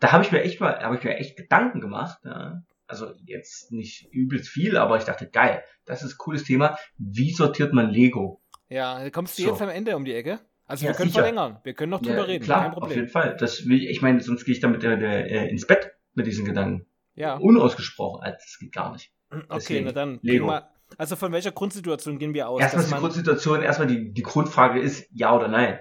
da 0.01 0.11
habe 0.13 0.25
ich 0.25 0.33
mir 0.33 0.43
echt 0.43 0.61
mal, 0.61 0.81
habe 0.83 0.97
ich 0.97 1.05
mir 1.05 1.17
echt 1.17 1.37
Gedanken 1.37 1.81
gemacht. 1.81 2.19
Ja. 2.25 2.63
Also 2.89 3.13
jetzt 3.25 3.71
nicht 3.71 4.09
übelst 4.13 4.49
viel, 4.49 4.77
aber 4.77 4.97
ich 4.97 5.05
dachte, 5.05 5.29
geil, 5.31 5.63
das 5.85 6.03
ist 6.03 6.15
ein 6.15 6.19
cooles 6.19 6.43
Thema. 6.43 6.77
Wie 6.97 7.31
sortiert 7.33 7.73
man 7.73 7.89
Lego? 7.91 8.43
Ja, 8.69 9.09
kommst 9.11 9.39
du 9.39 9.45
So. 9.45 9.51
jetzt 9.51 9.63
am 9.63 9.69
Ende 9.69 9.95
um 9.97 10.05
die 10.05 10.15
Ecke? 10.15 10.41
Also 10.69 10.85
Ja, 10.85 10.93
wir 10.93 10.97
können 10.97 11.11
sicher. 11.11 11.23
verlängern. 11.23 11.59
Wir 11.65 11.75
können 11.75 11.91
noch 11.91 12.01
drüber 12.01 12.19
Ja, 12.19 12.23
reden. 12.25 12.45
Klar, 12.45 12.61
Kein 12.63 12.69
auf 12.75 12.79
Problem. 12.81 12.99
jeden 12.99 13.09
Fall. 13.09 13.37
Das 13.41 13.67
will, 13.67 13.83
ich 13.83 14.01
meine, 14.03 14.21
sonst 14.21 14.45
gehe 14.45 14.55
ich 14.55 14.61
damit 14.61 14.85
äh, 14.85 14.95
äh, 14.95 15.49
ins 15.51 15.67
Bett 15.67 15.91
mit 16.15 16.27
diesen 16.27 16.45
Gedanken. 16.45 16.87
Ja. 17.15 17.37
Unausgesprochen, 17.37 18.23
also 18.23 18.37
das 18.37 18.59
geht 18.61 18.73
gar 18.73 18.93
nicht. 18.93 19.11
Okay, 19.31 19.45
deswegen, 19.55 19.87
na 19.87 19.93
dann. 19.93 20.19
Lego. 20.23 20.47
wir- 20.47 20.69
Also 20.97 21.17
von 21.17 21.33
welcher 21.33 21.51
Grundsituation 21.53 22.19
gehen 22.19 22.33
wir 22.33 22.49
aus? 22.49 22.61
Erstmal 22.61 22.85
die 22.85 22.95
Grundsituation, 22.95 23.63
erstmal 23.63 23.89
die, 23.89 24.13
die 24.13 24.23
Grundfrage 24.23 24.79
ist, 24.81 25.09
ja 25.13 25.35
oder 25.35 25.49
nein. 25.49 25.81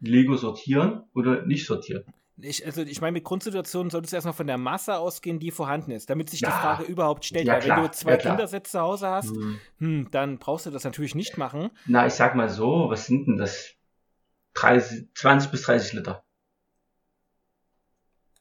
Lego 0.00 0.36
sortieren 0.36 1.02
oder 1.14 1.44
nicht 1.46 1.66
sortieren? 1.66 2.04
ich, 2.42 2.64
also 2.64 2.80
ich 2.80 3.02
meine, 3.02 3.12
mit 3.12 3.24
Grundsituation 3.24 3.90
solltest 3.90 4.14
du 4.14 4.16
erstmal 4.16 4.32
von 4.32 4.46
der 4.46 4.56
Masse 4.56 4.96
ausgehen, 4.96 5.38
die 5.38 5.50
vorhanden 5.50 5.90
ist, 5.90 6.08
damit 6.08 6.30
sich 6.30 6.38
die 6.38 6.46
Ja. 6.46 6.50
Frage 6.52 6.84
überhaupt 6.84 7.26
stellt. 7.26 7.46
Ja, 7.46 7.54
Weil 7.54 7.60
klar. 7.60 7.76
wenn 7.76 7.84
du 7.84 7.90
zwei 7.90 8.12
Ja, 8.12 8.16
klar. 8.16 8.34
Kindersitze 8.36 8.72
zu 8.72 8.80
Hause 8.80 9.08
hast, 9.08 9.28
Hm. 9.36 9.60
hm, 9.78 10.08
dann 10.10 10.38
brauchst 10.38 10.64
du 10.64 10.70
das 10.70 10.84
natürlich 10.84 11.14
nicht 11.14 11.36
machen. 11.36 11.70
Na, 11.86 12.06
ich 12.06 12.14
sag 12.14 12.34
mal 12.34 12.48
so, 12.48 12.86
was 12.88 13.06
sind 13.06 13.26
denn 13.26 13.36
das? 13.36 13.74
30, 14.54 15.08
20 15.14 15.50
bis 15.50 15.62
30 15.62 15.92
Liter. 15.94 16.24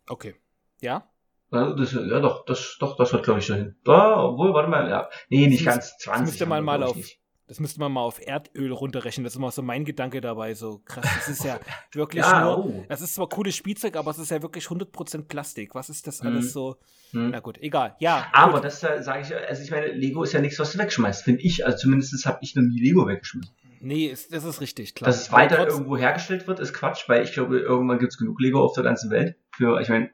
Okay. 0.07 0.35
Ja? 0.81 1.09
Ja, 1.51 1.73
das, 1.73 1.93
ja 1.93 2.19
doch, 2.19 2.45
das, 2.45 2.77
doch, 2.79 2.95
das 2.97 3.11
wird 3.11 3.23
glaube 3.23 3.39
ich 3.39 3.45
schon 3.45 3.55
hin. 3.57 3.75
Da, 3.83 4.21
obwohl, 4.23 4.53
warte 4.53 4.69
mal, 4.69 4.89
ja. 4.89 5.09
Nee, 5.29 5.47
nicht 5.47 5.65
Das 5.65 5.73
ganz 5.75 5.97
20. 5.99 6.25
müsste 6.25 6.45
man 6.45 6.63
mal 6.63 6.83
auf- 6.83 6.95
nicht. 6.95 7.17
Das 7.47 7.59
müsste 7.59 7.79
man 7.79 7.91
mal 7.91 8.01
auf 8.01 8.19
Erdöl 8.23 8.71
runterrechnen. 8.71 9.23
Das 9.23 9.33
ist 9.33 9.37
immer 9.37 9.49
so 9.49 9.63
mein 9.63 9.83
Gedanke 9.83 10.21
dabei. 10.21 10.53
So 10.53 10.83
krass. 10.85 11.03
Das 11.15 11.29
ist 11.29 11.43
ja 11.43 11.59
wirklich 11.93 12.23
Ja, 12.23 12.43
nur. 12.43 12.59
oh. 12.63 12.85
Das 12.87 13.01
ist 13.01 13.15
zwar 13.15 13.27
cooles 13.27 13.55
Spielzeug, 13.55 13.95
aber 13.95 14.11
es 14.11 14.19
ist 14.19 14.29
ja 14.29 14.39
wirklich 14.43 14.65
100% 14.65 15.23
Plastik. 15.27 15.73
Was 15.73 15.89
ist 15.89 16.05
das 16.05 16.21
Mhm. 16.21 16.27
alles 16.27 16.53
so? 16.53 16.77
Hm. 17.09 17.31
Na 17.31 17.39
gut, 17.39 17.57
egal. 17.57 17.95
Ja. 17.99 18.27
Aber 18.33 18.53
gut. 18.57 18.65
das 18.65 18.83
äh, 18.83 19.01
sage 19.01 19.21
ich, 19.23 19.35
also 19.35 19.63
ich 19.63 19.71
meine, 19.71 19.87
Lego 19.87 20.21
ist 20.21 20.33
ja 20.33 20.41
nichts, 20.41 20.59
was 20.59 20.73
du 20.73 20.77
wegschmeißt, 20.77 21.23
finde 21.23 21.41
ich. 21.41 21.65
Also 21.65 21.79
zumindest 21.79 22.23
habe 22.27 22.37
ich 22.41 22.53
noch 22.53 22.61
nie 22.61 22.79
Lego 22.81 23.07
weggeschmissen. 23.07 23.51
Nee, 23.81 24.07
ist, 24.07 24.33
das 24.33 24.43
ist 24.43 24.61
richtig, 24.61 24.95
klar. 24.95 25.07
Dass 25.09 25.21
es 25.21 25.31
weiter 25.31 25.57
trotz- 25.57 25.73
irgendwo 25.73 25.97
hergestellt 25.97 26.47
wird, 26.47 26.59
ist 26.59 26.73
Quatsch, 26.73 27.07
weil 27.07 27.23
ich 27.23 27.33
glaube, 27.33 27.59
irgendwann 27.59 27.99
gibt's 27.99 28.17
genug 28.17 28.39
Lego 28.41 28.63
auf 28.63 28.73
der 28.73 28.83
ganzen 28.83 29.09
Welt. 29.11 29.35
Für, 29.55 29.79
ich 29.81 29.89
meine, 29.89 30.09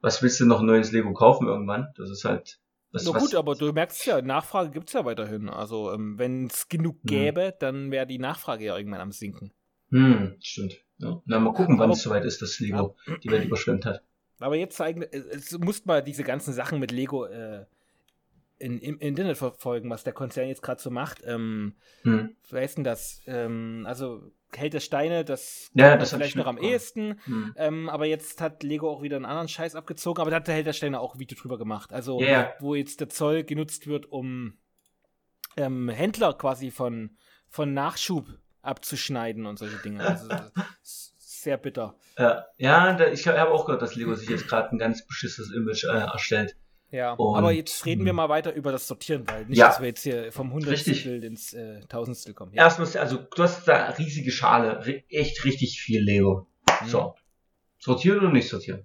was 0.00 0.22
willst 0.22 0.40
du 0.40 0.46
noch 0.46 0.62
neues 0.62 0.92
Lego 0.92 1.12
kaufen 1.12 1.46
irgendwann? 1.46 1.92
Das 1.96 2.10
ist 2.10 2.24
halt. 2.24 2.58
Das, 2.92 3.04
Na 3.04 3.14
was, 3.14 3.22
gut, 3.22 3.34
aber 3.36 3.54
du 3.54 3.72
merkst 3.72 4.04
ja, 4.06 4.20
Nachfrage 4.20 4.70
gibt's 4.70 4.92
ja 4.94 5.04
weiterhin. 5.04 5.48
Also, 5.48 5.92
ähm, 5.92 6.18
wenn 6.18 6.46
es 6.46 6.68
genug 6.68 6.96
Mhm. 7.04 7.08
gäbe, 7.08 7.54
dann 7.58 7.90
wäre 7.92 8.06
die 8.06 8.18
Nachfrage 8.18 8.64
ja 8.64 8.76
irgendwann 8.76 9.00
am 9.00 9.12
Sinken. 9.12 9.52
Hm, 9.90 10.36
stimmt. 10.40 10.84
Ja. 10.98 11.22
Na, 11.24 11.38
mal 11.38 11.52
gucken, 11.52 11.78
wann 11.78 11.84
Aber- 11.84 11.92
es 11.92 12.02
soweit 12.02 12.24
ist, 12.24 12.42
dass 12.42 12.58
Lego 12.60 12.96
die 13.22 13.30
Welt 13.30 13.44
überschwemmt 13.46 13.84
hat. 13.86 14.02
Aber 14.40 14.56
jetzt 14.56 14.80
eigentlich, 14.80 15.08
es 15.12 15.56
muss 15.58 15.84
mal 15.84 16.02
diese 16.02 16.24
ganzen 16.24 16.52
Sachen 16.54 16.78
mit 16.80 16.90
Lego 16.92 17.26
äh, 17.26 17.66
in, 18.60 18.78
im 18.78 18.98
Internet 18.98 19.38
verfolgen, 19.38 19.90
was 19.90 20.04
der 20.04 20.12
Konzern 20.12 20.48
jetzt 20.48 20.62
gerade 20.62 20.80
so 20.80 20.90
macht. 20.90 21.22
Ähm, 21.24 21.74
Hm. 22.02 22.36
wer 22.50 22.62
ist 22.62 22.76
denn 22.76 22.84
das? 22.84 23.22
Ähm, 23.26 23.84
also 23.86 24.30
Held 24.54 24.74
der 24.74 24.80
Steine, 24.80 25.24
das 25.24 25.70
Ja, 25.74 25.96
das 25.96 26.10
vielleicht 26.10 26.30
ich 26.30 26.36
noch 26.36 26.46
am 26.46 26.58
ehesten. 26.58 27.20
Hm. 27.24 27.54
Ähm, 27.56 27.88
aber 27.88 28.06
jetzt 28.06 28.40
hat 28.40 28.62
Lego 28.62 28.90
auch 28.90 29.02
wieder 29.02 29.16
einen 29.16 29.24
anderen 29.24 29.48
Scheiß 29.48 29.76
abgezogen, 29.76 30.20
aber 30.20 30.30
da 30.30 30.36
hat 30.36 30.48
der 30.48 30.54
Held 30.54 30.66
der 30.66 30.72
Steine 30.72 31.00
auch 31.00 31.14
ein 31.14 31.20
Video 31.20 31.38
drüber 31.38 31.56
gemacht. 31.56 31.92
Also, 31.92 32.20
ja. 32.20 32.52
wo 32.58 32.74
jetzt 32.74 33.00
der 33.00 33.08
Zoll 33.08 33.44
genutzt 33.44 33.86
wird, 33.86 34.06
um 34.06 34.58
ähm, 35.56 35.88
Händler 35.88 36.34
quasi 36.34 36.70
von, 36.70 37.16
von 37.48 37.72
Nachschub 37.72 38.26
abzuschneiden 38.60 39.46
und 39.46 39.58
solche 39.58 39.78
Dinge. 39.78 40.04
Also, 40.04 40.28
sehr 40.82 41.56
bitter. 41.56 41.96
Ja, 42.18 42.46
ja 42.58 43.08
ich 43.10 43.26
habe 43.26 43.52
auch 43.52 43.64
gehört, 43.66 43.82
dass 43.82 43.94
Lego 43.94 44.14
sich 44.14 44.28
jetzt 44.28 44.48
gerade 44.48 44.70
ein 44.74 44.78
ganz 44.78 45.06
beschissenes 45.06 45.52
Image 45.52 45.84
äh, 45.84 45.98
erstellt. 45.98 46.56
Ja, 46.92 47.12
Und- 47.12 47.36
aber 47.36 47.52
jetzt 47.52 47.86
reden 47.86 48.04
wir 48.04 48.12
mal 48.12 48.28
weiter 48.28 48.52
über 48.52 48.72
das 48.72 48.88
Sortieren, 48.88 49.22
weil 49.28 49.46
nicht, 49.46 49.58
Ja. 49.58 49.68
dass 49.68 49.80
wir 49.80 49.86
jetzt 49.88 50.02
hier 50.02 50.32
vom. 50.32 50.52
Hundertstel 50.52 51.22
ins 51.22 51.52
äh, 51.54 51.80
Tausendstel 51.88 52.34
kommen. 52.34 52.52
Ja. 52.52 52.64
Erstmal, 52.64 52.88
also 53.00 53.18
du 53.18 53.42
hast 53.42 53.66
da 53.68 53.90
riesige 53.90 54.32
Schale, 54.32 55.04
echt 55.08 55.44
richtig 55.44 55.80
viel 55.80 56.02
Lego. 56.02 56.48
Mhm. 56.82 56.86
So. 56.88 57.14
Sortieren 57.78 58.18
oder 58.18 58.30
nicht 58.32 58.48
sortieren? 58.48 58.84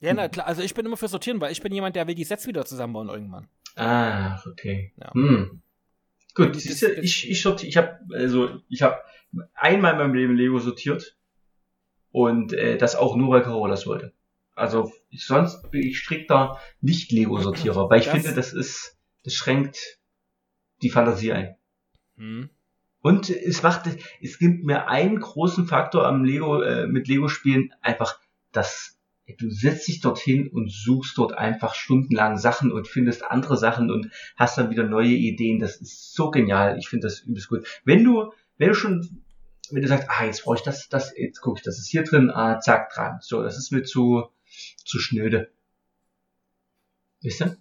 ja, 0.00 0.14
na 0.14 0.28
klar, 0.28 0.46
also 0.46 0.62
ich 0.62 0.72
bin 0.74 0.86
immer 0.86 0.96
für 0.96 1.08
Sortieren, 1.08 1.40
weil 1.40 1.52
ich 1.52 1.60
bin 1.60 1.72
jemand, 1.74 1.94
der 1.96 2.06
will 2.06 2.14
die 2.14 2.24
Sets 2.24 2.46
wieder 2.46 2.64
zusammenbauen 2.64 3.08
irgendwann. 3.08 3.48
Ah, 3.76 4.40
okay. 4.46 4.92
Ja. 4.96 5.12
Hm. 5.12 5.60
Gut, 6.34 6.54
Das- 6.56 6.62
siehst 6.62 6.82
du, 6.82 6.88
das- 6.88 7.04
ich, 7.04 7.28
ich 7.30 7.42
sortiere, 7.42 7.68
ich 7.68 7.76
habe 7.76 7.98
also 8.14 8.60
ich 8.68 8.80
habe 8.82 8.96
einmal 9.54 9.92
in 9.92 9.98
meinem 9.98 10.14
Leben 10.14 10.36
Lego 10.36 10.58
sortiert 10.58 11.16
und 12.12 12.52
äh, 12.52 12.78
das 12.78 12.96
auch 12.96 13.14
nur, 13.16 13.30
weil 13.30 13.42
Carola 13.42 13.72
das 13.72 13.86
wollte. 13.86 14.12
Also 14.54 14.90
ich, 15.10 15.26
sonst 15.26 15.70
bin 15.70 15.82
ich 15.82 15.98
strikter 15.98 16.58
Nicht-Lego-Sortierer, 16.80 17.88
weil 17.90 18.00
ich 18.00 18.06
Das- 18.06 18.14
finde, 18.14 18.34
das 18.34 18.52
ist, 18.52 18.96
das 19.24 19.34
schränkt 19.34 19.98
die 20.82 20.90
Fantasie 20.90 21.32
ein. 21.32 21.56
Hm. 22.16 22.50
Und 23.00 23.30
es 23.30 23.62
macht, 23.62 23.82
es 24.20 24.38
gibt 24.38 24.64
mir 24.64 24.88
einen 24.88 25.20
großen 25.20 25.66
Faktor 25.66 26.06
am 26.06 26.24
Lego, 26.24 26.60
äh, 26.62 26.86
mit 26.86 27.08
Lego-Spielen, 27.08 27.72
einfach, 27.80 28.18
dass 28.52 28.98
du 29.38 29.50
setzt 29.50 29.86
dich 29.88 30.00
dorthin 30.00 30.48
und 30.48 30.70
suchst 30.72 31.18
dort 31.18 31.34
einfach 31.34 31.74
stundenlang 31.74 32.38
Sachen 32.38 32.72
und 32.72 32.88
findest 32.88 33.24
andere 33.24 33.58
Sachen 33.58 33.90
und 33.90 34.10
hast 34.36 34.56
dann 34.56 34.70
wieder 34.70 34.84
neue 34.84 35.08
Ideen. 35.08 35.58
Das 35.60 35.76
ist 35.76 36.14
so 36.14 36.30
genial. 36.30 36.78
Ich 36.78 36.88
finde 36.88 37.06
das 37.08 37.20
übelst 37.20 37.48
gut. 37.48 37.66
Wenn 37.84 38.04
du, 38.04 38.32
wenn 38.56 38.68
du 38.68 38.74
schon, 38.74 39.22
wenn 39.70 39.82
du 39.82 39.88
sagst, 39.88 40.08
ah, 40.08 40.24
jetzt 40.24 40.44
brauche 40.44 40.56
ich 40.56 40.62
das, 40.62 40.88
das, 40.88 41.12
jetzt 41.16 41.40
gucke 41.42 41.58
ich, 41.58 41.62
das 41.64 41.78
ist 41.78 41.88
hier 41.88 42.04
drin, 42.04 42.30
ah, 42.30 42.58
zack, 42.58 42.90
dran. 42.94 43.18
So, 43.20 43.42
das 43.42 43.58
ist 43.58 43.70
mir 43.70 43.82
zu, 43.82 44.28
zu 44.84 44.98
schnöde. 44.98 45.50
Wisst 47.20 47.40
ihr? 47.42 47.56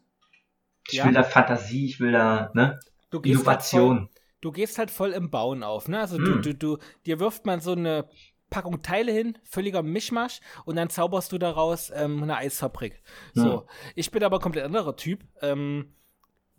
Ich 0.89 0.95
Ja. 0.95 1.05
will 1.05 1.13
da 1.13 1.23
Fantasie, 1.23 1.85
ich 1.85 1.99
will 1.99 2.11
da, 2.11 2.51
ne, 2.53 2.79
Du 3.09 3.21
gehst 3.21 3.45
Halt 3.47 3.63
voll, 3.63 3.81
Innovation. 3.81 4.09
du 4.41 4.51
gehst 4.51 4.77
halt 4.77 4.91
voll 4.91 5.11
im 5.11 5.29
Bauen 5.29 5.63
auf, 5.63 5.87
ne? 5.87 5.99
Also 5.99 6.17
Hm. 6.17 6.25
du, 6.25 6.53
du, 6.53 6.53
du, 6.53 6.77
dir 7.05 7.19
wirft 7.19 7.45
man 7.45 7.59
so 7.59 7.71
eine 7.71 8.09
Packung 8.49 8.81
Teile 8.81 9.11
hin, 9.11 9.37
völliger 9.43 9.83
Mischmasch, 9.83 10.39
und 10.65 10.75
dann 10.77 10.89
zauberst 10.89 11.31
du 11.31 11.37
daraus 11.37 11.91
ähm, 11.93 12.23
eine 12.23 12.37
Eisfabrik. 12.37 13.01
So, 13.33 13.65
ich 13.95 14.11
bin 14.11 14.23
aber 14.23 14.39
komplett 14.39 14.65
anderer 14.65 14.95
Typ. 14.95 15.25
Ähm, 15.41 15.93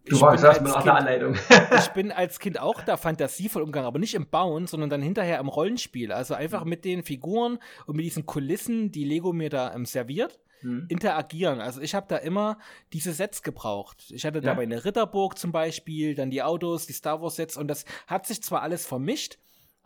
Du 0.08 0.16
ich 0.16 0.22
warst 0.22 0.36
bin 0.36 0.42
sagst 0.42 0.60
als 0.60 0.62
mir 0.62 0.68
nach 0.68 0.74
Kind- 0.76 0.86
der 0.86 0.94
Anleitung. 0.96 1.36
ich 1.78 1.88
bin 1.88 2.12
als 2.12 2.38
Kind 2.38 2.60
auch 2.60 2.80
da 2.82 2.96
fantasievoll 2.96 3.62
umgegangen, 3.62 3.86
aber 3.86 3.98
nicht 3.98 4.14
im 4.14 4.28
Bauen, 4.28 4.66
sondern 4.66 4.90
dann 4.90 5.02
hinterher 5.02 5.38
im 5.38 5.48
Rollenspiel. 5.48 6.12
Also 6.12 6.34
einfach 6.34 6.64
mit 6.64 6.84
den 6.84 7.02
Figuren 7.02 7.58
und 7.86 7.96
mit 7.96 8.04
diesen 8.04 8.26
Kulissen, 8.26 8.90
die 8.92 9.04
Lego 9.04 9.32
mir 9.32 9.50
da 9.50 9.74
ähm, 9.74 9.86
serviert, 9.86 10.38
Hm. 10.60 10.86
interagieren. 10.88 11.60
Also 11.60 11.80
ich 11.80 11.94
habe 11.94 12.06
da 12.08 12.16
immer 12.16 12.58
diese 12.92 13.12
Sets 13.12 13.44
gebraucht. 13.44 14.06
Ich 14.10 14.26
hatte 14.26 14.38
Ja. 14.38 14.44
dabei 14.46 14.64
eine 14.64 14.84
Ritterburg 14.84 15.38
zum 15.38 15.52
Beispiel, 15.52 16.16
dann 16.16 16.30
die 16.30 16.42
Autos, 16.42 16.86
die 16.88 16.92
Star 16.94 17.22
Wars 17.22 17.36
Sets 17.36 17.56
und 17.56 17.68
das 17.68 17.84
hat 18.08 18.26
sich 18.26 18.42
zwar 18.42 18.62
alles 18.62 18.84
vermischt, 18.84 19.38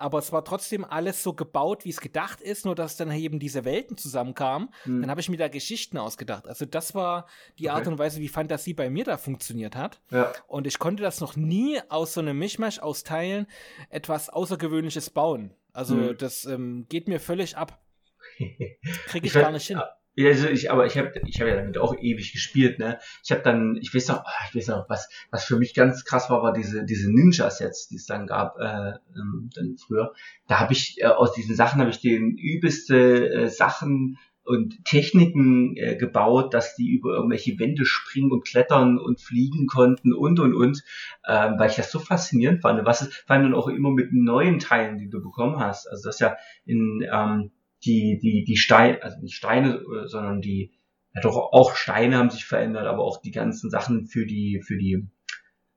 aber 0.03 0.19
es 0.19 0.33
war 0.33 0.45
trotzdem 0.45 0.85
alles 0.85 1.23
so 1.23 1.33
gebaut, 1.33 1.85
wie 1.85 1.91
es 1.91 2.01
gedacht 2.01 2.41
ist, 2.41 2.65
nur 2.67 2.75
dass 2.75 2.97
dann 2.97 3.11
eben 3.13 3.39
diese 3.39 3.65
Welten 3.65 3.97
zusammenkamen. 3.97 4.69
Hm. 4.83 5.01
Dann 5.01 5.11
habe 5.11 5.21
ich 5.21 5.29
mir 5.29 5.37
da 5.37 5.49
Geschichten 5.49 5.97
ausgedacht. 5.97 6.47
Also 6.49 6.67
das 6.67 6.95
war 6.95 7.27
die 7.59 7.69
Okay. 7.69 7.79
Art 7.79 7.87
und 7.87 7.99
Weise, 7.99 8.21
wie 8.21 8.29
Fantasie 8.29 8.75
bei 8.75 8.91
mir 8.91 9.05
da 9.05 9.17
funktioniert 9.17 9.77
hat. 9.77 10.01
Ja. 10.11 10.33
Und 10.49 10.67
ich 10.67 10.79
konnte 10.79 11.03
das 11.03 11.21
noch 11.21 11.37
nie 11.37 11.81
aus 11.89 12.15
so 12.15 12.21
einem 12.21 12.39
Mischmasch 12.39 12.81
aus 12.81 13.05
Teilen 13.05 13.47
etwas 13.89 14.29
Außergewöhnliches 14.29 15.11
bauen. 15.11 15.55
Also 15.73 15.95
Mhm. 15.95 16.19
das 16.19 16.45
ähm, 16.45 16.87
geht 16.89 17.09
mir 17.09 17.21
völlig 17.21 17.57
ab. 17.57 17.81
Kriege 18.37 18.67
ich, 19.13 19.25
Ich 19.25 19.33
gar 19.35 19.53
nicht 19.53 19.67
hin. 19.67 19.81
Ja, 20.15 20.29
also 20.29 20.47
ich, 20.49 20.71
aber 20.71 20.85
ich 20.85 20.99
habe 20.99 21.13
ich 21.27 21.41
hab 21.41 21.49
ja 21.49 21.57
damit 21.57 21.79
auch 21.79 21.97
ewig 21.99 22.33
gespielt, 22.33 22.79
ne? 22.79 22.99
Ich 23.25 23.33
habe 23.33 23.41
dann, 23.43 23.79
ich 23.81 23.95
weiß 23.95 24.09
noch, 24.09 24.19
ah, 24.19 24.45
ich 24.49 24.55
weiß 24.55 24.69
noch, 24.69 24.89
was, 24.91 25.09
was 25.31 25.45
für 25.45 25.57
mich 25.57 25.75
ganz 25.75 26.05
krass 26.05 26.29
war, 26.29 26.43
war 26.43 26.53
diese, 26.53 26.85
diese 26.85 27.11
Ninja-Sets, 27.11 27.89
die 27.89 27.97
es 27.97 28.05
dann 28.05 28.27
gab, 28.27 28.59
äh, 28.59 28.93
ähm, 29.17 29.49
dann 29.55 29.77
früher. 29.79 30.13
Da 30.49 30.61
habe 30.61 30.75
ich, 30.75 31.01
äh, 31.01 31.07
aus 31.07 31.33
diesen 31.33 31.57
Sachen 31.57 31.81
habe 31.81 31.91
ich 31.91 32.01
den 32.01 32.37
übelste 32.37 33.31
äh, 33.31 33.49
Sachen 33.49 34.19
und 34.45 34.85
Techniken 34.85 35.77
äh, 35.77 35.97
gebaut, 35.97 36.53
dass 36.53 36.75
die 36.75 36.91
über 36.91 37.15
irgendwelche 37.15 37.59
Wände 37.59 37.87
springen 37.87 38.33
und 38.33 38.45
klettern 38.45 38.99
und 38.99 39.19
fliegen 39.21 39.67
konnten 39.67 40.13
und 40.13 40.41
und 40.41 40.55
und, 40.55 40.83
ähm, 41.27 41.55
weil 41.59 41.71
ich 41.71 41.77
das 41.77 41.91
so 41.91 42.01
faszinierend 42.01 42.61
fand. 42.61 42.85
Was 42.85 43.07
vor 43.07 43.35
allem 43.37 43.45
dann 43.45 43.55
auch 43.55 43.69
immer 43.69 43.91
mit 43.91 44.13
neuen 44.13 44.59
Teilen, 44.59 44.99
die 44.99 45.09
du 45.09 45.23
bekommen 45.23 45.59
hast. 45.59 45.87
Also 45.87 46.09
das 46.09 46.19
ja 46.19 46.37
in 46.67 47.07
ähm, 47.11 47.51
die, 47.85 48.19
die, 48.23 48.45
die 48.45 48.57
Steine, 48.57 49.03
also 49.03 49.19
nicht 49.21 49.35
Steine, 49.35 49.77
äh, 49.77 50.07
sondern 50.07 50.41
die, 50.41 50.73
ja 51.15 51.21
doch 51.21 51.37
auch 51.37 51.75
Steine 51.75 52.17
haben 52.17 52.31
sich 52.31 52.45
verändert, 52.45 52.87
aber 52.87 53.03
auch 53.03 53.21
die 53.21 53.31
ganzen 53.31 53.71
Sachen 53.71 54.07
für 54.07 54.27
die, 54.27 54.63
für 54.65 54.77
die, 54.77 55.09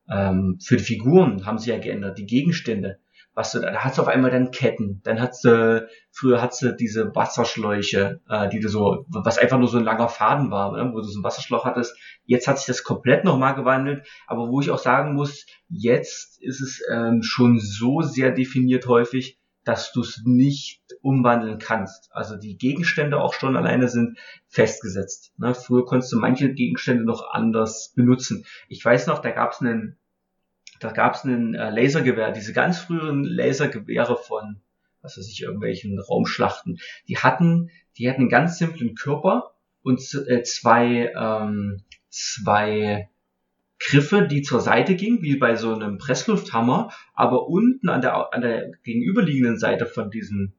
ähm, 0.08 0.58
für 0.62 0.76
die 0.76 0.84
Figuren 0.84 1.46
haben 1.46 1.58
sich 1.58 1.68
ja 1.68 1.78
geändert, 1.78 2.18
die 2.18 2.26
Gegenstände. 2.26 3.00
Was 3.34 3.52
du, 3.52 3.60
da 3.60 3.84
hast 3.84 3.98
du 3.98 4.02
auf 4.02 4.08
einmal 4.08 4.30
dann 4.30 4.50
Ketten, 4.50 5.02
dann 5.04 5.20
hast 5.20 5.44
du, 5.44 5.86
früher 6.10 6.40
hast 6.40 6.62
du 6.62 6.74
diese 6.74 7.14
Wasserschläuche, 7.14 8.22
äh, 8.30 8.48
die 8.48 8.60
du 8.60 8.68
so, 8.70 9.04
was 9.08 9.36
einfach 9.36 9.58
nur 9.58 9.68
so 9.68 9.76
ein 9.76 9.84
langer 9.84 10.08
Faden 10.08 10.50
war, 10.50 10.72
ne, 10.72 10.90
wo 10.90 11.00
du 11.00 11.02
so 11.02 11.18
einen 11.18 11.24
Wasserschlauch 11.24 11.66
hattest. 11.66 11.98
Jetzt 12.24 12.48
hat 12.48 12.56
sich 12.56 12.66
das 12.66 12.82
komplett 12.82 13.24
nochmal 13.24 13.54
gewandelt, 13.54 14.06
aber 14.26 14.48
wo 14.48 14.62
ich 14.62 14.70
auch 14.70 14.78
sagen 14.78 15.12
muss, 15.12 15.44
jetzt 15.68 16.40
ist 16.40 16.62
es 16.62 16.80
ähm, 16.90 17.22
schon 17.22 17.58
so 17.60 18.00
sehr 18.00 18.30
definiert 18.30 18.86
häufig, 18.86 19.38
dass 19.66 19.90
du 19.90 20.00
es 20.02 20.22
nicht 20.24 20.80
umwandeln 21.02 21.58
kannst. 21.58 22.08
Also 22.12 22.36
die 22.36 22.56
Gegenstände 22.56 23.20
auch 23.20 23.34
schon 23.34 23.56
alleine 23.56 23.88
sind 23.88 24.16
festgesetzt. 24.46 25.32
Ne? 25.38 25.56
Früher 25.56 25.84
konntest 25.84 26.12
du 26.12 26.18
manche 26.18 26.54
Gegenstände 26.54 27.04
noch 27.04 27.28
anders 27.32 27.92
benutzen. 27.96 28.46
Ich 28.68 28.82
weiß 28.82 29.08
noch, 29.08 29.18
da 29.18 29.32
gab 29.32 29.50
es 29.50 29.60
einen, 29.60 29.98
da 30.78 30.92
gab 30.92 31.16
es 31.16 31.24
einen 31.24 31.56
äh, 31.56 31.70
Lasergewehr, 31.70 32.30
diese 32.30 32.52
ganz 32.52 32.78
früheren 32.78 33.24
Lasergewehre 33.24 34.16
von, 34.16 34.60
was 35.02 35.18
weiß 35.18 35.28
ich, 35.28 35.42
irgendwelchen 35.42 35.98
Raumschlachten. 35.98 36.78
Die 37.08 37.18
hatten, 37.18 37.70
die 37.98 38.08
hatten 38.08 38.20
einen 38.20 38.30
ganz 38.30 38.58
simplen 38.58 38.94
Körper 38.94 39.56
und 39.82 40.00
äh, 40.28 40.44
zwei, 40.44 41.12
ähm, 41.16 41.82
zwei 42.08 43.10
Griffe, 43.78 44.26
die 44.26 44.42
zur 44.42 44.60
Seite 44.60 44.96
gingen, 44.96 45.22
wie 45.22 45.36
bei 45.36 45.56
so 45.56 45.74
einem 45.74 45.98
Presslufthammer, 45.98 46.90
aber 47.14 47.48
unten 47.48 47.88
an 47.88 48.00
der, 48.00 48.32
an 48.32 48.40
der 48.40 48.70
gegenüberliegenden 48.82 49.58
Seite 49.58 49.86
von 49.86 50.10
diesem, 50.10 50.54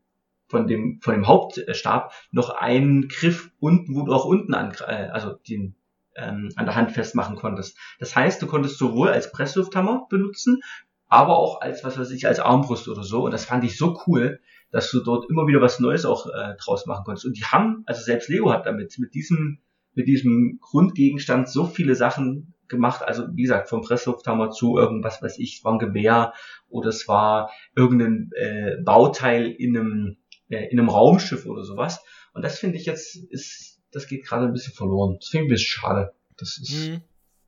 von 0.48 0.68
dem, 0.68 1.00
von 1.02 1.16
dem 1.16 1.28
Hauptstab 1.28 2.14
noch 2.32 2.50
einen 2.50 3.08
Griff 3.08 3.52
unten, 3.60 3.96
wo 3.96 4.04
du 4.04 4.14
auch 4.14 4.26
unten 4.26 4.54
an, 4.54 4.74
äh, 4.86 5.10
also 5.12 5.34
den, 5.34 5.76
ähm, 6.16 6.50
an 6.56 6.66
der 6.66 6.76
Hand 6.76 6.92
festmachen 6.92 7.36
konntest. 7.36 7.78
Das 8.00 8.16
heißt, 8.16 8.42
du 8.42 8.48
konntest 8.48 8.78
sowohl 8.78 9.10
als 9.10 9.32
Presslufthammer 9.32 10.08
benutzen, 10.10 10.62
aber 11.08 11.38
auch 11.38 11.62
als, 11.62 11.84
was 11.84 11.98
weiß 11.98 12.12
ich, 12.12 12.28
als 12.28 12.40
Armbrust 12.40 12.88
oder 12.88 13.04
so. 13.04 13.26
Und 13.26 13.32
das 13.32 13.46
fand 13.46 13.64
ich 13.64 13.78
so 13.78 14.00
cool, 14.06 14.40
dass 14.72 14.92
du 14.92 15.02
dort 15.02 15.30
immer 15.30 15.48
wieder 15.48 15.62
was 15.62 15.80
Neues 15.80 16.06
auch 16.06 16.28
äh, 16.28 16.56
draus 16.60 16.86
machen 16.86 17.06
konntest. 17.06 17.26
Und 17.26 17.38
die 17.38 17.46
haben, 17.46 17.84
also 17.86 18.02
selbst 18.04 18.30
Lego 18.30 18.52
hat 18.52 18.66
damit, 18.66 18.98
mit 19.00 19.14
diesem, 19.14 19.60
mit 19.94 20.08
diesem 20.08 20.60
Grundgegenstand 20.62 21.50
so 21.50 21.66
viele 21.66 21.96
Sachen 21.96 22.54
gemacht. 22.70 23.04
Also 23.04 23.28
wie 23.34 23.44
gesagt, 23.44 23.70
vom 23.70 23.82
Presslufthammer 23.82 24.52
zu 24.52 24.78
irgendwas 24.78 25.22
weiß 25.22 25.40
ich, 25.40 25.58
es 25.58 25.64
war 25.64 25.74
ein 25.74 25.80
Gewehr 25.80 26.34
oder 26.70 26.90
es 26.90 27.08
war 27.08 27.52
irgendein 27.76 28.32
äh, 28.36 28.78
Bauteil 28.84 29.52
in 29.52 29.78
einem, 29.78 30.18
äh, 30.50 30.66
in 30.70 30.80
einem 30.80 30.90
Raumschiff 30.90 31.46
oder 31.46 31.64
sowas. 31.64 32.04
Und 32.34 32.44
das 32.44 32.60
finde 32.60 32.78
ich 32.78 32.86
jetzt 32.86 33.16
ist, 33.16 33.82
das 33.92 34.08
geht 34.08 34.26
gerade 34.26 34.46
ein 34.46 34.54
bisschen 34.54 34.74
verloren. 34.74 35.18
Das 35.20 35.30
finde 35.30 35.46
ich 35.46 35.50
ein 35.50 35.54
bisschen 35.54 35.82
schade. 35.82 36.14
Das 36.38 36.58
ist 36.58 36.90
mhm. 36.90 37.02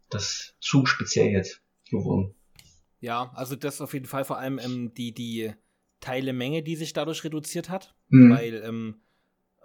das 0.10 0.56
zu 0.60 0.86
speziell 0.86 1.32
jetzt 1.32 1.62
geworden. 1.90 2.34
Ja, 3.00 3.32
also 3.36 3.56
das 3.56 3.82
auf 3.82 3.94
jeden 3.94 4.06
Fall 4.06 4.26
vor 4.26 4.38
allem 4.38 4.60
ähm, 4.60 4.94
die, 4.94 5.14
die 5.14 5.54
Teilemenge, 6.00 6.64
die 6.64 6.76
sich 6.76 6.94
dadurch 6.94 7.24
reduziert 7.24 7.70
hat, 7.70 7.94
mhm. 8.10 8.32
weil 8.32 8.56
ähm, 8.66 9.02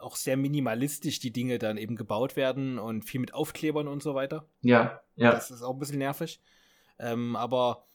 auch 0.04 0.16
sehr 0.16 0.36
minimalistisch 0.36 1.18
die 1.18 1.32
Dinge 1.32 1.58
dann 1.58 1.76
eben 1.76 1.96
gebaut 1.96 2.36
werden 2.36 2.78
und 2.78 3.04
viel 3.04 3.20
mit 3.20 3.34
Aufklebern 3.34 3.88
und 3.88 4.02
so 4.02 4.14
weiter. 4.14 4.46
Ja, 4.60 5.00
ja. 5.16 5.32
Das 5.32 5.50
ist 5.50 5.62
auch 5.62 5.72
ein 5.72 5.78
bisschen 5.78 5.98
nervig. 5.98 6.40
Ähm, 6.98 7.36
aber 7.36 7.86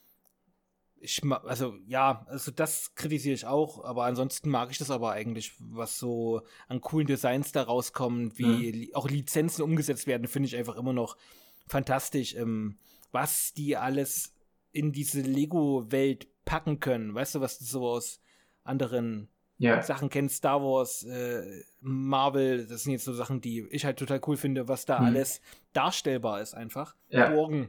ich 1.00 1.22
also 1.24 1.76
ja, 1.86 2.26
also 2.28 2.50
das 2.50 2.94
kritisiere 2.94 3.34
ich 3.34 3.46
auch, 3.46 3.82
aber 3.84 4.04
ansonsten 4.04 4.50
mag 4.50 4.70
ich 4.70 4.78
das 4.78 4.90
aber 4.90 5.12
eigentlich, 5.12 5.54
was 5.58 5.98
so 5.98 6.42
an 6.68 6.82
coolen 6.82 7.06
Designs 7.06 7.52
da 7.52 7.62
rauskommen, 7.62 8.36
wie 8.38 8.88
mhm. 8.88 8.94
auch 8.94 9.08
Lizenzen 9.08 9.62
umgesetzt 9.62 10.06
werden, 10.06 10.28
finde 10.28 10.48
ich 10.48 10.56
einfach 10.56 10.76
immer 10.76 10.92
noch 10.92 11.16
fantastisch, 11.66 12.34
ähm, 12.34 12.78
was 13.12 13.54
die 13.54 13.76
alles 13.76 14.34
in 14.72 14.92
diese 14.92 15.22
Lego-Welt 15.22 16.28
packen 16.44 16.80
können. 16.80 17.14
Weißt 17.14 17.34
du, 17.34 17.40
was 17.40 17.58
so 17.58 17.88
aus 17.88 18.20
anderen 18.62 19.28
ja. 19.60 19.82
Sachen 19.82 20.08
kennt, 20.08 20.32
Star 20.32 20.62
Wars, 20.62 21.04
äh, 21.04 21.64
Marvel, 21.80 22.66
das 22.66 22.84
sind 22.84 22.92
jetzt 22.92 23.04
so 23.04 23.12
Sachen, 23.12 23.42
die 23.42 23.66
ich 23.70 23.84
halt 23.84 23.98
total 23.98 24.20
cool 24.26 24.38
finde, 24.38 24.68
was 24.68 24.86
da 24.86 24.98
hm. 24.98 25.06
alles 25.06 25.42
darstellbar 25.74 26.40
ist 26.40 26.54
einfach. 26.54 26.94
Ja. 27.10 27.28
Burgen, 27.28 27.68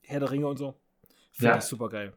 Herr 0.00 0.20
der 0.20 0.30
Ringe 0.30 0.46
und 0.46 0.56
so. 0.56 0.74
Finde 1.32 1.52
ja. 1.52 1.58
ich 1.58 1.64
super 1.64 1.90
geil. 1.90 2.14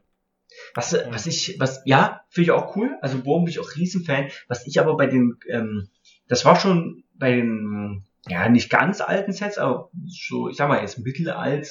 Was, 0.74 0.94
was 1.10 1.26
ich, 1.26 1.56
was, 1.60 1.82
ja, 1.84 2.22
finde 2.30 2.44
ich 2.44 2.50
auch 2.52 2.74
cool. 2.74 2.96
Also 3.02 3.22
Burgen 3.22 3.44
bin 3.44 3.52
ich 3.52 3.60
auch 3.60 3.76
Riesenfan. 3.76 4.28
Was 4.48 4.66
ich 4.66 4.80
aber 4.80 4.96
bei 4.96 5.06
den, 5.06 5.38
ähm, 5.48 5.88
das 6.28 6.46
war 6.46 6.56
schon 6.56 7.04
bei 7.14 7.32
den, 7.32 8.04
ja, 8.28 8.48
nicht 8.48 8.70
ganz 8.70 9.02
alten 9.02 9.32
Sets, 9.32 9.58
aber 9.58 9.90
so, 10.06 10.48
ich 10.48 10.56
sag 10.56 10.68
mal 10.68 10.80
jetzt 10.80 10.98
mittelalt, 10.98 11.68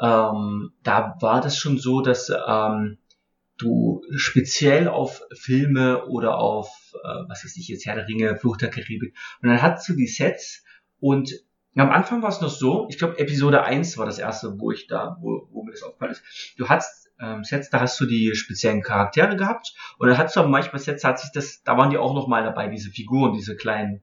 ähm, 0.00 0.72
da 0.84 1.16
war 1.20 1.40
das 1.40 1.56
schon 1.58 1.78
so, 1.78 2.00
dass 2.00 2.30
ähm, 2.30 2.98
du 3.60 4.02
speziell 4.16 4.88
auf 4.88 5.22
Filme 5.32 6.06
oder 6.06 6.38
auf, 6.38 6.94
äh, 6.94 7.28
was 7.28 7.44
weiß 7.44 7.56
ich 7.56 7.68
jetzt, 7.68 7.86
Herr 7.86 7.96
der 7.96 8.08
Ringe, 8.08 8.36
Flucht 8.36 8.62
der 8.62 8.70
Karibik, 8.70 9.14
und 9.42 9.48
dann 9.48 9.62
hattest 9.62 9.88
du 9.88 9.94
die 9.94 10.06
Sets 10.06 10.64
und 10.98 11.32
am 11.76 11.90
Anfang 11.90 12.22
war 12.22 12.30
es 12.30 12.40
noch 12.40 12.50
so, 12.50 12.88
ich 12.90 12.98
glaube 12.98 13.18
Episode 13.18 13.62
1 13.62 13.96
war 13.96 14.06
das 14.06 14.18
erste, 14.18 14.58
wo 14.58 14.72
ich 14.72 14.86
da, 14.86 15.16
wo, 15.20 15.48
wo 15.50 15.62
mir 15.62 15.70
das 15.70 15.82
aufgefallen 15.82 16.12
ist. 16.12 16.54
Du 16.56 16.68
hattest 16.68 17.10
ähm, 17.20 17.44
Sets, 17.44 17.70
da 17.70 17.80
hast 17.80 18.00
du 18.00 18.06
die 18.06 18.34
speziellen 18.34 18.82
Charaktere 18.82 19.36
gehabt 19.36 19.74
und 19.98 20.08
dann 20.08 20.18
hattest 20.18 20.36
du 20.36 20.40
aber 20.40 20.48
manchmal 20.48 20.80
Sets, 20.80 21.04
hat 21.04 21.20
sich 21.20 21.30
das, 21.32 21.62
da 21.62 21.76
waren 21.76 21.90
die 21.90 21.98
auch 21.98 22.14
noch 22.14 22.26
mal 22.26 22.42
dabei, 22.42 22.68
diese 22.68 22.90
Figuren, 22.90 23.34
diese 23.34 23.56
kleinen, 23.56 24.02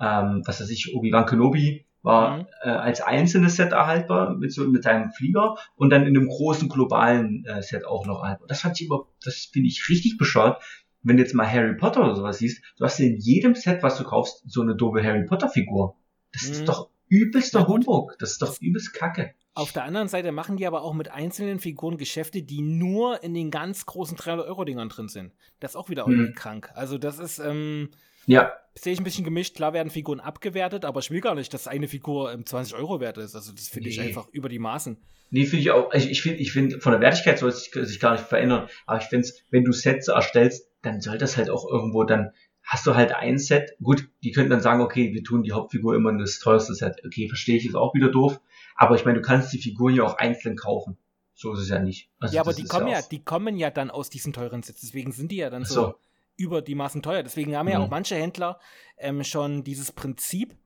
ähm, 0.00 0.42
was 0.44 0.60
weiß 0.60 0.70
ich, 0.70 0.94
Obi-Wan 0.94 1.26
Kenobi, 1.26 1.87
war 2.02 2.38
mhm. 2.38 2.46
äh, 2.62 2.68
als 2.68 3.00
einzelnes 3.00 3.56
Set 3.56 3.72
erhaltbar 3.72 4.34
mit 4.34 4.52
so 4.52 4.66
mit 4.68 4.84
seinem 4.84 5.10
Flieger 5.10 5.56
und 5.76 5.90
dann 5.90 6.06
in 6.06 6.16
einem 6.16 6.28
großen 6.28 6.68
globalen 6.68 7.44
äh, 7.44 7.62
Set 7.62 7.84
auch 7.84 8.06
noch 8.06 8.22
erhaltbar. 8.22 8.48
Das 8.48 8.60
fand 8.60 8.80
ich 8.80 8.86
immer, 8.86 9.06
das 9.22 9.48
finde 9.52 9.68
ich 9.68 9.88
richtig 9.88 10.16
bescheuert. 10.16 10.62
Wenn 11.02 11.16
du 11.16 11.22
jetzt 11.22 11.34
mal 11.34 11.50
Harry 11.50 11.76
Potter 11.76 12.04
oder 12.04 12.16
sowas 12.16 12.38
siehst, 12.38 12.62
du 12.76 12.84
hast 12.84 12.98
in 13.00 13.16
jedem 13.16 13.54
Set, 13.54 13.82
was 13.82 13.96
du 13.98 14.04
kaufst, 14.04 14.42
so 14.46 14.62
eine 14.62 14.74
doofe 14.74 15.02
Harry 15.02 15.24
Potter 15.24 15.48
Figur. 15.48 15.96
Das 16.32 16.46
mhm. 16.46 16.52
ist 16.52 16.68
doch 16.68 16.90
übelster 17.08 17.66
Humbug. 17.66 18.16
Das 18.18 18.32
ist 18.32 18.42
doch 18.42 18.60
übelst 18.60 18.92
Kacke. 18.94 19.34
Auf 19.54 19.72
der 19.72 19.84
anderen 19.84 20.06
Seite 20.08 20.30
machen 20.30 20.56
die 20.56 20.66
aber 20.66 20.82
auch 20.82 20.94
mit 20.94 21.10
einzelnen 21.10 21.58
Figuren 21.58 21.96
Geschäfte, 21.96 22.42
die 22.42 22.60
nur 22.60 23.24
in 23.24 23.34
den 23.34 23.50
ganz 23.50 23.86
großen 23.86 24.16
300-Euro-Dingern 24.16 24.88
drin 24.88 25.08
sind. 25.08 25.32
Das 25.58 25.72
ist 25.72 25.76
auch 25.76 25.88
wieder 25.88 26.02
irgendwie 26.06 26.30
mhm. 26.30 26.34
krank. 26.34 26.70
Also 26.74 26.96
das 26.96 27.18
ist, 27.18 27.40
ähm, 27.40 27.90
ja. 28.28 28.52
Sehe 28.74 28.92
ich 28.92 29.00
ein 29.00 29.04
bisschen 29.04 29.24
gemischt. 29.24 29.56
Klar 29.56 29.72
werden 29.72 29.90
Figuren 29.90 30.20
abgewertet, 30.20 30.84
aber 30.84 31.00
ich 31.00 31.10
will 31.10 31.20
gar 31.20 31.34
nicht, 31.34 31.52
dass 31.52 31.66
eine 31.66 31.88
Figur 31.88 32.32
20 32.44 32.74
ähm, 32.74 32.80
Euro 32.80 33.00
wert 33.00 33.18
ist. 33.18 33.34
Also 33.34 33.52
das 33.52 33.68
finde 33.68 33.88
nee. 33.88 33.94
ich 33.94 34.00
einfach 34.00 34.28
über 34.30 34.48
die 34.48 34.60
Maßen. 34.60 34.98
Nee, 35.30 35.46
finde 35.46 35.62
ich 35.62 35.70
auch. 35.72 35.92
Ich, 35.92 36.08
ich 36.10 36.22
finde, 36.22 36.38
ich 36.38 36.52
find, 36.52 36.80
von 36.80 36.92
der 36.92 37.00
Wertigkeit 37.00 37.38
soll 37.38 37.48
es 37.48 37.64
sich, 37.64 37.72
sich 37.72 37.98
gar 37.98 38.12
nicht 38.12 38.24
verändern. 38.24 38.68
Aber 38.86 39.00
ich 39.00 39.06
finde 39.06 39.26
es, 39.26 39.42
wenn 39.50 39.64
du 39.64 39.72
Sets 39.72 40.08
erstellst, 40.08 40.70
dann 40.82 41.00
soll 41.00 41.18
das 41.18 41.36
halt 41.36 41.50
auch 41.50 41.68
irgendwo 41.68 42.04
dann, 42.04 42.30
hast 42.62 42.86
du 42.86 42.94
halt 42.94 43.12
ein 43.12 43.38
Set. 43.38 43.72
Gut, 43.82 44.08
die 44.22 44.30
könnten 44.30 44.50
dann 44.50 44.60
sagen, 44.60 44.80
okay, 44.80 45.12
wir 45.12 45.24
tun 45.24 45.42
die 45.42 45.52
Hauptfigur 45.52 45.96
immer 45.96 46.10
in 46.10 46.18
das 46.18 46.38
teuerste 46.38 46.74
Set. 46.74 47.02
Okay, 47.04 47.28
verstehe 47.28 47.56
ich, 47.56 47.66
ist 47.66 47.74
auch 47.74 47.94
wieder 47.94 48.10
doof. 48.10 48.40
Aber 48.76 48.94
ich 48.94 49.04
meine, 49.04 49.18
du 49.18 49.26
kannst 49.26 49.52
die 49.52 49.58
Figur 49.58 49.90
ja 49.90 50.04
auch 50.04 50.18
einzeln 50.18 50.56
kaufen. 50.56 50.98
So 51.34 51.52
ist 51.52 51.60
es 51.60 51.68
ja 51.68 51.78
nicht. 51.78 52.10
Also 52.20 52.34
ja, 52.36 52.42
aber 52.42 52.52
die 52.52 52.64
kommen 52.64 52.88
ja, 52.88 53.00
ja 53.00 53.04
die 53.10 53.24
kommen 53.24 53.56
ja 53.56 53.70
dann 53.70 53.90
aus 53.90 54.10
diesen 54.10 54.32
teuren 54.32 54.62
Sets. 54.62 54.80
Deswegen 54.82 55.12
sind 55.12 55.32
die 55.32 55.36
ja 55.36 55.50
dann 55.50 55.64
so, 55.64 55.74
so 55.74 55.94
über 56.38 56.62
die 56.62 56.74
Maßen 56.74 57.02
teuer. 57.02 57.22
Deswegen 57.22 57.54
haben 57.54 57.66
mhm. 57.66 57.72
ja 57.72 57.78
auch 57.80 57.90
manche 57.90 58.14
Händler 58.14 58.58
ähm, 58.96 59.22
schon 59.24 59.64
dieses 59.64 59.92
Prinzip, 59.92 60.56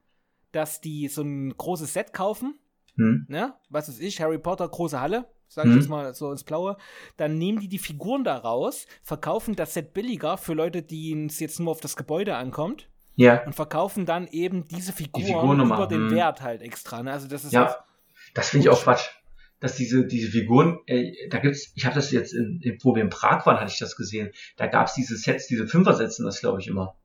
dass 0.52 0.80
die 0.80 1.08
so 1.08 1.22
ein 1.22 1.56
großes 1.56 1.92
Set 1.92 2.12
kaufen. 2.12 2.58
Mhm. 2.94 3.26
Ne? 3.28 3.54
Was 3.70 3.88
weiß 3.88 3.98
ich, 3.98 4.20
Harry 4.20 4.38
Potter, 4.38 4.68
große 4.68 5.00
Halle, 5.00 5.26
sage 5.48 5.70
ich 5.70 5.74
mhm. 5.74 5.80
jetzt 5.80 5.88
mal 5.88 6.14
so 6.14 6.30
ins 6.30 6.44
Blaue. 6.44 6.76
Dann 7.16 7.38
nehmen 7.38 7.58
die 7.58 7.68
die 7.68 7.78
Figuren 7.78 8.22
da 8.22 8.36
raus, 8.36 8.86
verkaufen 9.02 9.56
das 9.56 9.74
Set 9.74 9.94
billiger 9.94 10.36
für 10.36 10.52
Leute, 10.52 10.82
die 10.82 11.26
es 11.26 11.40
jetzt 11.40 11.58
nur 11.58 11.70
auf 11.70 11.80
das 11.80 11.96
Gebäude 11.96 12.36
ankommt. 12.36 12.88
Ja. 13.14 13.44
Und 13.44 13.54
verkaufen 13.54 14.06
dann 14.06 14.26
eben 14.28 14.66
diese 14.68 14.92
Figuren 14.92 15.58
die 15.58 15.64
über 15.64 15.86
den 15.86 16.06
mhm. 16.06 16.10
Wert 16.12 16.40
halt 16.40 16.62
extra. 16.62 17.02
Ne? 17.02 17.12
Also 17.12 17.28
das 17.28 17.44
ist 17.44 17.52
ja. 17.52 17.76
Das 18.34 18.50
finde 18.50 18.66
ich 18.66 18.70
auch 18.70 18.82
Quatsch 18.82 19.10
dass 19.62 19.76
diese 19.76 20.04
diese 20.04 20.28
Figuren, 20.28 20.80
äh, 20.86 21.28
da 21.30 21.38
gibt's, 21.38 21.72
ich 21.76 21.86
habe 21.86 21.94
das 21.94 22.10
jetzt, 22.10 22.34
in, 22.34 22.60
in, 22.62 22.78
wo 22.82 22.96
wir 22.96 23.02
in 23.02 23.10
Prag 23.10 23.46
waren, 23.46 23.60
hatte 23.60 23.70
ich 23.72 23.78
das 23.78 23.94
gesehen. 23.94 24.32
Da 24.56 24.66
gab's 24.66 24.94
diese 24.94 25.16
Sets, 25.16 25.46
diese 25.46 25.68
Fünfer-Sätzen, 25.68 26.26
das 26.26 26.40
glaube 26.40 26.60
ich 26.60 26.66
immer, 26.66 26.96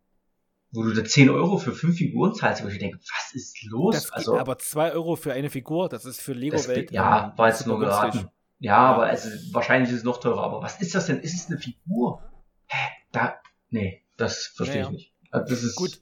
wo 0.72 0.82
du 0.82 0.91
da 0.91 1.05
10 1.05 1.30
Euro 1.30 1.60
für 1.60 1.72
fünf 1.72 1.97
Figuren 1.97 2.34
zahlst, 2.34 2.64
wo 2.64 2.68
ich 2.68 2.80
denke, 2.80 2.98
was 2.98 3.36
ist 3.36 3.64
los? 3.64 3.94
Das 3.94 4.11
also, 4.11 4.40
aber 4.40 4.57
2 4.57 4.94
Euro 4.94 5.15
für 5.15 5.34
eine 5.34 5.52
Figur, 5.52 5.88
das 5.88 6.06
ist 6.06 6.19
für 6.19 6.34
Lego-Welt. 6.34 6.91
Ja, 6.91 7.34
war 7.38 7.48
jetzt 7.48 7.68
nur 7.68 7.80
geraten. 7.80 8.18
Ja, 8.18 8.32
ja, 8.60 8.77
aber 8.77 9.03
also, 9.03 9.30
wahrscheinlich 9.53 9.91
ist 9.91 9.99
es 9.99 10.03
noch 10.03 10.19
teurer. 10.19 10.41
Aber 10.41 10.64
was 10.64 10.82
ist 10.82 10.95
das 10.95 11.06
denn? 11.06 11.19
Ist 11.19 11.36
es 11.36 11.48
eine 11.48 11.60
Figur? 11.60 12.23
Hä? 12.65 12.90
Da, 13.11 13.40
nee, 13.69 14.03
das 14.18 14.48
verstehe 14.48 14.82
naja. 14.82 14.88
ich 14.88 14.98
nicht. 14.98 15.14
Also, 15.30 15.53
das 15.53 15.64
ist 15.64 15.76
gut. 15.76 16.02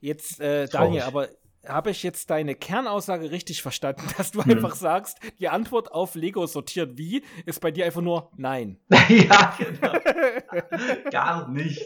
Jetzt, 0.00 0.40
äh, 0.40 0.68
Daniel, 0.68 1.02
aber 1.02 1.30
habe 1.68 1.90
ich 1.90 2.02
jetzt 2.02 2.30
deine 2.30 2.54
Kernaussage 2.54 3.30
richtig 3.30 3.62
verstanden, 3.62 4.02
dass 4.16 4.32
du 4.32 4.40
einfach 4.40 4.74
sagst, 4.74 5.18
die 5.38 5.48
Antwort 5.48 5.92
auf 5.92 6.14
Lego 6.14 6.46
sortiert 6.46 6.96
wie 6.98 7.22
ist 7.44 7.60
bei 7.60 7.70
dir 7.70 7.86
einfach 7.86 8.02
nur 8.02 8.30
nein. 8.36 8.78
ja, 9.08 9.56
genau. 9.58 9.92
Gar 11.10 11.48
nicht. 11.48 11.82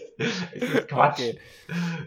Quatsch. 0.89 1.21
Okay. 1.21 1.39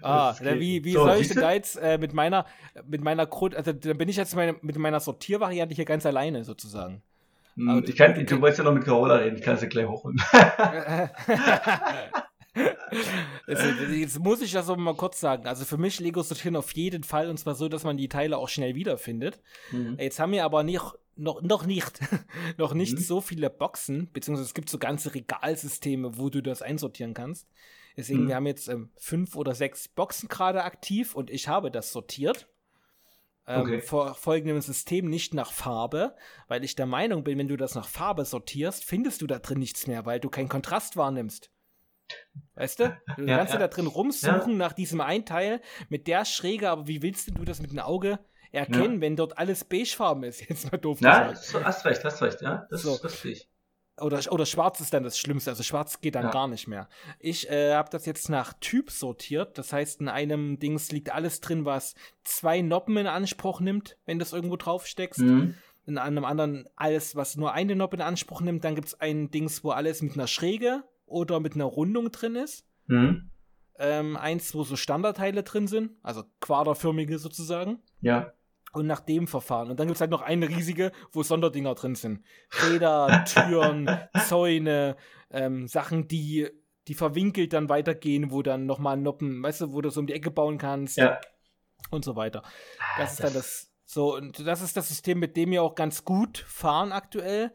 Ah, 0.02 0.36
wie, 0.40 0.84
wie 0.84 0.94
so, 0.94 1.06
soll 1.06 1.18
ich 1.18 1.30
denn 1.30 1.41
da 1.41 1.54
jetzt 1.54 1.76
äh, 1.78 1.98
mit 1.98 2.14
meiner 2.14 2.45
mit 2.88 3.04
meiner 3.04 3.26
Grund, 3.26 3.56
also 3.56 3.74
dann 3.74 3.98
bin 3.98 4.10
ich 4.10 4.18
jetzt 4.18 4.36
meine, 4.36 4.56
mit 4.62 4.78
meiner 4.78 5.00
Sortiervariante 5.00 5.76
hier 5.76 5.86
ganz 5.86 6.06
alleine 6.06 6.44
sozusagen. 6.44 7.02
Hm, 7.56 7.84
ich 7.88 7.95
kann, 7.95 8.26
du 8.26 8.41
wolltest 8.41 8.60
ja 8.60 8.66
noch 8.66 8.74
mit 8.74 8.84
Carola 8.84 9.16
reden, 9.16 9.38
ich 9.38 9.44
kann 9.44 9.58
sie 9.58 9.68
gleich 9.68 9.88
hochholen. 9.88 10.20
Also, 13.48 13.68
jetzt 13.92 14.20
muss 14.20 14.42
ich 14.42 14.52
das 14.52 14.70
aber 14.70 14.82
mal 14.82 14.96
kurz 14.96 15.20
sagen. 15.20 15.48
Also 15.48 15.66
für 15.66 15.78
mich 15.78 16.00
Lego 16.00 16.22
sortieren 16.22 16.56
auf 16.56 16.72
jeden 16.74 17.04
Fall 17.04 17.30
und 17.30 17.38
zwar 17.38 17.56
so, 17.56 17.68
dass 17.68 17.84
man 17.84 17.98
die 17.98 18.10
Teile 18.10 18.38
auch 18.38 18.50
schnell 18.50 18.76
wiederfindet. 18.76 19.42
Mhm. 19.72 19.98
Jetzt 20.00 20.20
haben 20.20 20.32
wir 20.32 20.46
aber 20.46 20.64
nicht 20.64 20.84
noch, 21.16 21.42
noch 21.42 21.66
nicht, 21.66 22.00
noch 22.58 22.74
nicht 22.74 22.98
mhm. 22.98 23.02
so 23.02 23.22
viele 23.22 23.50
Boxen, 23.50 24.12
beziehungsweise 24.12 24.48
es 24.48 24.54
gibt 24.54 24.70
so 24.70 24.78
ganze 24.78 25.14
Regalsysteme, 25.14 26.18
wo 26.18 26.30
du 26.30 26.42
das 26.42 26.62
einsortieren 26.62 27.14
kannst. 27.14 27.48
Deswegen, 27.96 28.24
mhm. 28.24 28.28
wir 28.30 28.36
haben 28.36 28.48
jetzt 28.48 28.70
ähm, 28.70 28.90
fünf 28.98 29.36
oder 29.36 29.54
sechs 29.54 29.88
Boxen 29.88 30.30
gerade 30.30 30.64
aktiv 30.64 31.16
und 31.16 31.30
ich 31.30 31.48
habe 31.48 31.72
das 31.72 31.92
sortiert. 31.92 32.48
Ähm, 33.46 33.62
okay. 33.62 33.82
vor 33.82 34.16
folgendem 34.16 34.62
System 34.62 35.10
nicht 35.10 35.34
nach 35.34 35.52
Farbe, 35.52 36.16
weil 36.48 36.64
ich 36.64 36.76
der 36.76 36.86
Meinung 36.86 37.26
bin, 37.26 37.38
wenn 37.38 37.50
du 37.50 37.58
das 37.58 37.76
nach 37.76 37.90
Farbe 37.90 38.24
sortierst, 38.24 38.86
findest 38.86 39.22
du 39.22 39.28
da 39.28 39.38
drin 39.40 39.60
nichts 39.60 39.86
mehr, 39.86 40.06
weil 40.06 40.22
du 40.22 40.30
keinen 40.30 40.48
Kontrast 40.48 40.96
wahrnimmst. 40.96 41.52
Weißt 42.56 42.80
du? 42.80 42.98
Du 43.18 43.24
ja, 43.24 43.38
kannst 43.38 43.54
ja. 43.54 43.60
da 43.60 43.68
drin 43.68 43.88
rumsuchen 43.88 44.52
ja. 44.52 44.58
nach 44.58 44.74
diesem 44.74 45.02
Einteil 45.02 45.62
mit 45.90 46.08
der 46.08 46.26
Schräge, 46.26 46.70
aber 46.70 46.88
wie 46.88 47.02
willst 47.02 47.30
du 47.30 47.46
das 47.46 47.62
mit 47.62 47.72
dem 47.72 47.80
Auge 47.80 48.20
erkennen, 48.52 49.02
wenn 49.02 49.16
dort 49.16 49.38
alles 49.38 49.64
beigefarben 49.64 50.24
ist? 50.24 50.42
Jetzt 50.50 50.72
mal 50.72 50.78
doof 50.78 51.02
ja, 51.02 51.32
gesagt. 51.32 51.66
hast 51.66 51.86
recht, 51.86 52.04
hast 52.04 52.22
recht, 52.22 52.42
ja. 52.42 52.68
Das, 52.70 52.84
so. 52.84 52.96
sehe 52.96 53.32
ich. 53.32 53.50
Oder, 54.02 54.20
oder 54.32 54.46
schwarz 54.46 54.80
ist 54.80 54.94
dann 54.94 55.04
das 55.04 55.20
Schlimmste. 55.20 55.52
Also 55.52 55.62
schwarz 55.62 56.02
geht 56.02 56.16
dann 56.16 56.32
gar 56.32 56.48
nicht 56.48 56.68
mehr. 56.68 56.90
Ich 57.20 57.50
äh, 57.50 57.74
habe 57.74 57.90
das 57.92 58.08
jetzt 58.08 58.28
nach 58.28 58.54
Typ 58.54 58.90
sortiert. 58.90 59.58
Das 59.58 59.72
heißt, 59.72 60.02
in 60.02 60.10
einem 60.10 60.58
Dings 60.58 60.92
liegt 60.92 61.12
alles 61.12 61.42
drin, 61.42 61.66
was 61.66 61.94
zwei 62.24 62.62
Noppen 62.62 62.98
in 62.98 63.06
Anspruch 63.06 63.60
nimmt, 63.60 63.98
wenn 64.06 64.18
du 64.18 64.26
das 64.26 64.34
irgendwo 64.34 64.58
drauf 64.58 64.88
steckst. 64.88 65.20
Mhm. 65.20 65.56
In 65.86 65.98
einem 66.00 66.26
anderen 66.26 66.68
alles, 66.76 67.16
was 67.16 67.36
nur 67.36 67.54
eine 67.54 67.76
Noppe 67.76 67.98
in 67.98 68.02
Anspruch 68.02 68.42
nimmt. 68.42 68.64
Dann 68.64 68.74
gibt 68.74 68.88
es 68.88 69.00
ein 69.00 69.30
Dings, 69.30 69.64
wo 69.64 69.72
alles 69.72 70.02
mit 70.02 70.14
einer 70.14 70.28
Schräge 70.28 70.84
oder 71.14 71.40
mit 71.40 71.56
einer 71.56 71.65
Rundung 71.65 72.11
drin 72.11 72.35
ist. 72.35 72.68
Mhm. 72.88 73.30
Ähm, 73.80 74.18
eins, 74.18 74.53
wo 74.53 74.64
so 74.64 74.76
Standardteile 74.76 75.44
drin 75.44 75.68
sind, 75.68 75.91
also 76.03 76.23
quaderförmige 76.41 77.18
sozusagen. 77.18 77.80
Ja 78.02 78.34
und 78.73 78.88
nach 78.88 78.99
dem 78.99 79.27
Verfahren. 79.27 79.69
Und 79.69 79.80
dann 79.80 79.88
gibt 79.88 79.95
es 79.95 80.02
halt 80.02 80.11
noch 80.11 80.22
eine 80.22 80.49
riesige, 80.49 80.91
wo 81.11 81.23
Sonderdinger 81.23 81.76
drin 81.76 81.95
sind. 81.95 82.23
Räder, 82.64 83.23
Türen, 83.27 83.90
Zäune, 84.27 84.98
ähm, 85.30 85.68
Sachen, 85.68 86.07
die, 86.07 86.49
die 86.88 86.95
verwinkelt 86.95 87.53
dann 87.53 87.69
weitergehen, 87.69 88.31
wo 88.31 88.41
dann 88.41 88.65
nochmal 88.65 88.98
Noppen, 88.98 89.41
weißt 89.41 89.61
du, 89.61 89.73
wo 89.73 89.81
du 89.81 89.90
so 89.90 89.99
um 89.99 90.07
die 90.07 90.14
Ecke 90.14 90.31
bauen 90.31 90.57
kannst. 90.57 90.98
Ja. 90.98 91.22
Und 91.91 92.03
so 92.03 92.15
weiter. 92.15 92.41
Ah, 92.80 92.98
das, 92.98 92.98
das 92.98 93.11
ist 93.11 93.23
dann 93.23 93.34
das, 93.34 93.72
so, 93.85 94.15
und 94.15 94.45
das 94.45 94.61
ist 94.61 94.76
das 94.76 94.88
System, 94.88 95.19
mit 95.19 95.38
dem 95.38 95.52
wir 95.52 95.61
auch 95.61 95.76
ganz 95.76 96.03
gut 96.03 96.40
fahren 96.40 96.91
aktuell. 96.91 97.53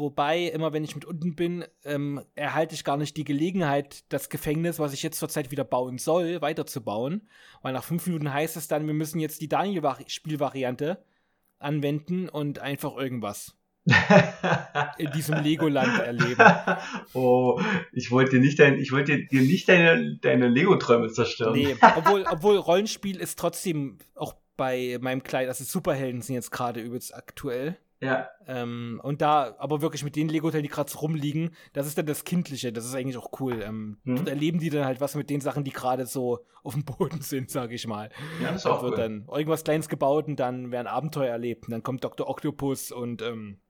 Wobei, 0.00 0.44
immer 0.44 0.72
wenn 0.72 0.82
ich 0.82 0.94
mit 0.94 1.04
unten 1.04 1.36
bin, 1.36 1.64
ähm, 1.84 2.22
erhalte 2.34 2.74
ich 2.74 2.84
gar 2.84 2.96
nicht 2.96 3.18
die 3.18 3.24
Gelegenheit, 3.24 4.02
das 4.08 4.30
Gefängnis, 4.30 4.78
was 4.78 4.94
ich 4.94 5.02
jetzt 5.02 5.18
zurzeit 5.18 5.50
wieder 5.50 5.62
bauen 5.62 5.98
soll, 5.98 6.40
weiterzubauen. 6.40 7.28
Weil 7.60 7.74
nach 7.74 7.84
fünf 7.84 8.06
Minuten 8.06 8.32
heißt 8.32 8.56
es 8.56 8.66
dann, 8.66 8.86
wir 8.86 8.94
müssen 8.94 9.20
jetzt 9.20 9.42
die 9.42 9.48
Daniel-Spielvariante 9.48 11.04
anwenden 11.58 12.30
und 12.30 12.60
einfach 12.60 12.96
irgendwas 12.96 13.54
in 14.96 15.10
diesem 15.12 15.36
Legoland 15.42 16.00
erleben. 16.00 16.44
Oh, 17.12 17.60
ich 17.92 18.10
wollte 18.10 18.38
nicht 18.38 18.58
dein, 18.58 18.78
ich 18.78 18.92
wollte 18.92 19.26
dir 19.26 19.42
nicht 19.42 19.68
deine, 19.68 20.16
deine 20.16 20.48
Lego-Träume 20.48 21.08
zerstören. 21.08 21.52
Nee, 21.52 21.76
obwohl, 21.96 22.24
obwohl 22.30 22.56
Rollenspiel 22.56 23.16
ist 23.16 23.38
trotzdem 23.38 23.98
auch 24.14 24.34
bei 24.56 24.98
meinem 25.00 25.22
Kleid, 25.22 25.48
also 25.48 25.62
Superhelden 25.64 26.22
sind 26.22 26.36
jetzt 26.36 26.52
gerade 26.52 26.80
übelst 26.80 27.14
aktuell. 27.14 27.76
Ja. 28.00 28.30
Ähm, 28.46 29.00
und 29.02 29.20
da, 29.20 29.54
aber 29.58 29.82
wirklich 29.82 30.02
mit 30.02 30.16
den 30.16 30.28
Lego-Teilen, 30.28 30.62
die 30.62 30.70
gerade 30.70 30.92
rumliegen, 30.94 31.54
das 31.74 31.86
ist 31.86 31.98
dann 31.98 32.06
das 32.06 32.24
Kindliche, 32.24 32.72
das 32.72 32.86
ist 32.86 32.94
eigentlich 32.94 33.18
auch 33.18 33.40
cool. 33.40 33.62
Ähm, 33.62 33.98
mhm. 34.04 34.16
Dort 34.16 34.28
erleben 34.28 34.58
die 34.58 34.70
dann 34.70 34.86
halt 34.86 35.00
was 35.00 35.14
mit 35.14 35.28
den 35.28 35.40
Sachen, 35.40 35.64
die 35.64 35.70
gerade 35.70 36.06
so 36.06 36.46
auf 36.62 36.74
dem 36.74 36.84
Boden 36.84 37.20
sind, 37.20 37.50
sag 37.50 37.72
ich 37.72 37.86
mal. 37.86 38.10
Ja, 38.42 38.52
das 38.52 38.62
ist 38.62 38.66
auch 38.66 38.78
da 38.78 38.82
wird 38.84 38.92
cool. 38.94 38.98
dann 38.98 39.28
irgendwas 39.30 39.64
Kleines 39.64 39.88
gebaut 39.88 40.28
und 40.28 40.36
dann 40.40 40.70
werden 40.70 40.86
Abenteuer 40.86 41.30
erlebt. 41.30 41.66
Und 41.66 41.72
dann 41.72 41.82
kommt 41.82 42.02
Dr. 42.02 42.28
Octopus 42.28 42.90
und 42.90 43.20
ähm, 43.20 43.60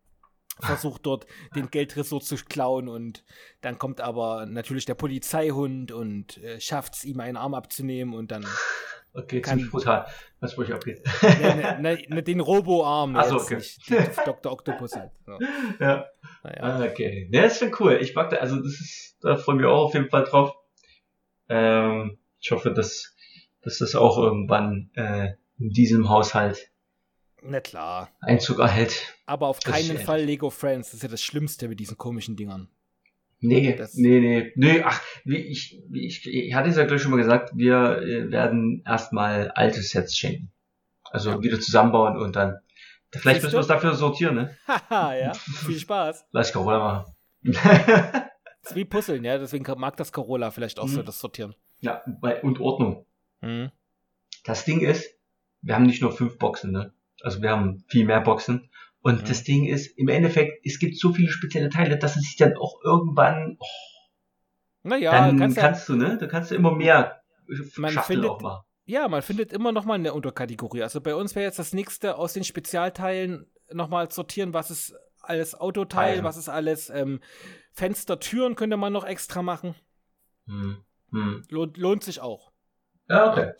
versucht 0.60 1.06
dort 1.06 1.26
den 1.56 1.70
Geldressort 1.70 2.24
zu 2.24 2.36
klauen 2.36 2.88
und 2.88 3.24
dann 3.60 3.78
kommt 3.78 4.00
aber 4.00 4.46
natürlich 4.46 4.84
der 4.84 4.94
Polizeihund 4.94 5.92
und 5.92 6.38
äh, 6.38 6.60
schafft 6.60 6.94
es 6.94 7.04
ihm 7.04 7.20
einen 7.20 7.36
Arm 7.36 7.54
abzunehmen 7.54 8.14
und 8.14 8.30
dann 8.30 8.46
Okay, 9.12 9.40
kann, 9.40 9.58
ziemlich 9.58 9.72
brutal, 9.72 10.06
was 10.38 10.56
ich 10.56 10.72
abgeht. 10.72 11.02
Ne, 11.22 11.78
ne, 11.80 12.02
ne, 12.08 12.22
den 12.22 12.40
Robo-Arm, 12.40 13.16
Achso, 13.16 13.36
okay. 13.36 13.56
nicht 13.56 13.80
Dr. 14.24 14.52
Octopus 14.52 14.94
halt. 14.94 15.10
So. 15.26 15.38
Ja. 15.80 16.06
Naja. 16.44 16.90
Okay. 16.90 17.28
Ne, 17.30 17.42
das 17.42 17.54
ist 17.54 17.58
schon 17.58 17.74
cool. 17.80 17.98
Ich 18.00 18.14
mag 18.14 18.30
da, 18.30 18.36
also 18.36 18.56
das 18.56 18.72
ist, 18.80 19.16
da 19.20 19.36
freue 19.36 19.56
ich 19.56 19.62
mich 19.62 19.70
auch 19.70 19.86
auf 19.86 19.94
jeden 19.94 20.08
Fall 20.08 20.24
drauf. 20.24 20.54
Ähm, 21.48 22.18
ich 22.40 22.52
hoffe, 22.52 22.72
dass, 22.72 23.16
dass 23.62 23.78
das 23.78 23.96
auch 23.96 24.16
irgendwann 24.16 24.90
äh, 24.94 25.34
in 25.58 25.70
diesem 25.70 26.08
Haushalt 26.08 26.70
na 27.42 27.60
klar. 27.60 28.10
Einzug 28.20 28.58
erhält. 28.58 29.14
Aber 29.26 29.46
auf 29.48 29.60
keinen 29.60 29.98
Fall 29.98 30.22
Lego 30.22 30.50
Friends. 30.50 30.88
Das 30.88 30.96
ist 30.96 31.02
ja 31.02 31.08
das 31.08 31.22
Schlimmste 31.22 31.68
mit 31.68 31.80
diesen 31.80 31.96
komischen 31.96 32.36
Dingern. 32.36 32.68
Nee, 33.42 33.74
das 33.74 33.94
nee, 33.94 34.20
nee, 34.20 34.52
nee, 34.54 34.82
ach, 34.82 35.00
wie 35.24 35.38
ich, 35.38 35.82
wie 35.88 36.06
ich, 36.06 36.26
ich 36.26 36.54
hatte 36.54 36.68
es 36.68 36.76
ja 36.76 36.84
gleich 36.84 37.00
schon 37.00 37.10
mal 37.10 37.16
gesagt, 37.16 37.52
wir 37.54 38.02
äh, 38.02 38.30
werden 38.30 38.82
erstmal 38.86 39.50
alte 39.52 39.80
Sets 39.80 40.16
schenken. 40.16 40.52
Also 41.04 41.30
ja. 41.30 41.42
wieder 41.42 41.58
zusammenbauen 41.58 42.18
und 42.18 42.36
dann, 42.36 42.58
vielleicht 43.10 43.42
müssen 43.42 43.54
wir 43.54 43.60
es 43.60 43.66
dafür 43.66 43.94
sortieren, 43.94 44.34
ne? 44.34 44.56
Haha, 44.68 45.14
ja, 45.16 45.34
viel 45.34 45.78
Spaß. 45.78 46.26
Lass 46.32 46.48
ich 46.48 46.52
Corolla 46.52 46.78
machen. 46.78 47.14
ist 48.62 48.76
wie 48.76 48.84
Puzzeln, 48.84 49.24
ja, 49.24 49.38
deswegen 49.38 49.64
mag 49.78 49.96
das 49.96 50.12
Corolla 50.12 50.50
vielleicht 50.50 50.78
auch 50.78 50.86
mhm. 50.86 50.92
so 50.92 51.02
das 51.02 51.18
Sortieren. 51.18 51.54
Ja, 51.80 52.02
und 52.42 52.60
Ordnung. 52.60 53.06
Mhm. 53.40 53.70
Das 54.44 54.66
Ding 54.66 54.80
ist, 54.80 55.18
wir 55.62 55.74
haben 55.74 55.86
nicht 55.86 56.02
nur 56.02 56.12
fünf 56.12 56.38
Boxen, 56.38 56.72
ne? 56.72 56.92
Also 57.22 57.42
wir 57.42 57.50
haben 57.50 57.84
viel 57.88 58.04
mehr 58.04 58.20
Boxen 58.20 58.69
und 59.02 59.20
ja. 59.20 59.26
das 59.26 59.44
Ding 59.44 59.66
ist, 59.66 59.98
im 59.98 60.08
Endeffekt, 60.08 60.64
es 60.64 60.78
gibt 60.78 60.98
so 60.98 61.12
viele 61.12 61.30
spezielle 61.30 61.70
Teile, 61.70 61.98
dass 61.98 62.16
es 62.16 62.22
sich 62.22 62.36
dann 62.36 62.56
auch 62.56 62.80
irgendwann, 62.84 63.56
oh, 63.58 63.66
naja, 64.82 65.12
dann 65.12 65.38
kannst, 65.38 65.58
kannst 65.58 65.88
du, 65.88 65.96
ne? 65.96 66.18
Du 66.18 66.28
kannst 66.28 66.52
immer 66.52 66.72
mehr 66.72 67.22
man 67.76 67.92
Schachtel 67.92 68.16
findet, 68.16 68.30
auch 68.30 68.40
machen. 68.40 68.64
Ja, 68.84 69.08
man 69.08 69.22
findet 69.22 69.52
immer 69.52 69.72
noch 69.72 69.84
mal 69.84 69.94
eine 69.94 70.14
Unterkategorie. 70.14 70.82
Also 70.82 71.00
bei 71.00 71.14
uns 71.14 71.34
wäre 71.34 71.44
jetzt 71.44 71.58
das 71.58 71.72
nächste 71.72 72.16
aus 72.16 72.32
den 72.32 72.44
Spezialteilen 72.44 73.46
nochmal 73.72 74.10
sortieren, 74.10 74.54
was 74.54 74.70
ist 74.70 74.94
alles 75.20 75.54
Autoteil, 75.54 76.12
also. 76.12 76.24
was 76.24 76.36
ist 76.36 76.48
alles 76.48 76.90
ähm, 76.90 77.20
Fenster, 77.72 78.18
Türen 78.20 78.54
könnte 78.54 78.76
man 78.76 78.92
noch 78.92 79.04
extra 79.04 79.42
machen. 79.42 79.74
Hm. 80.46 80.78
Hm. 81.12 81.44
Lohnt, 81.50 81.76
lohnt 81.76 82.04
sich 82.04 82.20
auch. 82.20 82.52
Ja, 83.08 83.30
okay. 83.30 83.46
Ja. 83.46 83.52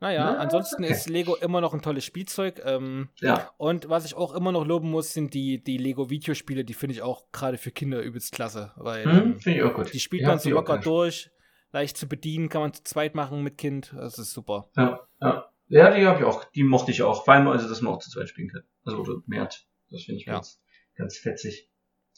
Naja, 0.00 0.32
ja, 0.32 0.38
ansonsten 0.38 0.82
okay. 0.82 0.92
ist 0.92 1.10
Lego 1.10 1.36
immer 1.36 1.60
noch 1.60 1.74
ein 1.74 1.82
tolles 1.82 2.06
Spielzeug. 2.06 2.62
Ähm, 2.64 3.10
ja. 3.20 3.50
Und 3.58 3.90
was 3.90 4.06
ich 4.06 4.14
auch 4.14 4.34
immer 4.34 4.50
noch 4.50 4.66
loben 4.66 4.90
muss, 4.90 5.12
sind 5.12 5.34
die, 5.34 5.62
die 5.62 5.76
Lego-Videospiele. 5.76 6.64
Die 6.64 6.72
finde 6.72 6.94
ich 6.94 7.02
auch 7.02 7.30
gerade 7.32 7.58
für 7.58 7.70
Kinder 7.70 8.00
übelst 8.00 8.32
klasse. 8.32 8.72
Weil 8.76 9.04
hm, 9.04 9.10
ähm, 9.10 9.40
finde 9.40 9.58
ich 9.58 9.64
auch 9.64 9.74
gut. 9.74 9.92
Die 9.92 10.00
spielt 10.00 10.22
ja, 10.22 10.28
man 10.28 10.38
so 10.38 10.48
locker 10.48 10.78
durch, 10.78 11.30
leicht 11.72 11.98
zu 11.98 12.08
bedienen, 12.08 12.48
kann 12.48 12.62
man 12.62 12.72
zu 12.72 12.82
zweit 12.82 13.14
machen 13.14 13.42
mit 13.42 13.58
Kind. 13.58 13.92
Das 13.94 14.18
ist 14.18 14.32
super. 14.32 14.70
Ja, 14.74 15.00
ja. 15.20 15.46
Ja, 15.68 15.94
die 15.94 16.04
habe 16.04 16.18
ich 16.18 16.24
auch, 16.24 16.44
die 16.44 16.64
mochte 16.64 16.90
ich 16.90 17.02
auch. 17.02 17.24
Vor 17.24 17.34
allem, 17.34 17.46
also, 17.46 17.68
dass 17.68 17.80
man 17.82 17.92
auch 17.92 17.98
zu 17.98 18.10
zweit 18.10 18.28
spielen 18.28 18.48
kann. 18.48 18.62
Also, 18.84 18.98
oder 18.98 19.22
mehr. 19.26 19.48
Das 19.90 20.02
finde 20.02 20.20
ich 20.20 20.26
ja. 20.26 20.32
ganz, 20.32 20.60
ganz 20.96 21.18
fetzig. 21.18 21.68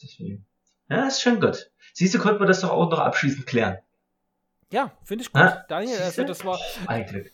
Deswegen. 0.01 0.47
Ja, 0.89 1.05
ist 1.05 1.21
schon 1.21 1.39
gut. 1.39 1.69
Siehst 1.93 2.15
du, 2.15 2.19
konnten 2.19 2.39
wir 2.39 2.47
das 2.47 2.61
doch 2.61 2.71
auch 2.71 2.89
noch 2.89 2.99
abschließend 2.99 3.45
klären. 3.45 3.77
Ja, 4.71 4.97
finde 5.03 5.23
ich 5.23 5.31
gut. 5.31 5.41
Ah, 5.41 5.65
Daniel, 5.67 5.97
also 5.99 6.23
das 6.23 6.43
war. 6.45 6.59
Eigentlich 6.87 7.31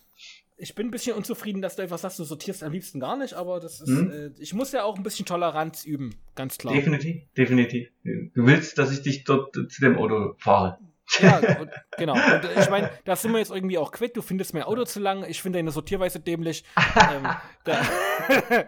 ich 0.59 0.75
bin 0.75 0.87
ein 0.87 0.91
bisschen 0.91 1.15
unzufrieden, 1.15 1.61
dass 1.61 1.75
du 1.75 1.81
einfach 1.81 1.97
sagst, 1.97 2.19
du 2.19 2.23
sortierst 2.23 2.63
am 2.63 2.71
liebsten 2.71 2.99
gar 2.99 3.17
nicht, 3.17 3.33
aber 3.33 3.59
das 3.59 3.81
ist, 3.81 3.89
mhm. 3.89 4.11
äh, 4.11 4.31
ich 4.39 4.53
muss 4.53 4.71
ja 4.71 4.83
auch 4.83 4.97
ein 4.97 5.03
bisschen 5.03 5.25
Toleranz 5.25 5.85
üben, 5.85 6.15
ganz 6.35 6.57
klar. 6.57 6.73
Definitiv, 6.73 7.23
definitiv. 7.37 7.89
Du 8.03 8.45
willst, 8.45 8.77
dass 8.77 8.91
ich 8.91 9.01
dich 9.01 9.23
dort 9.23 9.53
zu 9.53 9.81
dem 9.81 9.97
Auto 9.97 10.35
fahre. 10.37 10.77
Ja, 11.19 11.37
und, 11.59 11.71
genau. 11.97 12.13
Und 12.13 12.49
ich 12.57 12.69
meine, 12.69 12.91
da 13.05 13.15
sind 13.15 13.31
wir 13.31 13.39
jetzt 13.39 13.51
irgendwie 13.51 13.77
auch 13.77 13.91
quitt. 13.91 14.15
Du 14.15 14.21
findest 14.21 14.53
mein 14.53 14.63
Auto 14.63 14.83
zu 14.83 14.99
lang. 14.99 15.25
Ich 15.27 15.41
finde 15.41 15.57
deine 15.57 15.71
Sortierweise 15.71 16.19
dämlich. 16.19 16.63
ähm, 17.11 17.27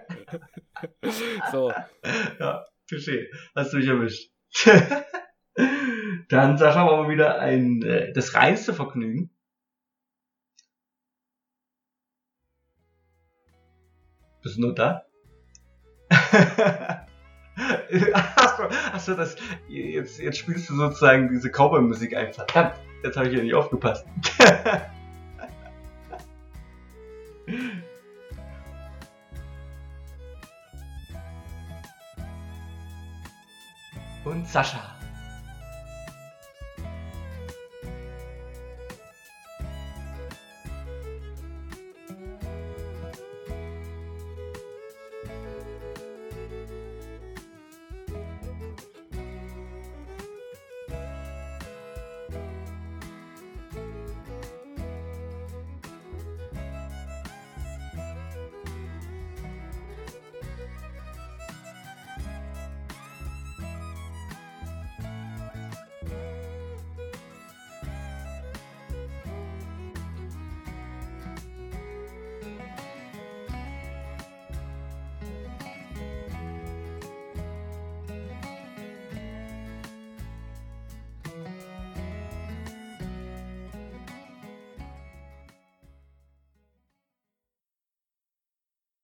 so. 1.51 1.72
Ja, 2.39 2.65
touché. 2.89 3.27
Hast 3.55 3.73
du 3.73 3.77
mich 3.77 3.88
erwischt. 3.88 4.31
Dann 6.30 6.57
Sascha 6.57 6.85
wir 6.85 7.03
mal 7.03 7.09
wieder 7.09 7.39
ein, 7.39 7.84
äh, 7.84 8.11
das 8.13 8.34
reinste 8.34 8.73
Vergnügen. 8.73 9.30
Bist 14.41 14.57
du 14.57 14.61
nur 14.61 14.73
da? 14.73 15.05
achso, 18.13 18.63
achso, 18.91 19.13
das, 19.15 19.35
jetzt, 19.68 20.19
jetzt 20.19 20.38
spielst 20.38 20.69
du 20.69 20.76
sozusagen 20.76 21.30
diese 21.30 21.49
Cowboy-Musik 21.49 22.15
ein. 22.15 22.34
Verdammt, 22.34 22.76
jetzt 23.03 23.18
habe 23.18 23.27
ich 23.30 23.35
ja 23.35 23.43
nicht 23.43 23.53
aufgepasst. 23.53 24.05
Und 34.23 34.47
Sascha. 34.47 35.00